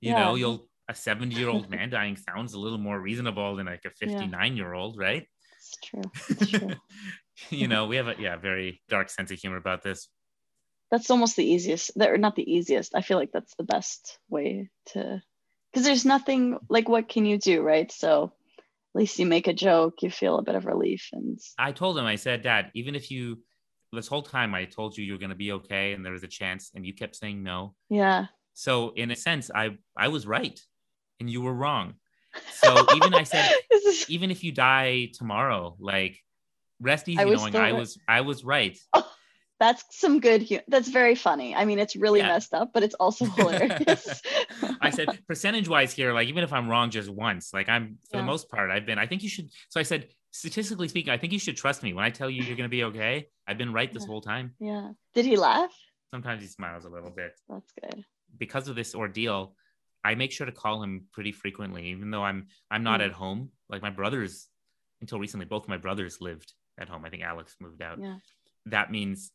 you 0.00 0.10
Yeah. 0.12 0.20
know 0.20 0.34
you'll 0.36 0.68
a 0.88 0.94
70 0.94 1.34
year 1.34 1.48
old 1.48 1.68
man 1.70 1.90
dying 1.90 2.16
sounds 2.16 2.52
a 2.52 2.60
little 2.60 2.78
more 2.78 3.00
reasonable 3.00 3.56
than 3.56 3.66
like 3.66 3.84
a 3.86 3.90
59 3.90 4.56
year 4.56 4.74
old 4.74 4.98
right? 4.98 5.26
It's 5.56 5.76
true. 5.82 6.02
It's 6.30 6.46
true. 6.46 6.76
You 7.50 7.68
know 7.68 7.86
we 7.86 7.96
have 7.96 8.06
a 8.08 8.14
yeah 8.18 8.36
very 8.36 8.82
dark 8.88 9.08
sense 9.10 9.30
of 9.32 9.38
humor 9.38 9.56
about 9.56 9.82
this. 9.82 10.08
That's 10.90 11.10
almost 11.10 11.36
the 11.36 11.44
easiest 11.44 11.90
or 12.00 12.18
not 12.18 12.36
the 12.36 12.48
easiest 12.48 12.94
i 12.94 13.00
feel 13.00 13.18
like 13.18 13.32
that's 13.32 13.54
the 13.56 13.64
best 13.64 14.18
way 14.28 14.70
to 14.92 15.20
because 15.74 15.84
there's 15.84 16.04
nothing 16.04 16.56
like 16.68 16.88
what 16.88 17.08
can 17.08 17.26
you 17.26 17.36
do 17.36 17.60
right 17.62 17.90
so 17.90 18.32
at 18.94 19.00
least 19.00 19.18
you 19.18 19.26
make 19.26 19.48
a 19.48 19.52
joke 19.52 20.02
you 20.02 20.10
feel 20.10 20.38
a 20.38 20.42
bit 20.42 20.54
of 20.54 20.66
relief 20.66 21.08
and 21.12 21.40
I 21.58 21.72
told 21.72 21.98
him, 21.98 22.04
I 22.04 22.14
said, 22.14 22.42
Dad, 22.42 22.70
even 22.74 22.94
if 22.94 23.10
you 23.10 23.40
this 23.92 24.06
whole 24.06 24.22
time 24.22 24.54
I 24.54 24.64
told 24.64 24.96
you 24.96 25.04
you're 25.04 25.18
going 25.18 25.30
to 25.30 25.36
be 25.36 25.52
okay 25.52 25.92
and 25.92 26.04
there 26.04 26.12
was 26.12 26.22
a 26.22 26.28
chance 26.28 26.70
and 26.74 26.86
you 26.86 26.94
kept 26.94 27.16
saying 27.16 27.42
no. 27.42 27.74
Yeah. 27.88 28.26
So 28.54 28.92
in 28.94 29.10
a 29.10 29.16
sense, 29.16 29.50
I 29.54 29.76
I 29.96 30.08
was 30.08 30.26
right 30.26 30.60
and 31.20 31.28
you 31.28 31.42
were 31.42 31.54
wrong. 31.54 31.94
So 32.52 32.86
even 32.96 33.14
I 33.14 33.24
said, 33.24 33.50
even 34.08 34.30
if 34.30 34.44
you 34.44 34.52
die 34.52 35.10
tomorrow, 35.14 35.76
like 35.80 36.18
rest 36.80 37.08
easy 37.08 37.20
I 37.20 37.24
knowing 37.24 37.56
I 37.56 37.72
was 37.72 37.98
I 38.06 38.20
was 38.20 38.44
right. 38.44 38.78
Oh. 38.92 39.10
That's 39.60 39.84
some 39.90 40.20
good 40.20 40.42
hu- 40.48 40.60
that's 40.68 40.88
very 40.88 41.14
funny. 41.14 41.54
I 41.54 41.64
mean, 41.64 41.78
it's 41.78 41.94
really 41.96 42.20
Yeah. 42.20 42.28
messed 42.28 42.54
up, 42.54 42.72
but 42.72 42.82
it's 42.82 42.94
also 42.94 43.24
hilarious. 43.38 44.22
I 44.80 44.90
said 44.90 45.20
percentage 45.26 45.68
wise 45.68 45.92
here, 45.92 46.12
like 46.12 46.28
even 46.28 46.42
if 46.44 46.52
I'm 46.52 46.68
wrong 46.68 46.90
just 46.90 47.08
once, 47.08 47.52
like 47.54 47.68
I'm 47.68 47.98
for 48.10 48.16
Yeah. 48.16 48.22
the 48.22 48.26
most 48.26 48.48
part, 48.50 48.70
I've 48.70 48.86
been. 48.86 48.98
I 48.98 49.06
think 49.06 49.22
you 49.22 49.28
should. 49.28 49.48
So 49.68 49.78
I 49.80 49.84
said, 49.84 50.08
statistically 50.32 50.88
speaking, 50.88 51.12
I 51.12 51.16
think 51.18 51.32
you 51.32 51.38
should 51.38 51.56
trust 51.56 51.82
me 51.82 51.92
when 51.92 52.04
I 52.04 52.10
tell 52.10 52.28
you 52.28 52.42
you're 52.42 52.56
gonna 52.56 52.68
be 52.68 52.84
okay. 52.84 53.28
I've 53.46 53.58
been 53.58 53.72
right 53.72 53.92
this 53.92 54.02
Yeah. 54.02 54.08
whole 54.08 54.20
time. 54.20 54.54
yeah. 54.58 54.90
Did 55.14 55.24
he 55.26 55.36
laugh? 55.36 55.72
Sometimes 56.10 56.42
he 56.42 56.48
smiles 56.48 56.84
a 56.84 56.88
little 56.88 57.10
bit. 57.10 57.32
That's 57.48 57.72
good. 57.80 58.04
because 58.36 58.66
of 58.68 58.74
this 58.74 58.94
ordeal, 58.94 59.54
I 60.04 60.16
make 60.16 60.32
sure 60.32 60.44
to 60.46 60.52
call 60.52 60.82
him 60.82 61.06
pretty 61.12 61.30
frequently, 61.32 61.86
even 61.90 62.10
though 62.10 62.24
I'm 62.24 62.48
I'm 62.70 62.82
not 62.82 63.00
Mm. 63.00 63.04
at 63.06 63.12
home. 63.12 63.50
Like 63.68 63.82
my 63.82 63.90
brothers, 63.90 64.48
until 65.00 65.18
recently, 65.20 65.46
both 65.46 65.68
my 65.68 65.76
brothers 65.76 66.20
lived 66.20 66.52
at 66.78 66.88
home. 66.88 67.04
I 67.04 67.10
think 67.10 67.22
Alex 67.22 67.56
moved 67.60 67.80
out. 67.82 67.98
Yeah. 68.00 68.18
That 68.66 68.90
means 68.90 69.30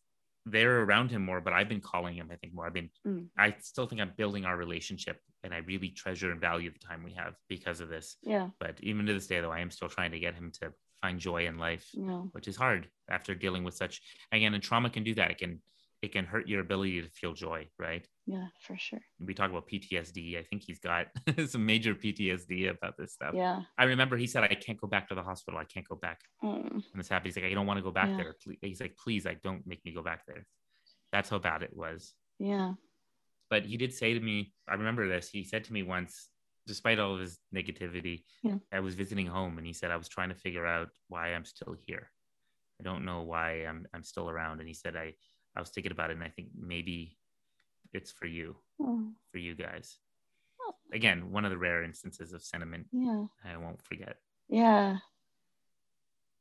they're 0.45 0.81
around 0.83 1.11
him 1.11 1.23
more, 1.25 1.41
but 1.41 1.53
I've 1.53 1.69
been 1.69 1.81
calling 1.81 2.15
him. 2.15 2.29
I 2.31 2.35
think 2.35 2.53
more. 2.53 2.65
I've 2.65 2.73
been. 2.73 2.89
Mm. 3.05 3.27
I 3.37 3.55
still 3.59 3.85
think 3.87 4.01
I'm 4.01 4.13
building 4.17 4.45
our 4.45 4.57
relationship, 4.57 5.19
and 5.43 5.53
I 5.53 5.57
really 5.57 5.89
treasure 5.89 6.31
and 6.31 6.41
value 6.41 6.71
the 6.71 6.79
time 6.79 7.03
we 7.03 7.13
have 7.13 7.35
because 7.47 7.79
of 7.81 7.89
this. 7.89 8.17
Yeah. 8.21 8.49
But 8.59 8.79
even 8.81 9.05
to 9.05 9.13
this 9.13 9.27
day, 9.27 9.41
though, 9.41 9.51
I 9.51 9.59
am 9.59 9.71
still 9.71 9.89
trying 9.89 10.11
to 10.11 10.19
get 10.19 10.35
him 10.35 10.51
to 10.61 10.73
find 11.01 11.19
joy 11.19 11.45
in 11.47 11.57
life, 11.57 11.87
Yeah. 11.93 12.23
which 12.33 12.47
is 12.47 12.55
hard 12.55 12.89
after 13.09 13.35
dealing 13.35 13.63
with 13.63 13.73
such. 13.75 14.01
Again, 14.31 14.53
and 14.53 14.63
trauma 14.63 14.89
can 14.89 15.03
do 15.03 15.15
that. 15.15 15.31
It 15.31 15.37
can 15.37 15.61
it 16.01 16.11
can 16.13 16.25
hurt 16.25 16.47
your 16.47 16.61
ability 16.61 17.01
to 17.01 17.09
feel 17.09 17.33
joy, 17.33 17.67
right? 17.77 18.07
Yeah, 18.25 18.47
for 18.61 18.77
sure. 18.77 19.01
we 19.19 19.33
talk 19.33 19.49
about 19.49 19.67
PTSD. 19.67 20.37
I 20.39 20.43
think 20.43 20.63
he's 20.65 20.79
got 20.79 21.07
some 21.47 21.65
major 21.65 21.93
PTSD 21.93 22.69
about 22.69 22.95
this 22.97 23.13
stuff. 23.13 23.33
Yeah. 23.35 23.61
I 23.77 23.83
remember 23.83 24.15
he 24.15 24.27
said, 24.27 24.43
I 24.43 24.55
can't 24.55 24.79
go 24.79 24.87
back 24.87 25.09
to 25.09 25.15
the 25.15 25.23
hospital. 25.23 25.59
I 25.59 25.65
can't 25.65 25.87
go 25.87 25.95
back. 25.95 26.21
Mm. 26.43 26.71
And 26.71 26.83
this 26.95 27.09
happened. 27.09 27.33
He's 27.33 27.35
like, 27.41 27.51
I 27.51 27.53
don't 27.53 27.65
want 27.67 27.77
to 27.79 27.83
go 27.83 27.91
back 27.91 28.09
Yeah. 28.09 28.17
there. 28.17 28.35
Ple- 28.41 28.53
He's 28.61 28.79
like, 28.79 28.95
please, 29.03 29.25
like, 29.25 29.41
don't 29.41 29.65
make 29.67 29.83
me 29.83 29.93
go 29.93 30.01
back 30.01 30.25
there. 30.25 30.45
That's 31.11 31.29
how 31.29 31.39
bad 31.39 31.63
it 31.63 31.75
was. 31.75 32.13
Yeah. 32.39 32.73
But 33.49 33.65
he 33.65 33.75
did 33.77 33.91
say 33.93 34.13
to 34.13 34.19
me, 34.19 34.53
I 34.69 34.75
remember 34.75 35.07
this. 35.09 35.29
He 35.29 35.43
said 35.43 35.63
to 35.65 35.73
me 35.73 35.83
once, 35.83 36.29
despite 36.67 36.99
all 36.99 37.15
of 37.15 37.19
his 37.19 37.39
negativity, 37.53 38.23
Yeah. 38.43 38.59
I 38.71 38.79
was 38.79 38.93
visiting 38.95 39.25
home 39.27 39.57
and 39.57 39.65
he 39.67 39.73
said, 39.73 39.91
I 39.91 39.97
was 39.97 40.07
trying 40.07 40.29
to 40.29 40.35
figure 40.35 40.65
out 40.65 40.89
why 41.07 41.33
I'm 41.33 41.45
still 41.45 41.75
here. 41.87 42.11
I 42.79 42.83
don't 42.83 43.03
know 43.03 43.23
why 43.23 43.65
I'm, 43.65 43.85
I'm 43.93 44.03
still 44.03 44.29
around. 44.29 44.59
And 44.59 44.67
he 44.67 44.73
said, 44.75 44.95
I, 44.95 45.15
I 45.59 45.61
was 45.61 45.69
thinking 45.69 45.91
about 45.91 46.09
it 46.09 46.13
and 46.13 46.23
I 46.23 46.29
think 46.29 46.49
maybe 46.57 47.17
it's 47.93 48.11
for 48.11 48.27
you, 48.27 48.55
Oh, 48.81 49.11
for 49.31 49.39
you 49.39 49.55
guys. 49.55 49.97
Oh. 50.61 50.73
Again, 50.93 51.31
one 51.31 51.43
of 51.43 51.51
the 51.51 51.57
rare 51.57 51.83
instances 51.83 52.31
of 52.33 52.41
sentiment 52.41 52.87
yeah. 52.93 53.25
I 53.43 53.57
won't 53.57 53.81
forget. 53.81 54.15
Yeah. 54.47 54.97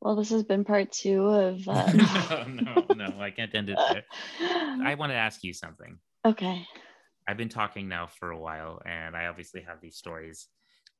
Well, 0.00 0.14
this 0.14 0.30
has 0.30 0.44
been 0.44 0.64
part 0.64 0.92
two 0.92 1.26
of. 1.26 1.66
Uh, 1.68 2.44
no, 2.46 2.84
no, 2.94 3.08
no, 3.08 3.20
I 3.20 3.30
can't 3.30 3.52
end 3.54 3.70
it 3.70 3.78
there. 3.90 4.04
I 4.84 4.94
want 4.94 5.10
to 5.10 5.16
ask 5.16 5.42
you 5.42 5.52
something. 5.52 5.98
okay. 6.24 6.64
I've 7.26 7.36
been 7.36 7.48
talking 7.50 7.88
now 7.88 8.06
for 8.06 8.30
a 8.30 8.38
while, 8.38 8.80
and 8.86 9.14
I 9.16 9.26
obviously 9.26 9.60
have 9.62 9.80
these 9.82 9.96
stories. 9.96 10.46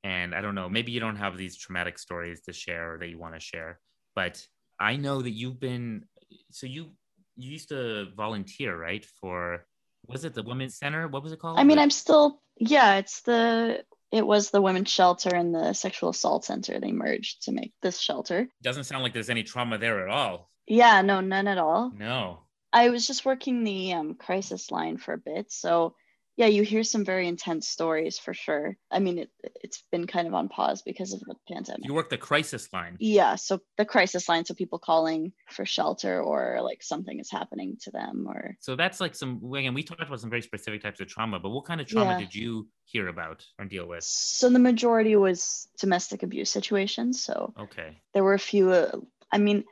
And 0.04 0.34
I 0.34 0.40
don't 0.42 0.54
know, 0.54 0.68
maybe 0.68 0.92
you 0.92 1.00
don't 1.00 1.16
have 1.16 1.38
these 1.38 1.56
traumatic 1.56 1.98
stories 1.98 2.42
to 2.42 2.52
share 2.52 2.94
or 2.94 2.98
that 2.98 3.08
you 3.08 3.18
want 3.18 3.34
to 3.34 3.40
share, 3.40 3.80
but 4.14 4.44
I 4.78 4.96
know 4.96 5.22
that 5.22 5.30
you've 5.30 5.58
been. 5.60 6.04
So 6.50 6.66
you 6.66 6.90
you 7.38 7.52
used 7.52 7.70
to 7.70 8.08
volunteer, 8.16 8.76
right? 8.76 9.04
For 9.20 9.64
was 10.06 10.24
it 10.24 10.34
the 10.34 10.42
women's 10.42 10.76
center? 10.76 11.08
What 11.08 11.22
was 11.22 11.32
it 11.32 11.38
called? 11.38 11.58
I 11.58 11.64
mean, 11.64 11.78
I'm 11.78 11.90
still. 11.90 12.42
Yeah, 12.58 12.96
it's 12.96 13.22
the. 13.22 13.84
It 14.10 14.26
was 14.26 14.50
the 14.50 14.62
women's 14.62 14.90
shelter 14.90 15.34
and 15.34 15.54
the 15.54 15.74
sexual 15.74 16.10
assault 16.10 16.44
center. 16.44 16.80
They 16.80 16.92
merged 16.92 17.44
to 17.44 17.52
make 17.52 17.72
this 17.82 18.00
shelter. 18.00 18.48
doesn't 18.62 18.84
sound 18.84 19.02
like 19.02 19.12
there's 19.12 19.30
any 19.30 19.42
trauma 19.42 19.78
there 19.78 20.02
at 20.02 20.08
all. 20.08 20.48
Yeah, 20.66 21.02
no, 21.02 21.20
none 21.20 21.46
at 21.46 21.58
all. 21.58 21.92
No. 21.94 22.40
I 22.72 22.90
was 22.90 23.06
just 23.06 23.24
working 23.24 23.64
the 23.64 23.92
um, 23.92 24.14
crisis 24.14 24.70
line 24.70 24.96
for 24.96 25.14
a 25.14 25.18
bit. 25.18 25.52
So, 25.52 25.94
yeah, 26.38 26.46
you 26.46 26.62
hear 26.62 26.84
some 26.84 27.04
very 27.04 27.26
intense 27.26 27.68
stories 27.68 28.16
for 28.16 28.32
sure. 28.32 28.76
I 28.92 29.00
mean, 29.00 29.18
it, 29.18 29.30
it's 29.64 29.82
been 29.90 30.06
kind 30.06 30.28
of 30.28 30.34
on 30.34 30.48
pause 30.48 30.82
because 30.82 31.12
of 31.12 31.18
the 31.20 31.34
pandemic. 31.50 31.84
You 31.84 31.94
work 31.94 32.10
the 32.10 32.16
crisis 32.16 32.72
line. 32.72 32.96
Yeah, 33.00 33.34
so 33.34 33.58
the 33.76 33.84
crisis 33.84 34.28
line, 34.28 34.44
so 34.44 34.54
people 34.54 34.78
calling 34.78 35.32
for 35.50 35.66
shelter 35.66 36.22
or 36.22 36.60
like 36.62 36.84
something 36.84 37.18
is 37.18 37.28
happening 37.28 37.76
to 37.82 37.90
them 37.90 38.26
or 38.28 38.56
So 38.60 38.76
that's 38.76 39.00
like 39.00 39.16
some 39.16 39.42
again, 39.52 39.74
we 39.74 39.82
talked 39.82 40.00
about 40.00 40.20
some 40.20 40.30
very 40.30 40.42
specific 40.42 40.80
types 40.80 41.00
of 41.00 41.08
trauma, 41.08 41.40
but 41.40 41.50
what 41.50 41.64
kind 41.64 41.80
of 41.80 41.88
trauma 41.88 42.12
Yeah. 42.12 42.18
did 42.18 42.34
you 42.34 42.68
hear 42.84 43.08
about 43.08 43.44
or 43.58 43.64
deal 43.64 43.88
with? 43.88 44.04
so 44.04 44.48
the 44.48 44.60
majority 44.60 45.16
was 45.16 45.66
domestic 45.80 46.22
abuse 46.22 46.50
situations. 46.52 47.24
So 47.24 47.52
Okay. 47.58 47.96
there 48.14 48.22
were 48.22 48.34
a 48.34 48.38
few 48.38 48.70
uh, 48.70 48.92
I 49.32 49.38
mean 49.38 49.64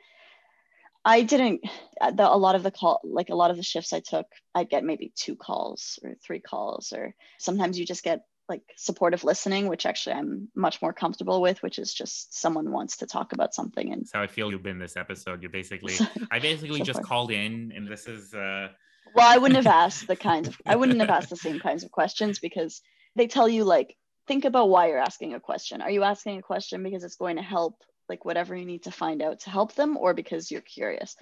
I 1.07 1.21
didn't 1.21 1.61
uh, 2.01 2.11
the, 2.11 2.27
a 2.27 2.35
lot 2.35 2.55
of 2.55 2.63
the 2.63 2.71
call 2.71 2.99
like 3.03 3.29
a 3.29 3.35
lot 3.35 3.49
of 3.49 3.57
the 3.57 3.63
shifts 3.63 3.93
I 3.93 4.01
took 4.01 4.25
I'd 4.53 4.69
get 4.69 4.83
maybe 4.83 5.13
two 5.15 5.35
calls 5.37 5.97
or 6.03 6.15
three 6.23 6.41
calls 6.41 6.91
or 6.91 7.15
sometimes 7.39 7.79
you 7.79 7.85
just 7.85 8.03
get 8.03 8.25
like 8.49 8.61
supportive 8.75 9.23
listening 9.23 9.67
which 9.67 9.85
actually 9.85 10.15
I'm 10.15 10.49
much 10.53 10.81
more 10.81 10.91
comfortable 10.91 11.41
with 11.41 11.63
which 11.63 11.79
is 11.79 11.93
just 11.93 12.37
someone 12.37 12.71
wants 12.71 12.97
to 12.97 13.05
talk 13.07 13.31
about 13.31 13.53
something 13.55 13.91
and 13.93 14.05
how 14.13 14.21
I 14.21 14.27
feel 14.27 14.51
you've 14.51 14.63
been 14.63 14.79
this 14.79 14.97
episode. 14.97 15.41
You're 15.41 15.49
basically 15.61 15.95
I 16.31 16.39
basically 16.39 16.79
So 16.79 16.83
just 16.83 16.99
far. 16.99 17.05
called 17.05 17.31
in 17.31 17.71
and 17.73 17.87
this 17.87 18.07
is 18.07 18.33
uh 18.33 18.67
well 19.15 19.31
I 19.33 19.37
wouldn't 19.37 19.63
have 19.63 19.73
asked 19.85 20.07
the 20.07 20.17
kinds 20.17 20.49
of 20.49 20.57
I 20.65 20.75
wouldn't 20.75 20.99
have 20.99 21.09
asked 21.09 21.29
the 21.29 21.37
same 21.37 21.59
kinds 21.59 21.83
of 21.85 21.91
questions 21.91 22.39
because 22.39 22.81
they 23.15 23.27
tell 23.27 23.47
you 23.47 23.63
like 23.63 23.95
think 24.27 24.43
about 24.43 24.67
why 24.67 24.87
you're 24.89 24.99
asking 25.11 25.33
a 25.35 25.39
question 25.39 25.81
are 25.81 25.89
you 25.89 26.03
asking 26.03 26.37
a 26.37 26.41
question 26.41 26.83
because 26.83 27.05
it's 27.05 27.15
going 27.15 27.37
to 27.37 27.41
help 27.41 27.81
like 28.09 28.25
whatever 28.25 28.55
you 28.55 28.65
need 28.65 28.83
to 28.83 28.91
find 28.91 29.21
out 29.21 29.41
to 29.41 29.49
help 29.49 29.73
them 29.75 29.97
or 29.97 30.13
because 30.13 30.51
you're 30.51 30.61
curious 30.61 31.15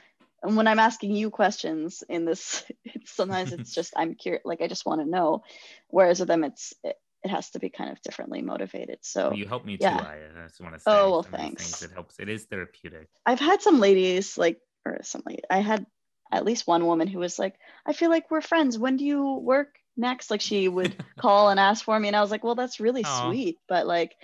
and 0.44 0.56
when 0.56 0.68
i'm 0.68 0.80
asking 0.80 1.12
you 1.12 1.30
questions 1.30 2.04
in 2.10 2.26
this 2.26 2.64
it's 2.84 3.12
sometimes 3.12 3.52
it's 3.54 3.74
just 3.74 3.94
i'm 3.96 4.16
curious 4.16 4.44
like 4.46 4.62
i 4.62 4.68
just 4.68 4.86
want 4.86 5.02
to 5.02 5.10
know 5.10 5.44
whereas 5.90 6.20
with 6.20 6.28
them 6.28 6.44
it's 6.44 6.74
it, 6.84 6.96
it 7.24 7.30
has 7.30 7.50
to 7.50 7.60
be 7.60 7.70
kind 7.70 7.92
of 7.92 8.00
differently 8.04 8.42
motivated 8.44 9.00
so 9.02 9.34
you 9.34 9.48
help 9.48 9.66
me 9.66 9.78
too. 9.78 9.84
yeah. 9.86 9.98
I, 9.98 10.44
I 10.44 10.48
just 10.48 10.62
want 10.62 10.76
to 10.76 10.80
say 10.80 10.92
Oh, 10.92 11.10
well, 11.10 11.24
some 11.24 11.34
of 11.34 11.40
these 11.40 11.50
thanks. 11.50 11.82
It 11.82 11.92
helps. 11.92 12.20
It 12.20 12.30
is 12.30 12.46
therapeutic. 12.46 13.08
I've 13.26 13.40
had 13.40 13.64
some 13.64 13.80
ladies 13.80 14.38
like, 14.38 14.60
or 14.86 15.00
some 15.02 15.24
lady, 15.26 15.42
I 15.50 15.62
had 15.62 15.88
at 16.32 16.46
least 16.46 16.68
one 16.68 16.86
woman 16.86 17.08
who 17.08 17.18
was 17.18 17.40
like, 17.40 17.56
I 17.84 17.94
feel 17.94 18.12
like 18.12 18.30
we're 18.30 18.42
friends. 18.42 18.78
When 18.78 18.98
do 18.98 19.06
you 19.06 19.38
work 19.38 19.76
next? 19.98 20.30
Like 20.30 20.42
she 20.42 20.68
would 20.68 21.04
call 21.18 21.50
and 21.50 21.60
ask 21.60 21.84
for 21.84 22.00
me. 22.00 22.10
And 22.10 22.16
I 22.16 22.22
was 22.22 22.30
like, 22.30 22.44
well, 22.44 22.54
that's 22.54 22.80
really 22.80 23.04
Aw. 23.04 23.30
sweet. 23.32 23.58
But 23.68 23.88
like, 23.88 24.16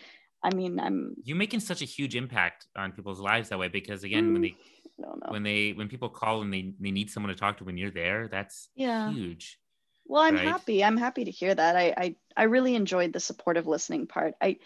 I 0.44 0.52
mean, 0.52 0.80
I'm, 0.80 1.16
You're 1.24 1.38
making 1.38 1.60
such 1.60 1.82
a 1.82 1.86
huge 1.86 2.16
impact 2.16 2.68
on 2.76 2.94
people's 2.94 3.20
lives 3.20 3.50
that 3.50 3.60
way 3.60 3.68
because 3.68 4.04
again, 4.04 4.34
when 4.34 4.42
Mm, 4.42 4.44
they 4.44 4.58
don't 5.02 5.20
know. 5.20 5.36
when 5.36 5.44
they 5.44 5.74
when 5.74 5.90
people 5.90 6.10
call 6.10 6.42
and 6.42 6.54
they, 6.54 6.74
they 6.80 6.92
need 6.92 7.10
someone 7.12 7.30
to 7.30 7.36
talk 7.40 7.58
to 7.58 7.64
when 7.66 7.78
you're 7.78 7.92
there, 7.92 8.28
that's 8.28 8.70
yeah. 8.76 9.16
huge. 9.16 9.60
Well, 10.06 10.24
I'm 10.24 10.36
right? 10.36 10.38
happy. 10.38 10.84
I'm 10.84 10.98
happy 10.98 11.26
to 11.26 11.32
hear 11.32 11.56
that. 11.56 11.76
I, 11.78 11.94
I, 11.98 12.16
I 12.38 12.44
really 12.44 12.76
enjoyed 12.76 13.14
the 13.14 13.20
supportive 13.22 13.68
listening 13.68 14.08
part. 14.08 14.36
I, 14.42 14.60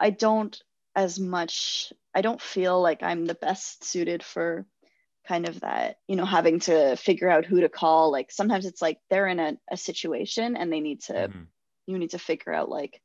I 0.00 0.10
don't 0.10 0.60
as 0.96 1.20
much, 1.20 1.92
I 2.14 2.22
don't 2.22 2.42
feel 2.42 2.80
like 2.82 3.02
I'm 3.02 3.26
the 3.26 3.34
best 3.36 3.84
suited 3.84 4.22
for 4.24 4.66
kind 5.26 5.48
of 5.48 5.60
that, 5.60 5.98
you 6.08 6.16
know, 6.16 6.26
having 6.26 6.60
to 6.60 6.96
figure 6.96 7.30
out 7.30 7.46
who 7.46 7.60
to 7.62 7.70
call. 7.70 8.12
Like 8.12 8.32
sometimes 8.32 8.66
it's 8.66 8.82
like 8.82 9.00
they're 9.10 9.28
in 9.28 9.40
a, 9.40 9.58
a 9.70 9.76
situation 9.76 10.56
and 10.56 10.72
they 10.72 10.80
need 10.80 11.02
to 11.04 11.32
Mhm. 11.32 11.50
you 11.86 11.98
need 11.98 12.10
to 12.10 12.18
figure 12.18 12.52
out 12.52 12.68
like 12.68 13.02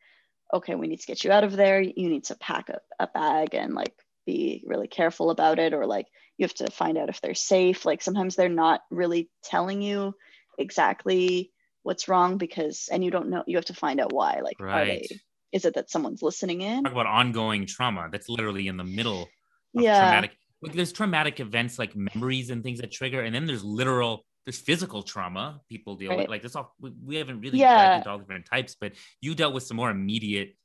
okay 0.54 0.76
we 0.76 0.88
need 0.88 1.00
to 1.00 1.08
get 1.08 1.24
you 1.24 1.32
out 1.32 1.44
of 1.44 1.56
there 1.56 1.82
you 1.82 2.10
need 2.10 2.24
to 2.24 2.36
pack 2.36 2.70
a, 2.70 2.80
a 3.00 3.08
bag 3.08 3.54
and 3.54 3.74
like 3.74 3.94
be 4.26 4.64
really 4.66 4.88
careful 4.88 5.30
about 5.30 5.60
it 5.60 5.74
or 5.74 5.86
like 5.86 6.08
you 6.38 6.44
have 6.44 6.54
to 6.54 6.70
find 6.72 6.98
out 6.98 7.10
if 7.10 7.22
they're 7.22 7.36
safe 7.36 7.86
like 7.86 8.02
sometimes 8.02 8.36
they're 8.36 8.50
not 8.50 8.82
really 8.90 9.30
telling 9.44 9.82
you 9.82 10.14
exactly 10.58 11.52
what's 11.84 12.08
wrong 12.08 12.38
because 12.38 12.90
and 12.92 13.04
you 13.04 13.12
don't 13.12 13.30
know 13.30 13.44
you 13.48 13.58
have 13.58 13.66
to 13.66 13.74
find 13.74 14.00
out 14.00 14.14
why 14.14 14.40
like 14.44 14.58
are 14.60 14.66
Right. 14.66 14.88
they 14.88 15.20
is 15.52 15.66
it 15.66 15.76
that 15.76 15.90
someone's 15.90 16.22
listening 16.22 16.62
in 16.62 16.84
Talk 16.84 16.92
about 16.92 17.06
ongoing 17.06 17.66
trauma. 17.66 18.10
That's 18.12 18.28
literally 18.28 18.68
in 18.68 18.78
the 18.78 18.84
middle 18.84 19.30
of 19.78 19.84
yeah 19.84 20.00
traumatic 20.00 20.32
like 20.62 20.74
there's 20.74 20.92
traumatic 20.92 21.40
events 21.40 21.78
like 21.78 21.96
memories 21.96 22.50
and 22.50 22.64
things 22.64 22.80
that 22.82 22.92
trigger 22.92 23.22
and 23.22 23.36
then 23.36 23.46
there's 23.46 23.64
literal 23.64 24.26
there's 24.46 24.60
physical 24.60 25.04
trauma 25.04 25.62
people 25.70 25.96
deal 25.96 26.16
with 26.16 26.30
like 26.30 26.42
this 26.42 26.56
all 26.56 26.74
we, 26.80 26.92
we 27.04 27.16
haven't 27.16 27.42
really 27.42 27.60
Yeah. 27.60 27.98
into 27.98 28.10
all 28.10 28.20
different 28.20 28.46
types 28.46 28.76
but 28.80 28.94
you 29.22 29.36
dealt 29.36 29.54
with 29.54 29.64
some 29.64 29.78
more 29.78 29.90
immediate 29.90 30.56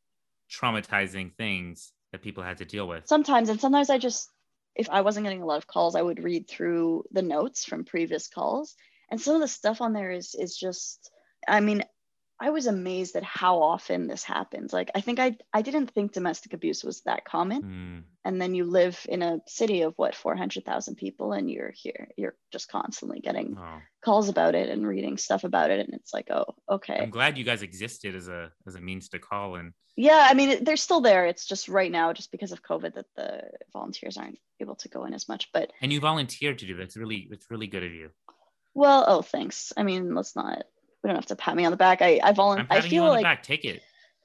traumatizing 0.50 1.34
things 1.36 1.92
that 2.12 2.22
people 2.22 2.42
had 2.42 2.58
to 2.58 2.64
deal 2.64 2.86
with 2.88 3.06
sometimes 3.06 3.48
and 3.48 3.60
sometimes 3.60 3.88
i 3.90 3.98
just 3.98 4.28
if 4.74 4.88
i 4.90 5.00
wasn't 5.00 5.24
getting 5.24 5.42
a 5.42 5.46
lot 5.46 5.58
of 5.58 5.66
calls 5.66 5.94
i 5.94 6.02
would 6.02 6.22
read 6.22 6.48
through 6.48 7.04
the 7.12 7.22
notes 7.22 7.64
from 7.64 7.84
previous 7.84 8.28
calls 8.28 8.74
and 9.10 9.20
some 9.20 9.34
of 9.34 9.40
the 9.40 9.48
stuff 9.48 9.80
on 9.80 9.92
there 9.92 10.10
is 10.10 10.34
is 10.34 10.56
just 10.56 11.10
i 11.48 11.60
mean 11.60 11.82
I 12.42 12.50
was 12.50 12.66
amazed 12.66 13.16
at 13.16 13.22
how 13.22 13.62
often 13.62 14.06
this 14.06 14.24
happens. 14.24 14.72
Like 14.72 14.90
I 14.94 15.00
think 15.02 15.18
I 15.18 15.36
I 15.52 15.60
didn't 15.62 15.90
think 15.90 16.12
domestic 16.12 16.54
abuse 16.54 16.82
was 16.82 17.02
that 17.02 17.24
common. 17.24 17.62
Mm. 17.62 18.02
And 18.24 18.40
then 18.40 18.54
you 18.54 18.64
live 18.64 18.98
in 19.08 19.22
a 19.22 19.40
city 19.46 19.82
of 19.82 19.94
what 19.96 20.14
400,000 20.14 20.96
people 20.96 21.32
and 21.32 21.50
you're 21.50 21.72
here 21.74 22.08
you're 22.16 22.34
just 22.52 22.70
constantly 22.70 23.20
getting 23.20 23.56
Oh. 23.58 23.78
calls 24.04 24.28
about 24.28 24.54
it 24.54 24.68
and 24.70 24.86
reading 24.86 25.18
stuff 25.18 25.44
about 25.44 25.70
it 25.70 25.80
and 25.80 25.94
it's 25.94 26.12
like, 26.14 26.30
"Oh, 26.30 26.46
okay." 26.68 26.98
I'm 26.98 27.10
glad 27.10 27.36
you 27.38 27.44
guys 27.44 27.62
existed 27.62 28.14
as 28.14 28.28
a 28.28 28.50
as 28.66 28.74
a 28.74 28.80
means 28.80 29.08
to 29.10 29.18
call 29.18 29.56
and 29.56 29.72
Yeah, 29.96 30.26
I 30.30 30.34
mean 30.34 30.48
it- 30.50 30.64
they're 30.64 30.76
still 30.88 31.02
there. 31.02 31.26
It's 31.26 31.46
just 31.46 31.68
right 31.68 31.92
now 31.92 32.12
just 32.14 32.30
because 32.32 32.52
of 32.52 32.62
COVID 32.62 32.94
that 32.94 33.06
the 33.16 33.50
volunteers 33.72 34.16
aren't 34.16 34.38
able 34.60 34.76
to 34.76 34.88
go 34.88 35.04
in 35.04 35.12
as 35.14 35.28
much, 35.28 35.50
but 35.52 35.72
and 35.82 35.92
you 35.92 36.00
volunteered 36.00 36.58
to 36.60 36.66
do 36.66 36.74
that. 36.76 36.82
It's 36.84 36.96
really 36.96 37.28
it's 37.30 37.50
really 37.50 37.66
good 37.66 37.84
of 37.84 37.92
you. 37.92 38.10
well, 38.72 39.04
oh, 39.08 39.20
thanks. 39.22 39.72
I 39.76 39.82
mean, 39.82 40.14
let's 40.14 40.34
not 40.36 40.62
we 41.02 41.08
don't 41.08 41.16
have 41.16 41.26
to 41.26 41.36
pat 41.36 41.56
me 41.56 41.64
on 41.64 41.70
the 41.70 41.76
back. 41.76 42.02
I 42.02 42.20
I 42.22 42.32
volunteer 42.32 42.66
I 42.70 42.80
feel 42.80 43.04
on 43.04 43.10
like 43.10 43.20
the 43.20 43.24
back. 43.24 43.42
Take 43.42 43.64
it. 43.64 43.82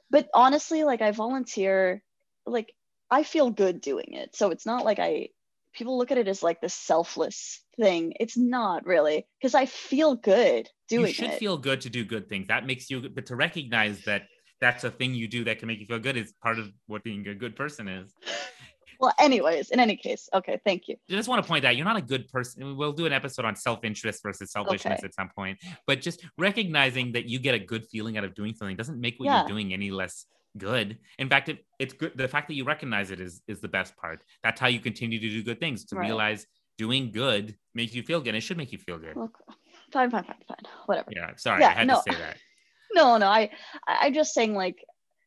but 0.10 0.30
honestly 0.34 0.84
like 0.84 1.02
i 1.02 1.12
volunteer 1.12 2.04
like 2.46 2.74
i 3.10 3.24
feel 3.24 3.50
good 3.50 3.82
doing 3.82 4.14
it 4.14 4.36
so 4.36 4.52
it's 4.52 4.66
not 4.66 4.86
like 4.86 5.00
i 5.00 5.30
people 5.74 5.98
look 5.98 6.12
at 6.12 6.18
it 6.18 6.28
as 6.28 6.44
like 6.44 6.62
this 6.62 6.74
selfless 6.74 7.62
thing 7.78 8.14
it's 8.20 8.38
not 8.38 8.86
really 8.86 9.26
because 9.40 9.56
i 9.56 9.66
feel 9.66 10.16
good 10.16 10.70
doing 10.88 11.08
you 11.08 11.14
should 11.14 11.30
it 11.32 11.40
feel 11.40 11.58
good 11.58 11.82
to 11.82 11.90
do 11.90 12.06
good 12.06 12.30
things. 12.30 12.48
That 12.48 12.66
makes 12.66 12.90
you. 12.90 13.10
But 13.10 13.26
to 13.28 13.36
recognize 13.36 14.04
that 14.06 14.24
that's 14.62 14.84
a 14.84 14.92
thing 14.92 15.16
you 15.16 15.28
do 15.28 15.44
that 15.46 15.60
can 15.60 15.68
make 15.68 15.80
you 15.80 15.86
feel 15.86 16.00
good 16.00 16.16
is 16.16 16.34
part 16.42 16.60
of 16.60 16.72
what 16.88 17.04
being 17.04 17.28
a 17.28 17.36
good 17.36 17.56
person 17.56 17.88
is. 17.88 18.14
Well 19.00 19.14
anyways 19.20 19.70
in 19.72 19.80
any 19.80 19.96
case 19.96 20.28
okay 20.34 20.60
thank 20.66 20.88
you 20.88 20.96
I 21.10 21.14
just 21.14 21.30
want 21.30 21.44
to 21.44 21.48
point 21.48 21.66
out 21.66 21.76
you're 21.76 21.86
not 21.86 21.98
a 21.98 22.02
good 22.02 22.28
person. 22.30 22.76
We'll 22.78 22.94
do 22.94 23.06
an 23.06 23.14
episode 23.14 23.46
on 23.46 23.56
self-interest 23.56 24.22
versus 24.24 24.52
selfishness 24.52 25.00
Okay. 25.00 25.08
at 25.08 25.14
some 25.14 25.30
point. 25.36 25.58
But 25.88 26.02
just 26.02 26.26
recognizing 26.38 27.12
that 27.14 27.26
you 27.26 27.40
get 27.40 27.56
a 27.56 27.60
good 27.60 27.86
feeling 27.86 28.18
out 28.18 28.24
of 28.24 28.34
doing 28.36 28.54
something 28.56 28.76
doesn't 28.76 29.00
make 29.00 29.16
what 29.20 29.26
Yeah. 29.26 29.40
you're 29.40 29.48
doing 29.50 29.74
any 29.74 29.92
less 29.92 30.26
good. 30.58 30.98
In 31.20 31.28
fact, 31.30 31.50
it, 31.50 31.60
it's 31.80 31.94
good. 31.94 32.14
The 32.16 32.28
fact 32.28 32.48
that 32.48 32.54
you 32.56 32.64
recognize 32.64 33.12
it 33.12 33.20
is 33.20 33.42
is 33.48 33.60
the 33.62 33.68
best 33.68 33.96
part. 33.98 34.24
That's 34.44 34.60
how 34.60 34.68
you 34.68 34.80
continue 34.80 35.20
to 35.20 35.30
do 35.30 35.44
good 35.44 35.60
things. 35.60 35.86
To 35.86 35.96
Right. 35.96 36.06
realize 36.06 36.46
doing 36.78 37.12
good 37.12 37.56
makes 37.74 37.94
you 37.94 38.04
feel 38.04 38.22
good. 38.22 38.36
It 38.36 38.42
should 38.42 38.58
make 38.58 38.72
you 38.72 38.78
feel 38.80 38.98
good. 38.98 39.16
well, 39.16 39.32
fine 39.94 40.10
fine 40.12 40.24
fine 40.24 40.36
fine 40.48 40.66
whatever 40.88 41.10
Yeah. 41.12 41.32
Sorry, 41.38 41.62
Yeah, 41.62 41.70
I 41.70 41.74
had 41.74 41.88
no. 41.88 42.02
to 42.06 42.12
say 42.14 42.18
that. 42.20 42.38
no 42.94 43.18
no 43.18 43.28
I- 43.28 43.50
i'm 43.88 44.14
just 44.14 44.34
saying 44.34 44.54
like 44.56 44.78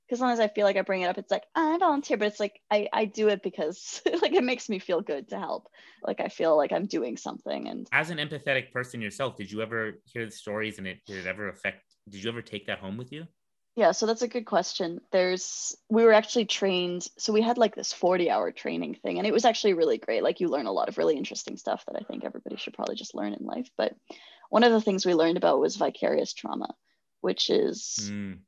because 0.08 0.18
sometimes 0.18 0.40
i 0.40 0.48
feel 0.48 0.64
like 0.64 0.76
i 0.76 0.82
bring 0.82 1.02
it 1.02 1.06
up 1.06 1.18
it's 1.18 1.30
like 1.30 1.44
i 1.54 1.76
volunteer 1.78 2.16
but 2.16 2.26
it's 2.28 2.40
like 2.40 2.60
i 2.70 2.88
i 2.92 3.04
do 3.04 3.28
it 3.28 3.42
because 3.42 4.00
like 4.22 4.32
it 4.32 4.42
makes 4.44 4.68
me 4.68 4.78
feel 4.78 5.00
good 5.00 5.28
to 5.28 5.38
help 5.38 5.68
like 6.02 6.20
i 6.20 6.28
feel 6.28 6.56
like 6.56 6.72
i'm 6.72 6.86
doing 6.86 7.16
something 7.16 7.68
and 7.68 7.86
As 7.92 8.10
an 8.10 8.18
empathetic 8.18 8.72
person 8.72 9.00
yourself, 9.00 9.36
did 9.36 9.50
you 9.50 9.62
ever 9.62 10.00
hear 10.04 10.24
the 10.24 10.30
stories 10.30 10.78
and 10.78 10.86
it 10.86 10.98
did 11.06 11.16
it 11.18 11.26
ever 11.26 11.48
affect? 11.48 11.82
Did 12.08 12.22
you 12.22 12.30
ever 12.30 12.42
take 12.42 12.66
that 12.66 12.78
home 12.78 12.96
with 12.96 13.12
you? 13.12 13.26
Yeah, 13.76 13.92
so 13.92 14.06
that's 14.06 14.22
a 14.22 14.28
good 14.28 14.44
question. 14.44 15.00
There's, 15.12 15.76
we 15.88 16.02
were 16.02 16.12
actually 16.12 16.46
trained, 16.46 17.06
so 17.16 17.32
we 17.32 17.42
had 17.42 17.58
like 17.58 17.76
this 17.76 17.92
40 17.92 18.28
hour 18.28 18.50
training 18.50 18.96
thing, 18.96 19.18
and 19.18 19.26
it 19.26 19.32
was 19.32 19.44
actually 19.44 19.74
really 19.74 19.98
great. 19.98 20.24
Like, 20.24 20.40
you 20.40 20.48
learn 20.48 20.66
a 20.66 20.72
lot 20.72 20.88
of 20.88 20.98
really 20.98 21.16
interesting 21.16 21.56
stuff 21.56 21.84
that 21.86 21.94
I 21.94 22.02
think 22.04 22.24
everybody 22.24 22.56
should 22.56 22.74
probably 22.74 22.96
just 22.96 23.14
learn 23.14 23.34
in 23.34 23.46
life. 23.46 23.70
But 23.76 23.94
one 24.50 24.64
of 24.64 24.72
the 24.72 24.80
things 24.80 25.06
we 25.06 25.14
learned 25.14 25.36
about 25.36 25.60
was 25.60 25.76
vicarious 25.76 26.32
trauma, 26.32 26.74
which 27.20 27.50
is, 27.50 28.10
Mm, 28.12 28.38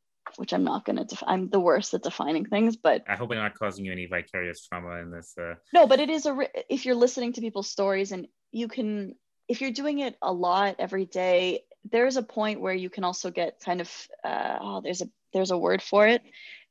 which 0.40 0.52
I'm 0.54 0.64
not 0.64 0.86
going 0.86 0.96
to, 0.96 1.04
def- 1.04 1.22
I'm 1.26 1.50
the 1.50 1.60
worst 1.60 1.92
at 1.92 2.02
defining 2.02 2.46
things, 2.46 2.76
but 2.76 3.04
I 3.06 3.14
hope 3.14 3.30
I'm 3.30 3.36
not 3.36 3.54
causing 3.54 3.84
you 3.84 3.92
any 3.92 4.06
vicarious 4.06 4.66
trauma 4.66 4.96
in 5.02 5.10
this. 5.10 5.34
Uh, 5.38 5.54
no, 5.74 5.86
but 5.86 6.00
it 6.00 6.08
is 6.08 6.24
a, 6.24 6.32
ri- 6.32 6.48
if 6.70 6.86
you're 6.86 6.94
listening 6.94 7.34
to 7.34 7.40
people's 7.42 7.70
stories 7.70 8.10
and 8.12 8.26
you 8.50 8.66
can, 8.66 9.14
if 9.48 9.60
you're 9.60 9.70
doing 9.70 9.98
it 9.98 10.16
a 10.22 10.32
lot 10.32 10.76
every 10.78 11.04
day, 11.04 11.60
there's 11.92 12.16
a 12.16 12.22
point 12.22 12.60
where 12.62 12.72
you 12.74 12.88
can 12.88 13.04
also 13.04 13.30
get 13.30 13.60
kind 13.64 13.80
of, 13.82 13.90
uh, 14.24 14.56
oh, 14.60 14.80
there's 14.80 15.02
a, 15.02 15.08
there's 15.34 15.50
a 15.50 15.58
word 15.58 15.82
for 15.82 16.06
it, 16.06 16.22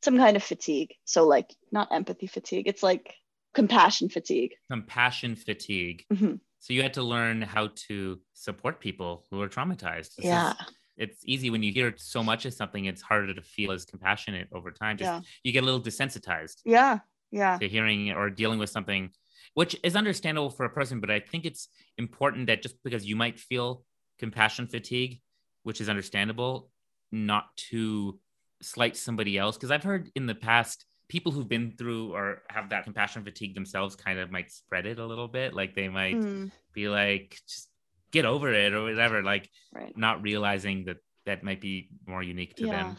some 0.04 0.18
kind 0.18 0.36
of 0.36 0.44
fatigue. 0.44 0.92
So 1.06 1.28
like 1.28 1.54
not 1.72 1.90
empathy 1.92 2.26
fatigue, 2.28 2.68
it's 2.68 2.82
like 2.84 3.14
compassion 3.54 4.10
fatigue. 4.10 4.52
compassion 4.72 5.36
fatigue. 5.36 6.06
Mhm. 6.12 6.40
So 6.60 6.74
you 6.74 6.82
had 6.82 6.96
to 6.96 7.04
learn 7.04 7.42
how 7.42 7.70
to 7.88 8.20
support 8.34 8.80
people 8.82 9.26
who 9.30 9.42
are 9.42 9.48
traumatized. 9.48 10.16
This 10.16 10.20
is- 10.20 10.26
Yeah. 10.26 10.54
It's 11.00 11.24
easy 11.26 11.50
when 11.50 11.64
you 11.64 11.72
hear 11.72 11.94
so 11.98 12.22
much 12.22 12.46
of 12.46 12.54
something, 12.54 12.86
it's 12.86 13.02
harder 13.02 13.34
to 13.34 13.42
feel 13.42 13.72
as 13.72 13.86
compassionate 13.86 14.48
over 14.52 14.70
time. 14.72 14.98
Just 14.98 15.10
Yeah. 15.12 15.22
you 15.44 15.52
get 15.52 15.64
a 15.64 15.66
little 15.66 15.82
desensitized 15.82 16.58
Yeah. 16.66 17.00
Yeah. 17.32 17.58
to 17.58 17.68
hearing 17.68 18.12
or 18.12 18.30
dealing 18.30 18.60
with 18.60 18.70
something, 18.70 19.12
which 19.54 19.76
is 19.84 19.96
understandable 19.96 20.50
for 20.50 20.66
a 20.66 20.70
person, 20.70 21.00
but 21.00 21.10
I 21.10 21.20
think 21.20 21.46
it's 21.46 21.70
important 21.98 22.48
that 22.48 22.62
just 22.62 22.76
because 22.84 23.06
you 23.06 23.16
might 23.16 23.40
feel 23.40 23.86
compassion 24.20 24.68
fatigue, 24.68 25.22
which 25.64 25.80
is 25.82 25.90
understandable, 25.90 26.70
not 27.12 27.56
to 27.72 28.20
slight 28.62 28.96
somebody 28.98 29.38
else. 29.38 29.56
Because 29.58 29.72
I've 29.72 29.84
heard 29.84 30.12
in 30.16 30.26
the 30.28 30.36
past 30.36 30.86
people 31.08 31.32
who've 31.32 31.48
been 31.50 31.72
through 31.78 32.14
or 32.14 32.44
have 32.50 32.70
that 32.70 32.84
compassion 32.84 33.24
fatigue 33.24 33.56
themselves 33.56 33.96
kind 33.96 34.20
of 34.20 34.30
might 34.32 34.52
spread 34.52 34.86
it 34.86 35.00
a 35.00 35.06
little 35.06 35.28
bit. 35.28 35.54
Like 35.54 35.74
they 35.76 35.88
might 35.90 36.16
Mm, 36.18 36.52
be 36.74 36.88
like, 36.90 37.40
just 37.48 37.70
get 38.12 38.26
over 38.26 38.54
it 38.54 38.74
or 38.74 38.84
whatever, 38.84 39.24
like 39.24 39.50
right. 39.74 39.96
not 39.98 40.22
realizing 40.22 40.86
that 40.86 40.98
that 41.26 41.44
might 41.44 41.62
be 41.62 41.90
more 42.08 42.24
unique 42.24 42.56
to 42.56 42.68
Yeah. 42.68 42.84
them. 42.84 42.98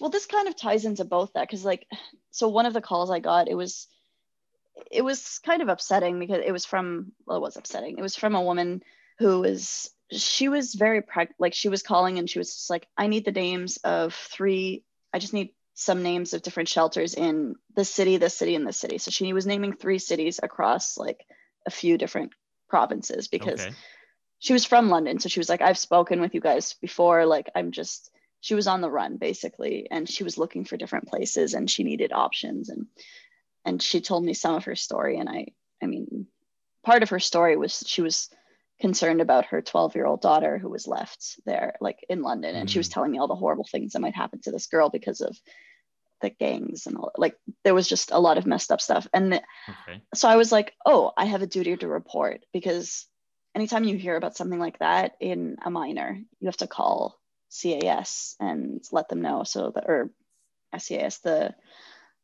Well, 0.00 0.10
this 0.10 0.26
kind 0.26 0.48
of 0.48 0.56
ties 0.56 0.84
into 0.84 1.04
both 1.04 1.32
that 1.34 1.48
because 1.48 1.64
like 1.64 1.86
so 2.30 2.48
one 2.48 2.66
of 2.66 2.74
the 2.74 2.80
calls 2.80 3.10
I 3.10 3.20
got, 3.20 3.48
it 3.48 3.54
was 3.54 3.86
it 4.90 5.02
was 5.02 5.40
kind 5.44 5.62
of 5.62 5.68
upsetting 5.68 6.18
because 6.18 6.42
it 6.44 6.52
was 6.52 6.64
from 6.66 7.12
well, 7.26 7.38
it 7.38 7.42
was 7.42 7.56
upsetting. 7.56 7.98
It 7.98 8.02
was 8.02 8.16
from 8.16 8.34
a 8.34 8.42
woman 8.42 8.82
who 9.18 9.40
was 9.40 9.90
she 10.10 10.48
was 10.48 10.74
very 10.74 11.02
preg- 11.02 11.34
like 11.38 11.54
she 11.54 11.68
was 11.68 11.82
calling 11.82 12.18
and 12.18 12.28
she 12.28 12.38
was 12.38 12.54
just 12.54 12.70
like, 12.70 12.86
I 12.96 13.06
need 13.06 13.24
the 13.24 13.32
names 13.32 13.78
of 13.78 14.14
three, 14.14 14.84
I 15.12 15.18
just 15.18 15.32
need 15.32 15.50
some 15.74 16.02
names 16.02 16.32
of 16.32 16.42
different 16.42 16.68
shelters 16.68 17.14
in 17.14 17.54
the 17.74 17.84
city, 17.84 18.16
the 18.16 18.30
city, 18.30 18.54
and 18.54 18.66
the 18.66 18.72
city. 18.72 18.98
So 18.98 19.10
she 19.10 19.32
was 19.32 19.46
naming 19.46 19.74
three 19.74 19.98
cities 19.98 20.40
across 20.42 20.96
like 20.96 21.26
a 21.66 21.70
few 21.70 21.98
different 21.98 22.32
provinces 22.68 23.28
because 23.28 23.60
Okay. 23.60 23.74
She 24.38 24.52
was 24.52 24.64
from 24.64 24.88
London. 24.88 25.18
So 25.18 25.28
she 25.28 25.40
was 25.40 25.48
like, 25.48 25.62
I've 25.62 25.78
spoken 25.78 26.20
with 26.20 26.34
you 26.34 26.40
guys 26.40 26.74
before. 26.74 27.26
Like, 27.26 27.50
I'm 27.54 27.72
just, 27.72 28.10
she 28.40 28.54
was 28.54 28.66
on 28.66 28.80
the 28.80 28.90
run 28.90 29.16
basically. 29.16 29.88
And 29.90 30.08
she 30.08 30.24
was 30.24 30.38
looking 30.38 30.64
for 30.64 30.76
different 30.76 31.08
places 31.08 31.54
and 31.54 31.70
she 31.70 31.84
needed 31.84 32.12
options. 32.12 32.68
And, 32.68 32.86
and 33.64 33.82
she 33.82 34.00
told 34.00 34.24
me 34.24 34.34
some 34.34 34.54
of 34.54 34.64
her 34.64 34.76
story. 34.76 35.18
And 35.18 35.28
I, 35.28 35.46
I 35.82 35.86
mean, 35.86 36.26
part 36.84 37.02
of 37.02 37.10
her 37.10 37.20
story 37.20 37.56
was 37.56 37.82
she 37.86 38.02
was 38.02 38.28
concerned 38.80 39.22
about 39.22 39.46
her 39.46 39.62
12 39.62 39.94
year 39.94 40.06
old 40.06 40.20
daughter 40.20 40.58
who 40.58 40.68
was 40.68 40.86
left 40.86 41.40
there, 41.46 41.74
like 41.80 42.04
in 42.08 42.22
London. 42.22 42.54
And 42.54 42.70
she 42.70 42.78
was 42.78 42.88
mm. 42.88 42.92
telling 42.92 43.12
me 43.12 43.18
all 43.18 43.28
the 43.28 43.34
horrible 43.34 43.66
things 43.70 43.92
that 43.92 44.00
might 44.00 44.14
happen 44.14 44.40
to 44.42 44.52
this 44.52 44.66
girl 44.66 44.90
because 44.90 45.22
of 45.22 45.36
the 46.20 46.30
gangs 46.30 46.86
and 46.86 46.96
all, 46.96 47.10
like, 47.16 47.36
there 47.64 47.74
was 47.74 47.88
just 47.88 48.10
a 48.10 48.18
lot 48.18 48.38
of 48.38 48.46
messed 48.46 48.70
up 48.70 48.80
stuff. 48.80 49.06
And 49.14 49.34
Okay. 49.34 50.02
so 50.14 50.28
I 50.28 50.36
was 50.36 50.52
like, 50.52 50.74
oh, 50.84 51.12
I 51.16 51.24
have 51.24 51.42
a 51.42 51.46
duty 51.46 51.76
to 51.76 51.88
report 51.88 52.44
because 52.52 53.06
anytime 53.56 53.84
you 53.84 53.96
hear 53.96 54.16
about 54.16 54.36
something 54.36 54.60
like 54.60 54.78
that 54.80 55.16
in 55.18 55.56
a 55.64 55.70
minor, 55.70 56.20
you 56.40 56.46
have 56.46 56.58
to 56.58 56.66
call 56.66 57.18
CAS 57.50 58.36
and 58.38 58.84
let 58.92 59.08
them 59.08 59.22
know. 59.22 59.42
So 59.44 59.72
the 59.74 59.82
or 59.84 60.10
SCAS, 60.76 61.20
the 61.22 61.54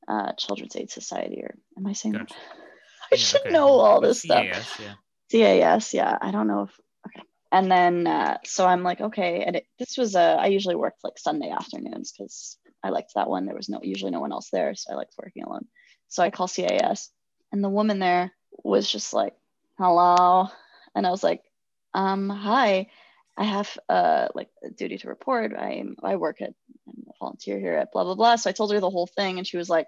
uh, 0.07 0.33
Children's 0.35 0.77
Aid 0.77 0.91
Society, 0.91 1.41
or 1.43 1.55
am 1.77 1.87
I 1.87 1.95
saying? 1.95 2.13
that? 2.13 2.29
Gotcha. 2.29 2.35
I 3.13 3.17
Yeah, 3.17 3.17
should 3.17 3.41
okay. 3.41 3.51
know 3.51 3.69
all 3.69 4.01
this 4.01 4.23
stuff. 4.23 4.45
CAS, 4.45 4.81
yeah. 4.81 4.95
CAS, 5.31 5.95
yeah. 5.95 6.19
I 6.21 6.31
don't 6.31 6.47
know 6.47 6.65
if 6.65 6.81
okay. 7.07 7.27
And 7.51 7.71
then 7.71 8.07
uh, 8.07 8.39
so 8.45 8.67
I'm 8.67 8.83
like, 8.83 9.01
okay. 9.01 9.43
And 9.45 9.57
it, 9.57 9.67
this 9.79 9.97
was 9.97 10.15
a 10.15 10.37
I 10.39 10.47
usually 10.47 10.77
worked 10.77 11.03
like 11.03 11.19
Sunday 11.19 11.51
afternoons 11.51 12.13
because 12.13 12.59
I 12.85 12.91
liked 12.91 13.15
that 13.15 13.29
one. 13.31 13.47
There 13.47 13.57
was 13.57 13.71
no 13.71 13.81
usually 13.83 14.11
no 14.13 14.21
one 14.21 14.33
else 14.33 14.51
there, 14.51 14.75
so 14.75 14.93
I 14.93 14.97
liked 14.97 15.15
working 15.17 15.45
alone. 15.45 15.67
So 16.09 16.23
I 16.23 16.31
call 16.31 16.49
CAS, 16.49 17.11
and 17.53 17.65
the 17.65 17.71
woman 17.71 17.99
there 17.99 18.33
was 18.65 18.91
just 18.91 19.15
like, 19.15 19.35
"Hello," 19.79 20.49
and 20.95 21.07
I 21.07 21.11
was 21.11 21.23
like, 21.23 21.43
"Um, 21.95 22.29
hi, 22.29 22.89
I 23.37 23.45
have 23.45 23.77
uh 23.89 24.29
like 24.35 24.49
a 24.65 24.71
duty 24.71 24.99
to 24.99 25.09
report. 25.09 25.53
I'm 25.57 25.97
I 26.03 26.17
work 26.17 26.41
at 26.43 26.55
I'm 26.89 27.05
a 27.09 27.13
volunteer 27.19 27.59
here 27.59 27.75
at 27.75 27.93
blah 27.93 28.05
blah 28.05 28.15
blah." 28.15 28.37
So 28.37 28.51
I 28.51 28.53
told 28.53 28.73
her 28.73 28.81
the 28.81 28.91
whole 28.91 29.07
thing, 29.07 29.39
and 29.39 29.47
she 29.47 29.57
was 29.57 29.71
like, 29.71 29.87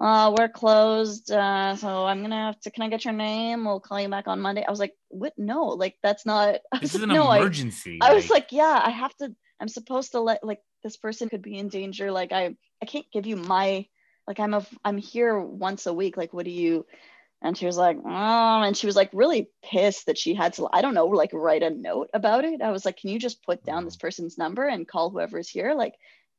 uh, 0.00 0.34
we're 0.36 0.48
closed. 0.48 1.30
Uh, 1.30 1.76
so 1.76 2.06
I'm 2.06 2.22
gonna 2.22 2.46
have 2.46 2.60
to. 2.60 2.70
Can 2.70 2.82
I 2.82 2.88
get 2.88 3.04
your 3.04 3.12
name? 3.12 3.66
We'll 3.66 3.80
call 3.80 4.00
you 4.00 4.08
back 4.08 4.28
on 4.28 4.40
Monday. 4.40 4.64
I 4.66 4.70
was 4.70 4.80
like, 4.80 4.94
what? 5.08 5.34
No, 5.36 5.66
like 5.66 5.96
that's 6.02 6.24
not. 6.24 6.60
I 6.72 6.78
This 6.78 6.94
is 6.94 7.02
like, 7.02 7.10
an 7.10 7.14
no, 7.16 7.28
I, 7.28 7.38
emergency. 7.38 7.98
I 8.00 8.14
was 8.14 8.30
like, 8.30 8.50
yeah, 8.50 8.80
I 8.82 8.90
have 8.90 9.14
to. 9.16 9.34
I'm 9.60 9.68
supposed 9.68 10.12
to 10.12 10.20
let 10.20 10.42
like 10.42 10.60
this 10.82 10.96
person 10.96 11.28
could 11.28 11.42
be 11.42 11.58
in 11.58 11.68
danger. 11.68 12.10
Like 12.10 12.32
I, 12.32 12.56
I 12.82 12.86
can't 12.86 13.04
give 13.12 13.26
you 13.26 13.36
my. 13.36 13.86
Like 14.26 14.40
I'm 14.40 14.54
a. 14.54 14.66
I'm 14.84 14.96
here 14.96 15.38
once 15.38 15.84
a 15.86 15.92
week. 15.92 16.16
Like 16.16 16.32
what 16.32 16.46
do 16.46 16.50
you? 16.50 16.86
And 17.42 17.56
she 17.56 17.66
was 17.66 17.76
like, 17.76 17.96
oh, 18.04 18.62
and 18.62 18.76
she 18.76 18.86
was 18.86 18.96
like 18.96 19.10
really 19.12 19.48
pissed 19.64 20.06
that 20.06 20.18
she 20.18 20.34
had 20.34 20.52
to. 20.54 20.68
I 20.72 20.82
don't 20.82 20.94
know, 20.94 21.06
like 21.06 21.30
write 21.32 21.62
a 21.62 21.70
note 21.70 22.10
about 22.12 22.44
it. 22.44 22.60
I 22.60 22.70
was 22.70 22.84
like, 22.84 22.98
can 22.98 23.10
you 23.10 23.18
just 23.18 23.42
put 23.42 23.64
down 23.64 23.84
this 23.84 23.96
mm. 23.96 24.00
person's 24.00 24.36
number 24.36 24.66
and 24.66 24.86
call 24.86 25.10
whoever's 25.10 25.48
here? 25.48 25.74
Like, 25.74 25.94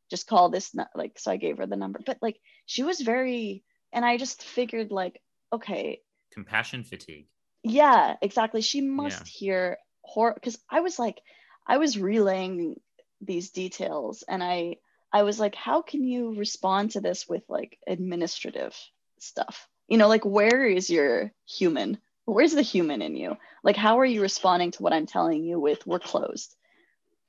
just 0.09 0.27
call 0.27 0.49
this. 0.49 0.75
Like, 0.95 1.17
so 1.17 1.31
I 1.31 1.37
gave 1.37 1.57
her 1.57 1.65
the 1.65 1.75
number, 1.75 1.99
but 2.05 2.19
like 2.21 2.39
she 2.65 2.83
was 2.83 3.01
very 3.01 3.63
and 3.93 4.05
i 4.05 4.17
just 4.17 4.43
figured 4.43 4.91
like 4.91 5.21
okay 5.51 5.99
compassion 6.31 6.83
fatigue. 6.83 7.27
yeah 7.63 8.15
exactly 8.21 8.61
she 8.61 8.79
must 8.79 9.25
Yeah. 9.25 9.31
hear 9.39 9.77
horror 10.03 10.33
because 10.33 10.57
i 10.69 10.79
was 10.79 10.97
like 10.97 11.19
i 11.67 11.77
was 11.77 11.97
relaying 11.97 12.79
these 13.21 13.51
details 13.51 14.23
and 14.27 14.43
I 14.43 14.77
I 15.13 15.23
was 15.23 15.39
like, 15.39 15.55
how 15.55 15.81
can 15.81 16.05
you 16.05 16.35
respond 16.35 16.91
to 16.91 17.01
this 17.01 17.27
with 17.27 17.43
like 17.49 17.77
administrative 17.85 18.73
stuff? 19.19 19.67
You 19.91 19.97
know, 19.97 20.07
like 20.07 20.23
where 20.23 20.65
is 20.65 20.89
your 20.89 21.33
human? 21.45 21.97
Where's 22.23 22.53
the 22.53 22.61
human 22.61 23.01
in 23.01 23.17
you? 23.17 23.35
Like, 23.61 23.75
how 23.75 23.99
are 23.99 24.05
you 24.05 24.21
responding 24.21 24.71
to 24.71 24.83
what 24.83 24.93
I'm 24.93 25.05
telling 25.05 25.43
you 25.43 25.59
with 25.59 25.85
we're 25.85 25.99
closed? 25.99 26.55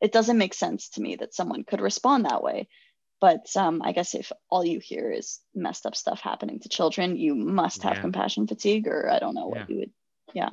It 0.01 0.13
doesn't 0.13 0.39
make 0.39 0.55
sense 0.55 0.91
to 0.91 1.01
me 1.01 1.17
that 1.17 1.35
someone 1.35 1.65
could 1.65 1.81
respond 1.81 2.25
that 2.25 2.41
way. 2.41 2.69
But 3.21 3.49
um, 3.57 3.83
I 3.83 3.91
guess 3.91 4.15
if 4.15 4.31
all 4.49 4.65
you 4.65 4.79
hear 4.79 5.11
is 5.11 5.41
messed 5.57 5.87
up 5.87 5.97
stuff 5.97 6.21
happening 6.21 6.61
to 6.61 6.69
children, 6.69 7.17
you 7.17 7.35
must 7.35 7.83
have 7.83 7.97
Yeah. 7.97 8.01
compassion 8.03 8.47
fatigue, 8.47 8.87
or 8.87 9.11
I 9.11 9.19
don't 9.19 9.35
know 9.35 9.49
what 9.49 9.59
Yeah. 9.59 9.67
you 9.69 9.79
would. 9.81 9.91
Yeah. 10.33 10.51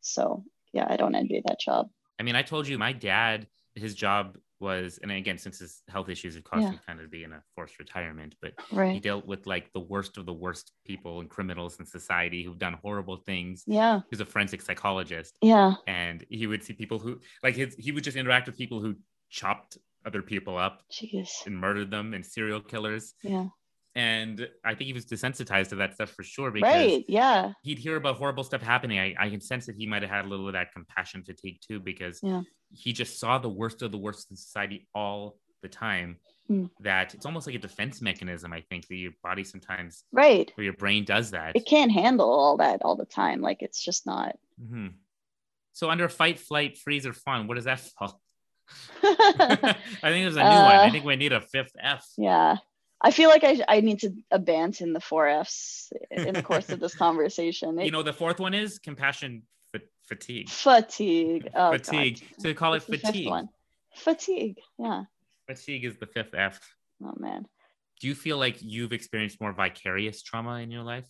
So 0.00 0.44
yeah, 0.72 0.86
I 0.88 0.96
don't 0.96 1.14
envy 1.14 1.42
that 1.44 1.60
job. 1.60 1.90
I 2.18 2.22
mean, 2.22 2.34
I 2.34 2.40
told 2.40 2.66
you 2.66 2.78
my 2.78 2.94
dad, 2.94 3.46
his 3.74 3.94
job 3.94 4.38
was, 4.62 4.98
and 5.02 5.12
again, 5.12 5.36
since 5.36 5.58
his 5.58 5.82
health 5.88 6.08
issues, 6.08 6.36
it 6.36 6.44
caused 6.44 6.62
Yeah. 6.62 6.70
him 6.70 6.80
kind 6.86 7.00
of 7.00 7.10
be 7.10 7.24
in 7.24 7.32
a 7.32 7.42
forced 7.54 7.78
retirement, 7.78 8.34
but 8.40 8.54
he 8.92 9.00
dealt 9.00 9.26
with 9.26 9.46
like 9.46 9.70
the 9.74 9.80
worst 9.80 10.16
of 10.16 10.24
the 10.24 10.32
worst 10.32 10.72
people 10.86 11.20
and 11.20 11.28
criminals 11.28 11.78
in 11.78 11.84
society 11.84 12.42
who've 12.42 12.58
done 12.58 12.74
horrible 12.82 13.16
things. 13.18 13.64
Yeah. 13.66 13.98
He 13.98 14.06
was 14.10 14.20
a 14.20 14.24
forensic 14.26 14.62
psychologist, 14.62 15.36
Yeah. 15.42 15.74
and 15.86 16.24
he 16.30 16.46
would 16.46 16.62
see 16.64 16.72
people 16.72 16.98
who, 16.98 17.20
like, 17.42 17.56
his, 17.56 17.74
he 17.78 17.92
would 17.92 18.04
just 18.04 18.16
interact 18.16 18.46
with 18.46 18.56
people 18.56 18.80
who 18.80 18.96
chopped 19.28 19.76
other 20.06 20.22
people 20.22 20.56
up 20.56 20.82
Jeez. 20.90 21.28
and 21.46 21.56
murdered 21.56 21.90
them 21.90 22.14
and 22.14 22.24
serial 22.24 22.60
killers. 22.60 23.14
Yeah. 23.22 23.48
And 23.94 24.48
I 24.64 24.74
think 24.74 24.86
he 24.86 24.92
was 24.94 25.04
desensitized 25.04 25.68
to 25.68 25.76
that 25.76 25.94
stuff 25.94 26.10
for 26.10 26.22
sure 26.22 26.50
because 26.50 26.72
Right. 26.74 27.04
Yeah. 27.08 27.52
he'd 27.62 27.78
hear 27.78 27.96
about 27.96 28.16
horrible 28.16 28.42
stuff 28.42 28.62
happening. 28.62 28.98
I, 28.98 29.14
I 29.18 29.28
can 29.28 29.40
sense 29.40 29.66
that 29.66 29.76
he 29.76 29.86
might 29.86 30.00
have 30.02 30.10
had 30.10 30.24
a 30.24 30.28
little 30.28 30.46
of 30.46 30.54
that 30.54 30.72
compassion 30.72 31.22
fatigue 31.22 31.58
too, 31.66 31.78
because 31.78 32.18
Yeah. 32.22 32.42
he 32.72 32.92
just 32.94 33.20
saw 33.20 33.36
the 33.38 33.50
worst 33.50 33.82
of 33.82 33.92
the 33.92 33.98
worst 33.98 34.30
in 34.30 34.36
society 34.36 34.88
all 34.94 35.36
the 35.62 35.68
time. 35.68 36.16
Mm. 36.50 36.70
That 36.80 37.14
it's 37.14 37.26
almost 37.26 37.46
like 37.46 37.54
a 37.54 37.58
defense 37.58 38.00
mechanism, 38.00 38.52
I 38.52 38.62
think, 38.62 38.88
that 38.88 38.96
your 38.96 39.12
body 39.22 39.44
sometimes 39.44 40.04
Right. 40.10 40.50
or 40.56 40.64
your 40.64 40.72
brain 40.72 41.04
does 41.04 41.30
that. 41.32 41.54
It 41.54 41.66
can't 41.66 41.92
handle 41.92 42.30
all 42.30 42.56
that 42.56 42.80
all 42.82 42.96
the 42.96 43.04
time. 43.04 43.42
Like 43.42 43.60
it's 43.62 43.82
just 43.84 44.06
not. 44.06 44.36
hmm 44.58 44.88
So 45.74 45.90
under 45.90 46.08
fight, 46.08 46.38
flight, 46.38 46.78
freeze, 46.78 47.06
or 47.06 47.12
fawn, 47.12 47.46
what 47.46 47.56
does 47.56 47.64
that 47.66 47.80
fall? 47.98 48.20
I 49.02 49.74
think 50.02 50.24
there's 50.24 50.36
a 50.36 50.42
new 50.42 50.48
one. 50.48 50.74
I 50.76 50.86
Uh, 50.88 50.90
think 50.90 51.04
we 51.04 51.16
need 51.16 51.32
a 51.32 51.40
fifth 51.42 51.72
F. 51.78 52.06
yeah. 52.16 52.56
I 53.04 53.10
feel 53.10 53.28
like 53.28 53.42
I, 53.42 53.60
I 53.68 53.80
need 53.80 54.00
to 54.00 54.12
abandon 54.30 54.92
the 54.92 55.00
four 55.00 55.26
F's 55.28 55.92
in 56.10 56.34
the 56.34 56.42
course 56.50 56.70
of 56.70 56.78
this 56.80 56.94
conversation. 56.94 57.78
You 57.80 57.90
know, 57.90 58.02
the 58.04 58.12
fourth 58.12 58.38
one 58.38 58.54
is 58.54 58.78
compassion 58.78 59.42
fa- 59.72 59.80
fatigue. 60.08 60.48
fatigue. 60.48 61.48
Oh, 61.48 61.72
God. 61.72 61.84
fatigue. 61.84 62.18
So 62.38 62.48
they 62.48 62.54
call 62.54 62.74
it 62.74 62.84
fatigue. 62.84 63.28
one? 63.28 63.48
Fatigue. 63.96 64.58
Yeah. 64.78 65.04
Fatigue 65.48 65.84
is 65.84 65.96
the 65.98 66.06
fifth 66.06 66.34
F. 66.34 66.60
Oh 67.04 67.14
man. 67.18 67.46
Do 68.00 68.06
you 68.06 68.14
feel 68.14 68.38
like 68.38 68.58
you've 68.60 68.92
experienced 68.92 69.40
more 69.40 69.52
vicarious 69.52 70.22
trauma 70.22 70.56
in 70.60 70.70
your 70.70 70.82
life? 70.82 71.06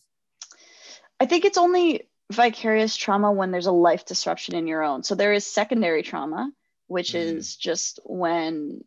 I 1.20 1.26
think 1.26 1.44
it's 1.44 1.58
only 1.58 2.08
vicarious 2.30 2.96
trauma 2.96 3.30
when 3.32 3.50
there's 3.50 3.66
a 3.66 3.72
life 3.72 4.06
disruption 4.06 4.54
in 4.54 4.66
your 4.66 4.82
own. 4.82 5.02
So 5.02 5.14
there 5.14 5.32
is 5.32 5.46
secondary 5.46 6.02
trauma, 6.02 6.50
which 6.86 7.12
Mm. 7.12 7.20
is 7.36 7.56
just 7.56 8.00
when 8.04 8.82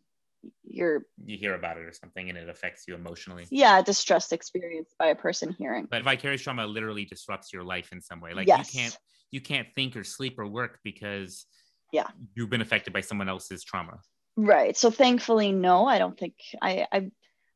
you're, 0.76 1.06
You 1.24 1.36
hear 1.38 1.54
about 1.54 1.76
it 1.78 1.84
or 1.84 1.92
something 1.92 2.28
and 2.28 2.36
it 2.38 2.48
affects 2.48 2.84
you 2.86 2.94
emotionally. 2.94 3.46
yeah, 3.50 3.82
distressed 3.82 4.32
experience 4.32 4.94
by 4.98 5.06
a 5.08 5.14
person 5.14 5.54
hearing. 5.58 5.86
But 5.90 6.02
vicarious 6.04 6.42
trauma 6.42 6.66
literally 6.66 7.04
disrupts 7.04 7.52
your 7.52 7.64
life 7.64 7.88
in 7.92 8.00
some 8.00 8.20
way. 8.20 8.32
Like 8.34 8.46
yes. 8.46 8.74
you 8.74 8.80
can't 8.80 8.98
you 9.32 9.40
can't 9.40 9.68
think 9.74 9.96
or 9.96 10.04
sleep 10.04 10.38
or 10.38 10.46
work 10.46 10.78
because 10.84 11.46
Yeah. 11.92 12.08
you've 12.34 12.50
been 12.50 12.60
affected 12.60 12.92
by 12.92 13.00
someone 13.00 13.28
else's 13.28 13.64
trauma. 13.64 13.98
Right. 14.36 14.76
So 14.76 14.90
thankfully, 14.90 15.50
no, 15.52 15.86
I 15.86 15.98
don't 15.98 16.18
think 16.18 16.34
I, 16.62 16.86
I 16.92 17.10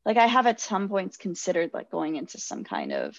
like 0.05 0.17
I 0.17 0.27
have 0.27 0.47
at 0.47 0.59
some 0.59 0.89
points 0.89 1.15
considered 1.17 1.71
like 1.73 1.89
going 1.91 2.15
into 2.15 2.39
some 2.39 2.63
kind 2.63 2.91
of 2.91 3.15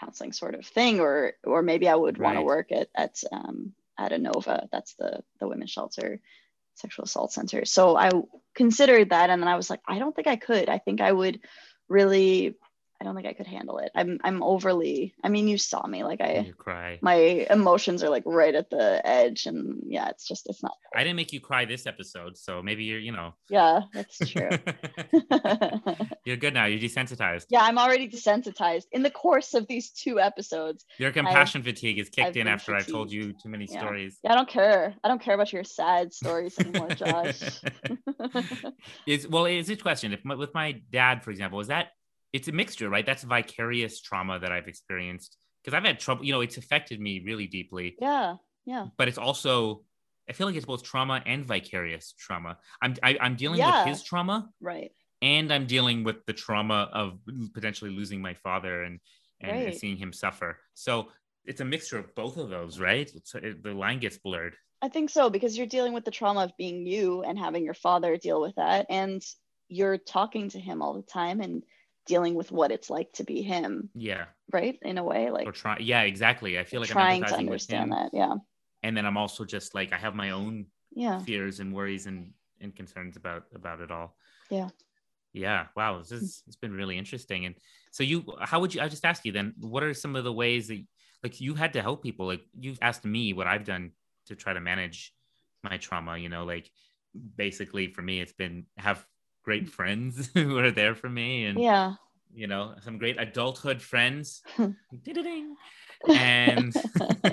counseling 0.00 0.32
sort 0.32 0.54
of 0.54 0.64
thing, 0.66 1.00
or 1.00 1.34
or 1.44 1.62
maybe 1.62 1.86
I 1.88 1.94
would 1.94 2.18
want 2.18 2.36
to 2.38 2.42
work 2.42 2.72
at 2.72 2.88
at 2.96 3.14
um 3.30 3.74
at 3.98 4.10
Anova. 4.12 4.68
That's 4.72 4.94
the 4.98 5.20
the 5.38 5.46
women's 5.46 5.70
shelter, 5.70 6.20
sexual 6.74 7.04
assault 7.04 7.32
center. 7.32 7.64
So 7.64 7.96
I 7.96 8.10
considered 8.54 9.10
that, 9.10 9.30
and 9.30 9.42
then 9.42 9.48
I 9.48 9.56
was 9.56 9.70
like, 9.70 9.80
I 9.86 9.98
don't 9.98 10.14
think 10.14 10.26
I 10.26 10.36
could. 10.36 10.68
I 10.68 10.78
think 10.78 11.00
I 11.00 11.12
would 11.12 11.40
really. 11.88 12.54
I 13.04 13.06
don't 13.06 13.14
think 13.16 13.26
I 13.26 13.34
could 13.34 13.46
handle 13.46 13.78
it. 13.78 13.90
I'm 13.94 14.18
I'm 14.24 14.42
overly. 14.42 15.14
I 15.22 15.28
mean, 15.28 15.46
you 15.46 15.58
saw 15.58 15.86
me. 15.86 16.04
Like 16.04 16.22
I 16.22 16.40
you 16.46 16.54
cry. 16.54 16.98
my 17.02 17.14
emotions 17.50 18.02
are 18.02 18.08
like 18.08 18.22
right 18.24 18.54
at 18.54 18.70
the 18.70 19.00
edge, 19.06 19.44
and 19.44 19.82
yeah, 19.86 20.08
it's 20.08 20.26
just 20.26 20.48
it's 20.48 20.62
not. 20.62 20.72
I 20.96 21.04
didn't 21.04 21.16
make 21.16 21.32
you 21.34 21.40
cry 21.40 21.66
this 21.66 21.86
episode, 21.86 22.38
so 22.38 22.62
maybe 22.62 22.84
you're, 22.84 23.00
you 23.00 23.12
know, 23.12 23.34
Yeah, 23.50 23.80
that's 23.92 24.18
true. 24.30 24.48
you're 26.24 26.36
good 26.36 26.54
now. 26.54 26.64
You're 26.66 26.78
desensitized. 26.80 27.46
yeah, 27.50 27.62
I'm 27.62 27.78
already 27.78 28.08
desensitized 28.08 28.84
in 28.92 29.02
the 29.02 29.10
course 29.10 29.54
of 29.54 29.66
these 29.66 29.90
two 29.90 30.18
episodes. 30.20 30.84
Your 30.98 31.10
compassion 31.12 31.62
fatigue 31.62 31.98
is 31.98 32.08
kicked 32.08 32.28
I've 32.28 32.36
in 32.36 32.48
after 32.48 32.74
I've 32.74 32.86
told 32.86 33.12
you 33.12 33.32
too 33.32 33.48
many 33.48 33.66
Yeah. 33.70 33.80
stories. 33.80 34.18
Yeah, 34.24 34.32
I 34.32 34.34
don't 34.36 34.48
care. 34.48 34.94
I 35.04 35.08
don't 35.08 35.20
care 35.20 35.34
about 35.34 35.52
your 35.52 35.64
sad 35.64 36.14
stories 36.14 36.58
anymore, 36.58 36.88
Josh. 36.94 37.60
is 39.06 39.28
well, 39.28 39.46
is 39.46 39.68
it 39.70 39.82
question 39.82 40.12
if 40.12 40.24
my, 40.24 40.34
with 40.34 40.54
my 40.54 40.80
dad, 40.92 41.22
for 41.22 41.30
example, 41.30 41.60
is 41.60 41.68
that 41.68 41.88
it's 42.34 42.48
a 42.48 42.52
mixture, 42.52 42.90
right? 42.90 43.06
That's 43.06 43.22
vicarious 43.22 44.00
trauma 44.00 44.40
that 44.40 44.50
I've 44.52 44.66
experienced 44.66 45.36
because 45.62 45.72
I've 45.74 45.84
had 45.84 46.00
trouble. 46.00 46.24
You 46.24 46.32
know, 46.32 46.40
it's 46.42 46.58
affected 46.58 47.00
me 47.00 47.22
really 47.24 47.46
deeply, 47.46 47.96
yeah, 48.00 48.36
yeah, 48.66 48.86
but 48.98 49.06
it's 49.08 49.18
also 49.18 49.84
I 50.28 50.32
feel 50.32 50.46
like 50.48 50.56
it's 50.56 50.66
both 50.66 50.82
trauma 50.82 51.22
and 51.24 51.46
vicarious 51.46 52.12
trauma. 52.18 52.58
I'm 52.82 52.96
I, 53.02 53.16
I'm 53.20 53.36
dealing 53.36 53.60
Yeah. 53.60 53.84
with 53.84 53.94
his 53.94 54.02
trauma 54.02 54.50
right. 54.60 54.90
and 55.22 55.52
I'm 55.52 55.66
dealing 55.66 56.02
with 56.02 56.26
the 56.26 56.32
trauma 56.32 56.90
of 56.92 57.18
potentially 57.54 57.92
losing 57.92 58.20
my 58.20 58.34
father 58.34 58.82
and 58.82 58.98
and, 59.40 59.66
and 59.66 59.74
seeing 59.74 59.96
him 59.96 60.12
suffer. 60.12 60.58
So 60.74 61.08
it's 61.44 61.60
a 61.60 61.64
mixture 61.64 61.98
of 61.98 62.14
both 62.14 62.36
of 62.38 62.48
those, 62.48 62.80
right? 62.80 63.08
It's, 63.14 63.34
it, 63.34 63.62
the 63.62 63.74
line 63.74 64.00
gets 64.00 64.18
blurred. 64.18 64.56
I 64.82 64.88
think 64.88 65.10
so 65.10 65.30
because 65.30 65.56
you're 65.56 65.66
dealing 65.76 65.92
with 65.92 66.04
the 66.04 66.10
trauma 66.10 66.44
of 66.44 66.56
being 66.56 66.86
you 66.86 67.22
and 67.22 67.38
having 67.38 67.64
your 67.64 67.74
father 67.74 68.16
deal 68.16 68.40
with 68.40 68.56
that, 68.56 68.86
and 68.90 69.22
you're 69.68 69.98
talking 69.98 70.48
to 70.50 70.58
him 70.58 70.82
all 70.82 70.94
the 70.94 71.02
time 71.02 71.40
and 71.40 71.62
dealing 72.06 72.34
with 72.34 72.52
what 72.52 72.70
it's 72.70 72.90
like 72.90 73.12
to 73.14 73.24
be 73.24 73.42
him, 73.42 73.90
Yeah, 73.94 74.26
right? 74.52 74.78
In 74.82 74.98
a 74.98 75.04
way, 75.04 75.30
like 75.30 75.46
or 75.46 75.52
try. 75.52 75.78
Yeah, 75.78 76.02
exactly. 76.02 76.58
I 76.58 76.64
feel 76.64 76.80
like 76.80 76.90
trying 76.90 77.22
I'm 77.22 77.28
to 77.28 77.34
empathizing 77.34 77.38
understand 77.38 77.92
that. 77.92 78.10
Yeah, 78.12 78.34
and 78.82 78.96
then 78.96 79.06
I'm 79.06 79.16
also 79.16 79.44
just 79.44 79.74
like 79.74 79.92
I 79.92 79.96
have 79.96 80.14
my 80.14 80.30
own 80.30 80.66
yeah, 80.92 81.20
fears 81.20 81.60
and 81.60 81.74
worries 81.74 82.06
and 82.06 82.32
and 82.60 82.74
concerns 82.74 83.16
about 83.16 83.44
about 83.54 83.80
it 83.80 83.90
all. 83.90 84.16
Yeah. 84.50 84.68
Yeah. 85.32 85.66
Wow. 85.74 85.98
This 85.98 86.12
is 86.12 86.42
it's 86.46 86.56
been 86.56 86.72
really 86.72 86.96
interesting. 86.96 87.46
And 87.46 87.56
so 87.90 88.02
you, 88.04 88.24
how 88.40 88.60
would 88.60 88.74
you? 88.74 88.80
I 88.80 88.88
just 88.88 89.04
ask 89.04 89.24
you 89.24 89.32
then. 89.32 89.54
What 89.58 89.82
are 89.82 89.92
some 89.92 90.16
of 90.16 90.24
the 90.24 90.32
ways 90.32 90.68
that 90.68 90.80
like 91.22 91.40
you 91.40 91.54
had 91.54 91.72
to 91.72 91.82
help 91.82 92.02
people? 92.02 92.26
Like 92.26 92.42
you've 92.58 92.78
asked 92.80 93.04
me 93.04 93.32
what 93.32 93.46
I've 93.46 93.64
done 93.64 93.92
to 94.26 94.36
try 94.36 94.52
to 94.52 94.60
manage 94.60 95.12
my 95.62 95.76
trauma. 95.76 96.16
You 96.18 96.28
know, 96.28 96.44
like 96.44 96.70
basically 97.36 97.88
for 97.88 98.02
me, 98.02 98.20
it's 98.20 98.32
been 98.32 98.66
have 98.76 99.04
great 99.44 99.68
friends 99.68 100.30
who 100.34 100.58
are 100.58 100.70
there 100.70 100.94
for 100.94 101.08
me 101.08 101.44
and 101.46 101.58
yeah. 101.60 101.94
you 102.34 102.46
know 102.46 102.74
some 102.82 102.98
great 102.98 103.20
adulthood 103.20 103.80
friends 103.82 104.42
and 106.08 106.74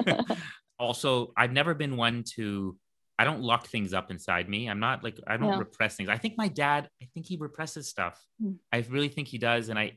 also 0.80 1.32
i've 1.38 1.52
never 1.52 1.74
been 1.74 1.96
one 1.98 2.24
to 2.24 2.78
i 3.20 3.24
don't 3.24 3.42
lock 3.42 3.68
things 3.68 3.94
up 3.94 4.10
inside 4.12 4.50
me 4.50 4.68
i'm 4.68 4.80
not 4.80 5.04
like 5.04 5.18
i 5.28 5.38
don't 5.38 5.50
Yeah. 5.50 5.60
repress 5.60 5.96
things 5.96 6.10
i 6.10 6.18
think 6.18 6.38
my 6.38 6.48
dad 6.48 6.90
i 7.02 7.08
think 7.14 7.26
he 7.28 7.38
represses 7.38 7.86
stuff 7.88 8.24
Mm. 8.42 8.58
i 8.72 8.84
really 8.90 9.10
think 9.10 9.28
he 9.28 9.38
does 9.38 9.70
and 9.70 9.78
i 9.78 9.94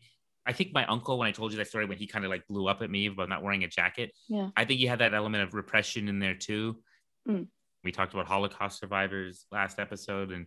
i 0.46 0.52
think 0.52 0.72
my 0.74 0.84
uncle 0.86 1.18
when 1.18 1.28
i 1.28 1.32
told 1.32 1.52
you 1.52 1.58
that 1.58 1.68
story 1.68 1.86
when 1.86 1.96
he 1.98 2.06
kind 2.06 2.24
of 2.24 2.30
like 2.30 2.46
blew 2.46 2.68
up 2.68 2.82
at 2.82 2.90
me 2.90 3.06
about 3.06 3.28
not 3.28 3.42
wearing 3.42 3.64
a 3.64 3.68
jacket 3.68 4.12
Yeah. 4.28 4.50
i 4.56 4.64
think 4.64 4.80
he 4.80 4.86
had 4.86 4.98
that 5.00 5.14
element 5.14 5.42
of 5.44 5.54
repression 5.54 6.08
in 6.08 6.18
there 6.18 6.34
too 6.36 6.76
Mm. 7.26 7.46
we 7.82 7.90
talked 7.90 8.12
about 8.12 8.26
holocaust 8.26 8.78
survivors 8.78 9.46
last 9.50 9.78
episode 9.78 10.30
and 10.30 10.44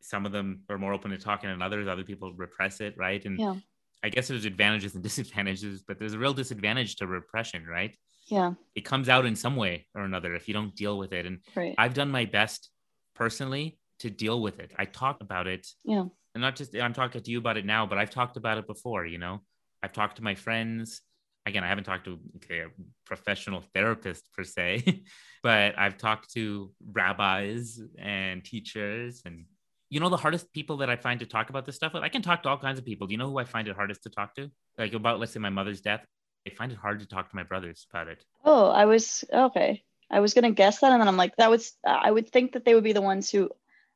some 0.00 0.26
of 0.26 0.32
them 0.32 0.62
are 0.68 0.78
more 0.78 0.92
open 0.92 1.10
to 1.10 1.18
talking 1.18 1.50
and 1.50 1.62
others 1.62 1.88
other 1.88 2.04
people 2.04 2.32
repress 2.34 2.80
it 2.80 2.94
right 2.96 3.24
and 3.24 3.38
Yeah. 3.38 3.56
I 4.02 4.10
guess 4.10 4.28
there's 4.28 4.44
advantages 4.44 4.94
and 4.94 5.02
disadvantages, 5.10 5.82
but 5.82 5.98
there's 5.98 6.14
a 6.14 6.18
real 6.18 6.32
disadvantage 6.32 6.96
to 6.96 7.06
repression, 7.06 7.66
right? 7.66 7.96
yeah, 8.28 8.52
It 8.74 8.84
comes 8.84 9.08
out 9.08 9.24
in 9.26 9.34
some 9.34 9.56
way 9.56 9.86
or 9.94 10.02
another 10.02 10.34
if 10.34 10.46
you 10.48 10.54
don't 10.54 10.74
deal 10.76 10.98
with 10.98 11.12
it. 11.12 11.24
And 11.26 11.38
right. 11.56 11.74
I've 11.78 11.94
done 11.94 12.10
my 12.10 12.26
best 12.26 12.70
personally 13.14 13.78
to 14.00 14.10
deal 14.10 14.40
with 14.40 14.60
it. 14.60 14.70
I 14.78 14.84
talk 14.84 15.20
about 15.20 15.46
it. 15.48 15.66
Yeah. 15.84 16.04
And 16.34 16.42
not 16.42 16.54
just 16.54 16.76
I'm 16.76 16.92
talking 16.92 17.20
to 17.22 17.30
you 17.30 17.38
about 17.38 17.56
it 17.56 17.64
now, 17.66 17.86
but 17.86 17.98
I've 17.98 18.10
talked 18.10 18.36
about 18.36 18.58
it 18.58 18.66
before, 18.68 19.04
you 19.06 19.18
know. 19.18 19.40
I've 19.82 19.92
talked 19.92 20.16
to 20.18 20.22
my 20.22 20.34
friends. 20.36 21.00
Again, 21.46 21.64
I 21.64 21.68
haven't 21.68 21.84
talked 21.84 22.04
to 22.04 22.18
okay, 22.36 22.60
a 22.60 22.68
professional 23.06 23.62
therapist 23.74 24.30
per 24.34 24.44
se, 24.44 25.02
but 25.42 25.76
I've 25.78 25.96
talked 25.96 26.32
to 26.34 26.70
rabbis 26.92 27.80
and 27.98 28.44
teachers 28.44 29.22
and 29.24 29.46
you 29.90 30.00
know 30.00 30.08
the 30.08 30.16
hardest 30.16 30.52
people 30.52 30.76
that 30.78 30.90
I 30.90 30.96
find 30.96 31.20
to 31.20 31.26
talk 31.26 31.50
about 31.50 31.64
this 31.66 31.76
stuff 31.76 31.94
with? 31.94 32.02
I 32.02 32.08
can 32.08 32.22
talk 32.22 32.42
to 32.42 32.48
all 32.48 32.58
kinds 32.58 32.78
of 32.78 32.84
people. 32.84 33.06
Do 33.06 33.12
you 33.12 33.18
know 33.18 33.30
who 33.30 33.38
I 33.38 33.44
find 33.44 33.68
it 33.68 33.76
hardest 33.76 34.02
to 34.04 34.10
talk 34.10 34.34
to? 34.36 34.50
Like 34.76 34.92
about 34.92 35.18
let's 35.20 35.32
say 35.32 35.40
my 35.40 35.50
mother's 35.50 35.80
death. 35.80 36.04
I 36.46 36.50
find 36.50 36.72
it 36.72 36.78
hard 36.78 37.00
to 37.00 37.06
talk 37.06 37.28
to 37.30 37.36
my 37.36 37.42
brothers 37.42 37.86
about 37.90 38.08
it. 38.08 38.24
Oh, 38.44 38.68
I 38.68 38.84
was 38.86 39.24
okay. 39.32 39.82
I 40.10 40.20
was 40.20 40.32
gonna 40.34 40.50
guess 40.52 40.78
that, 40.80 40.92
and 40.92 41.00
then 41.00 41.08
I'm 41.08 41.16
like, 41.18 41.36
that 41.36 41.50
was. 41.50 41.72
I 41.84 42.10
would 42.10 42.30
think 42.30 42.52
that 42.52 42.64
they 42.64 42.74
would 42.74 42.84
be 42.84 42.92
the 42.94 43.02
ones 43.02 43.30
who 43.30 43.50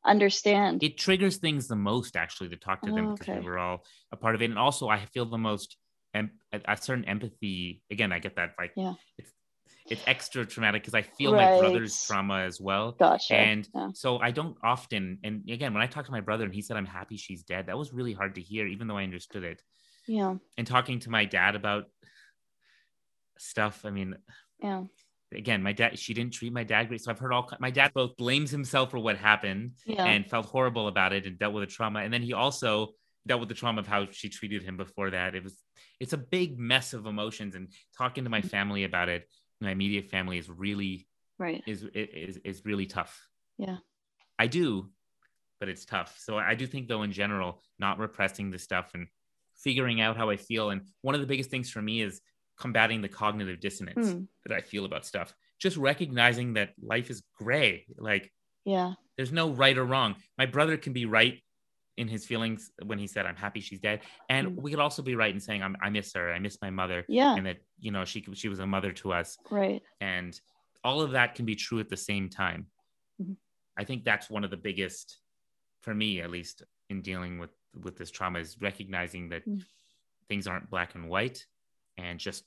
understand. 0.04 0.82
it 0.82 0.98
triggers 0.98 1.36
things 1.36 1.68
the 1.68 1.76
most 1.76 2.16
actually 2.16 2.48
to 2.50 2.56
talk 2.56 2.82
to 2.82 2.90
them 2.92 3.06
Oh, 3.06 3.12
because 3.12 3.28
okay. 3.28 3.38
we 3.38 3.44
were 3.46 3.58
all 3.58 3.84
a 4.10 4.16
part 4.16 4.34
of 4.34 4.42
it 4.42 4.50
and 4.50 4.58
also 4.58 4.88
i 4.88 5.04
feel 5.06 5.24
the 5.26 5.38
most 5.38 5.76
em- 6.12 6.32
a, 6.52 6.60
a 6.68 6.76
certain 6.76 7.04
empathy 7.04 7.82
again 7.88 8.10
i 8.12 8.18
get 8.18 8.34
that 8.34 8.50
like 8.58 8.72
Yeah. 8.76 8.94
it's 9.16 9.30
it's 9.90 10.02
extra 10.06 10.46
traumatic 10.46 10.82
because 10.82 10.94
i 10.94 11.02
feel 11.02 11.32
my 11.32 11.58
brother's 11.58 12.04
trauma 12.04 12.40
as 12.40 12.60
well 12.60 12.92
Gotcha. 12.92 13.34
and 13.34 13.68
yeah. 13.74 13.88
so 13.94 14.18
i 14.18 14.30
don't 14.30 14.56
often 14.62 15.18
and 15.24 15.48
again 15.48 15.74
when 15.74 15.82
i 15.82 15.86
talked 15.86 16.06
to 16.06 16.12
my 16.12 16.20
brother 16.20 16.44
and 16.44 16.54
he 16.54 16.62
said 16.62 16.76
i'm 16.76 16.86
happy 16.86 17.16
she's 17.16 17.42
dead 17.42 17.66
that 17.66 17.78
was 17.78 17.92
really 17.92 18.12
hard 18.12 18.36
to 18.36 18.40
hear 18.40 18.66
even 18.66 18.86
though 18.86 18.96
i 18.96 19.02
understood 19.02 19.44
it 19.44 19.62
yeah. 20.06 20.34
and 20.58 20.66
talking 20.66 21.00
to 21.00 21.10
my 21.10 21.24
dad 21.24 21.54
about 21.54 21.84
stuff 23.38 23.84
i 23.84 23.90
mean 23.90 24.16
Yeah. 24.60 24.84
again 25.34 25.62
my 25.62 25.72
dad 25.72 25.98
she 25.98 26.14
didn't 26.14 26.34
treat 26.34 26.52
my 26.52 26.64
dad 26.64 26.88
great 26.88 27.02
so 27.02 27.10
i've 27.10 27.18
heard 27.18 27.32
all 27.32 27.50
my 27.58 27.70
dad 27.70 27.92
both 27.94 28.16
blames 28.16 28.50
himself 28.50 28.90
for 28.90 28.98
what 28.98 29.16
happened 29.16 29.72
Yeah. 29.84 30.04
and 30.04 30.28
felt 30.28 30.46
horrible 30.46 30.88
about 30.88 31.12
it 31.12 31.26
and 31.26 31.38
dealt 31.38 31.54
with 31.54 31.68
the 31.68 31.74
trauma 31.74 32.00
and 32.00 32.12
then 32.12 32.22
he 32.22 32.32
also 32.32 32.94
dealt 33.26 33.40
with 33.40 33.48
the 33.48 33.54
trauma 33.54 33.80
of 33.80 33.86
how 33.86 34.06
she 34.10 34.28
treated 34.28 34.62
him 34.62 34.76
before 34.76 35.10
that 35.10 35.34
it 35.34 35.42
was 35.44 35.56
it's 36.00 36.12
a 36.12 36.18
big 36.18 36.58
mess 36.58 36.92
of 36.92 37.06
emotions 37.06 37.54
and 37.54 37.68
talking 37.96 38.24
to 38.24 38.30
my 38.30 38.40
mm. 38.40 38.50
family 38.50 38.84
about 38.84 39.08
it 39.08 39.28
my 39.62 39.70
immediate 39.70 40.08
family 40.10 40.38
is 40.38 40.48
really 40.50 41.06
right. 41.38 41.62
is 41.66 41.84
is 41.94 42.38
is 42.44 42.64
really 42.64 42.86
tough 42.86 43.28
Yeah. 43.58 43.78
i 44.38 44.46
do 44.46 44.90
but 45.60 45.68
it's 45.68 45.84
tough 45.84 46.18
so 46.18 46.36
i 46.38 46.54
do 46.54 46.66
think 46.66 46.88
though 46.88 47.02
in 47.02 47.12
general 47.12 47.62
not 47.78 47.98
repressing 47.98 48.50
the 48.50 48.58
stuff 48.58 48.90
and 48.94 49.06
figuring 49.56 50.00
out 50.00 50.16
how 50.16 50.28
i 50.30 50.36
feel 50.36 50.70
and 50.70 50.82
one 51.02 51.14
of 51.14 51.20
the 51.20 51.26
biggest 51.26 51.50
things 51.50 51.70
for 51.70 51.80
me 51.82 52.02
is 52.02 52.20
combating 52.58 53.00
the 53.02 53.08
cognitive 53.08 53.60
dissonance 53.60 54.08
Mm. 54.12 54.26
that 54.46 54.56
i 54.56 54.60
feel 54.60 54.84
about 54.84 55.06
stuff 55.06 55.34
just 55.58 55.76
recognizing 55.76 56.54
that 56.54 56.70
life 56.82 57.08
is 57.10 57.22
gray 57.38 57.86
like 57.96 58.32
Yeah. 58.64 58.94
there's 59.16 59.32
no 59.32 59.50
right 59.50 59.76
or 59.78 59.84
wrong. 59.84 60.16
My 60.38 60.46
brother 60.46 60.76
can 60.76 60.92
be 60.92 61.06
right 61.06 61.40
in 61.96 62.08
his 62.08 62.24
feelings 62.26 62.72
when 62.84 62.98
he 62.98 63.06
said, 63.06 63.26
"I'm 63.26 63.36
happy 63.36 63.60
she's 63.60 63.80
dead," 63.80 64.00
and 64.28 64.48
Mm. 64.48 64.62
we 64.62 64.70
could 64.70 64.80
also 64.80 65.02
be 65.02 65.14
right 65.14 65.32
in 65.32 65.40
saying, 65.40 65.62
I'm, 65.62 65.76
"I 65.82 65.90
miss 65.90 66.12
her. 66.14 66.32
I 66.32 66.38
miss 66.38 66.58
my 66.62 66.70
mother," 66.70 67.04
Yeah. 67.08 67.34
and 67.36 67.46
that 67.46 67.58
you 67.78 67.90
know 67.90 68.04
she 68.04 68.22
she 68.34 68.48
was 68.48 68.58
a 68.60 68.66
mother 68.66 68.92
to 68.92 69.12
us, 69.12 69.38
Right. 69.50 69.82
and 70.00 70.38
all 70.84 71.00
of 71.00 71.10
that 71.12 71.34
can 71.34 71.44
be 71.44 71.54
true 71.54 71.80
at 71.80 71.88
the 71.88 71.96
same 71.96 72.28
time. 72.28 72.70
Mhm. 73.20 73.36
I 73.76 73.84
think 73.84 74.04
that's 74.04 74.30
one 74.30 74.42
of 74.44 74.50
the 74.50 74.56
biggest, 74.56 75.20
for 75.80 75.94
me 75.94 76.20
at 76.20 76.30
least, 76.30 76.62
in 76.88 77.02
dealing 77.02 77.38
with 77.38 77.50
with 77.74 77.96
this 77.96 78.10
trauma 78.10 78.38
is 78.38 78.60
recognizing 78.60 79.28
that 79.30 79.46
Mm. 79.46 79.64
things 80.28 80.46
aren't 80.46 80.68
black 80.70 80.94
and 80.94 81.08
white, 81.08 81.46
and 81.98 82.18
just 82.20 82.44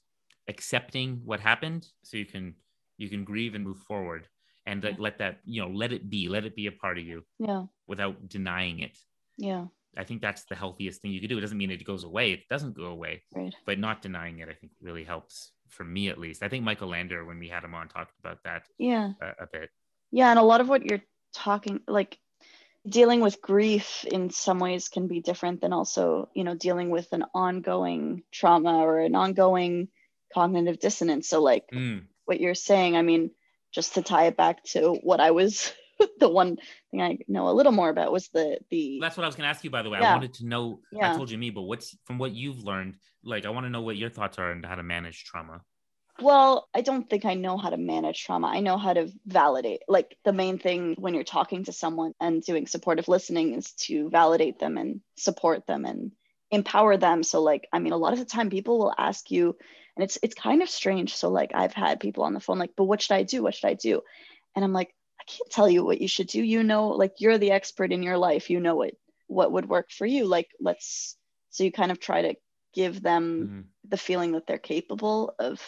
accepting 0.47 1.23
what 1.25 1.39
happened 1.39 1.87
so 2.03 2.17
you 2.17 2.25
can 2.25 2.55
you 2.97 3.09
can 3.09 3.25
grieve 3.25 3.55
and 3.55 3.63
move 3.65 3.77
forward 3.79 4.29
and 4.65 4.83
Yeah. 4.83 4.95
let 4.97 5.17
that 5.17 5.41
you 5.45 5.61
know 5.61 5.67
let 5.69 5.91
it 5.91 6.09
be 6.09 6.29
let 6.29 6.45
it 6.45 6.55
be 6.55 6.65
a 6.67 6.71
part 6.71 6.97
of 6.97 7.03
you 7.05 7.25
Yeah. 7.39 7.65
without 7.87 8.27
denying 8.29 8.79
it. 8.79 9.03
Yeah. 9.37 9.65
I 9.97 10.03
think 10.03 10.21
that's 10.21 10.43
the 10.45 10.55
healthiest 10.55 11.01
thing 11.01 11.11
you 11.11 11.21
could 11.21 11.29
do. 11.29 11.37
It 11.37 11.41
doesn't 11.41 11.57
mean 11.57 11.71
it 11.71 11.83
goes 11.85 12.03
away. 12.03 12.31
It 12.33 12.49
doesn't 12.49 12.75
go 12.75 12.85
away, 12.85 13.23
Right. 13.33 13.55
but 13.65 13.79
not 13.79 14.01
denying 14.01 14.39
it, 14.39 14.49
I 14.49 14.53
think 14.53 14.73
really 14.81 15.03
helps 15.05 15.51
for 15.69 15.83
me 15.85 16.09
at 16.09 16.17
least. 16.17 16.43
I 16.43 16.49
think 16.49 16.63
Michael 16.65 16.89
Lander, 16.89 17.23
when 17.25 17.39
we 17.39 17.47
had 17.47 17.63
him 17.63 17.73
on, 17.73 17.87
talked 17.87 18.13
about 18.19 18.43
that 18.43 18.63
Yeah. 18.77 19.13
a, 19.21 19.43
a 19.43 19.47
bit. 19.51 19.69
Yeah. 20.11 20.29
And 20.29 20.39
a 20.39 20.43
lot 20.43 20.61
of 20.61 20.67
what 20.69 20.83
you're 20.83 21.01
talking, 21.33 21.79
like 21.87 22.17
dealing 22.87 23.21
with 23.21 23.41
grief 23.41 24.03
in 24.05 24.29
some 24.29 24.59
ways 24.59 24.89
can 24.89 25.07
be 25.07 25.21
different 25.21 25.61
than 25.61 25.73
also, 25.73 26.29
you 26.33 26.43
know, 26.43 26.55
dealing 26.55 26.89
with 26.89 27.07
an 27.13 27.23
ongoing 27.33 28.23
trauma 28.31 28.77
or 28.79 28.99
an 28.99 29.15
ongoing 29.15 29.87
cognitive 30.33 30.79
dissonance. 30.79 31.27
So, 31.29 31.41
like 31.41 31.67
Mm, 31.71 32.03
what 32.25 32.39
you're 32.41 32.53
saying, 32.55 32.95
I 32.95 33.01
mean, 33.01 33.31
just 33.71 33.93
to 33.95 34.01
tie 34.01 34.25
it 34.27 34.37
back 34.37 34.63
to 34.65 34.93
what 34.93 35.19
I 35.19 35.31
was, 35.31 35.73
the 36.19 36.29
one 36.29 36.57
thing 36.91 37.01
I 37.01 37.17
know 37.27 37.49
a 37.49 37.51
little 37.51 37.71
more 37.71 37.89
about 37.89 38.11
was 38.11 38.29
the, 38.29 38.59
the, 38.69 38.99
That's 39.01 39.17
what 39.17 39.23
I 39.23 39.27
was 39.27 39.35
going 39.35 39.45
to 39.45 39.49
ask 39.49 39.63
you, 39.63 39.69
by 39.69 39.81
the 39.81 39.89
way. 39.89 39.99
I 39.99 40.13
wanted 40.13 40.33
to 40.35 40.45
know, 40.45 40.79
I 41.01 41.15
told 41.15 41.31
you 41.31 41.37
me, 41.37 41.49
but 41.49 41.63
what's 41.63 41.95
from 42.05 42.17
what 42.17 42.33
you've 42.33 42.63
learned, 42.63 42.95
like, 43.23 43.45
I 43.45 43.49
want 43.49 43.65
to 43.65 43.69
know 43.69 43.81
what 43.81 43.97
your 43.97 44.09
thoughts 44.09 44.37
are 44.39 44.51
on 44.51 44.63
how 44.63 44.75
to 44.75 44.83
manage 44.83 45.23
trauma. 45.23 45.61
Well, 46.21 46.69
I 46.73 46.81
don't 46.81 47.09
think 47.09 47.25
I 47.25 47.33
know 47.33 47.57
how 47.57 47.69
to 47.69 47.77
manage 47.77 48.23
trauma. 48.23 48.47
I 48.47 48.61
know 48.61 48.77
how 48.77 48.93
to 48.93 49.11
validate. 49.25 49.81
Like 49.89 50.17
the 50.23 50.31
main 50.31 50.59
thing 50.59 50.95
when 50.97 51.13
you're 51.13 51.25
talking 51.25 51.65
to 51.65 51.73
someone 51.73 52.13
and 52.21 52.41
doing 52.41 52.67
supportive 52.67 53.09
listening 53.09 53.53
is 53.53 53.73
to 53.73 54.09
validate 54.09 54.57
them 54.57 54.77
and 54.77 55.01
support 55.17 55.67
them 55.67 55.83
and 55.83 56.13
empower 56.51 56.95
them. 56.95 57.21
So 57.21 57.41
like, 57.41 57.67
I 57.73 57.79
mean, 57.79 57.91
a 57.91 57.97
lot 57.97 58.13
of 58.13 58.19
the 58.19 58.25
time 58.25 58.49
people 58.49 58.79
will 58.79 58.93
ask 58.97 59.29
you 59.29 59.57
and 59.95 60.03
it's 60.03 60.17
it's 60.21 60.35
kind 60.35 60.61
of 60.61 60.69
strange. 60.69 61.15
So 61.15 61.29
like 61.29 61.51
I've 61.53 61.73
had 61.73 61.99
people 61.99 62.23
on 62.23 62.33
the 62.33 62.39
phone 62.39 62.59
like, 62.59 62.71
"But 62.75 62.85
what 62.85 63.01
should 63.01 63.15
I 63.15 63.23
do? 63.23 63.43
What 63.43 63.55
should 63.55 63.67
I 63.67 63.73
do?" 63.75 64.01
And 64.55 64.63
I'm 64.63 64.73
like, 64.73 64.93
"I 65.19 65.23
can't 65.25 65.49
tell 65.51 65.69
you 65.69 65.83
what 65.83 66.01
you 66.01 66.07
should 66.07 66.27
do. 66.27 66.41
You 66.43 66.63
know, 66.63 66.89
like 66.89 67.13
you're 67.19 67.37
the 67.37 67.51
expert 67.51 67.91
in 67.91 68.03
your 68.03 68.17
life. 68.17 68.49
You 68.49 68.59
know 68.59 68.75
what 68.75 68.93
what 69.27 69.51
would 69.51 69.67
work 69.69 69.91
for 69.91 70.05
you. 70.05 70.25
Like 70.25 70.49
let's 70.59 71.17
so 71.49 71.63
you 71.63 71.71
kind 71.71 71.91
of 71.91 71.99
try 71.99 72.21
to 72.23 72.35
give 72.73 73.01
them 73.01 73.51
Mhm. 73.51 73.69
the 73.87 73.97
feeling 73.97 74.33
that 74.33 74.47
they're 74.47 74.57
capable 74.57 75.33
of 75.39 75.61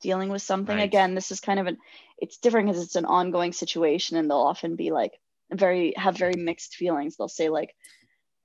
dealing 0.00 0.28
with 0.28 0.42
something 0.42 0.78
Right. 0.78 0.82
again 0.82 1.14
this 1.14 1.30
is 1.30 1.40
kind 1.40 1.58
of 1.58 1.66
an 1.66 1.78
it's 2.18 2.38
different 2.38 2.68
because 2.68 2.82
it's 2.82 2.96
an 2.96 3.06
ongoing 3.06 3.52
situation 3.52 4.16
and 4.16 4.30
they'll 4.30 4.38
often 4.38 4.76
be 4.76 4.90
like 4.90 5.12
very 5.52 5.94
have 5.96 6.16
very 6.16 6.34
mixed 6.36 6.74
feelings 6.76 7.16
they'll 7.16 7.28
say 7.28 7.48
like 7.48 7.74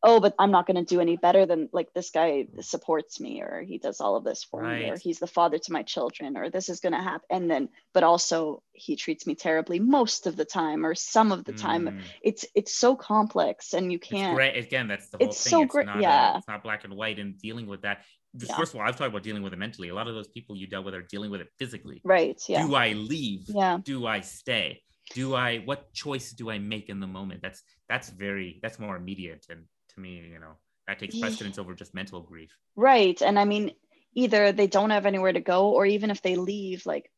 oh 0.03 0.19
but 0.19 0.33
i'm 0.39 0.51
not 0.51 0.65
going 0.65 0.77
to 0.77 0.83
do 0.95 1.01
any 1.01 1.17
better 1.17 1.45
than 1.45 1.67
like 1.73 1.91
this 1.93 2.09
guy 2.09 2.45
supports 2.61 3.19
me 3.19 3.41
or 3.41 3.61
he 3.61 3.77
does 3.77 3.99
all 3.99 4.15
of 4.15 4.23
this 4.23 4.43
for 4.43 4.63
me 4.63 4.89
or 4.89 4.97
he's 4.97 5.19
the 5.19 5.27
father 5.27 5.57
to 5.57 5.71
my 5.73 5.83
children 5.83 6.37
or 6.37 6.49
this 6.49 6.69
is 6.69 6.79
going 6.79 6.93
to 6.93 7.01
happen 7.01 7.25
and 7.29 7.51
then 7.51 7.67
but 7.93 8.03
also 8.03 8.63
he 8.71 8.95
treats 8.95 9.27
me 9.27 9.35
terribly 9.35 9.79
most 9.79 10.25
of 10.27 10.35
the 10.37 10.45
time 10.45 10.85
or 10.85 10.95
some 10.95 11.31
of 11.31 11.43
the 11.43 11.51
time 11.53 11.85
Mm. 11.87 12.01
it's 12.21 12.45
it's 12.55 12.73
so 12.75 12.95
complex 12.95 13.73
and 13.73 13.91
you 13.91 13.99
can't 13.99 14.35
great. 14.35 14.55
Again, 14.57 14.87
that's 14.87 15.09
the 15.09 15.17
whole 15.17 15.27
It's 15.27 15.43
thing. 15.43 15.51
so 15.51 15.61
it's 15.63 15.71
great- 15.71 15.85
Not 15.87 15.97
a- 15.99 16.01
yeah. 16.01 16.37
it's 16.37 16.47
not 16.47 16.63
black 16.63 16.83
and 16.85 16.93
white 16.93 17.19
and 17.19 17.37
dealing 17.39 17.67
with 17.67 17.81
that. 17.81 18.03
Just 18.37 18.51
Yeah. 18.51 18.57
First 18.57 18.73
of 18.73 18.79
all, 18.79 18.85
I've 18.87 18.95
talked 18.97 19.09
about 19.09 19.23
dealing 19.23 19.41
with 19.43 19.53
it 19.53 19.59
mentally. 19.59 19.89
A 19.89 19.95
lot 19.95 20.07
of 20.07 20.13
those 20.13 20.27
people 20.27 20.55
you 20.55 20.67
dealt 20.67 20.85
with 20.85 20.93
are 20.93 21.01
dealing 21.01 21.31
with 21.31 21.41
it 21.41 21.49
physically. 21.57 21.99
right 22.03 22.39
yeah 22.47 22.65
Do 22.65 22.75
I 22.75 22.93
leave? 22.93 23.43
yeah 23.49 23.79
do 23.83 24.05
I 24.05 24.19
stay? 24.21 24.81
Do 25.15 25.33
I 25.35 25.57
what 25.69 25.91
choice 25.93 26.31
do 26.31 26.49
I 26.51 26.57
make 26.59 26.87
in 26.89 26.99
the 26.99 27.07
moment? 27.07 27.41
That's 27.41 27.63
that's 27.91 28.09
very 28.09 28.59
that's 28.61 28.77
more 28.79 28.95
immediate 28.95 29.45
and 29.49 29.61
to 29.89 29.99
me, 29.99 30.17
you 30.31 30.39
know, 30.39 30.53
that 30.87 30.99
takes 30.99 31.15
Yeah. 31.15 31.21
precedence 31.27 31.57
over 31.59 31.73
just 31.73 31.93
mental 31.93 32.21
grief. 32.21 32.51
Right. 32.75 33.21
And 33.21 33.37
I 33.39 33.45
mean, 33.45 33.71
either 34.13 34.51
they 34.51 34.67
don't 34.67 34.89
have 34.89 35.05
anywhere 35.05 35.33
to 35.33 35.39
go, 35.41 35.69
or 35.69 35.85
even 35.85 36.09
if 36.11 36.21
they 36.21 36.35
leave, 36.35 36.85
like, 36.85 37.11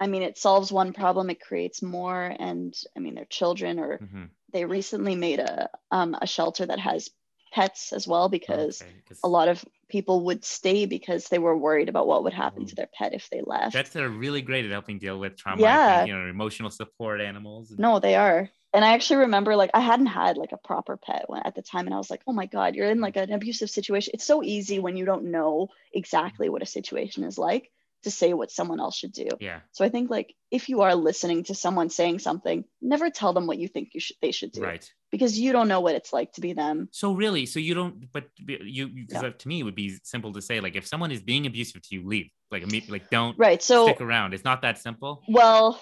I 0.00 0.06
mean, 0.08 0.22
it 0.22 0.36
solves 0.38 0.72
one 0.72 0.92
problem, 0.92 1.30
it 1.30 1.40
creates 1.40 1.80
more. 1.82 2.22
And 2.38 2.74
I 2.96 3.00
mean, 3.00 3.14
their 3.14 3.24
children, 3.26 3.78
or 3.78 3.98
Mhm. 3.98 4.28
they 4.52 4.64
recently 4.64 5.14
made 5.14 5.38
a 5.40 5.70
um, 5.90 6.16
a 6.20 6.26
shelter 6.26 6.66
that 6.66 6.80
has 6.80 7.08
pets 7.52 7.92
as 7.92 8.06
well, 8.08 8.28
because 8.28 8.82
Okay, 8.82 8.92
a 9.22 9.28
lot 9.28 9.46
of 9.48 9.64
people 9.88 10.24
would 10.24 10.44
stay 10.44 10.86
because 10.86 11.28
they 11.28 11.38
were 11.38 11.56
worried 11.56 11.88
about 11.88 12.08
what 12.08 12.24
would 12.24 12.32
happen 12.34 12.64
Oh. 12.64 12.66
to 12.66 12.74
their 12.74 12.88
pet 12.92 13.14
if 13.14 13.30
they 13.30 13.42
left. 13.46 13.72
that's 13.72 13.90
they're 13.90 14.08
really 14.08 14.42
great 14.42 14.64
at 14.64 14.72
helping 14.72 14.98
deal 14.98 15.18
with 15.20 15.36
trauma. 15.36 15.62
Yeah. 15.62 15.98
think, 15.98 16.08
you 16.08 16.16
know, 16.18 16.26
emotional 16.28 16.70
support 16.70 17.20
animals. 17.20 17.70
and- 17.70 17.78
No, 17.78 18.00
they 18.00 18.16
are. 18.16 18.50
And 18.74 18.84
I 18.84 18.92
actually 18.94 19.18
remember 19.18 19.54
like 19.54 19.70
I 19.72 19.80
hadn't 19.80 20.06
had 20.06 20.36
like 20.36 20.52
a 20.52 20.56
proper 20.58 20.96
pet 20.96 21.24
when, 21.28 21.42
at 21.44 21.54
the 21.54 21.62
time 21.62 21.86
and 21.86 21.94
I 21.94 21.98
was 21.98 22.10
like, 22.10 22.22
"Oh 22.26 22.32
my 22.32 22.46
god, 22.46 22.74
you're 22.74 22.90
in 22.90 23.00
like 23.00 23.16
an 23.16 23.32
abusive 23.32 23.70
situation." 23.70 24.10
It's 24.14 24.26
so 24.26 24.42
easy 24.42 24.80
when 24.80 24.96
you 24.96 25.04
don't 25.04 25.30
know 25.30 25.68
exactly 25.92 26.48
what 26.48 26.62
a 26.62 26.66
situation 26.66 27.22
is 27.22 27.38
like 27.38 27.70
to 28.02 28.10
say 28.10 28.34
what 28.34 28.50
someone 28.50 28.80
else 28.80 28.96
should 28.96 29.12
do. 29.12 29.28
Yeah, 29.40 29.60
So 29.72 29.84
I 29.84 29.88
think 29.88 30.10
like 30.10 30.34
if 30.50 30.68
you 30.68 30.82
are 30.82 30.94
listening 30.94 31.44
to 31.44 31.54
someone 31.54 31.88
saying 31.88 32.18
something, 32.18 32.64
never 32.82 33.10
tell 33.10 33.32
them 33.32 33.46
what 33.46 33.58
you 33.58 33.68
think 33.68 33.90
you 33.94 34.00
should 34.00 34.16
they 34.20 34.32
should 34.32 34.52
do 34.52 34.62
right. 34.62 34.92
because 35.10 35.38
you 35.38 35.52
don't 35.52 35.68
know 35.68 35.80
what 35.80 35.94
it's 35.94 36.12
like 36.12 36.32
to 36.32 36.40
be 36.40 36.52
them. 36.52 36.88
So 36.92 37.14
really, 37.14 37.46
so 37.46 37.60
you 37.60 37.74
don't, 37.74 38.12
but 38.12 38.24
you, 38.36 38.88
because 38.88 39.22
Yeah. 39.22 39.30
to 39.30 39.48
me, 39.48 39.60
it 39.60 39.62
would 39.62 39.74
be 39.74 39.96
simple 40.02 40.32
to 40.34 40.42
say, 40.42 40.60
like, 40.60 40.76
if 40.76 40.86
someone 40.86 41.12
is 41.12 41.22
being 41.22 41.46
abusive 41.46 41.80
to 41.82 41.94
you, 41.94 42.06
leave. 42.06 42.30
Like, 42.50 42.64
like, 42.88 43.08
don't 43.10 43.38
Right. 43.38 43.62
So 43.62 43.84
stick 43.86 44.00
around. 44.00 44.34
It's 44.34 44.44
not 44.44 44.62
that 44.62 44.78
simple. 44.78 45.22
Well, 45.26 45.80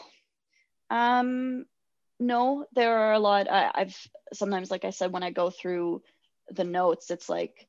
um, 0.90 1.66
no, 2.22 2.66
there 2.74 2.96
are 2.96 3.12
a 3.12 3.18
lot. 3.18 3.50
I, 3.50 3.70
I've 3.74 3.98
sometimes, 4.32 4.70
like 4.70 4.84
I 4.84 4.90
said, 4.90 5.12
when 5.12 5.22
I 5.22 5.30
go 5.30 5.50
through 5.50 6.02
the 6.48 6.64
notes, 6.64 7.10
it's 7.10 7.28
like 7.28 7.68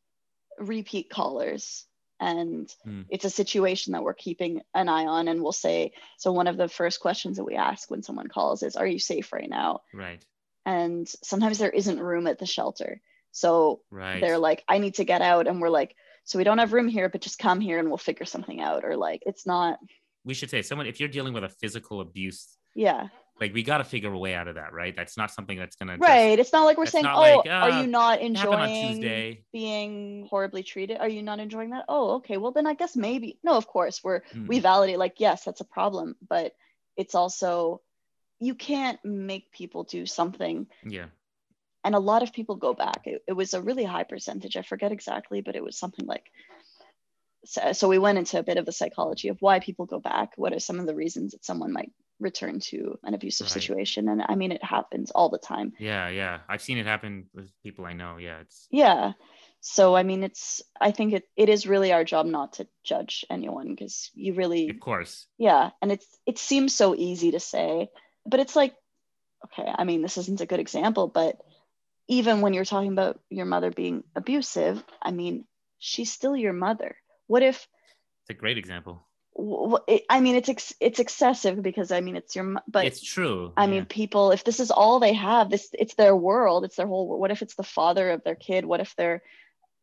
repeat 0.59 1.09
callers, 1.09 1.85
and 2.19 2.73
Hmm. 2.83 3.01
it's 3.09 3.25
a 3.25 3.29
situation 3.29 3.93
that 3.93 4.03
we're 4.03 4.13
keeping 4.13 4.61
an 4.73 4.87
eye 4.87 5.05
on. 5.05 5.27
And 5.27 5.41
we'll 5.41 5.51
say, 5.51 5.91
so 6.17 6.31
one 6.31 6.47
of 6.47 6.57
the 6.57 6.69
first 6.69 6.99
questions 6.99 7.37
that 7.37 7.43
we 7.43 7.55
ask 7.55 7.89
when 7.89 8.03
someone 8.03 8.27
calls 8.27 8.63
is, 8.63 8.75
"Are 8.75 8.87
you 8.87 8.99
safe 8.99 9.33
right 9.33 9.49
now?" 9.49 9.81
Right, 9.93 10.23
And 10.65 11.07
sometimes 11.23 11.57
there 11.57 11.69
isn't 11.69 11.99
room 11.99 12.27
at 12.27 12.39
the 12.39 12.45
shelter, 12.45 13.01
so 13.31 13.81
right. 13.91 14.21
they're 14.21 14.37
like, 14.37 14.63
"I 14.67 14.77
need 14.77 14.95
to 14.95 15.03
get 15.03 15.21
out," 15.21 15.47
and 15.47 15.59
we're 15.59 15.69
like, 15.69 15.95
"So 16.23 16.37
we 16.37 16.43
don't 16.43 16.59
have 16.59 16.73
room 16.73 16.87
here, 16.87 17.09
but 17.09 17.21
just 17.21 17.39
come 17.39 17.59
here 17.59 17.79
and 17.79 17.87
we'll 17.89 17.97
figure 17.97 18.25
something 18.25 18.61
out." 18.61 18.85
Or 18.85 18.95
like, 18.95 19.23
it's 19.25 19.45
not, 19.45 19.79
we 20.23 20.35
should 20.35 20.49
say, 20.51 20.61
someone, 20.61 20.87
if 20.87 20.99
you're 20.99 21.09
dealing 21.09 21.33
with 21.33 21.43
a 21.43 21.49
physical 21.49 21.99
abuse 21.99 22.57
yeah. 22.75 23.07
Like 23.39 23.53
we 23.53 23.63
got 23.63 23.79
to 23.79 23.83
figure 23.83 24.11
a 24.11 24.17
way 24.17 24.35
out 24.35 24.47
of 24.47 24.55
that, 24.55 24.73
right? 24.73 24.95
That's 24.95 25.17
not 25.17 25.31
something 25.31 25.57
that's 25.57 25.75
gonna 25.75 25.97
just 25.97 26.07
Right. 26.07 26.37
It's 26.37 26.53
not 26.53 26.63
like 26.63 26.77
we're 26.77 26.85
saying, 26.85 27.07
oh, 27.07 27.19
like, 27.19 27.45
are 27.45 27.69
uh, 27.69 27.81
you 27.81 27.87
not 27.87 28.21
enjoying 28.21 29.41
being 29.51 30.27
horribly 30.29 30.63
treated? 30.63 30.97
Are 30.97 31.09
you 31.09 31.23
not 31.23 31.39
enjoying 31.39 31.71
that? 31.71 31.85
Oh, 31.87 32.15
okay. 32.15 32.37
Well, 32.37 32.51
then 32.51 32.67
I 32.67 32.73
guess 32.73 32.95
maybe. 32.95 33.39
No, 33.43 33.55
of 33.55 33.67
course, 33.67 34.03
we're 34.03 34.21
Mm. 34.33 34.47
we 34.47 34.59
validate 34.59 34.99
like 34.99 35.19
yes, 35.19 35.43
that's 35.43 35.61
a 35.61 35.65
problem, 35.65 36.15
but 36.27 36.53
it's 36.95 37.15
also 37.15 37.81
you 38.39 38.55
can't 38.55 38.99
make 39.03 39.51
people 39.51 39.83
do 39.83 40.05
something 40.05 40.67
Yeah, 40.83 41.07
and 41.83 41.95
a 41.95 41.99
lot 41.99 42.23
of 42.23 42.33
people 42.33 42.55
go 42.55 42.73
back 42.73 43.01
it, 43.05 43.23
it 43.27 43.33
was 43.33 43.53
a 43.53 43.61
really 43.61 43.83
high 43.83 44.03
percentage 44.03 44.57
i 44.57 44.61
forget 44.61 44.91
exactly 44.91 45.41
but 45.41 45.55
it 45.55 45.63
was 45.63 45.77
something 45.77 46.05
like 46.05 46.25
so, 47.45 47.73
so 47.73 47.89
we 47.89 47.99
went 47.99 48.17
into 48.17 48.39
a 48.39 48.43
bit 48.43 48.57
of 48.57 48.65
the 48.65 48.71
psychology 48.71 49.27
of 49.27 49.37
why 49.41 49.59
people 49.59 49.85
go 49.85 49.99
back 49.99 50.33
what 50.35 50.53
are 50.53 50.59
some 50.59 50.79
of 50.79 50.85
the 50.85 50.95
reasons 50.95 51.31
that 51.31 51.45
someone 51.45 51.73
might 51.73 51.91
return 52.19 52.59
to 52.59 52.97
an 53.03 53.13
abusive 53.13 53.45
Right. 53.45 53.51
situation 53.53 54.07
and 54.09 54.23
i 54.27 54.35
mean 54.35 54.51
it 54.51 54.63
happens 54.63 55.11
all 55.11 55.29
the 55.29 55.37
time 55.39 55.73
Yeah, 55.79 56.09
yeah. 56.09 56.39
I've 56.47 56.61
seen 56.61 56.77
it 56.77 56.85
happen 56.85 57.25
with 57.33 57.49
people 57.63 57.85
I 57.85 57.93
know. 57.93 58.17
Yeah, 58.17 58.39
it's 58.39 58.67
yeah 58.71 59.13
so 59.65 59.95
i 59.95 60.03
mean 60.03 60.23
it's 60.23 60.61
i 60.81 60.91
think 60.91 61.13
it, 61.13 61.23
it 61.37 61.47
is 61.49 61.65
really 61.65 61.93
our 61.93 62.03
job 62.03 62.25
not 62.25 62.53
to 62.53 62.67
judge 62.83 63.23
anyone 63.29 63.69
because 63.69 64.11
you 64.13 64.33
really 64.33 64.69
of 64.69 64.79
course. 64.79 65.25
yeah 65.37 65.69
and 65.81 65.91
it's 65.91 66.05
it 66.25 66.37
seems 66.37 66.75
so 66.75 66.93
easy 66.95 67.31
to 67.31 67.39
say 67.39 67.87
but 68.25 68.39
it's 68.41 68.55
like 68.55 68.75
okay 69.45 69.69
i 69.73 69.83
mean 69.85 70.01
this 70.01 70.17
isn't 70.17 70.41
a 70.41 70.45
good 70.45 70.59
example 70.59 71.07
but 71.07 71.37
even 72.09 72.41
when 72.41 72.53
you're 72.53 72.65
talking 72.65 72.91
about 72.91 73.19
your 73.29 73.45
mother 73.45 73.71
being 73.71 74.03
abusive 74.15 74.83
i 75.01 75.11
mean 75.11 75.45
she's 75.79 76.11
still 76.11 76.35
your 76.35 76.53
mother 76.53 76.95
what 77.27 77.41
if 77.43 77.67
It's 78.23 78.37
a 78.37 78.39
great 78.39 78.57
example. 78.57 79.07
W- 79.43 79.63
w- 79.71 79.83
it, 79.87 80.03
i 80.09 80.19
mean 80.23 80.35
it's 80.35 80.49
ex- 80.49 80.73
it's 80.79 80.99
excessive 81.05 81.61
because 81.61 81.91
i 81.91 81.99
mean 82.05 82.15
it's 82.15 82.35
your 82.35 82.47
but 82.67 82.85
it's 82.85 83.01
true. 83.15 83.51
I 83.57 83.65
yeah. 83.65 83.71
mean, 83.71 83.85
people, 83.85 84.31
if 84.31 84.43
this 84.43 84.59
is 84.59 84.71
all 84.71 84.99
they 84.99 85.13
have, 85.13 85.49
this 85.49 85.69
it's 85.83 85.95
their 85.95 86.15
world, 86.15 86.65
it's 86.65 86.77
their 86.77 86.87
whole 86.87 87.07
world. 87.07 87.21
What 87.21 87.31
if 87.31 87.41
it's 87.41 87.55
the 87.55 87.63
father 87.77 88.05
of 88.11 88.23
their 88.23 88.35
kid? 88.35 88.65
What 88.65 88.79
if 88.79 88.95
they're 88.97 89.21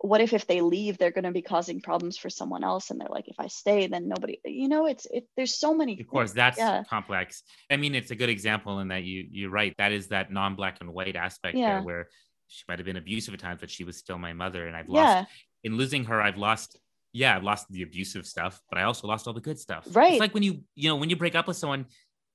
what 0.03 0.21
if 0.23 0.33
if 0.33 0.47
they 0.47 0.61
leave, 0.63 0.97
they're 0.97 1.11
going 1.19 1.25
to 1.25 1.31
be 1.41 1.43
causing 1.43 1.83
problems 1.83 2.17
for 2.17 2.31
someone 2.31 2.65
else 2.65 2.91
and 2.91 2.99
they're 2.99 3.15
like, 3.19 3.29
if 3.29 3.39
I 3.39 3.49
stay, 3.49 3.87
then 3.87 4.09
nobody, 4.09 4.41
you 4.47 4.69
know, 4.69 4.87
it's 4.87 5.07
it 5.11 5.25
there's 5.37 5.55
so 5.59 5.75
many 5.75 6.01
of 6.01 6.07
course 6.09 6.31
things. 6.31 6.37
that's 6.37 6.59
yeah. 6.59 6.83
complex 6.89 7.43
i 7.71 7.77
mean 7.77 7.95
it's 7.95 8.11
a 8.11 8.17
good 8.17 8.31
example 8.31 8.81
in 8.81 8.89
that 8.89 9.03
you 9.05 9.27
you're 9.31 9.51
right 9.61 9.75
that 9.79 9.93
is 9.93 10.09
that 10.09 10.33
non-black 10.33 10.79
and 10.81 10.89
white 10.99 11.17
aspect 11.17 11.57
Yeah. 11.57 11.75
there 11.75 11.83
where 11.83 12.09
she 12.49 12.65
might 12.69 12.79
have 12.79 12.87
been 12.87 12.97
abusive 12.97 13.35
at 13.35 13.41
times 13.41 13.61
but 13.61 13.71
she 13.71 13.85
was 13.85 13.97
still 13.99 14.19
my 14.19 14.33
mother 14.33 14.67
and 14.67 14.75
i've 14.77 14.89
lost 14.89 15.29
in 15.65 15.77
losing 15.77 16.05
her 16.05 16.21
i've 16.27 16.39
lost 16.39 16.79
yeah 17.13 17.37
i've 17.37 17.43
lost 17.43 17.67
the 17.71 17.83
abusive 17.83 18.27
stuff 18.27 18.61
but 18.71 18.79
i 18.79 18.83
also 18.85 19.07
lost 19.07 19.27
all 19.27 19.33
the 19.35 19.41
good 19.41 19.59
stuff 19.59 19.87
Right. 19.93 20.13
it's 20.13 20.21
like 20.21 20.35
when 20.35 20.43
you 20.43 20.63
you 20.75 20.89
know 20.89 20.97
when 20.97 21.11
you 21.11 21.17
break 21.17 21.35
up 21.35 21.47
with 21.49 21.57
someone 21.57 21.87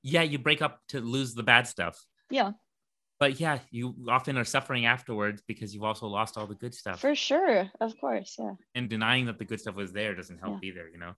yeah 0.04 0.22
you 0.22 0.38
break 0.38 0.62
up 0.62 0.80
to 0.90 1.00
lose 1.02 1.34
the 1.34 1.44
bad 1.44 1.68
stuff 1.68 2.04
Yeah, 2.30 2.52
but 3.20 3.40
yeah 3.40 3.60
you 3.72 3.96
often 4.10 4.38
are 4.38 4.44
suffering 4.46 4.86
afterwards 4.86 5.42
because 5.48 5.74
you've 5.74 5.84
also 5.84 6.08
lost 6.08 6.38
all 6.38 6.48
the 6.48 6.56
good 6.56 6.74
stuff 6.76 7.00
for 7.00 7.16
sure. 7.16 7.70
Of 7.80 7.98
course. 8.00 8.36
Yeah. 8.38 8.54
and 8.76 8.90
denying 8.90 9.26
that 9.28 9.40
the 9.40 9.46
good 9.46 9.60
stuff 9.62 9.76
was 9.76 9.92
there 9.94 10.14
doesn't 10.16 10.40
help 10.40 10.64
either 10.64 10.90
you 10.92 11.00
know 11.00 11.14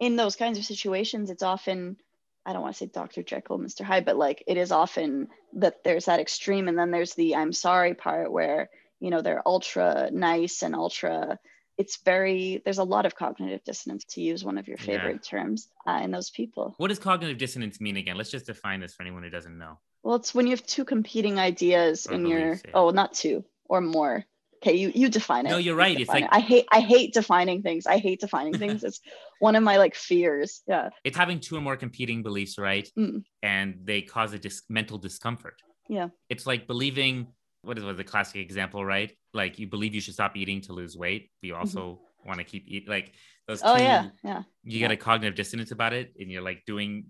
In 0.00 0.16
those 0.16 0.36
kinds 0.36 0.58
of 0.58 0.64
situations, 0.64 1.30
it's 1.30 1.42
often 1.42 1.96
I 2.44 2.52
don't 2.52 2.62
want 2.62 2.74
to 2.74 2.78
say 2.78 2.86
Dr. 2.92 3.22
Jekyll, 3.24 3.58
Mr. 3.58 3.82
Hyde, 3.82 4.04
but 4.04 4.16
like 4.16 4.44
it 4.46 4.56
is 4.56 4.70
often 4.70 5.28
that 5.54 5.82
there's 5.82 6.04
that 6.04 6.20
extreme 6.20 6.68
and 6.68 6.78
then 6.78 6.90
there's 6.92 7.14
the 7.14 7.34
I'm 7.34 7.52
sorry 7.52 7.94
part 7.94 8.30
where, 8.30 8.68
you 9.00 9.10
know, 9.10 9.20
they're 9.22 9.42
ultra 9.48 10.10
nice 10.12 10.62
and 10.62 10.74
ultra 10.74 11.38
it's 11.78 11.98
very 12.04 12.62
there's 12.64 12.78
a 12.78 12.84
lot 12.84 13.04
of 13.06 13.14
cognitive 13.14 13.62
dissonance 13.64 14.04
to 14.04 14.20
use 14.20 14.44
one 14.44 14.58
of 14.58 14.66
your 14.68 14.76
Yeah. 14.80 14.86
favorite 14.86 15.22
terms 15.22 15.68
uh, 15.86 16.00
in 16.02 16.10
those 16.10 16.30
people 16.30 16.74
what 16.78 16.88
does 16.88 16.98
cognitive 16.98 17.38
dissonance 17.38 17.80
mean 17.80 17.96
again 17.96 18.16
let's 18.16 18.30
just 18.30 18.46
define 18.46 18.80
this 18.80 18.94
for 18.94 19.02
anyone 19.02 19.22
who 19.22 19.30
doesn't 19.30 19.56
know 19.58 19.78
well 20.02 20.16
it's 20.16 20.34
when 20.34 20.46
you 20.46 20.52
have 20.52 20.66
two 20.66 20.84
competing 20.84 21.38
ideas 21.38 22.06
Or 22.06 22.14
in 22.14 22.26
your 22.26 22.48
yeah. 22.54 22.70
oh 22.74 22.90
not 22.90 23.12
two 23.14 23.44
or 23.68 23.80
more 23.80 24.24
okay 24.62 24.74
you 24.74 24.90
you 24.94 25.08
define 25.10 25.44
it 25.46 25.50
No, 25.50 25.58
you're 25.58 25.74
You 25.74 25.78
right. 25.78 26.00
It's 26.00 26.08
like- 26.08 26.24
it. 26.24 26.30
i 26.32 26.40
hate 26.40 26.66
i 26.72 26.80
hate 26.80 27.12
defining 27.12 27.62
things 27.62 27.86
i 27.86 27.98
hate 27.98 28.20
defining 28.20 28.56
things 28.56 28.82
it's 28.84 29.00
one 29.40 29.54
of 29.54 29.62
my 29.62 29.76
like 29.76 29.94
fears 29.94 30.62
yeah 30.66 30.88
it's 31.04 31.16
having 31.16 31.40
two 31.40 31.56
or 31.56 31.60
more 31.60 31.76
competing 31.76 32.22
beliefs, 32.22 32.56
right? 32.58 32.88
Mm. 32.98 33.22
And 33.42 33.68
they 33.84 34.00
cause 34.02 34.32
a 34.32 34.38
dis- 34.38 34.62
mental 34.70 34.96
discomfort. 34.98 35.56
Yeah. 35.88 36.08
It's 36.30 36.46
like 36.46 36.66
believing 36.66 37.28
what 37.66 37.76
is 37.78 37.84
what 37.84 37.96
the 37.96 38.04
classic 38.04 38.36
example, 38.36 38.84
right? 38.84 39.12
Like 39.34 39.58
you 39.58 39.66
believe 39.66 39.94
you 39.94 40.00
should 40.00 40.14
stop 40.14 40.36
eating 40.36 40.60
to 40.62 40.72
lose 40.72 40.96
weight, 40.96 41.30
but 41.40 41.46
you 41.48 41.54
also 41.56 42.00
want 42.24 42.38
to 42.38 42.44
keep 42.44 42.64
eating. 42.66 42.88
Like 42.88 43.12
those 43.48 43.60
two, 43.60 43.68
Mm-hmm. 43.68 43.80
oh 43.80 43.82
yeah 43.82 44.08
yeah 44.24 44.42
you 44.64 44.78
get 44.78 44.90
a 44.90 44.96
cognitive 44.96 45.34
dissonance 45.36 45.70
about 45.72 45.92
it, 45.92 46.12
and 46.18 46.30
you're 46.30 46.42
like 46.42 46.64
doing, 46.66 47.06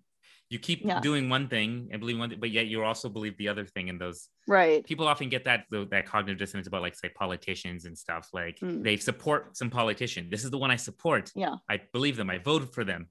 you 0.50 0.58
keep 0.58 0.80
Yeah. 0.84 1.00
doing 1.00 1.28
one 1.28 1.48
thing 1.48 1.88
and 1.90 2.00
believe 2.00 2.18
one, 2.18 2.30
thing, 2.30 2.40
but 2.40 2.50
yet 2.50 2.66
you 2.66 2.84
also 2.84 3.08
believe 3.08 3.36
the 3.38 3.48
other 3.48 3.64
thing. 3.64 3.88
And 3.90 4.00
those 4.00 4.28
right 4.48 4.84
people 4.84 5.06
often 5.08 5.28
get 5.28 5.44
that 5.44 5.64
that 5.90 6.06
cognitive 6.06 6.38
dissonance 6.38 6.66
about 6.68 6.82
like 6.82 6.94
say 6.94 7.08
politicians 7.08 7.84
and 7.86 7.96
stuff. 7.96 8.28
Like 8.32 8.58
Mm. 8.60 8.82
they 8.82 8.96
support 8.96 9.56
some 9.56 9.70
politician. 9.70 10.28
This 10.30 10.44
is 10.44 10.50
the 10.50 10.58
one 10.58 10.70
I 10.70 10.76
support. 10.76 11.30
yeah 11.34 11.56
I 11.68 11.80
believe 11.92 12.16
them. 12.16 12.30
I 12.30 12.38
voted 12.38 12.70
for 12.70 12.84
them. 12.84 13.08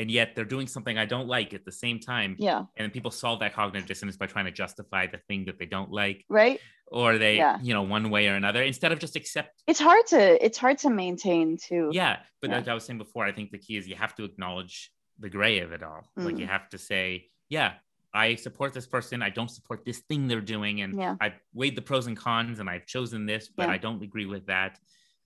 And 0.00 0.08
yet 0.12 0.28
they're 0.36 0.44
doing 0.56 0.68
something 0.68 0.96
I 0.96 1.06
don't 1.06 1.26
like 1.26 1.52
at 1.58 1.64
the 1.64 1.72
same 1.84 1.98
time. 1.98 2.36
yeah 2.38 2.58
And 2.76 2.82
then 2.84 2.90
people 2.92 3.10
solve 3.10 3.40
that 3.40 3.52
cognitive 3.54 3.88
dissonance 3.88 4.16
by 4.16 4.26
trying 4.26 4.44
to 4.50 4.52
justify 4.52 5.02
the 5.08 5.18
thing 5.28 5.40
that 5.46 5.58
they 5.58 5.66
don't 5.66 5.90
like, 5.90 6.24
right 6.28 6.60
or 6.90 7.18
they, 7.18 7.36
Yeah. 7.36 7.58
you 7.60 7.74
know, 7.74 7.82
one 7.82 8.10
way 8.10 8.28
or 8.28 8.34
another, 8.34 8.62
instead 8.62 8.92
of 8.92 8.98
just 8.98 9.16
accept. 9.16 9.62
it's 9.66 9.80
hard 9.80 10.06
to 10.08 10.44
it's 10.44 10.58
hard 10.58 10.78
to 10.78 10.90
maintain 10.90 11.56
too 11.56 11.90
Yeah. 11.92 12.20
But 12.40 12.50
Yeah. 12.50 12.56
like 12.58 12.68
I 12.68 12.74
was 12.74 12.84
saying 12.84 12.98
before, 12.98 13.24
I 13.26 13.32
think 13.32 13.50
the 13.50 13.58
key 13.58 13.76
is 13.76 13.86
you 13.88 13.96
have 13.96 14.14
to 14.16 14.24
acknowledge 14.24 14.90
the 15.18 15.28
gray 15.28 15.58
of 15.60 15.72
it 15.72 15.82
all. 15.82 16.02
Like 16.16 16.36
Mm. 16.36 16.40
you 16.40 16.46
have 16.46 16.68
to 16.70 16.78
say, 16.78 17.28
yeah, 17.48 17.74
I 18.14 18.36
support 18.36 18.72
this 18.72 18.86
person. 18.86 19.22
I 19.22 19.30
don't 19.30 19.50
support 19.50 19.84
this 19.84 19.98
thing 20.08 20.28
they're 20.28 20.40
doing. 20.40 20.80
And 20.80 20.98
Yeah. 20.98 21.16
I've 21.20 21.38
weighed 21.52 21.76
the 21.76 21.82
pros 21.82 22.06
and 22.06 22.16
cons 22.16 22.58
and 22.60 22.68
I've 22.70 22.86
chosen 22.86 23.26
this, 23.26 23.48
but 23.48 23.66
Yeah. 23.68 23.74
I 23.74 23.78
don't 23.78 24.02
agree 24.02 24.26
with 24.26 24.46
that. 24.46 24.78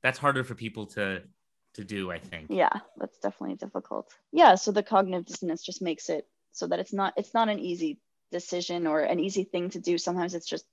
That's 0.03 0.19
harder 0.19 0.45
for 0.45 0.55
people 0.55 0.87
to 0.97 1.23
to 1.75 1.85
do, 1.85 2.11
I 2.11 2.19
think. 2.19 2.49
yeah 2.51 2.81
that's 2.99 3.17
definitely 3.21 3.57
difficult 3.57 4.07
yeah 4.31 4.57
so 4.57 4.73
the 4.73 4.83
cognitive 4.83 5.25
dissonance 5.25 5.63
just 5.63 5.81
makes 5.81 6.11
it 6.11 6.29
so 6.53 6.67
that 6.67 6.79
it's 6.79 6.93
not 6.93 7.15
it's 7.17 7.33
not 7.33 7.49
an 7.49 7.59
easy 7.59 7.99
decision 8.31 8.87
or 8.87 9.01
an 9.01 9.19
easy 9.19 9.45
thing 9.45 9.71
to 9.71 9.79
do 9.81 9.97
sometimes 9.97 10.35
it's 10.35 10.47
just 10.47 10.67
like 10.67 10.72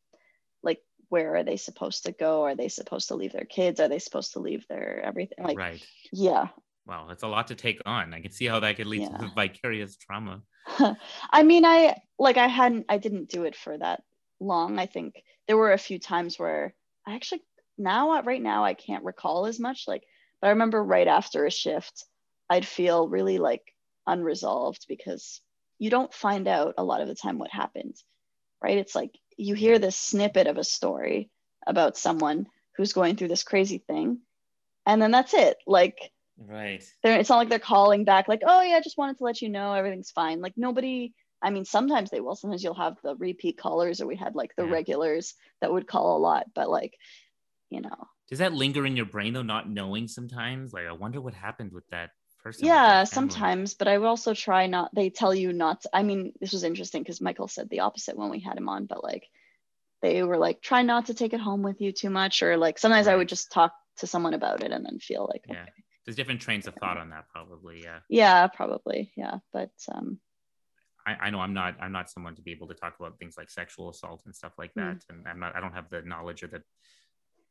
where 1.09 1.35
are 1.35 1.43
they 1.43 1.57
supposed 1.57 2.05
to 2.05 2.11
go 2.11 2.43
are 2.43 2.55
they 2.55 2.67
supposed 2.67 3.07
to 3.07 3.15
leave 3.15 3.33
their 3.33 3.45
kids 3.45 3.79
are 3.79 3.87
they 3.89 3.99
supposed 3.99 4.33
to 4.33 4.39
leave 4.39 4.65
their 4.67 5.01
everything 5.03 5.43
like 5.43 5.57
right. 5.57 5.83
yeah 6.11 6.47
Wow, 6.89 7.05
that's 7.07 7.21
a 7.21 7.27
lot 7.27 7.47
to 7.49 7.55
take 7.55 7.79
on. 7.85 8.15
I 8.15 8.21
can 8.21 8.31
see 8.31 8.47
how 8.47 8.59
that 8.61 8.75
could 8.75 8.87
lead 8.87 9.03
Yeah. 9.03 9.17
to 9.19 9.31
vicarious 9.35 9.95
trauma. 9.95 10.41
I 11.29 11.43
mean, 11.43 11.63
I 11.63 11.95
like 12.17 12.37
I 12.37 12.47
hadn't 12.47 12.87
I 12.89 12.97
didn't 12.97 13.29
do 13.29 13.43
it 13.43 13.55
for 13.55 13.77
that 13.77 14.01
long. 14.39 14.79
I 14.79 14.87
think 14.87 15.23
there 15.47 15.57
were 15.57 15.71
a 15.71 15.77
few 15.77 15.99
times 15.99 16.39
where 16.39 16.73
I 17.05 17.13
actually 17.13 17.43
now 17.77 18.13
uh, 18.13 18.23
right 18.23 18.41
now 18.41 18.63
I 18.63 18.73
can't 18.73 19.03
recall 19.03 19.45
as 19.45 19.59
much 19.59 19.83
like 19.87 20.03
but 20.41 20.47
I 20.47 20.51
remember 20.51 20.83
right 20.83 21.07
after 21.07 21.45
a 21.45 21.51
shift 21.51 22.05
I'd 22.49 22.65
feel 22.65 23.07
really 23.07 23.37
like 23.37 23.61
unresolved 24.07 24.85
because 24.89 25.41
you 25.77 25.91
don't 25.91 26.13
find 26.13 26.47
out 26.47 26.73
a 26.79 26.83
lot 26.83 27.01
of 27.01 27.07
the 27.07 27.15
time 27.15 27.37
what 27.37 27.51
happened. 27.51 27.95
Right? 28.63 28.79
It's 28.79 28.95
like 28.95 29.11
you 29.39 29.55
hear 29.55 29.79
this 29.79 29.95
snippet 29.95 30.47
of 30.47 30.57
a 30.57 30.63
story 30.63 31.29
about 31.65 31.97
someone 31.97 32.47
who's 32.75 32.93
going 32.93 33.15
through 33.15 33.27
this 33.29 33.43
crazy 33.43 33.77
thing 33.79 34.19
and 34.85 35.01
then 35.01 35.11
that's 35.11 35.33
it. 35.33 35.57
Like 35.67 36.11
Right. 36.37 36.83
it's 37.03 37.29
not 37.29 37.37
like 37.37 37.49
they're 37.49 37.59
calling 37.59 38.05
back 38.05 38.27
like 38.29 38.41
oh 38.45 38.61
yeah 38.61 38.77
I 38.77 38.81
just 38.81 38.97
wanted 38.97 39.17
to 39.17 39.25
let 39.25 39.41
you 39.41 39.49
know 39.49 39.73
everything's 39.73 40.11
fine 40.11 40.39
like 40.39 40.53
nobody 40.55 41.13
i 41.41 41.49
mean 41.49 41.65
sometimes 41.65 42.09
they 42.09 42.21
will 42.21 42.35
sometimes 42.35 42.63
you'll 42.63 42.73
have 42.73 42.95
the 43.03 43.15
repeat 43.17 43.57
callers 43.57 43.99
or 44.01 44.07
we 44.07 44.15
had 44.15 44.35
like 44.35 44.55
the 44.55 44.65
Yeah. 44.65 44.71
regulars 44.71 45.33
that 45.61 45.71
would 45.71 45.85
call 45.87 46.17
a 46.17 46.19
lot 46.19 46.45
but 46.55 46.69
like 46.69 46.93
you 47.69 47.81
know 47.81 48.07
Does 48.29 48.39
that 48.39 48.53
linger 48.53 48.85
in 48.85 48.95
your 48.95 49.05
brain 49.05 49.33
though, 49.33 49.41
not 49.41 49.69
knowing 49.69 50.07
sometimes? 50.07 50.71
Like, 50.73 50.85
I 50.87 50.91
wonder 50.91 51.19
what 51.19 51.33
happened 51.33 51.71
with 51.71 51.87
that 51.89 52.11
person. 52.57 52.67
yeah 52.67 53.03
sometimes 53.03 53.73
but 53.73 53.87
i 53.87 53.97
would 53.97 54.07
also 54.07 54.33
try 54.33 54.67
not 54.67 54.93
they 54.95 55.09
tell 55.09 55.33
you 55.33 55.53
not 55.53 55.81
to, 55.81 55.89
i 55.93 56.03
mean 56.03 56.33
this 56.39 56.51
was 56.51 56.63
interesting 56.63 57.01
because 57.03 57.21
michael 57.21 57.47
said 57.47 57.69
the 57.69 57.79
opposite 57.81 58.17
when 58.17 58.29
we 58.29 58.39
had 58.39 58.57
him 58.57 58.69
on 58.69 58.85
but 58.85 59.03
like 59.03 59.27
they 60.01 60.23
were 60.23 60.37
like 60.37 60.61
try 60.61 60.81
not 60.81 61.07
to 61.07 61.13
take 61.13 61.33
it 61.33 61.39
home 61.41 61.61
with 61.61 61.81
you 61.81 61.91
too 61.91 62.09
much 62.09 62.41
or 62.41 62.57
like 62.57 62.77
sometimes 62.79 63.07
i 63.07 63.15
would 63.15 63.27
just 63.29 63.51
talk 63.51 63.73
to 63.97 64.07
someone 64.07 64.33
about 64.33 64.63
it 64.63 64.71
and 64.71 64.85
then 64.85 64.97
feel 64.99 65.27
like 65.31 65.43
Yeah. 65.47 65.61
okay. 65.63 65.71
There's 66.05 66.15
different 66.15 66.41
trains 66.41 66.65
of 66.65 66.73
thought 66.75 66.97
on 66.97 67.09
that, 67.11 67.25
probably. 67.29 67.83
Yeah. 67.83 67.99
yeah 68.09 68.47
probably 68.47 69.11
yeah 69.15 69.39
but 69.53 69.71
um 69.93 70.19
I, 71.05 71.15
I 71.27 71.29
know 71.29 71.39
I'm 71.39 71.53
not 71.53 71.75
I'm 71.81 71.91
not 71.91 72.09
someone 72.09 72.35
to 72.35 72.41
be 72.41 72.51
able 72.51 72.67
to 72.67 72.73
talk 72.73 72.95
about 72.99 73.17
things 73.19 73.35
like 73.37 73.49
sexual 73.49 73.89
assault 73.89 74.23
and 74.25 74.35
stuff 74.35 74.53
like 74.57 74.71
Mm. 74.73 74.81
that. 74.99 75.05
And 75.09 75.27
I'm 75.27 75.39
not 75.39 75.55
I 75.55 75.59
don't 75.59 75.73
have 75.73 75.89
the 75.89 76.01
knowledge 76.01 76.43
or 76.43 76.47
the 76.47 76.61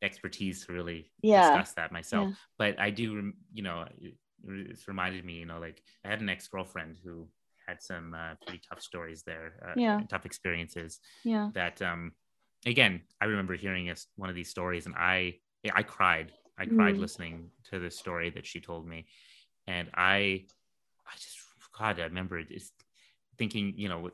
expertise 0.01 0.65
to 0.65 0.73
really 0.73 1.11
Yeah. 1.21 1.41
discuss 1.41 1.73
that 1.73 1.91
myself. 1.91 2.29
Yeah. 2.29 2.35
But 2.57 2.79
I 2.79 2.89
do, 2.91 3.33
you 3.53 3.63
know, 3.63 3.85
it's 4.47 4.87
reminded 4.87 5.25
me, 5.25 5.33
you 5.33 5.45
know, 5.45 5.59
like 5.59 5.81
I 6.05 6.09
had 6.09 6.21
an 6.21 6.29
ex 6.29 6.47
girlfriend 6.47 6.97
who 7.03 7.27
had 7.67 7.81
some 7.81 8.13
uh, 8.13 8.35
pretty 8.45 8.61
tough 8.67 8.81
stories 8.81 9.23
there, 9.23 9.53
uh, 9.65 9.75
Yeah. 9.75 10.01
tough 10.09 10.25
experiences. 10.25 10.99
yeah 11.23 11.49
that 11.53 11.81
um 11.81 12.11
again 12.65 13.01
i 13.21 13.25
remember 13.25 13.55
hearing 13.55 13.89
us 13.89 14.07
one 14.17 14.29
of 14.29 14.35
these 14.35 14.49
stories 14.49 14.85
and 14.85 14.95
i 14.95 15.33
i 15.73 15.81
cried 15.81 16.31
i 16.59 16.65
cried 16.65 16.95
Mm. 16.95 16.99
listening 16.99 17.49
to 17.63 17.79
the 17.79 17.89
story 17.89 18.29
that 18.29 18.45
she 18.45 18.59
told 18.59 18.85
me 18.87 19.07
and 19.67 19.89
i 19.95 20.45
i 21.07 21.13
just 21.15 21.39
god 21.77 21.99
i 21.99 22.03
remember 22.03 22.43
just 22.43 22.73
thinking 23.37 23.73
you 23.75 23.89
know 23.89 24.09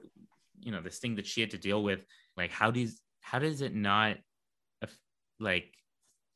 you 0.59 0.71
know 0.71 0.81
this 0.81 0.99
thing 0.99 1.15
that 1.15 1.27
she 1.27 1.41
had 1.41 1.51
to 1.51 1.57
deal 1.57 1.83
with 1.83 2.05
like 2.37 2.51
how 2.51 2.71
does 2.71 3.01
how 3.21 3.39
does 3.39 3.61
it 3.61 3.73
not 3.75 4.17
like 5.39 5.73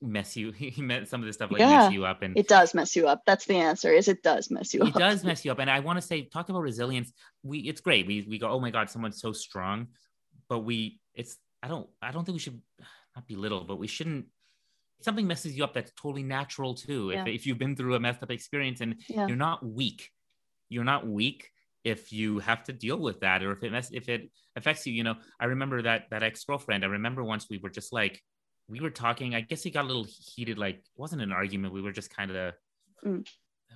mess 0.01 0.37
you 0.37 0.51
he 0.53 0.81
meant 0.81 1.07
some 1.07 1.21
of 1.21 1.27
this 1.27 1.35
stuff 1.35 1.51
like 1.51 1.59
Yeah, 1.59 1.77
mess 1.77 1.91
you 1.91 2.05
up 2.05 2.21
and 2.21 2.37
it 2.37 2.47
does 2.47 2.73
mess 2.73 2.95
you 2.95 3.07
up 3.07 3.21
that's 3.25 3.45
the 3.45 3.55
answer 3.55 3.91
is 3.91 4.07
it 4.07 4.23
does 4.23 4.49
mess 4.49 4.73
you 4.73 4.81
up 4.81 4.89
it 4.89 4.95
does 4.95 5.23
mess 5.29 5.43
you 5.43 5.51
up 5.51 5.59
and 5.59 5.69
i 5.69 5.79
want 5.79 5.99
to 5.99 6.05
say 6.05 6.23
talk 6.23 6.49
about 6.49 6.61
resilience 6.61 7.11
we 7.43 7.59
it's 7.59 7.81
great 7.81 8.07
we, 8.07 8.25
we 8.29 8.37
go 8.37 8.47
oh 8.49 8.59
my 8.59 8.71
god 8.71 8.89
someone's 8.89 9.19
so 9.19 9.33
strong 9.33 9.87
but 10.47 10.59
we 10.59 10.99
it's 11.13 11.37
i 11.61 11.67
don't 11.67 11.87
i 12.01 12.11
don't 12.11 12.23
think 12.23 12.35
we 12.35 12.39
should 12.39 12.61
not 13.15 13.27
belittle, 13.27 13.63
but 13.63 13.77
we 13.77 13.87
shouldn't. 13.87 14.25
Something 15.01 15.27
messes 15.27 15.57
you 15.57 15.63
up 15.63 15.73
that's 15.73 15.91
totally 15.93 16.23
natural 16.23 16.73
too. 16.75 17.11
Yeah. 17.11 17.21
If, 17.21 17.27
if 17.27 17.47
you've 17.47 17.57
been 17.57 17.75
through 17.75 17.95
a 17.95 17.99
messed 17.99 18.21
up 18.21 18.31
experience 18.31 18.81
and 18.81 18.95
Yeah. 19.07 19.27
you're 19.27 19.37
not 19.37 19.65
weak, 19.65 20.09
you're 20.67 20.83
not 20.83 21.07
weak 21.07 21.49
if 21.83 22.11
you 22.11 22.39
have 22.39 22.63
to 22.65 22.73
deal 22.73 22.97
with 22.99 23.21
that 23.21 23.41
or 23.41 23.53
if 23.53 23.63
it 23.63 23.71
mess, 23.71 23.89
if 23.91 24.09
it 24.09 24.29
affects 24.55 24.85
you. 24.85 24.93
You 24.93 25.03
know, 25.03 25.15
I 25.39 25.45
remember 25.45 25.81
that 25.83 26.09
that 26.11 26.21
ex 26.23 26.43
girlfriend. 26.43 26.83
I 26.83 26.87
remember 26.87 27.23
once 27.23 27.47
we 27.49 27.57
were 27.57 27.69
just 27.69 27.93
like 27.93 28.21
we 28.69 28.79
were 28.79 28.89
talking. 28.91 29.33
I 29.35 29.41
guess 29.41 29.63
he 29.63 29.71
got 29.71 29.83
a 29.85 29.87
little 29.87 30.05
heated. 30.07 30.57
Like 30.57 30.75
it 30.75 30.83
wasn't 30.95 31.21
an 31.21 31.31
argument. 31.31 31.73
We 31.73 31.81
were 31.81 31.91
just 31.91 32.09
kind 32.15 32.31
of 32.31 32.53
Mm. 33.05 33.25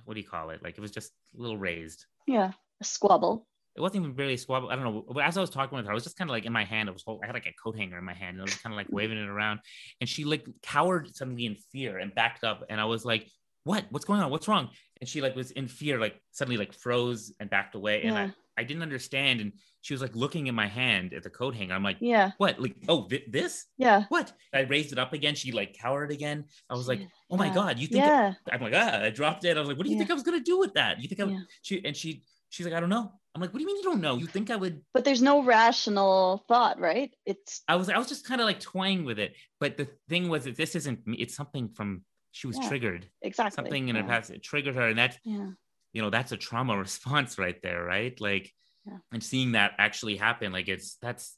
what 0.04 0.14
do 0.14 0.20
you 0.20 0.26
call 0.26 0.50
it? 0.50 0.62
Like 0.62 0.76
it 0.76 0.80
was 0.80 0.90
just 0.90 1.12
a 1.36 1.40
little 1.40 1.56
raised 1.56 2.04
Yeah. 2.26 2.52
A 2.80 2.84
squabble. 2.84 3.46
it 3.76 3.80
wasn't 3.80 4.04
even 4.04 4.14
really 4.16 4.36
squabble. 4.36 4.68
I 4.70 4.76
don't 4.76 4.84
know. 4.84 5.04
But 5.08 5.24
as 5.24 5.36
I 5.36 5.40
was 5.40 5.50
talking 5.50 5.74
with 5.76 5.86
her, 5.86 5.90
I 5.90 5.94
was 5.94 6.04
just 6.04 6.16
kind 6.18 6.28
of 6.30 6.32
like 6.32 6.44
in 6.44 6.52
my 6.52 6.64
hand. 6.64 6.88
I 6.88 6.92
was 6.92 7.02
hold, 7.02 7.20
I 7.22 7.26
had 7.26 7.34
like 7.34 7.46
a 7.46 7.54
coat 7.62 7.76
hanger 7.76 7.98
in 7.98 8.04
my 8.04 8.14
hand, 8.14 8.32
and 8.36 8.40
I 8.42 8.44
was 8.44 8.54
kind 8.56 8.72
of 8.72 8.76
like 8.76 8.86
waving 8.90 9.18
it 9.18 9.28
around. 9.28 9.60
And 10.00 10.08
she 10.08 10.24
like 10.24 10.46
cowered 10.62 11.14
suddenly 11.16 11.46
in 11.46 11.56
fear 11.72 11.98
and 11.98 12.14
backed 12.14 12.44
up. 12.44 12.64
And 12.70 12.80
I 12.80 12.84
was 12.84 13.04
like, 13.04 13.28
"What? 13.64 13.86
What's 13.90 14.04
going 14.04 14.20
on? 14.20 14.30
What's 14.30 14.46
wrong?" 14.46 14.68
And 15.00 15.08
she 15.08 15.20
like 15.22 15.34
was 15.34 15.50
in 15.52 15.66
fear, 15.68 15.98
like 15.98 16.20
suddenly 16.32 16.56
like 16.58 16.72
froze 16.74 17.32
and 17.40 17.48
backed 17.50 17.74
away. 17.74 18.02
And 18.02 18.14
Yeah. 18.14 18.22
I, 18.24 18.34
I 18.56 18.64
didn't 18.64 18.82
understand. 18.82 19.40
And 19.40 19.52
she 19.80 19.94
was 19.94 20.00
like 20.02 20.14
looking 20.14 20.46
in 20.46 20.54
my 20.54 20.66
hand 20.66 21.12
at 21.12 21.22
the 21.22 21.30
coat 21.30 21.54
hanger. 21.54 21.74
I'm 21.74 21.82
like, 21.82 21.98
Yeah. 22.00 22.30
"What? 22.38 22.60
Like, 22.60 22.76
oh, 22.88 23.02
thi- 23.08 23.24
this? 23.28 23.66
Yeah. 23.78 24.04
What?" 24.08 24.32
I 24.52 24.60
raised 24.60 24.92
it 24.92 24.98
up 24.98 25.12
again. 25.12 25.34
She 25.34 25.52
like 25.52 25.76
cowered 25.78 26.10
again. 26.10 26.44
I 26.70 26.74
was 26.74 26.88
like, 26.88 27.00
"Oh 27.30 27.36
my 27.36 27.46
Yeah. 27.46 27.54
god, 27.54 27.78
you 27.78 27.86
think?" 27.86 28.04
Yeah. 28.04 28.34
I'm 28.50 28.60
like, 28.62 28.74
ah, 28.74 29.02
I 29.02 29.10
dropped 29.10 29.44
it. 29.44 29.56
I 29.56 29.60
was 29.60 29.68
like, 29.68 29.76
"What 29.76 29.84
do 29.84 29.90
you 29.90 29.96
Yeah. 29.96 30.00
think 30.00 30.10
I 30.10 30.14
was 30.14 30.22
gonna 30.22 30.40
do 30.40 30.58
with 30.58 30.74
that? 30.74 31.00
You 31.00 31.08
think 31.08 31.20
I?" 31.20 31.24
Would? 31.24 31.46
She 31.62 31.84
and 31.84 31.96
she 31.96 32.22
she's 32.50 32.64
like, 32.66 32.74
"I 32.74 32.80
don't 32.80 32.88
know." 32.90 33.12
I'm 33.34 33.40
like, 33.40 33.52
"What 33.52 33.58
do 33.58 33.62
you 33.62 33.66
mean 33.66 33.76
you 33.76 33.82
don't 33.82 34.00
know? 34.00 34.16
You 34.16 34.26
think 34.26 34.50
I 34.50 34.56
would?" 34.56 34.80
But 34.94 35.04
there's 35.04 35.20
no 35.22 35.42
rational 35.42 36.44
thought, 36.48 36.78
right? 36.78 37.10
It's 37.26 37.62
I 37.68 37.76
was 37.76 37.88
I 37.90 37.98
was 37.98 38.08
just 38.08 38.24
kind 38.26 38.40
of 38.40 38.46
like 38.46 38.60
toying 38.60 39.04
with 39.04 39.18
it. 39.18 39.34
But 39.60 39.76
the 39.76 39.88
thing 40.08 40.28
was 40.28 40.44
that 40.44 40.56
this 40.56 40.74
isn't 40.76 41.06
me. 41.06 41.16
It's 41.18 41.34
something 41.34 41.68
from 41.70 42.04
she 42.30 42.46
was 42.46 42.58
Yeah. 42.58 42.68
triggered. 42.68 43.06
exactly 43.22 43.54
Something 43.54 43.88
in 43.88 43.94
yeah. 43.96 44.02
her 44.02 44.08
past 44.08 44.30
it 44.30 44.42
triggered 44.42 44.74
her, 44.76 44.88
and 44.88 44.98
that's 44.98 45.18
Yeah. 45.24 45.50
You 45.94 46.02
know 46.02 46.10
that's 46.10 46.32
a 46.32 46.36
trauma 46.36 46.76
response 46.86 47.38
right 47.38 47.56
there, 47.62 47.82
right? 47.82 48.20
Like, 48.20 48.52
Yeah. 48.86 48.98
and 49.12 49.22
seeing 49.22 49.52
that 49.52 49.72
actually 49.78 50.16
happen, 50.16 50.52
like 50.52 50.68
it's 50.68 50.96
that's 51.00 51.36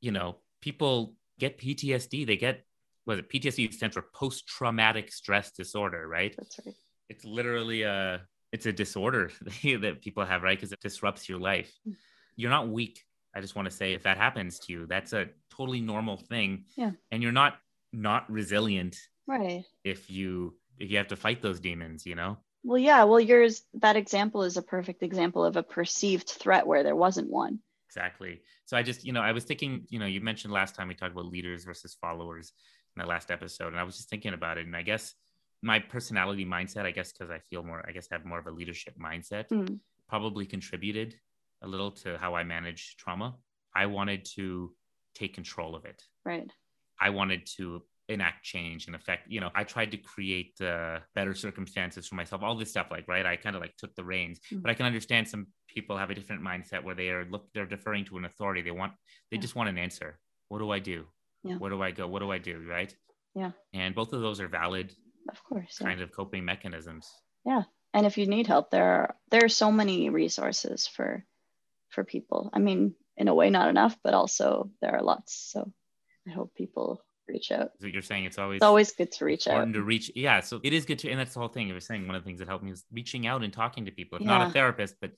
you 0.00 0.12
know 0.12 0.36
people 0.60 1.14
get 1.38 1.58
PTSD. 1.58 2.26
They 2.26 2.36
get 2.36 2.64
was 3.06 3.18
it 3.18 3.28
PTSD 3.28 3.72
stands 3.72 3.94
for 3.96 4.04
post 4.14 4.46
traumatic 4.46 5.10
stress 5.10 5.50
disorder, 5.50 6.06
right? 6.06 6.34
That's 6.38 6.60
right. 6.64 6.74
It's 7.08 7.24
literally 7.24 7.82
a 7.82 8.22
it's 8.52 8.66
a 8.66 8.72
disorder 8.72 9.30
that 9.64 9.98
people 10.02 10.24
have, 10.24 10.42
right? 10.42 10.56
Because 10.58 10.72
it 10.72 10.80
disrupts 10.80 11.28
your 11.28 11.40
life. 11.40 11.72
Mm. 11.88 11.96
You're 12.36 12.50
not 12.58 12.68
weak. 12.68 13.02
I 13.34 13.40
just 13.40 13.54
want 13.56 13.70
to 13.70 13.74
say 13.80 13.92
if 13.94 14.02
that 14.02 14.16
happens 14.16 14.58
to 14.60 14.72
you, 14.72 14.86
that's 14.86 15.12
a 15.12 15.28
totally 15.56 15.80
normal 15.80 16.16
thing. 16.16 16.64
Yeah. 16.76 16.92
And 17.10 17.22
you're 17.22 17.32
not 17.42 17.58
not 17.92 18.30
resilient 18.30 18.96
Right. 19.26 19.64
if 19.84 20.10
you 20.10 20.56
if 20.78 20.90
you 20.90 20.96
have 20.98 21.08
to 21.08 21.16
fight 21.16 21.40
those 21.42 21.60
demons, 21.60 22.06
you 22.06 22.14
know? 22.16 22.38
Well, 22.62 22.78
yeah. 22.78 23.04
Well, 23.04 23.20
yours, 23.20 23.62
that 23.74 23.96
example 23.96 24.42
is 24.42 24.56
a 24.56 24.62
perfect 24.62 25.02
example 25.02 25.44
of 25.44 25.56
a 25.56 25.62
perceived 25.62 26.28
threat 26.28 26.66
where 26.66 26.82
there 26.82 26.96
wasn't 26.96 27.30
one. 27.30 27.60
Exactly. 27.88 28.42
So 28.66 28.76
I 28.76 28.82
just, 28.82 29.04
you 29.04 29.12
know, 29.12 29.20
I 29.20 29.32
was 29.32 29.44
thinking, 29.44 29.86
you 29.88 29.98
know, 29.98 30.06
you 30.06 30.20
mentioned 30.20 30.52
last 30.52 30.74
time 30.76 30.88
we 30.88 30.94
talked 30.94 31.12
about 31.12 31.26
leaders 31.26 31.64
versus 31.64 31.96
followers 32.00 32.52
in 32.96 33.02
the 33.02 33.08
last 33.08 33.30
episode, 33.30 33.68
and 33.68 33.78
I 33.78 33.82
was 33.82 33.96
just 33.96 34.08
thinking 34.08 34.34
about 34.34 34.58
it. 34.58 34.66
And 34.66 34.76
I 34.76 34.82
guess 34.82 35.14
my 35.62 35.78
personality 35.78 36.44
mindset, 36.44 36.86
I 36.86 36.90
guess, 36.90 37.12
because 37.12 37.30
I 37.30 37.38
feel 37.38 37.62
more, 37.62 37.84
I 37.86 37.92
guess, 37.92 38.08
have 38.10 38.24
more 38.24 38.38
of 38.38 38.46
a 38.46 38.50
leadership 38.50 38.94
mindset, 38.98 39.48
Mm. 39.48 39.80
probably 40.08 40.46
contributed 40.46 41.18
a 41.62 41.68
little 41.68 41.90
to 41.92 42.16
how 42.18 42.34
I 42.34 42.44
manage 42.44 42.96
trauma. 42.96 43.36
I 43.74 43.86
wanted 43.86 44.24
to 44.36 44.74
take 45.14 45.34
control 45.34 45.74
of 45.74 45.84
it. 45.84 46.02
Right. 46.24 46.50
I 47.00 47.10
wanted 47.10 47.46
to 47.56 47.82
enact 48.10 48.44
change 48.44 48.86
and 48.86 48.94
affect, 48.96 49.22
you 49.30 49.40
know, 49.40 49.50
I 49.54 49.64
tried 49.64 49.90
to 49.92 49.96
create 49.96 50.60
uh, 50.60 50.98
better 51.14 51.34
circumstances 51.34 52.06
for 52.08 52.16
myself, 52.16 52.42
all 52.42 52.56
this 52.56 52.70
stuff, 52.70 52.88
like, 52.90 53.06
right. 53.08 53.24
I 53.24 53.36
kind 53.36 53.56
of 53.56 53.62
like 53.62 53.76
took 53.76 53.94
the 53.94 54.04
reins, 54.04 54.40
Mm. 54.52 54.62
but 54.62 54.70
I 54.70 54.74
can 54.74 54.86
understand 54.86 55.28
some 55.28 55.46
people 55.74 55.96
have 55.96 56.10
a 56.10 56.14
different 56.14 56.42
mindset 56.42 56.82
where 56.84 56.94
they 56.94 57.08
are 57.10 57.24
look, 57.32 57.44
they're 57.54 57.66
deferring 57.76 58.04
to 58.06 58.18
an 58.18 58.24
authority. 58.24 58.62
They 58.62 58.70
want, 58.82 58.92
they 59.30 59.36
Yeah. 59.36 59.42
just 59.42 59.54
want 59.54 59.68
an 59.68 59.78
answer. 59.78 60.18
What 60.48 60.58
do 60.58 60.70
I 60.70 60.80
do? 60.80 61.06
Yeah. 61.44 61.56
Where 61.58 61.70
do 61.70 61.80
I 61.82 61.90
go? 61.92 62.06
What 62.08 62.18
do 62.20 62.30
I 62.32 62.38
do? 62.38 62.56
Right. 62.68 62.94
Yeah. 63.34 63.52
And 63.72 63.94
both 63.94 64.12
of 64.12 64.20
those 64.20 64.40
are 64.40 64.48
valid 64.48 64.92
Of 65.28 65.42
course. 65.44 65.78
yeah. 65.80 65.86
kind 65.88 66.00
of 66.02 66.10
coping 66.12 66.44
mechanisms. 66.44 67.06
Yeah. 67.46 67.62
And 67.94 68.06
if 68.06 68.18
you 68.18 68.26
need 68.26 68.46
help 68.46 68.70
there 68.70 68.84
are 68.98 69.16
there 69.30 69.44
are 69.44 69.48
so 69.48 69.70
many 69.72 70.10
resources 70.10 70.86
for 70.86 71.24
for 71.88 72.04
people 72.04 72.50
i 72.52 72.58
mean 72.60 72.94
in 73.16 73.26
a 73.26 73.34
way 73.34 73.50
not 73.50 73.68
enough 73.68 73.98
but 74.04 74.14
also 74.14 74.70
there 74.80 74.94
are 74.94 75.02
lots 75.02 75.34
so 75.52 75.72
i 76.28 76.30
hope 76.30 76.54
people 76.54 77.02
reach 77.30 77.50
out 77.52 77.70
What 77.80 77.92
you're 77.92 78.02
saying 78.02 78.24
it's 78.24 78.38
always, 78.38 78.58
it's 78.58 78.64
always 78.64 78.92
good 78.92 79.10
to 79.12 79.24
reach 79.24 79.46
out 79.46 79.52
important 79.54 79.74
to 79.74 79.82
reach. 79.82 80.10
Yeah. 80.14 80.40
So 80.40 80.60
it 80.62 80.72
is 80.72 80.84
good 80.84 80.98
to, 81.00 81.10
and 81.10 81.18
that's 81.20 81.34
the 81.34 81.40
whole 81.40 81.48
thing. 81.48 81.68
You 81.68 81.74
were 81.74 81.80
saying 81.90 82.06
one 82.06 82.16
of 82.16 82.22
the 82.22 82.26
things 82.28 82.40
that 82.40 82.48
helped 82.48 82.64
me 82.64 82.70
was 82.70 82.84
reaching 82.92 83.26
out 83.26 83.42
and 83.44 83.52
talking 83.52 83.84
to 83.86 83.92
people. 83.92 84.18
If 84.18 84.24
not 84.24 84.48
a 84.48 84.50
therapist, 84.50 84.94
but 85.00 85.12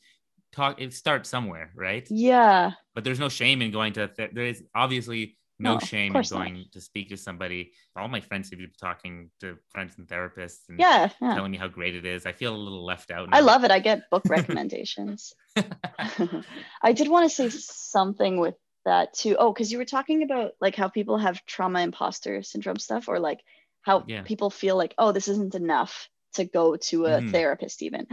talk, 0.53 0.81
it 0.81 0.93
starts 0.93 1.29
somewhere, 1.29 1.71
right? 1.75 2.07
yeah 2.11 2.73
but 2.95 3.05
there's 3.05 3.19
no 3.27 3.29
shame 3.41 3.63
in 3.63 3.71
going 3.79 3.93
to 3.95 4.09
th- 4.09 4.33
there 4.35 4.45
is 4.45 4.63
obviously 4.75 5.37
no, 5.59 5.75
No, 5.75 5.79
shame 5.79 6.09
in 6.09 6.13
course 6.15 6.33
not. 6.33 6.39
going 6.47 6.67
to 6.73 6.81
speak 6.81 7.09
to 7.11 7.17
somebody 7.17 7.73
all 7.97 8.09
my 8.09 8.21
friends 8.21 8.51
have 8.51 8.59
been 8.59 8.71
talking 8.79 9.31
to 9.41 9.57
friends 9.71 9.93
and 9.99 10.07
therapists 10.09 10.69
and 10.69 10.79
yeah, 10.79 11.09
yeah. 11.23 11.35
telling 11.35 11.53
me 11.53 11.59
how 11.59 11.69
great 11.69 11.95
it 11.95 12.05
is 12.05 12.27
i 12.27 12.33
feel 12.33 12.55
a 12.55 12.63
little 12.67 12.85
left 12.85 13.11
out 13.11 13.29
i 13.33 13.41
love 13.41 13.65
it 13.65 13.71
i 13.71 13.79
get 13.79 14.11
book 14.11 14.25
recommendations 14.39 15.33
i 16.83 16.93
did 16.93 17.09
want 17.09 17.25
to 17.29 17.35
say 17.35 17.49
something 17.49 18.39
with 18.41 18.57
that 18.85 19.13
too 19.13 19.37
oh 19.39 19.53
because 19.53 19.71
you 19.71 19.79
were 19.79 19.85
talking 19.85 20.23
about 20.23 20.53
like 20.61 20.75
how 20.75 20.89
people 20.89 21.19
have 21.19 21.45
trauma 21.47 21.81
imposter 21.81 22.43
syndrome 22.43 22.79
stuff 22.79 23.09
or 23.09 23.19
like 23.21 23.41
how 23.83 24.05
Yeah. 24.07 24.23
people 24.23 24.51
feel 24.51 24.77
like 24.77 24.95
oh 24.99 25.13
this 25.13 25.29
isn't 25.29 25.55
enough 25.55 26.09
to 26.35 26.45
go 26.45 26.77
to 26.77 27.07
a 27.07 27.21
Mhm. 27.21 27.31
therapist 27.31 27.83
even 27.83 28.07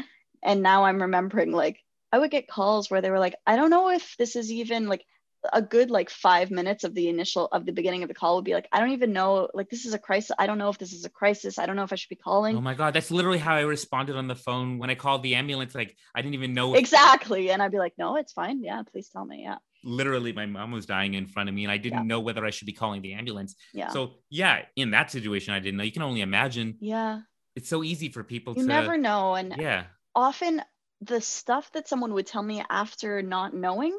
and 0.43 0.61
now 0.61 0.85
i'm 0.85 1.01
remembering 1.01 1.51
like 1.51 1.83
i 2.11 2.19
would 2.19 2.31
get 2.31 2.47
calls 2.47 2.89
where 2.89 3.01
they 3.01 3.09
were 3.09 3.19
like 3.19 3.35
i 3.47 3.55
don't 3.55 3.69
know 3.69 3.89
if 3.89 4.15
this 4.17 4.35
is 4.35 4.51
even 4.51 4.87
like 4.87 5.05
a 5.53 5.61
good 5.61 5.89
like 5.89 6.09
five 6.09 6.51
minutes 6.51 6.83
of 6.83 6.93
the 6.93 7.07
initial 7.07 7.47
of 7.53 7.65
the 7.65 7.71
beginning 7.71 8.03
of 8.03 8.09
the 8.09 8.13
call 8.15 8.35
would 8.35 8.43
be 8.43 8.53
like 8.53 8.67
i 8.73 8.79
don't 8.79 8.91
even 8.91 9.13
know 9.13 9.47
like 9.53 9.69
this 9.69 9.85
is 9.85 9.93
a 9.93 9.99
crisis 9.99 10.35
i 10.37 10.45
don't 10.45 10.57
know 10.57 10.67
if 10.69 10.77
this 10.77 10.91
is 10.91 11.05
a 11.05 11.09
crisis 11.09 11.57
i 11.57 11.65
don't 11.65 11.77
know 11.77 11.83
if 11.83 11.93
i 11.93 11.95
should 11.95 12.09
be 12.09 12.15
calling 12.17 12.57
oh 12.57 12.61
my 12.61 12.73
god 12.73 12.93
that's 12.93 13.09
literally 13.09 13.37
how 13.37 13.55
i 13.55 13.61
responded 13.61 14.17
on 14.17 14.27
the 14.27 14.35
phone 14.35 14.79
when 14.79 14.89
i 14.89 14.95
called 14.95 15.23
the 15.23 15.35
ambulance 15.35 15.73
like 15.73 15.95
i 16.13 16.21
didn't 16.21 16.33
even 16.33 16.53
know 16.53 16.73
exactly 16.75 17.51
and 17.51 17.63
i'd 17.63 17.71
be 17.71 17.79
like 17.79 17.93
no 17.97 18.17
it's 18.17 18.33
fine 18.33 18.61
yeah 18.61 18.83
please 18.91 19.07
tell 19.07 19.25
me 19.25 19.43
yeah 19.43 19.55
literally 19.83 20.33
my 20.33 20.45
mom 20.45 20.71
was 20.71 20.85
dying 20.85 21.13
in 21.13 21.25
front 21.25 21.49
of 21.49 21.55
me 21.55 21.63
and 21.63 21.71
i 21.71 21.77
didn't 21.77 21.99
Yeah. 21.99 22.03
know 22.03 22.19
whether 22.19 22.45
i 22.45 22.49
should 22.49 22.65
be 22.65 22.73
calling 22.73 23.01
the 23.01 23.13
ambulance. 23.13 23.55
Yeah. 23.73 23.89
So 23.89 24.15
yeah 24.29 24.65
in 24.75 24.91
that 24.91 25.11
situation 25.11 25.53
i 25.53 25.59
didn't 25.59 25.77
know. 25.77 25.83
You 25.83 25.91
can 25.91 26.01
only 26.01 26.21
imagine. 26.21 26.77
Yeah. 26.79 27.21
It's 27.55 27.69
so 27.69 27.83
easy 27.83 28.09
for 28.09 28.23
people 28.23 28.53
you 28.55 28.61
to 28.63 28.67
never 28.67 28.97
know 28.97 29.35
and 29.35 29.55
yeah. 29.57 29.85
often 30.15 30.61
the 31.01 31.21
stuff 31.21 31.71
that 31.73 31.87
someone 31.87 32.13
would 32.13 32.27
tell 32.27 32.43
me 32.43 32.63
after 32.69 33.21
not 33.21 33.53
knowing 33.53 33.97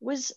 was 0.00 0.32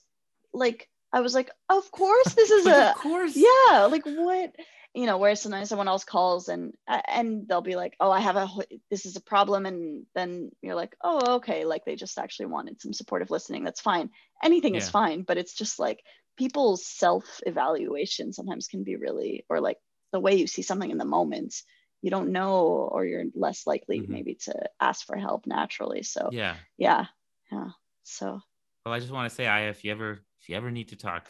like 0.54 0.90
i 1.14 1.20
was 1.22 1.34
like 1.34 1.50
of 1.70 1.90
course 1.92 2.34
this 2.34 2.52
is 2.52 2.66
a 2.78 2.90
of 2.92 2.96
course. 2.96 3.36
Yeah 3.36 3.86
like 3.86 4.06
what? 4.06 4.56
You 4.94 5.06
know 5.06 5.18
whereas 5.18 5.42
sometimes 5.42 5.70
someone 5.70 5.88
else 5.88 6.04
calls 6.04 6.50
and 6.50 6.74
and 6.88 7.48
they'll 7.48 7.62
be 7.62 7.78
like 7.78 7.96
oh 8.00 8.12
i 8.12 8.20
have 8.20 8.36
a 8.36 8.50
this 8.90 9.06
is 9.06 9.16
a 9.16 9.22
problem 9.22 9.66
and 9.66 10.06
then 10.16 10.52
you're 10.62 10.76
like 10.76 10.96
oh 11.02 11.36
okay 11.36 11.64
like 11.64 11.86
they 11.86 11.96
just 11.96 12.18
actually 12.20 12.48
wanted 12.48 12.82
some 12.82 12.92
supportive 12.94 13.32
listening 13.32 13.64
that's 13.64 13.80
fine. 13.82 14.10
Anything 14.44 14.76
is 14.76 14.90
fine 14.90 15.22
but 15.24 15.38
it's 15.38 15.54
just 15.54 15.80
like 15.80 16.04
people's 16.38 16.86
self 16.86 17.40
evaluation 17.46 18.34
sometimes 18.34 18.68
can 18.68 18.84
be 18.84 18.96
really 18.98 19.46
or 19.50 19.62
like 19.62 19.78
the 20.12 20.20
way 20.20 20.36
you 20.36 20.48
see 20.48 20.62
something 20.62 20.92
in 20.92 20.98
the 20.98 21.06
moment 21.06 21.56
you 22.02 22.10
don't 22.10 22.32
know 22.32 22.58
or 22.92 23.06
you're 23.06 23.26
less 23.36 23.66
likely 23.68 24.02
Mhm. 24.02 24.10
maybe 24.10 24.36
to 24.36 24.54
ask 24.80 25.06
for 25.06 25.16
help 25.16 25.46
naturally 25.48 26.04
so 26.04 26.30
yeah. 26.34 26.56
yeah 26.78 27.06
yeah 27.52 27.70
so. 28.04 28.42
Well 28.86 28.94
i 28.96 29.00
just 29.00 29.12
want 29.12 29.30
to 29.30 29.36
say 29.36 29.46
i 29.48 29.70
if 29.70 29.86
you 29.86 29.92
ever 29.92 30.26
if 30.42 30.50
you 30.50 30.56
ever 30.56 30.72
need 30.72 30.90
to 30.90 30.96
talk? 30.96 31.30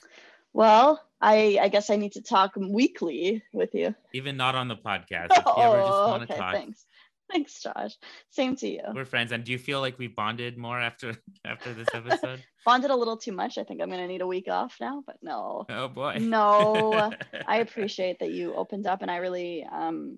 Well 0.54 1.02
i 1.22 1.60
i 1.62 1.68
guess 1.68 1.90
i 1.90 1.96
need 1.96 2.14
to 2.14 2.22
talk 2.22 2.52
weekly 2.56 3.44
with 3.54 3.74
you. 3.76 3.94
Even 4.14 4.38
not 4.38 4.56
on 4.56 4.68
the 4.68 4.76
podcast. 4.76 5.32
If 5.32 5.46
you 5.46 5.64
ever 5.64 5.78
just 5.82 5.94
Oh, 5.94 6.08
want 6.08 6.28
to 6.28 6.34
okay, 6.34 6.40
talk, 6.40 6.54
thanks. 6.54 6.86
Thanks 7.32 7.62
josh. 7.62 7.96
Same 8.32 8.58
to 8.58 8.68
you. 8.68 8.82
We're 8.94 9.06
friends. 9.06 9.32
And 9.32 9.46
do 9.46 9.54
you 9.54 9.58
feel 9.58 9.80
like 9.80 9.98
we 9.98 10.08
bonded 10.08 10.58
more 10.58 10.78
after 10.78 11.16
after 11.46 11.74
this 11.74 11.88
episode? 11.94 12.44
bonded 12.66 12.92
a 12.92 12.96
little 12.96 13.18
too 13.18 13.32
much. 13.32 13.58
I 13.58 13.64
think 13.64 13.82
i'm 13.82 13.90
to 13.90 14.08
need 14.08 14.22
a 14.22 14.28
week 14.28 14.48
off 14.50 14.76
now 14.82 15.04
but 15.06 15.18
no. 15.22 15.66
Oh 15.70 15.88
boy. 15.88 16.18
No, 16.20 17.14
i 17.48 17.58
appreciate 17.58 18.20
that 18.20 18.32
you 18.32 18.54
opened 18.56 18.88
up 18.88 19.02
and 19.02 19.12
i 19.12 19.18
really 19.18 19.66
um 19.72 20.18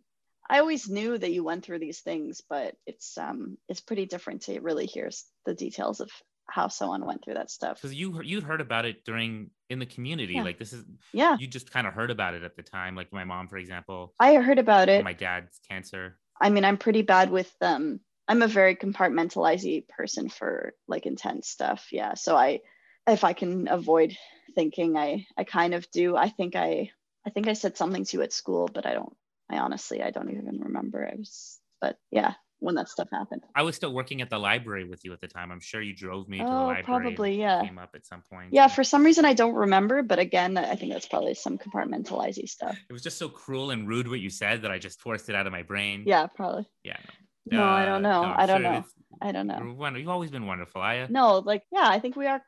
i 0.49 0.59
always 0.59 0.89
knew 0.89 1.17
that 1.17 1.31
you 1.31 1.43
went 1.43 1.63
through 1.63 1.79
these 1.79 2.01
things 2.01 2.41
but 2.49 2.75
it's 2.87 3.17
um 3.17 3.57
it's 3.69 3.81
pretty 3.81 4.05
different 4.05 4.41
to 4.43 4.59
really 4.59 4.85
hear 4.85 5.09
the 5.45 5.53
details 5.53 5.99
of 5.99 6.09
how 6.49 6.67
someone 6.67 7.05
went 7.05 7.23
through 7.23 7.33
that 7.35 7.49
stuff 7.49 7.81
because 7.81 7.93
you 7.95 8.21
you'd 8.21 8.43
heard 8.43 8.61
about 8.61 8.85
it 8.85 9.03
during 9.05 9.49
in 9.69 9.79
the 9.79 9.85
community. 9.85 10.33
Yeah. 10.33 10.43
Like 10.43 10.59
this 10.59 10.73
is 10.73 10.83
yeah 11.11 11.37
you 11.39 11.47
just 11.47 11.71
kind 11.71 11.87
of 11.87 11.93
heard 11.93 12.11
about 12.11 12.33
it 12.33 12.43
at 12.43 12.55
the 12.55 12.63
time. 12.63 12.95
Like 12.95 13.11
my 13.11 13.23
mom, 13.23 13.47
for 13.47 13.57
example, 13.57 14.13
i 14.19 14.35
heard 14.35 14.59
about 14.59 14.89
it 14.89 15.03
my 15.03 15.13
dad's 15.13 15.59
cancer. 15.69 16.17
I 16.39 16.49
mean, 16.49 16.65
I'm 16.65 16.77
pretty 16.77 17.01
bad 17.01 17.29
with 17.29 17.51
um 17.61 17.99
I'm 18.27 18.41
a 18.41 18.47
very 18.47 18.75
compartmentalizing 18.75 19.87
person 19.89 20.29
for 20.29 20.73
like 20.87 21.05
intense 21.05 21.49
stuff. 21.49 21.87
Yeah. 21.91 22.13
So 22.15 22.35
I 22.35 22.61
if 23.07 23.23
I 23.23 23.33
can 23.33 23.67
avoid 23.67 24.15
thinking 24.55 24.97
I 24.97 25.25
I 25.37 25.43
kind 25.43 25.73
of 25.73 25.89
do. 25.91 26.15
I 26.15 26.29
think 26.29 26.55
I 26.55 26.91
I 27.25 27.29
think 27.29 27.47
I 27.47 27.53
said 27.53 27.77
something 27.77 28.05
to 28.05 28.17
you 28.17 28.23
at 28.23 28.33
school, 28.33 28.69
but 28.71 28.85
I 28.85 28.93
don't. 28.93 29.15
I 29.49 29.57
honestly, 29.57 30.01
I 30.01 30.11
don't 30.11 30.31
even 30.31 30.59
remember. 30.61 31.05
I 31.05 31.15
was, 31.15 31.59
but 31.81 31.97
yeah, 32.11 32.33
when 32.63 32.75
that 32.75 32.87
stuff 32.89 33.09
happened. 33.11 33.43
I 33.55 33.61
was 33.61 33.75
still 33.75 33.93
working 33.93 34.21
at 34.21 34.29
the 34.29 34.37
library 34.39 34.85
with 34.85 35.03
you 35.03 35.11
at 35.13 35.19
the 35.21 35.27
time. 35.27 35.51
I'm 35.51 35.59
sure 35.59 35.81
you 35.81 35.93
drove 35.95 36.27
me 36.29 36.37
to 36.39 36.43
the 36.45 36.49
Oh, 36.49 36.65
library. 36.67 36.83
probably, 36.83 37.39
yeah. 37.39 37.61
Came 37.63 37.77
up 37.77 37.91
at 37.93 38.05
some 38.05 38.21
point. 38.31 38.49
Yeah, 38.51 38.67
for 38.67 38.83
some 38.83 39.03
reason 39.03 39.25
I 39.25 39.33
don't 39.33 39.53
remember, 39.53 40.01
but 40.01 40.17
again, 40.19 40.57
I 40.57 40.75
think 40.75 40.93
that's 40.93 41.07
probably 41.07 41.33
some 41.33 41.57
compartmentalizing 41.57 42.47
stuff. 42.47 42.77
it 42.89 42.93
was 42.93 43.01
just 43.03 43.17
so 43.17 43.27
cruel 43.29 43.71
and 43.71 43.87
rude 43.87 44.07
what 44.07 44.19
you 44.21 44.29
said 44.29 44.61
that 44.63 44.71
I 44.71 44.79
just 44.79 45.01
forced 45.01 45.29
it 45.29 45.35
out 45.35 45.45
of 45.45 45.51
my 45.51 45.63
brain. 45.63 46.03
Yeah, 46.07 46.27
probably. 46.27 46.65
Yeah. 46.83 46.97
No, 47.45 47.61
uh, 47.61 47.65
I 47.65 47.85
don't 47.85 48.01
know. 48.01 48.23
I'm 48.23 48.39
I 48.39 48.45
don't 48.45 48.61
sure 48.61 48.71
know. 48.71 48.83
I 49.21 49.31
don't 49.33 49.47
know. 49.47 49.95
You've 49.97 50.09
always 50.09 50.31
been 50.31 50.47
wonderful, 50.47 50.81
Aya. 50.81 51.03
Uh, 51.03 51.07
no, 51.09 51.37
like 51.39 51.63
yeah, 51.71 51.87
I 51.87 51.99
think 51.99 52.15
we 52.15 52.25
are 52.27 52.41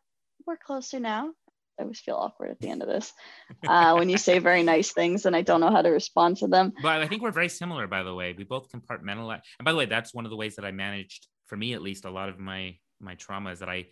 we're 0.47 0.55
closer 0.57 0.99
now. 1.01 1.31
I 1.77 1.83
always 1.83 1.99
feel 1.99 2.15
awkward 2.15 2.51
at 2.51 2.59
the 2.59 2.69
end 2.69 2.81
of 2.81 2.87
this 2.87 3.11
uh, 3.67 3.95
when 3.95 4.09
you 4.09 4.17
say 4.17 4.39
very 4.39 4.63
nice 4.63 4.91
things 4.91 5.25
and 5.25 5.35
I 5.35 5.41
don't 5.41 5.59
know 5.59 5.71
how 5.71 5.81
to 5.81 5.89
respond 5.89 6.37
to 6.37 6.47
them. 6.47 6.73
But 6.81 7.01
I 7.01 7.07
think 7.07 7.21
we're 7.21 7.31
very 7.31 7.49
similar, 7.49 7.87
by 7.87 8.03
the 8.03 8.13
way. 8.13 8.33
We 8.37 8.43
both 8.43 8.69
compartmentalize. 8.71 9.41
And 9.59 9.65
by 9.65 9.71
the 9.71 9.77
way, 9.77 9.85
that's 9.85 10.13
one 10.13 10.25
of 10.25 10.31
the 10.31 10.37
ways 10.37 10.55
that 10.55 10.65
I 10.65 10.71
managed, 10.71 11.27
for 11.47 11.57
me 11.57 11.73
at 11.73 11.81
least, 11.81 12.05
a 12.05 12.09
lot 12.09 12.29
of 12.29 12.39
my 12.39 12.77
my 13.01 13.15
trauma 13.15 13.51
is 13.51 13.59
that 13.59 13.69
I 13.69 13.87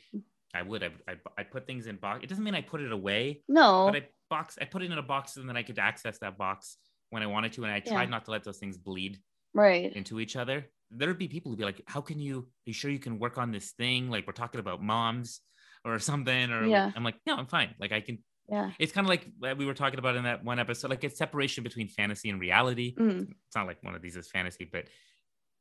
I 0.53 0.61
would 0.61 0.83
I 0.83 0.91
I, 1.07 1.15
I 1.37 1.43
put 1.43 1.67
things 1.67 1.87
in 1.87 1.97
box. 1.97 2.21
It 2.23 2.29
doesn't 2.29 2.43
mean 2.43 2.55
I 2.55 2.61
put 2.61 2.81
it 2.81 2.91
away, 2.91 3.43
No, 3.49 3.89
but 3.91 4.01
I 4.01 4.07
box 4.29 4.57
I 4.61 4.65
put 4.65 4.81
it 4.81 4.91
in 4.91 4.97
a 4.97 5.03
box 5.03 5.35
and 5.35 5.47
then 5.47 5.57
I 5.57 5.63
could 5.63 5.79
access 5.79 6.19
that 6.19 6.37
box 6.37 6.77
when 7.09 7.21
I 7.21 7.27
wanted 7.27 7.53
to, 7.53 7.63
and 7.63 7.71
I 7.73 7.81
Yeah. 7.85 7.91
tried 7.93 8.09
not 8.09 8.25
to 8.25 8.31
let 8.31 8.43
those 8.43 8.57
things 8.57 8.77
bleed 8.77 9.19
right. 9.53 9.93
into 9.93 10.19
each 10.19 10.35
other. 10.35 10.69
There'd 10.89 11.17
be 11.17 11.27
people 11.27 11.51
who'd 11.51 11.59
be 11.59 11.65
like, 11.65 11.81
"How 11.87 12.01
can 12.01 12.19
you? 12.19 12.39
Are 12.39 12.67
you 12.67 12.73
sure 12.73 12.89
you 12.91 12.99
can 12.99 13.19
work 13.19 13.37
on 13.37 13.51
this 13.51 13.71
thing? 13.71 14.09
Like 14.09 14.25
we're 14.25 14.33
talking 14.33 14.59
about 14.59 14.81
moms 14.81 15.41
or 15.85 15.99
something?" 15.99 16.51
Or 16.51 16.65
Yeah. 16.65 16.91
I'm 16.95 17.03
like, 17.03 17.15
"No, 17.25 17.35
I'm 17.35 17.47
fine. 17.47 17.75
Like 17.79 17.91
I 17.91 18.01
can." 18.01 18.19
Yeah. 18.49 18.71
It's 18.77 18.91
kind 18.91 19.05
of 19.05 19.09
like 19.09 19.57
we 19.57 19.65
were 19.65 19.73
talking 19.73 19.99
about 19.99 20.15
in 20.15 20.25
that 20.25 20.43
one 20.43 20.59
episode, 20.59 20.89
like 20.89 21.03
it's 21.03 21.17
separation 21.17 21.63
between 21.63 21.87
fantasy 21.87 22.29
and 22.29 22.39
reality. 22.41 22.93
Mm, 22.95 23.31
It's 23.31 23.55
not 23.55 23.67
like 23.67 23.81
one 23.83 23.95
of 23.95 24.01
these 24.01 24.17
is 24.17 24.29
fantasy, 24.29 24.67
but 24.69 24.85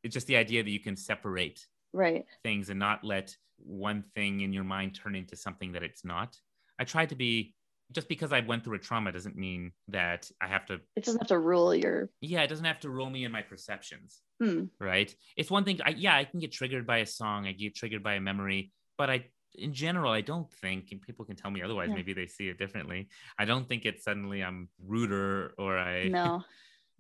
it's 0.03 0.12
just 0.15 0.27
the 0.27 0.36
idea 0.36 0.65
that 0.65 0.70
you 0.70 0.81
can 0.81 0.97
separate 0.97 1.65
right. 1.93 2.27
things 2.43 2.70
and 2.70 2.81
not 2.81 3.05
let 3.05 3.36
one 3.59 4.03
thing 4.16 4.40
in 4.40 4.53
your 4.53 4.65
mind 4.65 4.97
turn 4.97 5.15
into 5.15 5.36
something 5.36 5.73
that 5.73 5.85
it's 5.85 6.05
not. 6.05 6.36
I 6.78 6.85
try 6.85 7.07
to 7.07 7.15
be 7.15 7.55
just 7.93 8.09
because 8.09 8.32
I 8.32 8.40
went 8.40 8.65
through 8.65 8.77
a 8.77 8.81
trauma 8.81 9.12
doesn't 9.12 9.36
mean 9.36 9.73
that 9.89 10.28
I 10.40 10.49
have 10.49 10.66
to 10.66 10.81
It 10.97 11.05
doesn't 11.05 11.20
have 11.20 11.28
to 11.28 11.39
rule 11.39 11.74
your 11.74 12.11
yeah, 12.20 12.43
it 12.43 12.49
doesn't 12.49 12.65
have 12.65 12.81
to 12.81 12.90
rule 12.90 13.11
me 13.11 13.24
in 13.24 13.31
my 13.31 13.43
perceptions, 13.43 14.20
hmm, 14.40 14.65
right? 14.81 15.15
It's 15.36 15.51
one 15.51 15.65
thing 15.65 15.78
I 15.85 15.90
yeah, 15.90 16.16
I 16.16 16.24
can 16.24 16.40
get 16.40 16.53
triggered 16.53 16.86
by 16.86 16.99
a 16.99 17.07
song, 17.07 17.47
I 17.47 17.53
get 17.53 17.77
triggered 17.77 18.03
by 18.03 18.15
a 18.15 18.20
memory, 18.20 18.73
but 18.99 19.11
I 19.11 19.27
in 19.55 19.73
general, 19.74 20.12
I 20.12 20.20
don't 20.23 20.51
think, 20.51 20.89
and 20.93 21.01
people 21.03 21.24
can 21.24 21.37
tell 21.37 21.51
me 21.51 21.62
otherwise, 21.62 21.89
Yeah. 21.91 21.97
maybe 21.97 22.12
they 22.12 22.27
see 22.27 22.49
it 22.49 22.59
differently. 22.59 23.09
I 23.39 23.45
don't 23.45 23.69
think 23.69 23.85
it's 23.85 24.05
suddenly 24.05 24.43
I'm 24.43 24.69
ruder 24.85 25.55
or 25.59 25.79
I 25.79 26.05
no. 26.09 26.45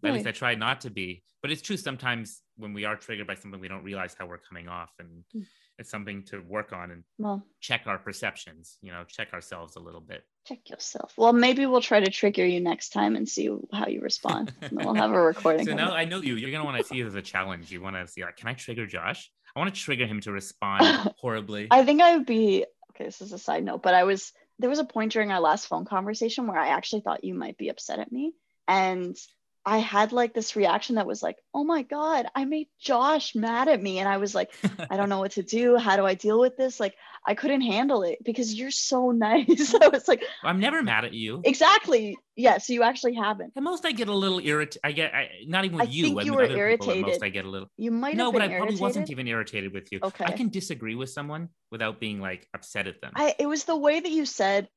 at 0.04 0.12
least 0.12 0.26
I 0.26 0.32
try 0.32 0.54
not 0.54 0.80
to 0.82 0.90
be. 0.90 1.22
But 1.40 1.50
it's 1.50 1.62
true 1.62 1.76
sometimes 1.76 2.42
when 2.56 2.72
we 2.72 2.84
are 2.84 2.94
triggered 2.96 3.26
by 3.26 3.34
something, 3.34 3.60
we 3.60 3.66
don't 3.68 3.82
realize 3.82 4.14
how 4.16 4.26
we're 4.26 4.38
coming 4.38 4.68
off, 4.68 4.90
and 5.00 5.24
Mm. 5.34 5.44
it's 5.78 5.90
something 5.90 6.22
to 6.26 6.38
work 6.40 6.72
on 6.72 6.90
and 6.92 7.02
Well, 7.18 7.44
check 7.60 7.82
our 7.86 7.98
perceptions. 7.98 8.78
You 8.82 8.92
know, 8.92 9.02
check 9.04 9.32
ourselves 9.32 9.74
a 9.76 9.80
little 9.80 10.00
bit. 10.00 10.24
check 10.46 10.68
yourself. 10.70 11.14
Well, 11.16 11.32
maybe 11.32 11.66
we'll 11.66 11.80
try 11.80 12.00
to 12.00 12.10
trigger 12.10 12.44
you 12.44 12.60
next 12.60 12.90
time 12.90 13.14
and 13.16 13.28
see 13.28 13.48
how 13.72 13.86
you 13.86 14.00
respond. 14.00 14.52
And 14.60 14.72
we'll 14.72 14.94
have 14.94 15.12
a 15.12 15.20
recording. 15.32 15.64
so 15.66 15.74
now 15.74 15.90
it. 15.94 15.98
I 15.98 16.04
know 16.04 16.20
you. 16.20 16.34
You're 16.36 16.50
gonna 16.50 16.64
want 16.64 16.78
to 16.78 16.84
see 16.84 17.00
it 17.00 17.06
as 17.06 17.14
a 17.14 17.22
challenge. 17.22 17.70
You 17.72 17.80
want 17.80 17.94
to 17.96 18.06
see 18.08 18.22
like, 18.24 18.36
can 18.36 18.48
I 18.48 18.54
trigger 18.54 18.86
Josh? 18.86 19.30
I 19.54 19.60
want 19.60 19.74
to 19.74 19.80
trigger 19.80 20.06
him 20.06 20.20
to 20.22 20.32
respond 20.32 20.84
horribly. 21.18 21.68
I 21.70 21.84
think 21.84 22.00
I 22.00 22.16
would 22.16 22.26
be 22.26 22.64
okay. 22.90 23.04
This 23.04 23.20
is 23.20 23.32
a 23.32 23.38
side 23.38 23.64
note, 23.64 23.82
but 23.82 23.94
I 23.94 24.04
was 24.04 24.32
there 24.58 24.70
was 24.70 24.78
a 24.78 24.84
point 24.84 25.12
during 25.12 25.30
our 25.30 25.40
last 25.40 25.66
phone 25.66 25.84
conversation 25.84 26.46
where 26.46 26.58
I 26.58 26.68
actually 26.68 27.02
thought 27.02 27.24
you 27.24 27.34
might 27.34 27.58
be 27.58 27.68
upset 27.68 27.98
at 27.98 28.12
me, 28.12 28.34
and 28.68 29.16
I 29.64 29.78
had 29.78 30.12
like 30.12 30.34
this 30.34 30.56
reaction 30.56 30.96
that 30.96 31.06
was 31.06 31.22
like, 31.22 31.36
"Oh 31.54 31.64
my 31.64 31.82
god, 31.82 32.26
I 32.34 32.44
made 32.44 32.68
Josh 32.80 33.34
mad 33.34 33.68
at 33.68 33.80
me," 33.80 33.98
and 34.00 34.08
I 34.08 34.16
was 34.16 34.34
like, 34.34 34.50
"I 34.90 34.96
don't 34.96 35.08
know 35.08 35.20
what 35.20 35.32
to 35.32 35.42
do. 35.42 35.76
How 35.76 35.96
do 35.96 36.04
I 36.04 36.14
deal 36.14 36.40
with 36.40 36.56
this?" 36.56 36.80
Like, 36.80 36.96
I 37.26 37.34
couldn't 37.34 37.60
handle 37.60 38.02
it 38.02 38.18
because 38.24 38.54
you're 38.54 38.72
so 38.72 39.10
nice. 39.12 39.74
I 39.74 39.88
was 39.88 40.08
like, 40.08 40.24
I'm 40.42 40.58
never 40.58 40.82
mad 40.82 41.04
at 41.04 41.14
you. 41.14 41.40
"Exactly, 41.44 42.16
yeah." 42.36 42.58
So 42.58 42.72
you 42.72 42.82
actually 42.82 43.14
haven't. 43.14 43.52
At 43.56 43.62
most, 43.62 43.86
I 43.86 43.92
get 43.92 44.08
a 44.08 44.14
little 44.14 44.40
irritated. 44.40 44.80
I 44.84 44.92
get 44.92 45.14
I, 45.14 45.28
not 45.46 45.64
even 45.64 45.80
I 45.80 45.84
with 45.84 45.94
you. 45.94 46.04
think 46.04 46.20
I 46.20 46.22
you 46.22 46.34
were 46.34 46.42
at 46.42 46.80
most. 46.80 47.22
I 47.22 47.28
get 47.28 47.44
a 47.44 47.50
little. 47.50 47.68
You 47.76 47.92
might 47.92 48.16
No, 48.16 48.32
but 48.32 48.42
I 48.42 48.48
probably 48.48 48.76
wasn't 48.76 49.10
even 49.10 49.28
irritated 49.28 49.72
with 49.72 49.92
you. 49.92 50.00
Okay. 50.02 50.24
I 50.24 50.32
can 50.32 50.48
disagree 50.48 50.94
with 50.94 51.10
someone 51.10 51.48
without 51.70 52.00
being 52.00 52.20
like 52.20 52.48
upset 52.54 52.86
at 52.88 53.00
them. 53.00 53.12
I 53.14 53.34
it 53.38 53.46
was 53.46 53.64
the 53.64 53.76
way 53.76 54.00
that 54.00 54.10
you 54.10 54.26
said 54.26 54.68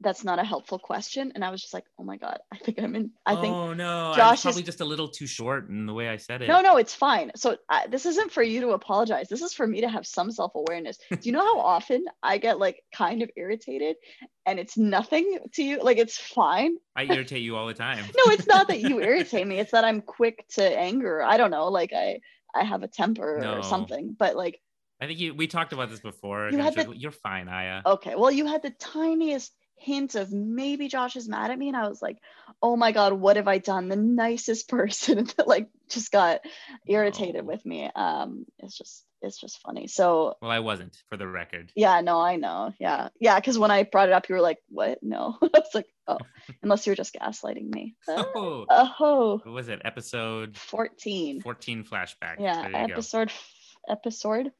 that's 0.00 0.24
not 0.24 0.38
a 0.38 0.44
helpful 0.44 0.78
question, 0.78 1.32
and 1.34 1.42
I 1.44 1.50
was 1.50 1.62
just 1.62 1.72
like, 1.72 1.84
"Oh 1.98 2.04
my 2.04 2.16
god, 2.18 2.38
I 2.52 2.58
think 2.58 2.78
I'm 2.78 2.94
in." 2.94 3.12
I 3.24 3.34
think 3.36 3.54
oh 3.54 3.72
no, 3.72 4.12
I 4.12 4.16
Josh 4.16 4.30
was 4.30 4.38
is- 4.38 4.42
probably 4.42 4.62
just 4.62 4.80
a 4.82 4.84
little 4.84 5.08
too 5.08 5.26
short 5.26 5.68
in 5.70 5.86
the 5.86 5.94
way 5.94 6.08
I 6.08 6.18
said 6.18 6.42
it. 6.42 6.48
No, 6.48 6.60
no, 6.60 6.76
it's 6.76 6.94
fine. 6.94 7.30
So 7.34 7.56
uh, 7.70 7.86
this 7.88 8.04
isn't 8.04 8.30
for 8.30 8.42
you 8.42 8.60
to 8.60 8.70
apologize. 8.70 9.28
This 9.28 9.40
is 9.42 9.54
for 9.54 9.66
me 9.66 9.80
to 9.80 9.88
have 9.88 10.06
some 10.06 10.30
self 10.30 10.52
awareness. 10.54 10.98
Do 11.10 11.18
you 11.22 11.32
know 11.32 11.40
how 11.44 11.60
often 11.60 12.04
I 12.22 12.36
get 12.38 12.58
like 12.58 12.82
kind 12.94 13.22
of 13.22 13.30
irritated 13.36 13.96
and 14.44 14.58
it's 14.58 14.76
nothing 14.76 15.38
to 15.54 15.62
you? 15.62 15.82
Like 15.82 15.96
it's 15.98 16.18
fine. 16.18 16.76
I 16.94 17.04
irritate 17.04 17.42
you 17.42 17.56
all 17.56 17.66
the 17.66 17.74
time. 17.74 18.04
No, 18.04 18.32
it's 18.32 18.46
not 18.46 18.68
that 18.68 18.80
you 18.88 19.00
irritate 19.00 19.46
me. 19.46 19.58
It's 19.60 19.72
that 19.72 19.84
I'm 19.84 20.02
quick 20.02 20.44
to 20.56 20.62
anger. 20.78 21.22
I 21.22 21.36
don't 21.38 21.50
know. 21.50 21.68
Like 21.68 21.92
I, 21.94 22.20
I 22.54 22.64
have 22.64 22.82
a 22.82 22.88
temper 22.88 23.38
No. 23.40 23.54
or 23.56 23.62
something. 23.62 24.14
But 24.18 24.36
like, 24.36 24.60
I 25.00 25.06
think 25.06 25.18
you. 25.20 25.34
We 25.34 25.46
talked 25.46 25.72
about 25.74 25.90
this 25.90 26.00
before. 26.00 26.48
You 26.50 26.58
had 26.58 26.76
was 26.76 26.86
the- 26.86 26.96
You're 26.96 27.12
fine, 27.12 27.48
Aya. 27.48 27.82
okay, 27.84 28.14
well, 28.14 28.30
you 28.30 28.46
had 28.46 28.62
the 28.62 28.70
tiniest 28.70 29.52
hint 29.76 30.14
of 30.14 30.32
maybe 30.32 30.88
Josh 30.88 31.16
is 31.16 31.28
mad 31.28 31.50
at 31.50 31.58
me, 31.58 31.68
and 31.68 31.76
I 31.76 31.88
was 31.88 32.00
like, 32.02 32.18
oh 32.62 32.76
my 32.76 32.92
god, 32.92 33.12
what 33.12 33.36
have 33.36 33.48
I 33.48 33.58
done? 33.58 33.88
The 33.88 33.96
nicest 33.96 34.68
person 34.76 35.24
that 35.36 35.46
like 35.46 35.68
just 35.88 36.10
got 36.12 36.40
irritated 36.86 37.42
Oh. 37.42 37.44
with 37.44 37.64
me. 37.64 37.90
Um, 37.94 38.46
it's 38.58 38.76
just, 38.76 39.04
it's 39.22 39.38
just 39.40 39.60
funny. 39.60 39.86
So 39.86 40.34
Well, 40.42 40.50
I 40.50 40.58
wasn't, 40.60 40.96
for 41.08 41.16
the 41.16 41.26
record. 41.28 41.70
Yeah, 41.76 42.00
no, 42.00 42.20
I 42.20 42.36
know. 42.36 42.72
Yeah. 42.80 43.08
Yeah. 43.20 43.38
Cause 43.40 43.58
when 43.58 43.70
I 43.70 43.84
brought 43.84 44.08
it 44.08 44.12
up, 44.12 44.28
you 44.28 44.34
were 44.34 44.40
like, 44.40 44.58
what? 44.68 44.98
No. 45.02 45.36
I 45.42 45.48
was 45.52 45.74
like, 45.74 45.86
oh, 46.08 46.18
unless 46.62 46.86
you 46.86 46.92
were 46.92 46.96
just 46.96 47.14
gaslighting 47.14 47.72
me. 47.72 47.94
Oh, 48.08 48.66
Oh, 48.68 49.40
what 49.44 49.52
was 49.54 49.68
it? 49.68 49.80
Episode 49.84 50.56
14. 50.56 51.40
14 51.42 51.84
flashback. 51.84 52.36
Yeah. 52.40 52.70
Go. 52.70 52.78
Episode, 52.78 53.28
f- 53.28 53.52
episode, 53.88 54.50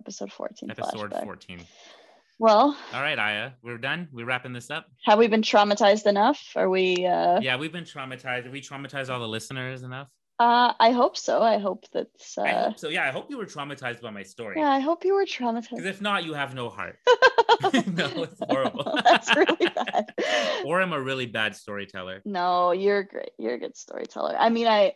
episode 0.00 0.32
14. 0.32 0.70
Episode 0.70 1.10
flashback. 1.12 1.24
14. 1.24 1.60
Well, 2.40 2.74
All 2.94 3.02
right, 3.02 3.18
Aya, 3.18 3.50
we're 3.62 3.76
done. 3.76 4.08
We're 4.12 4.24
wrapping 4.24 4.54
this 4.54 4.70
up. 4.70 4.86
have 5.04 5.18
we 5.18 5.28
been 5.28 5.42
traumatized 5.42 6.06
enough? 6.06 6.42
Are 6.56 6.70
we, 6.70 7.04
uh, 7.04 7.38
Yeah, 7.38 7.56
we've 7.58 7.70
been 7.70 7.84
traumatized. 7.84 8.44
Have 8.44 8.52
we 8.52 8.62
traumatized 8.62 9.10
all 9.10 9.20
the 9.20 9.28
listeners 9.28 9.82
enough? 9.82 10.08
uh, 10.38 10.72
I 10.80 10.92
hope 10.92 11.18
so. 11.18 11.42
I 11.42 11.58
hope 11.58 11.84
that's, 11.92 12.38
I 12.38 12.50
uh, 12.52 12.64
hope 12.70 12.78
so. 12.78 12.88
Yeah, 12.88 13.04
I 13.06 13.10
hope 13.10 13.26
you 13.28 13.36
were 13.36 13.44
traumatized 13.44 14.00
by 14.00 14.08
my 14.08 14.22
story. 14.22 14.54
yeah, 14.58 14.70
I 14.70 14.78
hope 14.80 15.04
you 15.04 15.12
were 15.14 15.26
traumatized. 15.26 15.68
Because 15.68 15.84
if 15.84 16.00
not, 16.00 16.24
you 16.24 16.32
have 16.32 16.54
no 16.54 16.70
heart. 16.70 16.98
no, 17.88 18.22
it's 18.22 18.40
horrible. 18.48 18.98
that's 19.04 19.36
really 19.36 19.68
bad. 19.74 20.06
or 20.64 20.80
I'm 20.80 20.94
a 20.94 21.00
really 21.00 21.26
bad 21.26 21.54
storyteller. 21.54 22.22
No, 22.24 22.72
you're 22.72 23.02
great. 23.02 23.32
You're 23.38 23.56
a 23.56 23.58
good 23.58 23.76
storyteller. 23.76 24.34
I 24.38 24.48
mean, 24.48 24.66
I, 24.66 24.94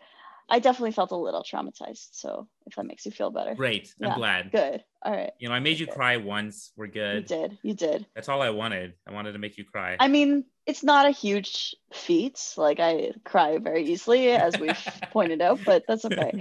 I 0.49 0.59
definitely 0.59 0.93
felt 0.93 1.11
a 1.11 1.17
little 1.17 1.43
traumatized. 1.43 2.09
So 2.13 2.49
if 2.67 2.75
that 2.77 2.85
makes 2.85 3.07
you 3.07 3.13
feel 3.13 3.31
better, 3.31 3.55
Great. 3.55 3.95
I'm 4.03 4.09
Yeah. 4.11 4.15
glad. 4.15 4.53
good. 4.53 4.85
All 5.03 5.13
right. 5.13 5.33
You 5.39 5.49
know, 5.49 5.55
I 5.55 5.61
made 5.61 5.79
you 5.79 5.87
cry 5.87 6.19
once. 6.19 6.73
We're 6.77 6.87
good. 6.89 7.31
You 7.31 7.37
did. 7.37 7.59
You 7.63 7.75
did. 7.75 8.07
That's 8.15 8.29
all 8.29 8.43
I 8.43 8.51
wanted. 8.51 8.95
I 9.09 9.13
wanted 9.13 9.33
to 9.33 9.39
make 9.39 9.57
you 9.57 9.65
cry. 9.65 9.97
I 9.99 10.09
mean, 10.09 10.45
it's 10.67 10.83
not 10.83 11.07
a 11.07 11.11
huge 11.11 11.75
feat. 11.93 12.41
Like 12.57 12.79
I 12.81 13.13
cry 13.25 13.59
very 13.59 13.85
easily, 13.85 14.31
as 14.31 14.59
we've 14.59 14.79
pointed 15.13 15.41
out, 15.41 15.61
but 15.65 15.85
that's 15.89 16.05
okay. 16.05 16.33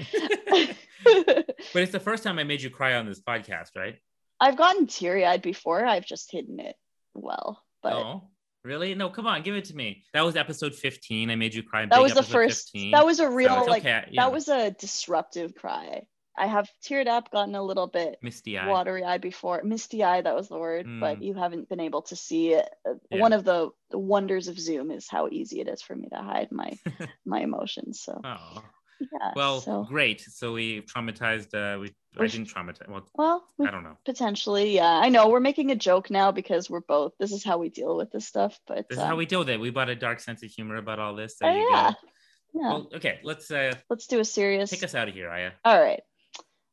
but 1.03 1.81
it's 1.81 1.91
the 1.91 1.99
first 1.99 2.23
time 2.23 2.39
I 2.39 2.43
made 2.43 2.61
you 2.61 2.69
cry 2.69 2.95
on 2.95 3.05
this 3.05 3.21
podcast, 3.21 3.69
right? 3.75 3.95
I've 4.39 4.57
gotten 4.57 4.87
teary 4.87 5.25
eyed 5.25 5.41
before. 5.41 5.85
I've 5.85 6.05
just 6.05 6.31
hidden 6.31 6.59
it 6.59 6.75
well. 7.13 7.61
But 7.81 7.93
oh, 7.93 8.29
really? 8.63 8.95
No, 8.95 9.09
come 9.09 9.27
on, 9.27 9.41
give 9.43 9.55
it 9.55 9.65
to 9.65 9.75
me. 9.75 10.03
That 10.13 10.23
was 10.25 10.35
episode 10.35 10.73
15. 10.75 11.29
I 11.29 11.35
made 11.35 11.53
you 11.53 11.63
cry. 11.63 11.85
that 11.85 12.01
was 12.01 12.13
the 12.13 12.23
first. 12.23 12.71
15. 12.71 12.91
That 12.91 13.05
was 13.05 13.19
a 13.19 13.29
real 13.29 13.59
it's 13.59 13.67
like. 13.67 13.81
okay, 13.83 14.05
yeah. 14.11 14.23
That 14.23 14.31
was 14.33 14.47
a 14.47 14.71
disruptive 14.71 15.55
cry. 15.55 16.03
I 16.35 16.47
have 16.47 16.67
teared 16.83 17.05
up, 17.07 17.29
gotten 17.29 17.53
a 17.53 17.61
little 17.61 17.85
bit 17.85 18.17
misty 18.23 18.57
eye. 18.57 18.67
watery 18.67 19.03
eye 19.03 19.19
before. 19.19 19.61
Misty 19.63 20.03
eye, 20.03 20.21
that 20.21 20.33
was 20.33 20.49
the 20.49 20.57
word, 20.57 20.87
but 20.99 21.19
Mm. 21.19 21.23
you 21.25 21.33
haven't 21.35 21.69
been 21.69 21.79
able 21.79 22.01
to 22.03 22.15
see 22.15 22.53
it. 22.53 22.67
Uh, 22.89 22.93
Yeah. 23.11 23.19
One 23.19 23.33
of 23.33 23.43
the, 23.43 23.69
the 23.91 23.99
wonders 23.99 24.47
of 24.47 24.57
Zoom 24.59 24.89
is 24.89 25.07
how 25.07 25.27
easy 25.27 25.61
it 25.61 25.67
is 25.67 25.83
for 25.83 25.95
me 25.95 26.09
to 26.09 26.17
hide 26.17 26.51
my 26.51 26.71
my 27.25 27.41
emotions. 27.41 28.01
So 28.01 28.19
Oh, 28.23 28.63
yeah. 28.99 29.31
well, 29.35 29.61
so 29.61 29.83
great. 29.83 30.21
So 30.21 30.53
we 30.53 30.81
traumatized. 30.81 31.53
Uh, 31.53 31.79
we 31.79 31.87
I 32.15 32.19
We're- 32.19 32.29
didn't 32.29 32.47
traumatize. 32.47 32.87
Well, 32.89 33.07
well, 33.15 33.43
we 33.57 33.67
I 33.67 33.71
don't 33.71 33.83
know. 33.83 33.97
potentially, 34.05 34.75
yeah. 34.75 34.99
I 35.03 35.09
know 35.09 35.29
we're 35.29 35.39
making 35.39 35.71
a 35.71 35.75
joke 35.75 36.09
now 36.11 36.31
because 36.31 36.69
we're 36.69 36.81
both. 36.81 37.13
This 37.19 37.31
is 37.31 37.43
how 37.43 37.57
we 37.57 37.69
deal 37.69 37.97
with 37.97 38.11
this 38.11 38.27
stuff. 38.27 38.59
But 38.67 38.87
This 38.89 38.97
is 38.99 39.03
how 39.03 39.13
um, 39.13 39.17
we 39.17 39.25
deal 39.25 39.39
with 39.39 39.49
it. 39.49 39.59
We 39.59 39.71
brought 39.71 39.89
a 39.89 39.95
dark 39.95 40.19
sense 40.19 40.43
of 40.43 40.49
humor 40.51 40.75
about 40.77 40.99
all 40.99 41.15
this. 41.15 41.35
oh, 41.41 41.49
you 41.51 41.69
yeah, 41.71 41.91
go. 41.91 42.59
yeah. 42.61 42.69
Well, 42.69 42.89
okay. 42.95 43.19
Let's 43.23 43.49
uh, 43.49 43.73
Let's 43.89 44.07
do 44.07 44.19
a 44.19 44.25
serious. 44.25 44.69
take 44.69 44.83
us 44.83 44.93
out 44.95 45.07
of 45.07 45.13
here, 45.15 45.29
Aya. 45.29 45.51
All 45.65 45.81
right. 45.81 46.01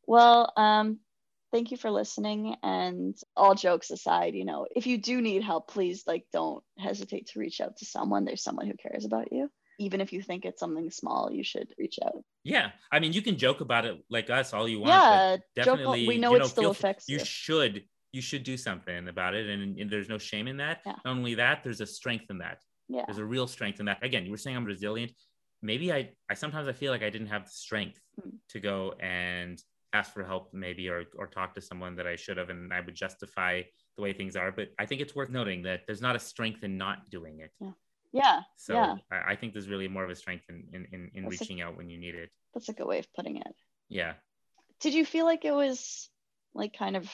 Well, 0.07 0.53
um, 0.57 0.99
thank 1.53 1.71
you 1.71 1.77
for 1.77 1.91
listening. 1.91 2.57
And 2.63 3.17
all 3.37 3.55
jokes 3.55 3.91
aside, 3.91 4.35
you 4.35 4.45
know, 4.45 4.67
if 4.75 4.87
you 4.87 4.99
do 4.99 5.21
need 5.23 5.43
help, 5.43 5.69
please 5.69 6.05
like 6.07 6.27
don't 6.33 6.63
hesitate 6.79 7.29
to 7.29 7.39
reach 7.39 7.61
out 7.61 7.79
to 7.79 7.85
someone. 7.87 8.25
There's 8.25 8.43
someone 8.43 8.67
who 8.67 8.75
cares 8.75 9.05
about 9.05 9.33
you. 9.33 9.51
Even 9.81 10.01
if 10.01 10.13
you 10.13 10.21
think 10.23 10.45
it's 10.45 10.61
something 10.61 10.91
small, 10.91 11.33
you 11.33 11.43
should 11.43 11.75
reach 11.79 11.99
out. 12.05 12.23
Yeah, 12.45 12.71
I 12.93 13.01
mean, 13.01 13.13
you 13.15 13.23
can 13.23 13.37
joke 13.39 13.61
about 13.63 13.85
it 13.87 13.97
like 14.11 14.29
us 14.31 14.53
all 14.53 14.69
you 14.69 14.81
want. 14.81 14.91
yeah, 14.93 15.37
but 15.57 15.65
joke, 15.65 15.79
definitely, 15.79 16.07
we 16.07 16.19
know 16.19 16.33
you 16.33 16.37
it 16.43 16.47
still 16.47 16.71
affects 16.71 17.09
you 17.09 17.19
you. 17.19 17.25
should 17.25 17.83
you 18.13 18.21
should 18.21 18.43
do 18.43 18.57
something 18.57 19.07
about 19.09 19.35
it 19.35 19.49
and, 19.49 19.79
and 19.79 19.89
there's 19.91 20.09
no 20.09 20.19
shame 20.19 20.49
in 20.49 20.57
that 20.57 20.81
Yeah. 20.85 20.97
not 21.05 21.13
only 21.17 21.35
that 21.37 21.63
there's 21.63 21.81
a 21.81 21.87
strength 21.87 22.27
in 22.29 22.39
that 22.39 22.59
yeah. 22.89 23.05
there's 23.07 23.19
a 23.19 23.25
real 23.25 23.47
strength 23.47 23.79
in 23.79 23.87
that 23.87 24.03
again 24.03 24.25
you 24.25 24.33
were 24.33 24.37
saying 24.45 24.57
i'm 24.57 24.65
resilient 24.65 25.13
maybe 25.63 25.93
i 25.93 26.11
i 26.29 26.35
sometimes 26.35 26.67
i 26.67 26.73
feel 26.73 26.91
like 26.91 27.05
i 27.05 27.11
didn't 27.11 27.29
have 27.29 27.45
the 27.45 27.51
strength 27.53 28.01
Hmm. 28.21 28.31
to 28.49 28.59
go 28.59 28.95
and 29.01 29.63
ask 29.93 30.13
for 30.13 30.25
help 30.25 30.53
maybe 30.53 30.89
or 30.89 31.05
or 31.17 31.29
talk 31.29 31.55
to 31.55 31.61
someone 31.61 31.95
that 31.99 32.07
i 32.09 32.17
should 32.17 32.37
have 32.37 32.51
and 32.51 32.73
i 32.73 32.81
would 32.81 32.97
justify 32.97 33.63
the 33.97 34.03
way 34.03 34.13
things 34.13 34.35
are 34.35 34.51
but 34.51 34.67
i 34.81 34.85
think 34.87 35.01
it's 35.01 35.15
worth 35.15 35.31
noting 35.31 35.63
that 35.63 35.83
there's 35.87 36.03
not 36.03 36.17
a 36.17 36.19
strength 36.33 36.65
in 36.65 36.77
not 36.77 37.09
doing 37.11 37.39
it 37.39 37.53
Yeah. 37.61 37.71
So 38.57 38.75
Yeah. 38.75 38.95
I, 39.11 39.33
I 39.33 39.37
think 39.37 39.53
there's 39.53 39.69
really 39.69 39.89
more 39.89 40.05
of 40.05 40.11
a 40.11 40.15
strength 40.15 40.45
in 40.49 40.65
in, 40.73 40.87
in, 40.93 41.11
in 41.15 41.23
That's 41.25 41.41
a- 41.41 41.45
reaching 41.45 41.61
out 41.61 41.77
when 41.77 41.89
you 41.91 41.99
need 41.99 42.15
it 42.15 42.31
That's 42.55 42.69
a 42.69 42.73
good 42.73 42.87
way 42.87 42.99
of 42.99 43.13
putting 43.15 43.37
it. 43.37 43.55
yeah 43.89 44.15
Did 44.81 44.95
you 44.95 45.05
feel 45.05 45.25
like 45.27 45.45
it 45.45 45.55
was 45.55 46.09
like 46.55 46.73
kind 46.77 46.97
of 46.97 47.09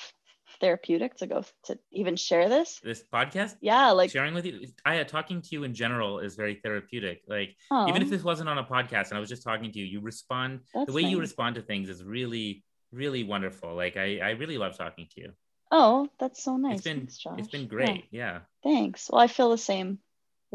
therapeutic 0.61 1.17
to 1.17 1.27
go 1.27 1.45
to 1.65 1.79
even 1.93 2.17
share 2.17 2.49
this? 2.49 2.81
this 2.83 3.03
podcast 3.13 3.57
Yeah, 3.61 3.91
like 3.91 4.11
sharing 4.11 4.33
with 4.35 4.47
you 4.47 4.55
i 4.85 5.01
uh, 5.01 5.05
talking 5.05 5.43
to 5.43 5.49
you 5.53 5.65
in 5.65 5.75
general 5.75 6.21
is 6.21 6.37
very 6.37 6.55
therapeutic 6.63 7.23
like 7.29 7.57
oh, 7.71 7.89
even 7.89 8.01
if 8.03 8.09
this 8.09 8.23
wasn't 8.23 8.49
on 8.49 8.59
a 8.59 8.65
podcast 8.65 9.09
and 9.11 9.17
I 9.19 9.21
was 9.21 9.29
just 9.29 9.43
talking 9.43 9.71
to 9.73 9.79
you, 9.79 9.85
you 9.85 10.01
respond 10.01 10.61
that's 10.73 10.87
the 10.87 10.93
way 10.93 11.03
you 11.03 11.19
respond 11.19 11.57
to 11.57 11.63
things 11.63 11.89
is 11.89 12.03
really, 12.05 12.65
really 12.93 13.25
wonderful. 13.25 13.75
Like 13.75 13.97
I, 13.97 14.19
I 14.29 14.31
really 14.43 14.57
love 14.65 14.79
talking 14.79 15.07
to 15.15 15.21
you. 15.23 15.31
Oh, 15.73 16.09
that's 16.21 16.43
so 16.45 16.57
nice. 16.57 16.77
it's 16.77 16.85
been 16.85 17.07
Thanks, 17.09 17.25
it's 17.41 17.49
been 17.49 17.63
Yeah, 17.63 17.77
great. 17.77 18.05
Yeah. 18.13 18.39
thanks. 18.63 19.11
Well, 19.11 19.21
I 19.21 19.27
feel 19.27 19.51
the 19.51 19.59
same. 19.59 19.99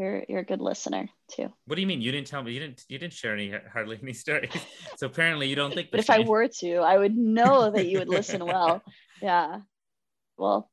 You're 0.02 0.24
you're 0.28 0.40
a 0.40 0.44
good 0.44 0.60
listener 0.60 1.08
too. 1.30 1.52
What 1.66 1.76
do 1.76 1.80
you 1.80 1.86
mean? 1.86 2.00
You 2.00 2.10
didn't 2.10 2.26
tell 2.26 2.42
me 2.42 2.52
you 2.52 2.58
didn't 2.58 2.82
you 2.88 2.98
didn't 2.98 3.12
share 3.12 3.34
any 3.34 3.52
hardly 3.72 3.98
any 4.02 4.12
stories. 4.12 4.50
so 4.96 5.06
apparently 5.06 5.48
you 5.48 5.54
don't 5.54 5.72
think 5.72 5.90
But 5.92 6.00
if 6.00 6.10
I 6.10 6.20
were 6.20 6.48
to, 6.48 6.76
I 6.78 6.98
would 6.98 7.16
know 7.16 7.70
that 7.70 7.86
you 7.86 8.00
would 8.00 8.08
listen 8.18 8.44
well. 8.44 8.82
Yeah. 9.20 9.60
Well, 10.36 10.68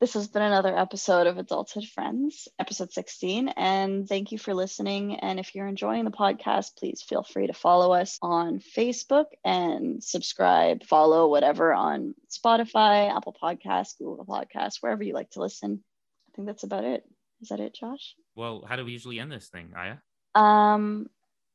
this 0.00 0.12
has 0.14 0.28
been 0.28 0.42
another 0.42 0.76
episode 0.76 1.26
of 1.26 1.38
Adulthood 1.38 1.84
Friends, 1.86 2.48
episode 2.58 2.92
16. 2.92 3.48
And 3.48 4.06
thank 4.06 4.32
you 4.32 4.38
for 4.38 4.52
listening. 4.52 5.14
And 5.14 5.40
if 5.40 5.54
you're 5.54 5.68
enjoying 5.68 6.04
the 6.04 6.10
podcast, 6.10 6.76
please 6.76 7.00
feel 7.08 7.22
free 7.22 7.46
to 7.46 7.54
follow 7.54 7.92
us 7.92 8.18
on 8.20 8.58
Facebook 8.58 9.26
and 9.44 10.04
subscribe, 10.04 10.82
follow 10.84 11.28
whatever 11.28 11.72
on 11.72 12.14
Spotify, 12.28 13.16
Apple 13.16 13.34
Podcasts, 13.40 13.96
Google 13.96 14.26
Podcasts, 14.26 14.78
wherever 14.80 15.02
you 15.04 15.14
like 15.14 15.30
to 15.30 15.40
listen. 15.40 15.82
I 16.28 16.30
think 16.34 16.48
that's 16.48 16.64
about 16.64 16.84
it. 16.84 17.04
Is 17.42 17.48
that 17.48 17.60
it, 17.60 17.74
Josh? 17.74 18.14
Well, 18.36 18.64
how 18.68 18.76
do 18.76 18.84
we 18.84 18.92
usually 18.92 19.18
end 19.18 19.32
this 19.32 19.48
thing, 19.48 19.72
Aya? 19.76 19.96
Um, 20.34 21.08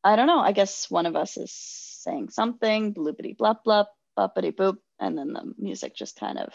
I 0.04 0.16
don't 0.16 0.28
know. 0.28 0.40
I 0.40 0.52
guess 0.52 0.92
one 0.92 1.06
of 1.06 1.16
us 1.16 1.38
is 1.38 1.52
saying 1.54 2.30
something, 2.30 2.94
bloopity 2.94 3.36
blop 3.36 3.60
blop, 3.66 3.86
boppity 4.18 4.52
boop, 4.54 4.78
and 5.00 5.18
then 5.18 5.34
the 5.34 5.54
music 5.58 5.96
just 5.96 6.20
kind 6.20 6.38
of. 6.38 6.50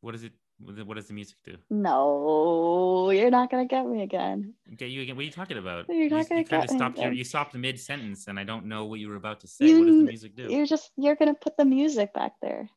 What 0.00 0.14
is 0.16 0.24
it? 0.24 0.32
What 0.58 0.70
does- 0.74 0.78
it? 0.80 0.86
what 0.86 0.94
does 0.96 1.06
the 1.08 1.14
music 1.14 1.36
do? 1.44 1.56
No, 1.70 3.10
you're 3.10 3.30
not 3.30 3.50
gonna 3.50 3.66
get 3.66 3.86
me 3.86 4.02
again. 4.02 4.54
Okay, 4.74 4.88
you 4.88 5.02
again. 5.02 5.16
What 5.16 5.22
are 5.22 5.24
you 5.26 5.30
talking 5.32 5.58
about? 5.58 5.86
You're 5.88 6.08
not 6.10 6.24
you, 6.24 6.28
gonna 6.28 6.40
you 6.42 6.46
kind 6.46 6.62
get 6.62 6.64
of 6.64 6.70
me 6.72 6.78
stopped. 6.78 6.98
Your, 6.98 7.06
again. 7.08 7.18
you 7.18 7.24
stopped 7.24 7.54
mid 7.54 7.80
sentence, 7.80 8.26
and 8.28 8.38
I 8.38 8.44
don't 8.44 8.66
know 8.66 8.84
what 8.84 8.98
you 9.00 9.08
were 9.08 9.16
about 9.16 9.40
to 9.40 9.48
say. 9.48 9.64
what 9.78 9.86
does 9.86 9.94
the 9.94 10.00
You- 10.00 10.04
music 10.04 10.36
do? 10.36 10.48
You're 10.52 10.66
just 10.66 10.90
you're 10.96 11.16
gonna 11.16 11.34
put 11.34 11.56
the 11.56 11.64
music 11.64 12.12
back 12.12 12.32
there. 12.42 12.68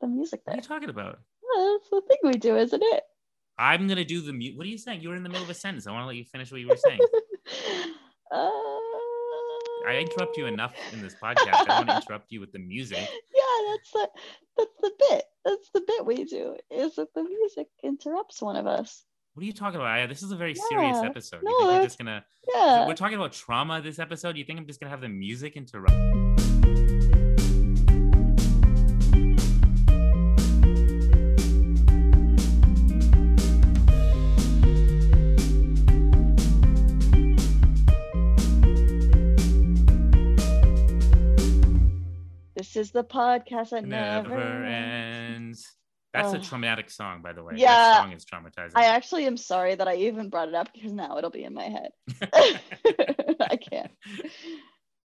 The 0.00 0.06
music 0.08 0.40
there. 0.46 0.54
What 0.56 0.60
are 0.60 0.74
you 0.74 0.80
talking 0.80 0.90
about? 0.90 1.18
Well, 1.42 1.78
That's 1.78 1.90
the 1.90 2.02
thing 2.08 2.18
we 2.24 2.32
do, 2.38 2.56
isn't 2.56 2.82
it? 2.82 3.04
I'm 3.58 3.88
gonna 3.88 4.04
do 4.04 4.20
the 4.20 4.32
mute. 4.32 4.56
What 4.56 4.66
are 4.66 4.70
you 4.70 4.78
saying? 4.78 5.00
You 5.00 5.08
were 5.08 5.16
in 5.16 5.22
the 5.22 5.28
middle 5.28 5.44
of 5.44 5.50
a 5.50 5.54
sentence. 5.54 5.86
I 5.86 5.92
want 5.92 6.02
to 6.02 6.06
let 6.06 6.16
you 6.16 6.24
finish 6.24 6.52
what 6.52 6.60
you 6.60 6.68
were 6.68 6.76
saying. 6.76 7.00
uh, 8.32 8.50
I 9.88 9.98
interrupt 9.98 10.36
you 10.36 10.46
enough 10.46 10.74
in 10.92 11.00
this 11.00 11.14
podcast. 11.14 11.68
I 11.68 11.78
want 11.78 11.88
to 11.88 11.96
interrupt 11.96 12.32
you 12.32 12.40
with 12.40 12.52
the 12.52 12.58
music. 12.58 13.08
Yeah, 13.36 13.72
that's 13.72 13.90
the 13.92 14.08
that's 14.58 14.76
the 14.82 14.90
bit. 14.98 15.24
That's 15.44 15.70
the 15.72 15.80
bit 15.86 16.04
we 16.04 16.24
do. 16.24 16.56
Is 16.70 16.96
that 16.96 17.14
the 17.14 17.22
music 17.22 17.68
interrupts 17.82 18.42
one 18.42 18.56
of 18.56 18.66
us? 18.66 19.04
What 19.34 19.42
are 19.42 19.46
you 19.46 19.52
talking 19.52 19.76
about? 19.76 19.88
Aya? 19.88 20.08
This 20.08 20.22
is 20.22 20.32
a 20.32 20.36
very 20.36 20.54
serious 20.54 20.98
episode. 20.98 21.42
No, 21.42 21.50
you 21.50 21.58
think 21.58 21.70
we're 21.70 21.84
just 21.84 21.98
gonna? 21.98 22.24
Yeah. 22.54 22.86
We're 22.86 22.94
talking 22.94 23.16
about 23.16 23.32
trauma 23.32 23.80
this 23.80 23.98
episode. 23.98 24.36
You 24.36 24.44
think 24.44 24.58
I'm 24.58 24.66
just 24.66 24.80
gonna 24.80 24.90
have 24.90 25.00
the 25.00 25.08
music 25.08 25.56
interrupt? 25.56 26.55
This 42.76 42.88
is 42.88 42.92
the 42.92 43.04
podcast 43.04 43.70
that 43.70 43.86
Never 43.86 44.28
never, 44.28 44.64
ends. 44.64 45.64
ends. 45.64 45.72
That's 46.12 46.34
a 46.34 46.38
traumatic 46.38 46.90
song, 46.90 47.22
by 47.22 47.32
the 47.32 47.42
way. 47.42 47.54
Yeah. 47.56 47.68
That 47.68 48.02
song 48.02 48.12
is 48.12 48.26
traumatizing. 48.26 48.72
I 48.74 48.84
actually 48.84 49.24
am 49.24 49.38
sorry 49.38 49.74
that 49.74 49.88
I 49.88 49.96
even 49.96 50.28
brought 50.28 50.48
it 50.48 50.54
up 50.54 50.68
because 50.74 50.92
now 50.92 51.16
it'll 51.16 51.30
be 51.30 51.44
in 51.44 51.54
my 51.54 51.70
head. 51.70 51.90
I 53.40 53.56
can't. 53.56 53.90